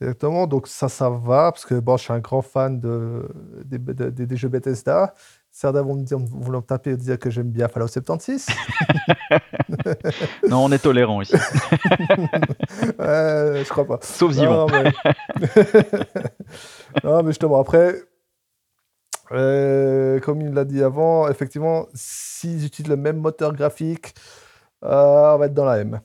Exactement, 0.02 0.46
donc 0.46 0.66
ça, 0.66 0.88
ça 0.90 1.08
va, 1.08 1.52
parce 1.52 1.64
que 1.64 1.74
bon, 1.80 1.96
je 1.96 2.02
suis 2.04 2.12
un 2.12 2.18
grand 2.20 2.42
fan 2.42 2.80
de, 2.80 3.26
des, 3.64 3.78
de- 3.78 4.10
des- 4.10 4.26
des 4.26 4.36
jeux 4.36 4.48
Bethesda. 4.48 5.14
Certains 5.52 5.82
vont 5.82 5.94
me 5.94 6.04
dire, 6.04 6.18
me 6.18 6.60
taper 6.60 6.90
et 6.90 6.96
dire 6.96 7.18
que 7.18 7.28
j'aime 7.28 7.50
bien 7.50 7.68
Fallout 7.68 7.88
76. 7.88 8.46
Non, 10.48 10.64
on 10.64 10.72
est 10.72 10.78
tolérant 10.78 11.20
ici. 11.20 11.34
Je 12.98 13.68
crois 13.68 13.86
pas. 13.86 13.98
Sauf 14.02 14.34
Yvon. 14.36 14.66
Non, 14.66 14.68
mais... 14.68 14.92
non, 17.04 17.22
mais 17.22 17.30
justement, 17.30 17.60
après, 17.60 17.94
euh, 19.32 20.18
comme 20.20 20.40
il 20.40 20.52
l'a 20.52 20.64
dit 20.64 20.82
avant, 20.82 21.28
effectivement, 21.28 21.86
s'ils 21.94 22.64
utilisent 22.64 22.90
le 22.90 22.96
même 22.96 23.18
moteur 23.18 23.52
graphique, 23.52 24.14
euh, 24.84 25.34
on 25.34 25.38
va 25.38 25.46
être 25.46 25.54
dans 25.54 25.64
la 25.64 25.78
M. 25.78 26.00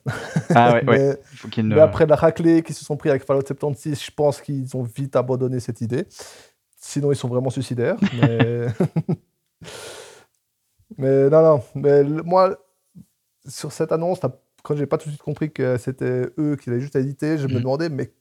Ah 0.54 0.80
ouais, 0.86 1.18
faut 1.34 1.48
Mais 1.62 1.80
après 1.80 2.06
la 2.06 2.14
raclée 2.14 2.62
qu'ils 2.62 2.74
se 2.74 2.84
sont 2.84 2.96
pris 2.96 3.10
avec 3.10 3.24
Fallout 3.24 3.46
76, 3.46 4.04
je 4.04 4.10
pense 4.10 4.40
qu'ils 4.40 4.76
ont 4.76 4.82
vite 4.82 5.16
abandonné 5.16 5.60
cette 5.60 5.80
idée. 5.80 6.06
Sinon, 6.78 7.10
ils 7.10 7.16
sont 7.16 7.28
vraiment 7.28 7.50
suicidaires. 7.50 7.96
Mais, 8.20 8.66
mais 10.98 11.28
non, 11.30 11.42
non. 11.42 11.62
Mais 11.74 12.02
le- 12.02 12.22
moi, 12.22 12.56
sur 13.46 13.72
cette 13.72 13.92
annonce, 13.92 14.20
quand 14.62 14.76
j'ai 14.76 14.86
pas 14.86 14.98
tout 14.98 15.06
de 15.08 15.10
suite 15.12 15.22
compris 15.22 15.52
que 15.52 15.76
c'était 15.78 16.30
eux 16.38 16.56
qui 16.56 16.70
allaient 16.70 16.80
juste 16.80 16.96
éditer, 16.96 17.38
je 17.38 17.46
me 17.46 17.54
Mhm. 17.54 17.60
demandais, 17.60 17.88
mais 17.88 18.12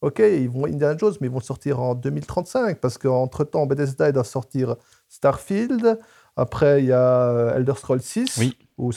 ok, 0.00 0.18
ils 0.20 0.48
vont 0.48 0.66
Indiana 0.66 0.96
Jones, 0.96 1.14
mais 1.20 1.26
ils 1.28 1.32
vont 1.32 1.40
sortir 1.40 1.80
en 1.80 1.94
2035 1.94 2.78
parce 2.80 2.98
qu'entre-temps, 2.98 3.66
Bethesda 3.66 4.08
il 4.08 4.12
doit 4.12 4.24
sortir 4.24 4.76
Starfield. 5.08 5.98
Après, 6.36 6.82
il 6.82 6.86
y 6.86 6.92
a 6.92 7.28
euh, 7.30 7.56
Elder 7.56 7.74
Scrolls 7.76 8.00
6 8.02 8.36
Oui. 8.38 8.58
ou, 8.76 8.90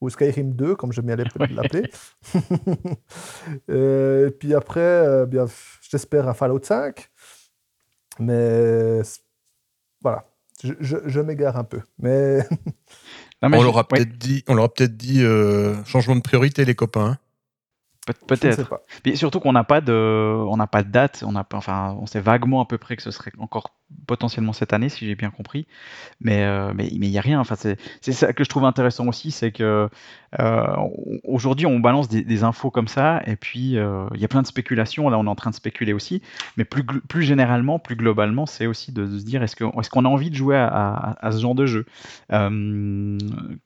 ou 0.00 0.10
Skyrim 0.10 0.52
2, 0.54 0.76
comme 0.76 0.92
j'aime 0.92 1.06
bien 1.06 1.16
l'appeler- 1.16 1.52
l'appeler. 1.54 1.90
Euh, 3.70 4.28
et 4.28 4.30
puis 4.30 4.54
après, 4.54 4.80
euh, 4.80 5.26
bien, 5.26 5.46
j'espère 5.90 6.28
un 6.28 6.34
Fallout 6.34 6.62
5. 6.62 7.10
Mais 8.20 9.00
voilà, 10.02 10.24
je, 10.64 10.72
je- 10.80 10.96
je 11.08 11.20
m'égare 11.20 11.56
un 11.56 11.64
peu. 11.64 11.80
Mais 11.98 12.38
Non, 13.42 13.48
mais 13.50 13.58
on 13.58 13.62
leur 13.62 13.76
a 13.76 13.80
ouais, 13.82 13.86
peut-être 13.88 14.16
dit, 14.18 14.42
on 14.48 14.54
leur 14.54 14.64
a 14.64 14.68
peut-être 14.72 14.96
dit 14.96 15.22
euh, 15.22 15.74
changement 15.84 16.16
de 16.16 16.22
priorité, 16.22 16.64
les 16.64 16.74
copains. 16.74 17.04
hein. 17.06 17.18
peut- 17.18 17.18
je 17.18 17.93
ne 17.93 17.93
sais 17.93 17.93
peut-être. 18.26 18.80
surtout 19.16 19.40
qu'on 19.40 19.52
n'a 19.52 19.64
pas 19.64 19.80
de, 19.80 19.92
on 19.92 20.56
n'a 20.56 20.66
pas 20.66 20.82
de 20.82 20.90
date. 20.90 21.24
On 21.26 21.32
pas, 21.44 21.56
enfin, 21.56 21.96
on 22.00 22.06
sait 22.06 22.20
vaguement 22.20 22.60
à 22.60 22.66
peu 22.66 22.78
près 22.78 22.96
que 22.96 23.02
ce 23.02 23.10
serait 23.10 23.32
encore 23.38 23.74
potentiellement 24.06 24.52
cette 24.52 24.72
année, 24.72 24.88
si 24.88 25.06
j'ai 25.06 25.14
bien 25.14 25.30
compris. 25.30 25.66
Mais 26.20 26.44
euh, 26.44 26.72
mais 26.74 26.90
mais 26.98 27.06
il 27.06 27.12
y 27.12 27.18
a 27.18 27.22
rien. 27.22 27.40
Enfin, 27.40 27.56
c'est 27.56 27.78
c'est 28.00 28.12
ça 28.12 28.32
que 28.32 28.44
je 28.44 28.48
trouve 28.48 28.64
intéressant 28.64 29.06
aussi, 29.08 29.30
c'est 29.30 29.52
que 29.52 29.88
euh, 30.40 30.74
on- 30.78 31.18
aujourd'hui 31.24 31.66
on 31.66 31.78
balance 31.80 32.08
des, 32.08 32.22
des 32.22 32.44
infos 32.44 32.70
comme 32.70 32.88
ça, 32.88 33.22
et 33.26 33.36
puis 33.36 33.78
euh, 33.78 34.06
il 34.14 34.20
y 34.20 34.24
a 34.24 34.28
plein 34.28 34.42
de 34.42 34.46
spéculations. 34.46 35.08
Là, 35.08 35.18
on 35.18 35.24
est 35.26 35.28
en 35.28 35.34
train 35.34 35.50
de 35.50 35.54
spéculer 35.56 35.92
aussi. 35.92 36.22
Mais 36.56 36.64
plus 36.64 36.84
plus 36.84 37.22
généralement, 37.22 37.78
plus 37.78 37.96
globalement, 37.96 38.46
c'est 38.46 38.66
aussi 38.66 38.92
de, 38.92 39.06
de 39.06 39.18
se 39.18 39.24
dire 39.24 39.42
est-ce 39.42 39.56
qu'on 39.56 40.04
a 40.04 40.08
envie 40.08 40.30
de 40.30 40.36
jouer 40.36 40.56
à, 40.56 40.68
à- 40.68 41.26
à 41.26 41.32
ce 41.32 41.40
genre 41.40 41.54
de 41.54 41.66
jeu? 41.66 41.86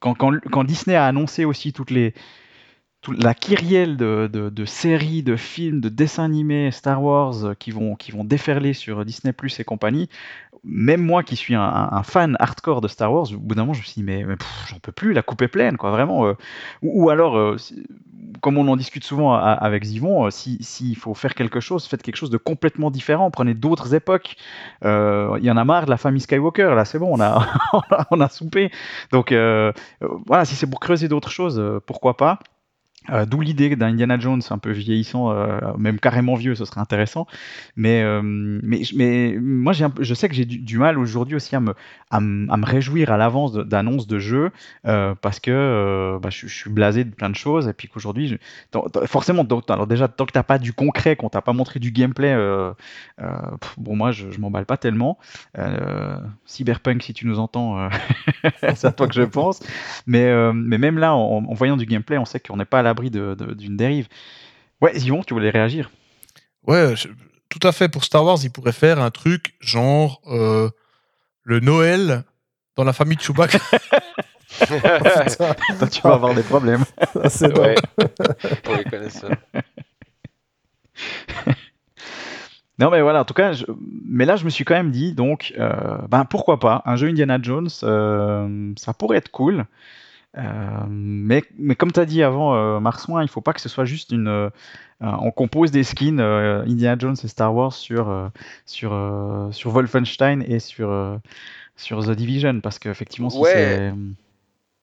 Quand, 0.01 0.15
quand 0.15 0.33
quand 0.51 0.65
Disney 0.65 0.97
a 0.97 1.07
annoncé 1.07 1.45
aussi 1.45 1.73
toutes 1.73 1.91
les 1.91 2.15
la 3.17 3.33
kyrielle 3.35 3.97
de, 3.97 4.65
séries, 4.67 5.23
de 5.23 5.37
films, 5.37 5.81
de 5.81 5.89
dessins 5.89 6.25
animés 6.25 6.71
Star 6.73 7.03
Wars 7.03 7.45
euh, 7.45 7.55
qui 7.55 7.71
vont, 7.71 7.97
déferler 8.25 8.75
sur 8.75 9.05
Disney 9.05 9.33
Plus 9.33 9.61
et 9.61 9.65
compagnie, 9.65 10.09
même 10.65 11.01
moi 11.03 11.23
qui 11.23 11.37
suis 11.37 11.55
un, 11.55 12.03
fan 12.03 12.37
hardcore 12.41 12.81
de 12.81 12.89
Star 12.89 13.13
Wars, 13.13 13.33
au 13.33 13.39
bout 13.39 13.55
d'un 13.55 13.63
moment 13.63 13.75
je 13.75 13.81
me 13.81 13.85
suis 13.85 13.95
dit 13.95 14.03
mais, 14.03 14.25
j'en 14.69 14.79
peux 14.81 14.93
plus, 14.93 15.13
la 15.13 15.23
coupe 15.23 15.43
est 15.43 15.49
pleine 15.49 15.77
quoi, 15.77 15.91
vraiment. 15.91 16.27
euh. 16.27 16.35
ou, 16.83 17.11
alors, 17.11 17.37
euh, 17.39 17.57
comme 18.41 18.59
on 18.59 18.69
en 18.69 18.77
discute 18.77 19.05
souvent 19.05 19.35
avec 19.35 19.85
Zivon, 19.85 20.27
euh, 20.27 20.31
si- 20.31 20.59
s'il 20.63 20.97
faut 20.97 21.15
faire 21.15 21.35
quelque 21.35 21.61
chose, 21.61 21.87
faites 21.87 22.03
quelque 22.03 22.17
chose 22.17 22.31
de 22.31 22.37
complètement 22.37 22.91
différent, 22.91 23.31
prenez 23.31 23.55
d'autres 23.55 23.95
époques. 23.95 24.37
Euh, 24.85 25.37
Il 25.41 25.45
y 25.45 25.51
en 25.51 25.57
a 25.57 25.65
marre 25.65 25.87
de 25.87 25.91
la 25.91 25.97
famille 25.97 26.21
Skywalker, 26.21 26.75
là 26.75 26.85
c'est 26.85 26.99
bon, 26.99 27.11
on 27.17 27.21
a, 27.21 27.47
on 27.73 27.81
on 28.11 28.21
a 28.21 28.29
soupé. 28.29 28.71
Donc 29.13 29.33
euh, 29.33 29.73
euh, 30.03 30.09
voilà, 30.27 30.45
si 30.45 30.55
c'est 30.57 30.69
pour 30.69 30.81
creuser 30.81 31.09
d'autres 31.09 31.31
choses, 31.31 31.59
euh, 31.59 31.81
pourquoi 31.85 32.17
pas. 32.17 32.39
Euh, 33.11 33.27
D'où 33.27 33.41
l'idée 33.41 33.75
d'un 33.77 33.89
Indiana 33.89 34.19
Jones 34.19 34.43
un 34.51 34.59
peu 34.59 34.71
vieillissant, 34.73 35.31
euh, 35.33 35.59
même 35.79 35.99
carrément 35.99 36.35
vieux, 36.35 36.55
ce 36.55 36.65
serait 36.65 36.81
intéressant. 36.81 37.27
Mais, 37.77 38.03
euh, 38.03 38.21
mais, 38.23 38.83
mais 38.95 39.37
moi, 39.41 39.73
je 39.73 40.15
sais 40.15 40.29
que 40.29 40.35
j'ai 40.35 40.45
du, 40.45 40.59
du 40.59 40.79
mal 40.79 40.99
aujourd'hui 40.99 41.37
aussi 41.37 41.57
à 41.57 41.61
me, 41.61 41.73
à, 42.11 42.17
à 42.17 42.21
me 42.21 42.65
réjouir 42.65 43.11
à 43.11 43.17
l'avance 43.17 43.53
de- 43.53 43.63
d'annonces 43.63 44.07
de 44.07 44.19
jeux 44.19 44.51
euh, 44.87 45.15
parce 45.21 45.41
que 45.41 46.19
bah, 46.23 46.31
je, 46.31 46.47
suis 46.47 46.71
blasé 46.71 47.05
de 47.05 47.11
plein 47.15 47.31
de 47.31 47.37
choses 47.37 47.69
et 47.69 47.73
puis 47.73 47.89
qu'aujourd'hui, 47.89 48.39
forcément, 49.07 49.47
alors 49.69 49.87
déjà, 49.87 50.09
tant 50.09 50.27
que 50.27 50.33
t'as 50.33 50.43
pas 50.43 50.59
du 50.59 50.73
concret, 50.73 51.17
qu'on 51.17 51.29
t'a 51.29 51.43
pas 51.43 51.53
montré 51.53 51.81
du 51.81 51.93
gameplay, 51.93 52.37
bon, 53.79 53.97
moi, 53.97 54.13
je, 54.13 54.31
je 54.31 54.39
m'emballe 54.41 54.67
pas 54.67 54.77
tellement. 54.77 55.19
Cyberpunk, 56.45 57.03
si 57.03 57.15
tu 57.15 57.27
nous 57.27 57.39
entends, 57.39 57.89
c'est 58.61 58.85
à 58.85 58.93
toi 58.93 59.07
que 59.07 59.15
je 59.15 59.23
pense. 59.23 59.61
Mais, 60.07 60.33
mais 60.53 60.79
même 60.79 60.99
là, 60.99 61.15
en, 61.15 61.45
en 61.45 61.55
voyant 61.55 61.77
du 61.77 61.87
gameplay, 61.87 62.19
on 62.19 62.25
sait 62.25 62.41
qu'on 62.41 62.57
n'est 62.57 62.65
pas 62.65 62.81
à 62.81 62.83
l'abri 62.99 63.11
de- 63.11 63.35
de- 63.35 63.55
d'une 63.55 63.77
dérive. 63.77 64.09
Ouais, 64.81 64.99
Zion, 64.99 65.23
tu 65.23 65.35
voulais 65.35 65.51
réagir? 65.51 65.91
Ouais, 66.67 66.95
je- 66.97 67.09
tout 67.49 67.61
à 67.67 67.73
fait. 67.73 67.89
Pour 67.89 68.05
Star 68.05 68.25
Wars, 68.25 68.39
ils 68.43 68.51
pourraient 68.51 68.73
faire 68.73 69.01
un 69.01 69.11
truc 69.11 69.55
genre 69.61 70.21
euh, 70.27 70.69
le 71.45 71.61
Noël 71.61 72.25
dans 72.77 72.85
la 72.85 72.93
famille 72.93 73.17
de 73.17 73.23
Chewbacca. 73.23 73.59
Tu 75.91 76.01
vas 76.03 76.15
avoir 76.15 76.35
des 76.35 76.43
problèmes. 76.43 76.83
c'est 77.29 77.57
Ouais, 77.57 77.77
pour 78.65 78.75
les 78.75 78.85
connaisseurs. 78.85 79.33
Non, 82.81 82.91
mais 82.91 83.03
voilà, 83.03 83.23
en 83.23 83.25
tout 83.25 83.35
cas, 83.35 83.53
je- 83.55 83.65
mais 84.09 84.25
là, 84.25 84.37
je 84.37 84.45
me 84.45 84.51
suis 84.51 84.65
quand 84.65 84.75
même 84.75 84.93
dit, 84.93 85.13
donc, 85.13 85.53
euh, 85.59 85.99
ben 86.09 86.25
pourquoi 86.25 86.61
pas, 86.61 86.81
un 86.87 86.95
jeu 86.95 87.09
Indiana 87.09 87.37
Jones, 87.43 87.69
euh, 87.83 88.73
ça 88.79 88.95
pourrait 88.95 89.17
être 89.19 89.33
cool. 89.33 89.67
Euh, 90.39 90.87
mais, 90.89 91.43
mais 91.59 91.75
comme 91.75 91.91
tu 91.91 92.01
as 92.01 92.07
dit 92.07 92.23
avant, 92.23 92.55
euh, 92.55 92.81
Marsouin, 92.81 93.23
il 93.23 93.29
faut 93.29 93.41
pas 93.41 93.53
que 93.53 93.61
ce 93.61 93.69
soit 93.69 93.85
juste 93.85 94.13
une. 94.13 94.29
euh, 94.29 94.51
on 95.01 95.31
compose 95.31 95.71
des 95.71 95.85
skins 95.85 96.21
euh, 96.21 96.63
Indiana 96.63 96.97
Jones 96.99 97.17
et 97.23 97.29
Star 97.29 97.55
Wars 97.55 97.73
sur, 97.73 98.31
sur, 98.65 99.49
sur 99.53 99.71
Wolfenstein 99.71 100.43
et 100.43 100.61
sur, 100.61 101.19
sur 101.77 102.05
The 102.05 102.11
Division, 102.11 102.61
parce 102.61 102.79
qu'effectivement, 102.79 103.31
si 103.31 103.41
Ouais. 103.41 103.53
c'est. 103.53 103.93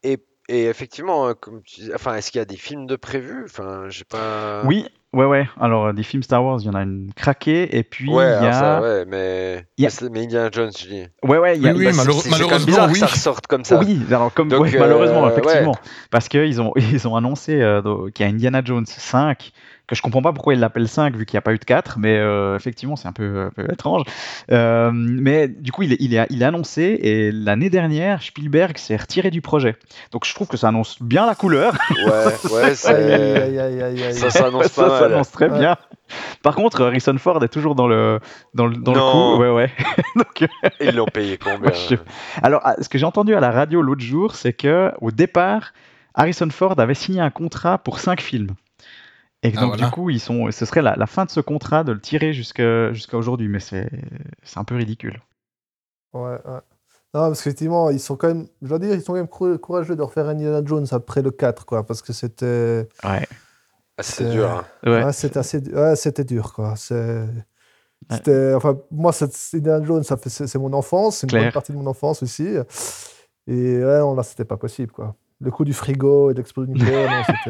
Et, 0.03 0.19
et 0.49 0.65
effectivement, 0.65 1.33
comme 1.33 1.63
tu 1.63 1.81
dis, 1.81 1.91
enfin, 1.93 2.15
est-ce 2.15 2.31
qu'il 2.31 2.39
y 2.39 2.41
a 2.41 2.45
des 2.45 2.57
films 2.57 2.85
de 2.85 2.95
prévus? 2.95 3.45
Enfin, 3.45 3.87
pas. 4.09 4.63
Oui, 4.65 4.85
ouais, 5.15 5.25
ouais. 5.25 5.47
Alors, 5.59 5.85
euh, 5.87 5.93
des 5.93 6.03
films 6.03 6.23
Star 6.23 6.43
Wars, 6.43 6.59
il 6.61 6.65
y 6.65 6.69
en 6.69 6.75
a 6.75 6.81
une 6.83 7.11
craquée, 7.15 7.75
et 7.77 7.83
puis 7.83 8.09
Ouais, 8.09 8.35
il 8.39 8.43
y 8.43 8.47
a. 8.47 8.51
ça, 8.53 8.81
ouais, 8.81 9.05
mais. 9.07 9.65
il 9.77 9.83
y 9.83 9.87
a- 9.87 10.09
mais 10.11 10.23
Indiana 10.23 10.49
Jones, 10.51 10.71
je 10.77 10.85
dis. 10.87 11.03
Ouais, 11.23 11.37
ouais, 11.37 11.57
il 11.57 11.63
y 11.63 11.67
a. 11.69 11.73
Oui, 11.73 11.79
il 11.79 11.83
y 11.83 11.87
a- 11.87 11.91
oui, 11.91 11.97
Bah, 11.97 12.03
malheureusement, 12.31 12.65
bizarre 12.65 12.87
que 12.87 12.93
oui. 12.93 12.99
ça 12.99 13.05
ressorte 13.07 13.47
comme 13.47 13.63
ça. 13.65 13.79
Oui, 13.79 13.99
alors 14.09 14.33
comme 14.33 14.49
Donc, 14.49 14.61
ouais, 14.61 14.77
malheureusement, 14.77 15.25
euh, 15.25 15.31
effectivement, 15.31 15.75
parce 16.11 16.27
qu'ils 16.27 16.61
ont 16.61 16.73
ils 16.75 17.07
ont 17.07 17.15
annoncé 17.15 17.61
euh, 17.61 17.81
qu'il 18.13 18.25
y 18.25 18.29
a 18.29 18.31
Indiana 18.31 18.61
Jones 18.63 18.85
5 18.85 19.51
que 19.87 19.95
je 19.95 20.01
comprends 20.01 20.21
pas 20.21 20.33
pourquoi 20.33 20.53
il 20.53 20.59
l'appelle 20.59 20.87
5 20.87 21.15
vu 21.15 21.25
qu'il 21.25 21.35
n'y 21.35 21.39
a 21.39 21.41
pas 21.41 21.53
eu 21.53 21.59
de 21.59 21.65
4, 21.65 21.97
mais 21.99 22.17
euh, 22.17 22.55
effectivement 22.55 22.95
c'est 22.95 23.07
un 23.07 23.13
peu, 23.13 23.49
étrange. 23.71 24.03
Euh, 24.51 24.91
mais 24.93 25.47
du 25.47 25.71
coup 25.71 25.83
il 25.83 25.93
est, 25.93 25.97
il 25.99 26.15
est, 26.15 26.25
il 26.29 26.41
est 26.41 26.45
annoncé 26.45 26.81
et 27.01 27.31
l'année 27.31 27.69
dernière 27.69 28.21
Spielberg 28.21 28.77
s'est 28.77 28.95
retiré 28.95 29.31
du 29.31 29.41
projet. 29.41 29.75
Donc 30.11 30.25
je 30.25 30.33
trouve 30.33 30.47
que 30.47 30.57
ça 30.57 30.69
annonce 30.69 31.01
bien 31.01 31.25
la 31.25 31.35
couleur. 31.35 31.75
Ouais, 32.05 32.51
ouais, 32.51 32.75
ça 32.75 34.29
s'annonce 34.29 34.69
pas 34.69 34.89
ça 34.89 34.99
s'annonce 34.99 35.31
très 35.31 35.49
bien. 35.49 35.77
Par 36.43 36.55
contre, 36.55 36.83
Harrison 36.83 37.17
Ford 37.17 37.43
est 37.43 37.49
toujours 37.49 37.75
dans 37.75 37.87
le, 37.87 38.19
dans 38.53 38.67
le, 38.67 38.75
dans 38.75 38.93
le 38.93 38.99
coup. 38.99 39.41
Ouais, 39.41 39.49
ouais. 39.49 39.71
Donc... 40.15 40.47
Ils 40.79 40.95
l'ont 40.95 41.05
payé 41.05 41.37
combien 41.43 41.71
Alors, 42.41 42.61
ah, 42.63 42.75
ce 42.81 42.89
que 42.89 42.97
j'ai 42.97 43.05
entendu 43.05 43.33
à 43.33 43.39
la 43.39 43.51
radio 43.51 43.81
l'autre 43.81 44.03
jour, 44.03 44.35
c'est 44.35 44.53
que 44.53 44.91
au 45.01 45.11
départ, 45.11 45.73
Harrison 46.13 46.49
Ford 46.49 46.79
avait 46.79 46.93
signé 46.93 47.21
un 47.21 47.31
contrat 47.31 47.77
pour 47.77 47.99
5 47.99 48.21
films. 48.21 48.51
Et 49.45 49.53
ah, 49.57 49.61
donc, 49.61 49.77
du 49.77 49.85
coup, 49.91 50.09
ils 50.09 50.19
sont, 50.19 50.49
ce 50.51 50.65
serait 50.65 50.81
la, 50.81 51.05
fin 51.05 51.25
de 51.25 51.29
ce 51.29 51.39
contrat 51.39 51.83
de 51.83 51.91
le 51.91 52.01
tirer 52.01 52.33
jusqu'à 52.33 52.91
aujourd'hui. 53.13 53.47
Mais 53.47 53.59
c'est 53.59 53.87
un 54.55 54.63
peu 54.63 54.75
ridicule. 54.75 55.21
Ouais, 56.13 56.21
ouais. 56.31 56.59
Non, 57.13 57.27
parce 57.27 57.41
qu'effectivement, 57.41 57.91
ils 57.91 57.99
sont 57.99 58.17
quand 58.17 58.27
même, 58.27 58.47
je 58.61 58.67
dois 58.67 58.79
dire, 58.79 58.93
ils 58.93 59.01
sont 59.01 59.13
quand 59.13 59.19
même 59.19 59.59
courageux 59.59 59.95
de 59.95 60.01
refaire 60.01 60.27
Indiana 60.27 60.61
Jones 60.65 60.87
après 60.91 61.21
le 61.21 61.31
4, 61.31 61.65
quoi, 61.65 61.85
parce 61.85 62.01
que 62.01 62.11
c'était. 62.11 62.89
Ouais. 63.03 63.27
Ah, 63.97 64.03
c'était 64.03 64.31
dur. 64.31 64.49
Hein. 64.49 64.65
Ouais. 65.05 65.13
c'était 65.13 65.37
assez, 65.37 65.59
ouais, 65.59 65.95
c'était 65.95 66.25
dur, 66.25 66.51
quoi. 66.51 66.73
C'était, 66.75 68.53
enfin, 68.53 68.77
moi, 68.91 69.13
Indiana 69.53 69.85
Jones, 69.85 70.03
ça 70.03 70.17
fait, 70.17 70.29
c'est 70.29 70.57
mon 70.57 70.73
enfance, 70.73 71.17
c'est 71.17 71.31
une 71.31 71.39
bonne 71.39 71.51
partie 71.51 71.71
de 71.71 71.77
mon 71.77 71.87
enfance 71.87 72.23
aussi. 72.23 72.47
Et 73.47 73.77
ouais, 73.77 74.15
là, 74.15 74.23
c'était 74.23 74.43
pas 74.43 74.57
possible, 74.57 74.91
quoi 74.91 75.15
le 75.41 75.51
coup 75.51 75.65
du 75.65 75.73
frigo 75.73 76.31
et 76.31 76.33
d'exploser 76.33 76.71
nucléaire. 76.71 77.27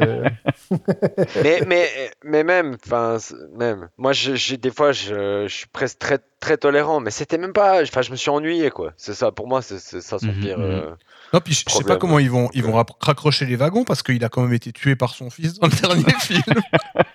mais, 1.42 1.62
mais, 1.66 1.88
mais 2.24 2.42
même, 2.42 2.76
enfin, 2.84 3.18
même, 3.56 3.88
moi, 3.96 4.12
j'ai 4.12 4.56
des 4.56 4.70
fois, 4.70 4.90
je, 4.92 5.46
je, 5.46 5.54
suis 5.54 5.68
presque 5.68 5.98
très, 5.98 6.18
très 6.40 6.56
tolérant, 6.56 6.98
mais 6.98 7.12
c'était 7.12 7.38
même 7.38 7.52
pas, 7.52 7.82
enfin, 7.82 8.02
je 8.02 8.10
me 8.10 8.16
suis 8.16 8.30
ennuyé, 8.30 8.70
quoi. 8.70 8.92
C'est 8.96 9.14
ça, 9.14 9.30
pour 9.30 9.46
moi, 9.46 9.62
c'est 9.62 9.78
ça 9.78 10.18
son 10.18 10.26
mhm, 10.26 10.40
pire. 10.40 10.58
Mhm. 10.58 10.64
Euh, 10.64 10.90
non, 11.32 11.40
puis 11.40 11.54
je 11.54 11.72
sais 11.72 11.84
pas 11.84 11.96
comment 11.96 12.18
ils 12.18 12.30
vont, 12.30 12.48
ils 12.54 12.64
vont 12.64 12.84
raccrocher 13.00 13.46
les 13.46 13.56
wagons 13.56 13.84
parce 13.84 14.02
qu'il 14.02 14.24
a 14.24 14.28
quand 14.28 14.42
même 14.42 14.52
été 14.52 14.72
tué 14.72 14.96
par 14.96 15.14
son 15.14 15.30
fils 15.30 15.54
dans 15.54 15.68
le 15.68 15.72
dernier 15.80 16.12
film. 16.20 16.42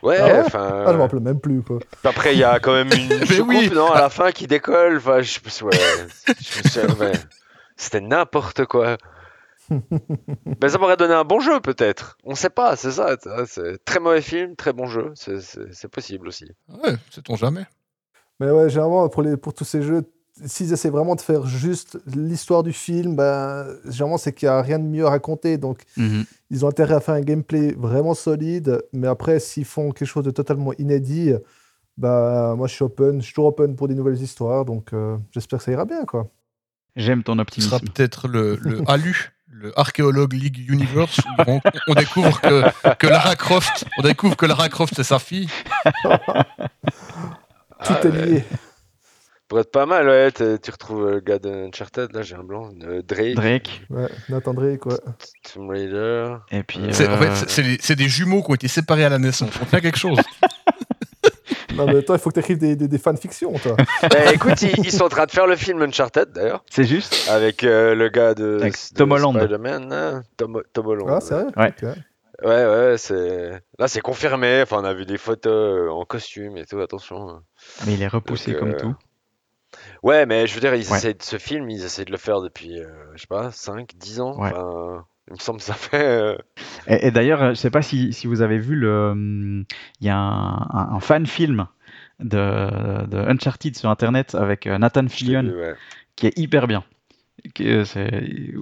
Ouais, 0.01 0.17
ah 0.19 0.43
enfin. 0.45 0.83
Ah, 0.85 0.91
je 0.91 0.97
m'en 0.97 1.03
rappelle 1.03 1.19
même 1.19 1.39
plus, 1.39 1.61
quoi. 1.61 1.79
Après, 2.03 2.33
il 2.33 2.39
y 2.39 2.43
a 2.43 2.59
quand 2.59 2.73
même 2.73 2.91
une 2.93 3.25
soucoupe, 3.25 3.73
non, 3.73 3.91
à 3.91 4.01
la 4.01 4.09
fin 4.09 4.31
qui 4.31 4.47
décolle. 4.47 4.97
Enfin, 4.97 5.21
je, 5.21 5.39
ouais, 5.63 5.71
je 6.27 6.79
me 6.79 7.11
C'était 7.75 8.01
n'importe 8.01 8.65
quoi. 8.65 8.97
Mais 10.61 10.69
ça 10.69 10.77
pourrait 10.77 10.97
donner 10.97 11.13
un 11.13 11.23
bon 11.23 11.39
jeu 11.39 11.59
peut-être. 11.59 12.17
On 12.23 12.35
sait 12.35 12.49
pas, 12.49 12.75
c'est 12.75 12.91
ça. 12.91 13.15
C'est 13.47 13.83
très 13.85 13.99
mauvais 13.99 14.21
film, 14.21 14.55
très 14.55 14.73
bon 14.73 14.85
jeu. 14.85 15.13
C'est 15.15 15.87
possible 15.87 16.27
aussi. 16.27 16.45
Ouais, 16.69 16.95
sait-on 17.09 17.35
jamais. 17.35 17.65
Mais 18.39 18.49
ouais, 18.49 18.69
généralement 18.69 19.07
pour, 19.09 19.21
les, 19.21 19.37
pour 19.37 19.53
tous 19.53 19.65
ces 19.65 19.83
jeux, 19.83 20.03
s'ils 20.45 20.73
essaient 20.73 20.89
vraiment 20.89 21.15
de 21.15 21.21
faire 21.21 21.45
juste 21.45 21.99
l'histoire 22.07 22.63
du 22.63 22.73
film, 22.73 23.15
ben, 23.15 23.67
généralement 23.85 24.17
c'est 24.17 24.33
qu'il 24.33 24.47
n'y 24.47 24.53
a 24.53 24.61
rien 24.61 24.79
de 24.79 24.85
mieux 24.85 25.05
à 25.05 25.09
raconter. 25.09 25.57
Donc 25.57 25.83
mhm. 25.97 26.25
ils 26.49 26.65
ont 26.65 26.69
intérêt 26.69 26.95
à 26.95 26.99
faire 26.99 27.15
un 27.15 27.21
gameplay 27.21 27.73
vraiment 27.77 28.13
solide. 28.13 28.81
Mais 28.93 29.07
après, 29.07 29.39
s'ils 29.39 29.65
font 29.65 29.91
quelque 29.91 30.07
chose 30.07 30.23
de 30.23 30.31
totalement 30.31 30.73
inédit, 30.79 31.33
bah, 31.97 32.55
moi 32.57 32.67
je 32.67 32.73
suis 32.73 32.83
open, 32.83 33.19
je 33.21 33.25
suis 33.25 33.33
toujours 33.33 33.49
open 33.49 33.75
pour 33.75 33.87
des 33.87 33.95
nouvelles 33.95 34.21
histoires. 34.21 34.65
Donc 34.65 34.93
euh, 34.93 35.17
j'espère 35.31 35.59
que 35.59 35.65
ça 35.65 35.71
ira 35.71 35.85
bien. 35.85 36.05
quoi. 36.05 36.27
J'aime 36.95 37.23
ton 37.23 37.39
optimisme. 37.39 37.69
Ce 37.69 37.77
sera 37.77 37.93
peut-être 37.93 38.27
le, 38.27 38.55
le 38.55 38.81
Alu 38.87 39.31
le 39.51 39.77
Archaeologue 39.77 40.33
League 40.33 40.65
Universe, 40.69 41.19
où 41.47 41.59
on, 41.87 41.93
découvre 41.93 42.39
que, 42.41 42.93
que, 42.95 43.07
Lara 43.07 43.35
Croft, 43.35 43.85
on 43.97 44.01
découvre 44.01 44.35
que 44.35 44.45
Lara 44.45 44.69
Croft 44.69 44.93
c'est 44.95 45.03
sa 45.03 45.19
fille. 45.19 45.49
Tout 47.83 47.93
est 48.03 48.11
lié. 48.11 48.43
Pour 49.47 49.59
être 49.59 49.71
pas 49.71 49.85
mal, 49.85 50.07
ouais, 50.07 50.31
tu 50.31 50.71
retrouves 50.71 51.11
le 51.11 51.19
gars 51.19 51.37
d'Uncharted, 51.37 52.13
là 52.13 52.21
j'ai 52.21 52.35
un 52.35 52.43
blanc, 52.43 52.69
Drake. 53.05 53.35
Drake. 53.35 53.81
Ouais, 53.89 54.07
Nathan 54.29 54.53
Drake, 54.53 54.85
ouais. 54.85 54.95
Tomb 55.53 55.69
Raider. 55.69 56.35
Et 56.51 56.63
puis. 56.63 56.79
En 56.85 56.93
fait, 56.93 57.77
c'est 57.81 57.95
des 57.95 58.07
jumeaux 58.07 58.41
qui 58.43 58.51
ont 58.51 58.55
été 58.55 58.69
séparés 58.69 59.03
à 59.03 59.09
la 59.09 59.19
naissance. 59.19 59.51
On 59.61 59.65
tient 59.65 59.81
quelque 59.81 59.99
chose. 59.99 60.19
Non, 61.85 61.93
mais 61.93 62.01
toi, 62.03 62.15
il 62.15 62.19
faut 62.19 62.29
que 62.29 62.35
tu 62.35 62.39
écrives 62.39 62.57
des, 62.57 62.75
des, 62.75 62.87
des 62.87 62.97
fanfictions, 62.97 63.53
toi. 63.53 63.75
Eh, 64.03 64.33
écoute, 64.33 64.61
ils, 64.61 64.91
sont 64.91 65.05
en 65.05 65.09
train 65.09 65.25
de 65.25 65.31
faire 65.31 65.47
le 65.47 65.55
film 65.55 65.81
Uncharted, 65.81 66.31
d'ailleurs. 66.31 66.63
C'est 66.69 66.83
juste. 66.83 67.29
Avec 67.29 67.63
euh, 67.63 67.95
le 67.95 68.09
gars 68.09 68.33
de, 68.33 68.59
Tom 68.95 69.11
Holland. 69.11 69.37
Hein, 69.37 70.23
Tom, 70.37 70.61
Tom, 70.73 70.87
Holland. 70.87 71.09
Ah, 71.09 71.21
c'est 71.21 71.35
vrai 71.35 71.73
Ouais. 71.81 71.95
Ouais, 72.43 72.65
ouais, 72.65 72.97
c'est. 72.97 73.61
Là, 73.77 73.87
c'est 73.87 74.01
confirmé. 74.01 74.61
Enfin, 74.63 74.77
on 74.81 74.83
a 74.83 74.93
vu 74.93 75.05
des 75.05 75.17
photos 75.17 75.53
euh, 75.53 75.89
en 75.91 76.05
costume 76.05 76.57
et 76.57 76.65
tout, 76.65 76.79
attention. 76.79 77.41
Mais 77.85 77.93
il 77.93 78.01
est 78.01 78.07
repoussé 78.07 78.55
comme 78.55 78.71
euh, 78.71 78.79
tout. 78.79 78.95
Ouais, 80.01 80.25
mais 80.25 80.47
je 80.47 80.53
veux 80.55 80.59
dire, 80.59 80.73
ils 80.73 80.81
essaient 80.81 81.13
de 81.13 81.23
ce 81.23 81.37
film, 81.37 81.69
ils 81.69 81.85
essaient 81.85 82.05
de 82.05 82.11
le 82.11 82.17
faire 82.17 82.41
depuis, 82.41 82.81
je 83.15 83.21
sais 83.21 83.27
pas, 83.27 83.51
5, 83.51 83.91
10 83.95 84.21
ans. 84.21 84.35
Enfin, 84.37 85.05
il 85.31 85.35
me 85.35 85.39
semble 85.39 85.59
que 85.59 85.65
ça 85.65 85.73
fait. 85.73 86.37
Et, 86.87 87.11
d'ailleurs, 87.11 87.49
je 87.49 87.55
sais 87.55 87.71
pas 87.71 87.81
si, 87.81 88.13
si, 88.13 88.27
vous 88.27 88.41
avez 88.41 88.57
vu 88.57 88.75
le. 88.75 89.65
Il 89.99 90.07
y 90.07 90.09
a 90.09 90.17
un, 90.17 90.95
un, 90.95 90.99
fan 90.99 91.25
film 91.25 91.67
de, 92.19 93.05
de, 93.07 93.17
Uncharted 93.17 93.75
sur 93.75 93.89
internet 93.89 94.35
avec 94.35 94.67
euh, 94.67 94.77
Nathan 94.77 95.07
Fillion 95.07 95.51
qui 96.15 96.27
est 96.27 96.37
hyper 96.37 96.67
bien. 96.67 96.83
Euh, 97.61 97.85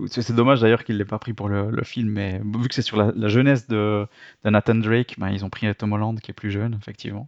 c'est 0.07 0.32
dommage 0.32 0.61
d'ailleurs 0.61 0.84
qu'il 0.84 0.95
ne 0.95 0.99
l'ait 0.99 1.05
pas 1.05 1.20
pris 1.20 1.34
pour 1.34 1.49
le, 1.49 1.84
film, 1.84 2.09
mais 2.09 2.39
vu 2.39 2.67
que 2.70 2.76
c'est 2.76 2.82
sur 2.82 2.97
la, 2.97 3.28
jeunesse 3.28 3.67
de, 3.67 4.07
de, 4.43 4.49
Nathan 4.49 4.76
Drake, 4.76 5.15
ben, 5.17 5.30
ils 5.30 5.43
ont 5.43 5.49
pris 5.49 5.74
Tom 5.76 5.91
Holland 5.93 6.20
qui 6.22 6.32
est 6.32 6.34
plus 6.34 6.51
jeune, 6.51 6.78
effectivement. 6.80 7.28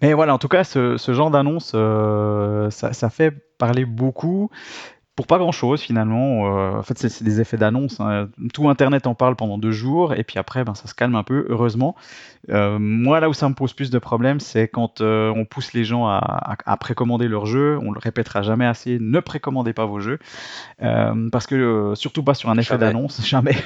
Mais 0.00 0.14
voilà, 0.14 0.34
en 0.34 0.38
tout 0.38 0.48
cas, 0.48 0.64
ce, 0.64 0.96
ce 0.96 1.12
genre 1.12 1.30
d'annonce, 1.30 1.72
euh, 1.74 2.70
ça, 2.70 2.92
ça, 2.92 3.10
fait 3.10 3.30
parler 3.58 3.84
beaucoup 3.84 4.50
pour 5.14 5.26
pas 5.26 5.38
grand 5.38 5.52
chose 5.52 5.82
finalement. 5.82 6.46
Euh, 6.46 6.78
en 6.78 6.82
fait, 6.82 6.98
c'est 6.98 7.22
des 7.22 7.40
effets 7.40 7.58
d'annonce. 7.58 8.00
Hein. 8.00 8.28
Tout 8.54 8.68
Internet 8.68 9.06
en 9.06 9.14
parle 9.14 9.36
pendant 9.36 9.58
deux 9.58 9.70
jours 9.70 10.14
et 10.14 10.24
puis 10.24 10.38
après, 10.38 10.64
ben, 10.64 10.74
ça 10.74 10.86
se 10.86 10.94
calme 10.94 11.14
un 11.16 11.22
peu, 11.22 11.44
heureusement. 11.50 11.94
Euh, 12.48 12.78
moi, 12.78 13.20
là 13.20 13.28
où 13.28 13.34
ça 13.34 13.48
me 13.48 13.54
pose 13.54 13.74
plus 13.74 13.90
de 13.90 13.98
problèmes, 13.98 14.40
c'est 14.40 14.68
quand 14.68 15.00
euh, 15.00 15.32
on 15.36 15.44
pousse 15.44 15.74
les 15.74 15.84
gens 15.84 16.06
à, 16.06 16.76
précommander 16.80 17.28
leurs 17.28 17.44
jeux. 17.44 17.78
On 17.82 17.92
le 17.92 17.98
répétera 17.98 18.42
jamais 18.42 18.66
assez 18.66 18.98
ne 18.98 19.20
précommandez 19.20 19.74
pas 19.74 19.84
vos 19.84 20.00
jeux. 20.00 20.18
parce 20.78 21.46
que, 21.46 21.92
surtout 21.94 22.22
pas 22.22 22.34
sur 22.34 22.48
un 22.48 22.56
effet 22.56 22.78
d'annonce, 22.78 23.24
jamais. 23.26 23.56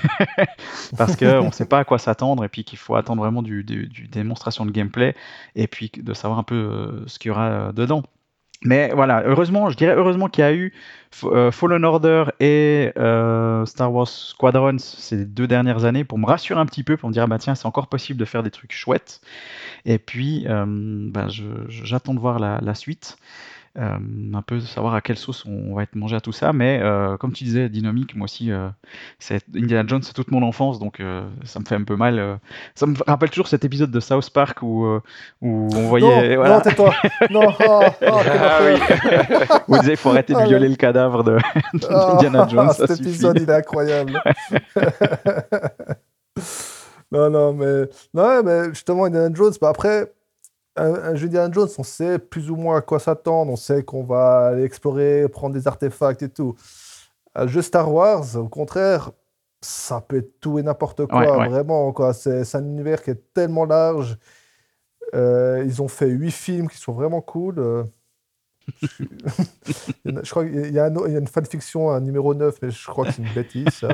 parce 0.99 1.15
qu'on 1.17 1.47
ne 1.47 1.53
sait 1.53 1.67
pas 1.67 1.79
à 1.79 1.85
quoi 1.85 1.99
s'attendre 1.99 2.45
et 2.45 2.49
puis 2.49 2.65
qu'il 2.65 2.79
faut 2.79 2.97
attendre 2.97 3.23
vraiment 3.23 3.43
du, 3.43 3.63
du, 3.63 3.87
du, 3.87 4.09
démonstration 4.09 4.67
de 4.67 4.73
gameplay 4.73 5.15
et 5.55 5.69
puis 5.69 5.93
de 5.97 6.13
savoir 6.13 6.41
un 6.41 6.43
peu 6.43 7.05
ce 7.07 7.19
qu'il 7.19 7.29
y 7.29 7.33
aura 7.33 7.73
dedans. 7.73 8.03
Mais 8.63 8.91
voilà, 8.95 9.23
heureusement, 9.27 9.69
je 9.69 9.77
dirais 9.77 9.95
heureusement 9.95 10.29
qu'il 10.29 10.43
y 10.43 10.47
a 10.47 10.53
eu 10.55 10.73
euh, 11.25 11.51
Fallen 11.51 11.85
Order 11.85 12.25
et 12.41 12.91
euh, 12.97 13.65
Star 13.67 13.93
Wars 13.93 14.09
Squadrons 14.09 14.79
ces 14.79 15.27
deux 15.27 15.47
dernières 15.47 15.85
années 15.85 16.05
pour 16.05 16.19
me 16.19 16.27
rassurer 16.27 16.59
un 16.59 16.67
petit 16.67 16.83
peu, 16.83 16.97
pour 16.97 17.09
me 17.09 17.13
dire 17.13 17.25
ah 17.25 17.27
bah 17.27 17.39
tiens 17.39 17.55
c'est 17.55 17.67
encore 17.67 17.89
possible 17.89 18.19
de 18.19 18.25
faire 18.25 18.43
des 18.43 18.51
trucs 18.51 18.73
chouettes. 18.73 19.21
Et 19.85 19.99
puis 19.99 20.47
euh, 20.49 20.65
bah, 20.67 21.27
j'attends 21.69 22.15
de 22.15 22.21
voir 22.21 22.39
la, 22.39 22.59
la 22.63 22.75
suite. 22.75 23.19
Euh, 23.79 23.99
un 24.33 24.41
peu 24.41 24.59
savoir 24.61 24.95
à 24.95 25.03
quelle 25.03 25.19
sauce 25.19 25.45
on 25.45 25.75
va 25.75 25.83
être 25.83 25.97
mangé 25.97 26.17
à 26.17 26.21
tout 26.21 26.33
ça. 26.33 26.55
Mais 26.55 26.81
euh, 26.83 27.19
comme 27.19 27.33
tu 27.33 27.45
disais, 27.45 27.69
dynamique, 27.69 28.17
moi 28.17 28.25
aussi, 28.25 28.51
euh, 28.51 28.69
c'est 29.19 29.45
Indiana 29.55 29.87
Jones, 29.87 30.03
c'est 30.03 30.15
toute 30.15 30.31
mon 30.31 30.43
enfance, 30.43 30.79
donc 30.79 31.03
ça 31.45 31.61
me 31.61 31.65
fait 31.65 31.75
un 31.75 31.85
peu 31.85 31.97
mal. 31.97 32.39
ça 32.75 32.87
me 32.87 32.97
rappelle 33.07 33.31
toujours 33.31 33.49
cet 33.49 33.65
épisode 33.65 33.91
de 33.91 34.01
South 34.01 34.31
Park 34.31 34.63
où, 34.63 34.87
où 35.43 35.69
on 35.75 35.89
voyait. 35.89 36.31
Non, 36.31 36.37
voilà. 36.37 36.55
non 36.57 36.61
tais-toi 36.61 36.95
Non, 37.31 37.53
oh, 37.69 37.83
oh, 38.03 38.05
ah, 38.07 38.59
oui. 38.63 38.81
Où 39.69 39.79
disait 39.79 39.93
il 39.93 39.97
faut 39.97 40.11
arrêter 40.11 40.33
de 40.33 40.39
ah, 40.39 40.47
violer 40.47 40.69
le 40.69 40.77
cadavre 40.77 41.23
de 41.23 41.39
d'Indiana 41.75 42.45
ah, 42.45 42.49
Jones. 42.49 42.73
cet 42.73 43.01
épisode, 43.01 43.39
il 43.41 43.49
est 43.49 43.55
incroyable. 43.55 44.23
non, 47.13 47.29
non, 47.31 47.53
mais, 47.53 47.89
non, 48.15 48.43
mais 48.43 48.69
justement, 48.71 49.05
Indiana 49.05 49.35
Jones, 49.35 49.53
bah 49.61 49.69
après 49.69 50.11
un, 50.77 51.15
jeu 51.15 51.29
d'Indiana 51.29 51.53
Jones, 51.53 51.69
on 51.79 51.83
sait 51.83 52.19
plus 52.19 52.51
ou 52.51 52.57
moins 52.57 52.79
à 52.79 52.81
quoi 52.81 52.99
s'attendre, 52.99 53.53
on 53.53 53.57
sait 53.57 53.83
qu'on 53.83 54.05
va 54.05 54.49
aller 54.49 54.65
explorer, 54.65 55.29
prendre 55.29 55.55
des 55.55 55.67
artefacts 55.67 56.23
et 56.23 56.29
tout. 56.29 56.55
Un 57.35 57.47
jeu 57.47 57.63
Star 57.63 57.93
Wars, 57.93 58.37
au 58.37 58.49
contraire, 58.49 59.11
ça 59.61 60.01
peut 60.01 60.19
être 60.19 60.41
tout 60.41 60.59
et 60.59 60.63
n'importe 60.63 61.07
quoi, 61.07 61.49
vraiment. 61.49 61.93
Quoi. 61.93 62.13
C'est, 62.15 62.55
un 62.55 62.65
univers 62.65 63.03
qui 63.03 63.11
est 63.11 63.33
tellement 63.35 63.65
large. 63.65 64.19
Euh, 65.15 65.63
ils 65.65 65.83
ont 65.83 65.89
fait 65.89 66.09
huit 66.09 66.31
films 66.31 66.69
qui 66.69 66.79
sont 66.79 66.93
vraiment 66.93 67.21
cool. 67.21 67.87
Je 70.05 70.31
crois 70.31 70.45
qu'il 70.45 70.73
y, 70.73 70.79
a 70.79 70.89
une 70.89 71.27
fanfiction, 71.27 71.91
un 71.91 72.01
numéro 72.01 72.35
9, 72.35 72.57
mais 72.63 72.71
je 72.71 72.87
crois 72.87 73.07
que 73.07 73.13
c'est 73.13 73.23
une 73.23 73.33
bêtise, 73.33 73.81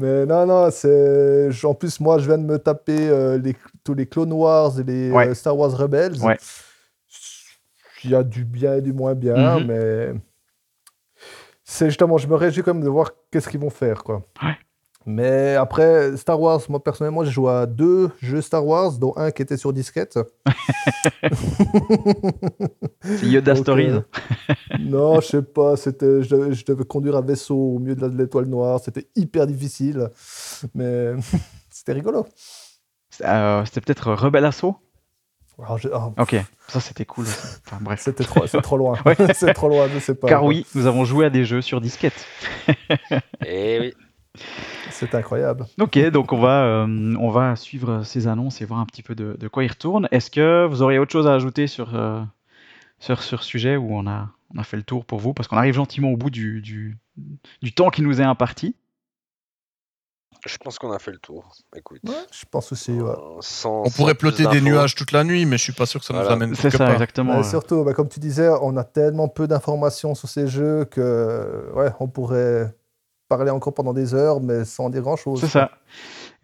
mais 0.00 0.26
non, 0.26 0.46
non, 0.46 0.70
c'est. 0.70 1.48
En 1.64 1.74
plus, 1.74 2.00
moi, 2.00 2.18
je 2.18 2.26
viens 2.26 2.38
de 2.38 2.44
me 2.44 2.58
taper 2.58 3.08
euh, 3.08 3.38
les... 3.38 3.56
tous 3.82 3.94
les 3.94 4.06
Clone 4.06 4.32
Wars 4.32 4.78
et 4.78 4.84
les 4.84 5.10
euh, 5.10 5.34
Star 5.34 5.56
Wars 5.56 5.76
Rebels. 5.76 6.16
Il 8.04 8.10
y 8.10 8.14
a 8.14 8.22
du 8.22 8.44
bien 8.44 8.76
et 8.76 8.82
du 8.82 8.92
moins 8.92 9.14
bien, 9.14 9.58
mm-hmm. 9.58 9.66
mais. 9.66 10.14
C'est 11.64 11.86
justement, 11.86 12.18
je 12.18 12.28
me 12.28 12.34
réjouis 12.34 12.62
quand 12.62 12.74
même 12.74 12.84
de 12.84 12.88
voir 12.88 13.12
qu'est-ce 13.30 13.48
qu'ils 13.48 13.60
vont 13.60 13.70
faire, 13.70 14.04
quoi. 14.04 14.22
Mais 15.06 15.54
après, 15.54 16.16
Star 16.16 16.40
Wars, 16.40 16.60
moi 16.70 16.82
personnellement, 16.82 17.24
j'ai 17.24 17.30
joué 17.30 17.52
à 17.52 17.66
deux 17.66 18.10
jeux 18.22 18.40
Star 18.40 18.66
Wars, 18.66 18.92
dont 18.92 19.12
un 19.16 19.30
qui 19.30 19.42
était 19.42 19.58
sur 19.58 19.72
disquette. 19.72 20.18
C'est 23.02 23.26
Yoda 23.26 23.54
Stories. 23.54 23.90
Euh, 23.90 24.00
non, 24.80 25.20
je 25.20 25.26
sais 25.26 25.42
pas. 25.42 25.76
C'était, 25.76 26.22
je, 26.22 26.64
devais, 26.64 26.84
conduire 26.84 27.16
un 27.16 27.20
vaisseau 27.20 27.56
au 27.56 27.78
milieu 27.78 27.94
de 27.96 28.06
l'étoile 28.06 28.46
noire. 28.46 28.80
C'était 28.82 29.06
hyper 29.14 29.46
difficile, 29.46 30.08
mais 30.74 31.12
c'était 31.70 31.92
rigolo. 31.92 32.26
Euh, 33.22 33.62
c'était 33.66 33.82
peut-être 33.82 34.12
Rebel 34.12 34.44
Assaut 34.46 34.76
oh. 35.58 35.64
Ok, 36.18 36.34
ça 36.66 36.80
c'était 36.80 37.04
cool. 37.04 37.26
Enfin, 37.66 37.78
bref. 37.80 38.00
C'était 38.00 38.24
trop, 38.24 38.46
c'est 38.46 38.62
trop 38.62 38.78
loin. 38.78 38.98
c'est 39.34 39.52
trop 39.52 39.68
loin, 39.68 39.86
je 39.92 39.98
sais 39.98 40.14
pas. 40.14 40.28
Car 40.28 40.44
oui, 40.44 40.66
nous 40.74 40.86
avons 40.86 41.04
joué 41.04 41.26
à 41.26 41.30
des 41.30 41.44
jeux 41.44 41.60
sur 41.60 41.82
disquette. 41.82 42.26
Eh 43.46 43.78
oui. 43.80 43.94
C'est 45.10 45.16
incroyable. 45.16 45.66
Ok, 45.80 45.98
donc 46.10 46.32
on 46.32 46.38
va, 46.38 46.64
euh, 46.64 47.16
on 47.18 47.30
va 47.30 47.56
suivre 47.56 48.02
ces 48.02 48.26
annonces 48.26 48.60
et 48.60 48.64
voir 48.64 48.80
un 48.80 48.86
petit 48.86 49.02
peu 49.02 49.14
de, 49.14 49.48
quoi 49.48 49.64
ils 49.64 49.68
retournent. 49.68 50.08
Est-ce 50.10 50.30
que 50.30 50.66
vous 50.66 50.82
auriez 50.82 50.98
autre 50.98 51.12
chose 51.12 51.26
à 51.26 51.34
ajouter 51.34 51.66
sur, 51.66 51.94
euh, 51.94 52.22
sur, 52.98 53.22
ce 53.22 53.36
sujet 53.36 53.76
où 53.76 53.94
on 53.94 54.06
a, 54.06 54.28
on 54.54 54.58
a 54.58 54.64
fait 54.64 54.76
le 54.76 54.82
tour 54.82 55.04
pour 55.04 55.18
vous? 55.18 55.34
Parce 55.34 55.48
qu'on 55.48 55.56
arrive 55.56 55.74
gentiment 55.74 56.10
au 56.10 56.16
bout 56.16 56.30
du, 56.30 56.60
du, 56.60 56.98
du, 57.62 57.72
temps 57.72 57.90
qui 57.90 58.02
nous 58.02 58.20
est 58.20 58.24
imparti. 58.24 58.76
Je 60.46 60.58
pense 60.58 60.78
qu'on 60.78 60.92
a 60.92 60.98
fait 60.98 61.12
le 61.12 61.18
tour. 61.18 61.56
Écoute. 61.74 62.02
je 62.04 62.44
pense 62.50 62.70
aussi. 62.70 62.92
Ouais. 62.92 63.14
On 63.64 63.88
pourrait 63.90 64.14
plotter 64.14 64.46
des 64.46 64.60
nuages 64.60 64.94
toute 64.94 65.12
la 65.12 65.24
nuit, 65.24 65.46
mais 65.46 65.56
je 65.56 65.62
suis 65.62 65.72
pas 65.72 65.86
sûr 65.86 66.00
que 66.00 66.06
ça 66.06 66.12
nous 66.12 66.28
amène 66.28 66.54
C'est 66.54 66.70
ça, 66.70 66.92
exactement. 66.92 67.42
Surtout, 67.42 67.82
bah, 67.82 67.94
comme 67.94 68.08
tu 68.08 68.20
disais, 68.20 68.48
on 68.60 68.76
a 68.76 68.84
tellement 68.84 69.28
peu 69.28 69.48
d'informations 69.48 70.14
sur 70.14 70.28
ces 70.28 70.46
jeux 70.46 70.84
que 70.84 71.70
ouais, 71.74 71.90
on 71.98 72.08
pourrait 72.08 72.74
parler 73.28 73.50
encore 73.50 73.74
pendant 73.74 73.92
des 73.92 74.14
heures, 74.14 74.40
mais 74.40 74.64
sans 74.64 74.90
dire 74.90 75.02
grand-chose. 75.02 75.40
C'est 75.40 75.48
ça. 75.48 75.70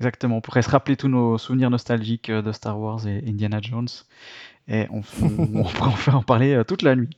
Exactement. 0.01 0.39
On 0.39 0.41
pourrait 0.41 0.63
se 0.63 0.71
rappeler 0.71 0.97
tous 0.97 1.09
nos 1.09 1.37
souvenirs 1.37 1.71
nostalgiques 1.71 2.31
euh, 2.31 2.43
de 2.43 2.53
Star 2.53 2.79
Wars 2.81 3.07
et 3.07 3.23
Indiana 3.27 3.59
Jones. 3.61 3.89
Et 4.69 4.87
on, 4.91 5.03
pourrait 5.75 6.13
en 6.13 6.23
parler 6.23 6.55
euh, 6.55 6.65
toute 6.65 6.83
la 6.83 6.97
nuit. 6.97 7.11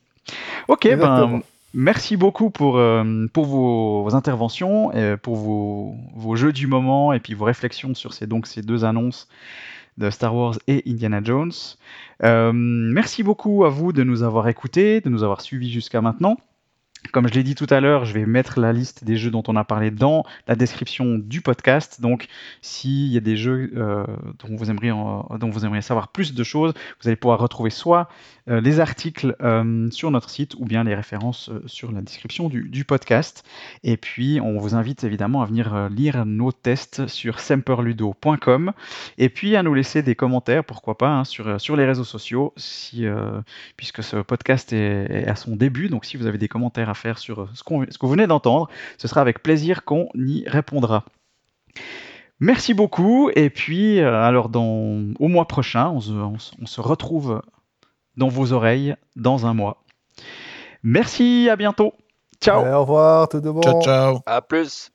Ok, 0.68 0.88
ben, 0.96 1.42
merci 1.74 2.16
beaucoup 2.16 2.50
pour, 2.50 2.76
euh, 2.76 3.26
pour 3.32 3.44
vos, 3.44 4.14
interventions, 4.14 4.92
et 4.92 5.16
pour 5.16 5.36
vos, 5.36 5.96
vos, 6.14 6.36
jeux 6.36 6.52
du 6.52 6.66
moment 6.66 7.12
et 7.12 7.20
puis 7.20 7.34
vos 7.34 7.44
réflexions 7.44 7.94
sur 7.94 8.12
ces, 8.14 8.26
donc, 8.26 8.46
ces 8.46 8.62
deux 8.62 8.84
annonces 8.84 9.28
de 9.98 10.08
Star 10.10 10.34
Wars 10.34 10.58
et 10.68 10.82
Indiana 10.86 11.20
Jones. 11.22 11.52
merci 12.22 13.22
beaucoup 13.22 13.64
à 13.64 13.68
vous 13.68 13.92
de 13.92 14.04
nous 14.04 14.22
avoir 14.22 14.48
écoutés, 14.48 15.00
de 15.00 15.08
nous 15.08 15.22
avoir 15.22 15.40
suivis 15.40 15.70
jusqu'à 15.70 16.00
maintenant. 16.00 16.36
Comme 17.10 17.28
je 17.28 17.34
l'ai 17.34 17.42
dit 17.42 17.54
tout 17.54 17.66
à 17.68 17.80
l'heure, 17.80 18.04
je 18.04 18.14
vais 18.14 18.24
mettre 18.24 18.60
la 18.60 18.72
liste 18.72 19.04
des 19.04 19.16
jeux 19.16 19.30
dont 19.30 19.42
on 19.48 19.56
a 19.56 19.64
parlé 19.64 19.90
dans 19.90 20.24
la 20.46 20.54
description 20.54 21.18
du 21.18 21.40
podcast. 21.40 22.00
Donc, 22.00 22.28
s'il 22.62 23.08
y 23.08 23.16
a 23.16 23.20
des 23.20 23.36
jeux 23.36 23.72
euh, 23.76 24.06
dont, 24.38 24.56
vous 24.56 24.70
aimeriez, 24.70 25.82
savoir 25.82 26.08
plus 26.08 26.32
de 26.32 26.44
choses, 26.44 26.72
vous 27.00 27.08
allez 27.08 27.16
pouvoir 27.16 27.40
retrouver 27.40 27.70
soit 27.70 28.08
euh, 28.48 28.60
les 28.60 28.80
articles 28.80 29.36
euh, 29.42 29.90
sur 29.90 30.10
notre 30.10 30.30
site 30.30 30.54
ou 30.58 30.64
bien 30.64 30.84
les 30.84 30.94
références 30.94 31.50
sur 31.66 31.90
la 31.92 32.00
description 32.02 32.48
du, 32.48 32.84
podcast. 32.84 33.44
Et 33.82 33.96
puis, 33.96 34.40
on 34.40 34.58
vous 34.58 34.74
invite 34.74 35.04
évidemment 35.04 35.42
à 35.42 35.46
venir 35.46 35.88
lire 35.90 36.24
nos 36.24 36.52
tests 36.52 37.08
sur 37.08 37.40
semperludo.com 37.40 38.72
et 39.18 39.28
puis 39.28 39.56
à 39.56 39.62
nous 39.62 39.74
laisser 39.74 40.02
des 40.02 40.14
commentaires, 40.14 40.64
pourquoi 40.64 40.96
pas, 40.96 41.08
hein, 41.08 41.24
sur, 41.24 41.76
les 41.76 41.84
réseaux 41.84 42.04
sociaux, 42.04 42.54
puisque 43.76 44.02
ce 44.02 44.22
podcast 44.22 44.72
est, 44.72 45.06
est 45.10 45.28
à 45.28 45.36
son 45.36 45.56
début. 45.56 45.88
Donc, 45.88 46.04
si 46.04 46.16
vous 46.16 46.26
avez 46.26 46.38
des 46.38 46.48
commentaires 46.48 46.91
à 46.92 46.94
faire 46.94 47.18
sur 47.18 47.48
ce, 47.54 47.62
ce 47.62 47.98
que 47.98 48.06
vous 48.06 48.12
venez 48.12 48.26
d'entendre. 48.26 48.68
Ce 48.98 49.08
sera 49.08 49.20
avec 49.20 49.42
plaisir 49.42 49.84
qu'on 49.84 50.08
y 50.14 50.44
répondra. 50.46 51.04
Merci 52.42 52.74
beaucoup. 52.74 53.30
Et 53.36 53.50
puis, 53.50 54.00
euh, 54.00 54.20
alors, 54.20 54.48
dans, 54.48 55.04
au 55.20 55.28
mois 55.28 55.46
prochain, 55.46 55.90
on 55.90 56.00
se, 56.00 56.80
retrouve 56.80 57.40
dans 58.16 58.26
vos 58.26 58.52
oreilles 58.52 58.96
dans 59.14 59.46
un 59.46 59.54
mois. 59.54 59.84
Merci, 60.82 61.48
à 61.48 61.54
bientôt. 61.54 61.94
Ciao. 62.40 62.66
au 62.66 62.80
revoir, 62.80 63.28
tout 63.28 63.40
de 63.40 63.48
bon. 63.48 63.60
Ciao, 63.60 63.80
ciao. 63.82 64.18
À 64.26 64.42
plus. 64.42 64.90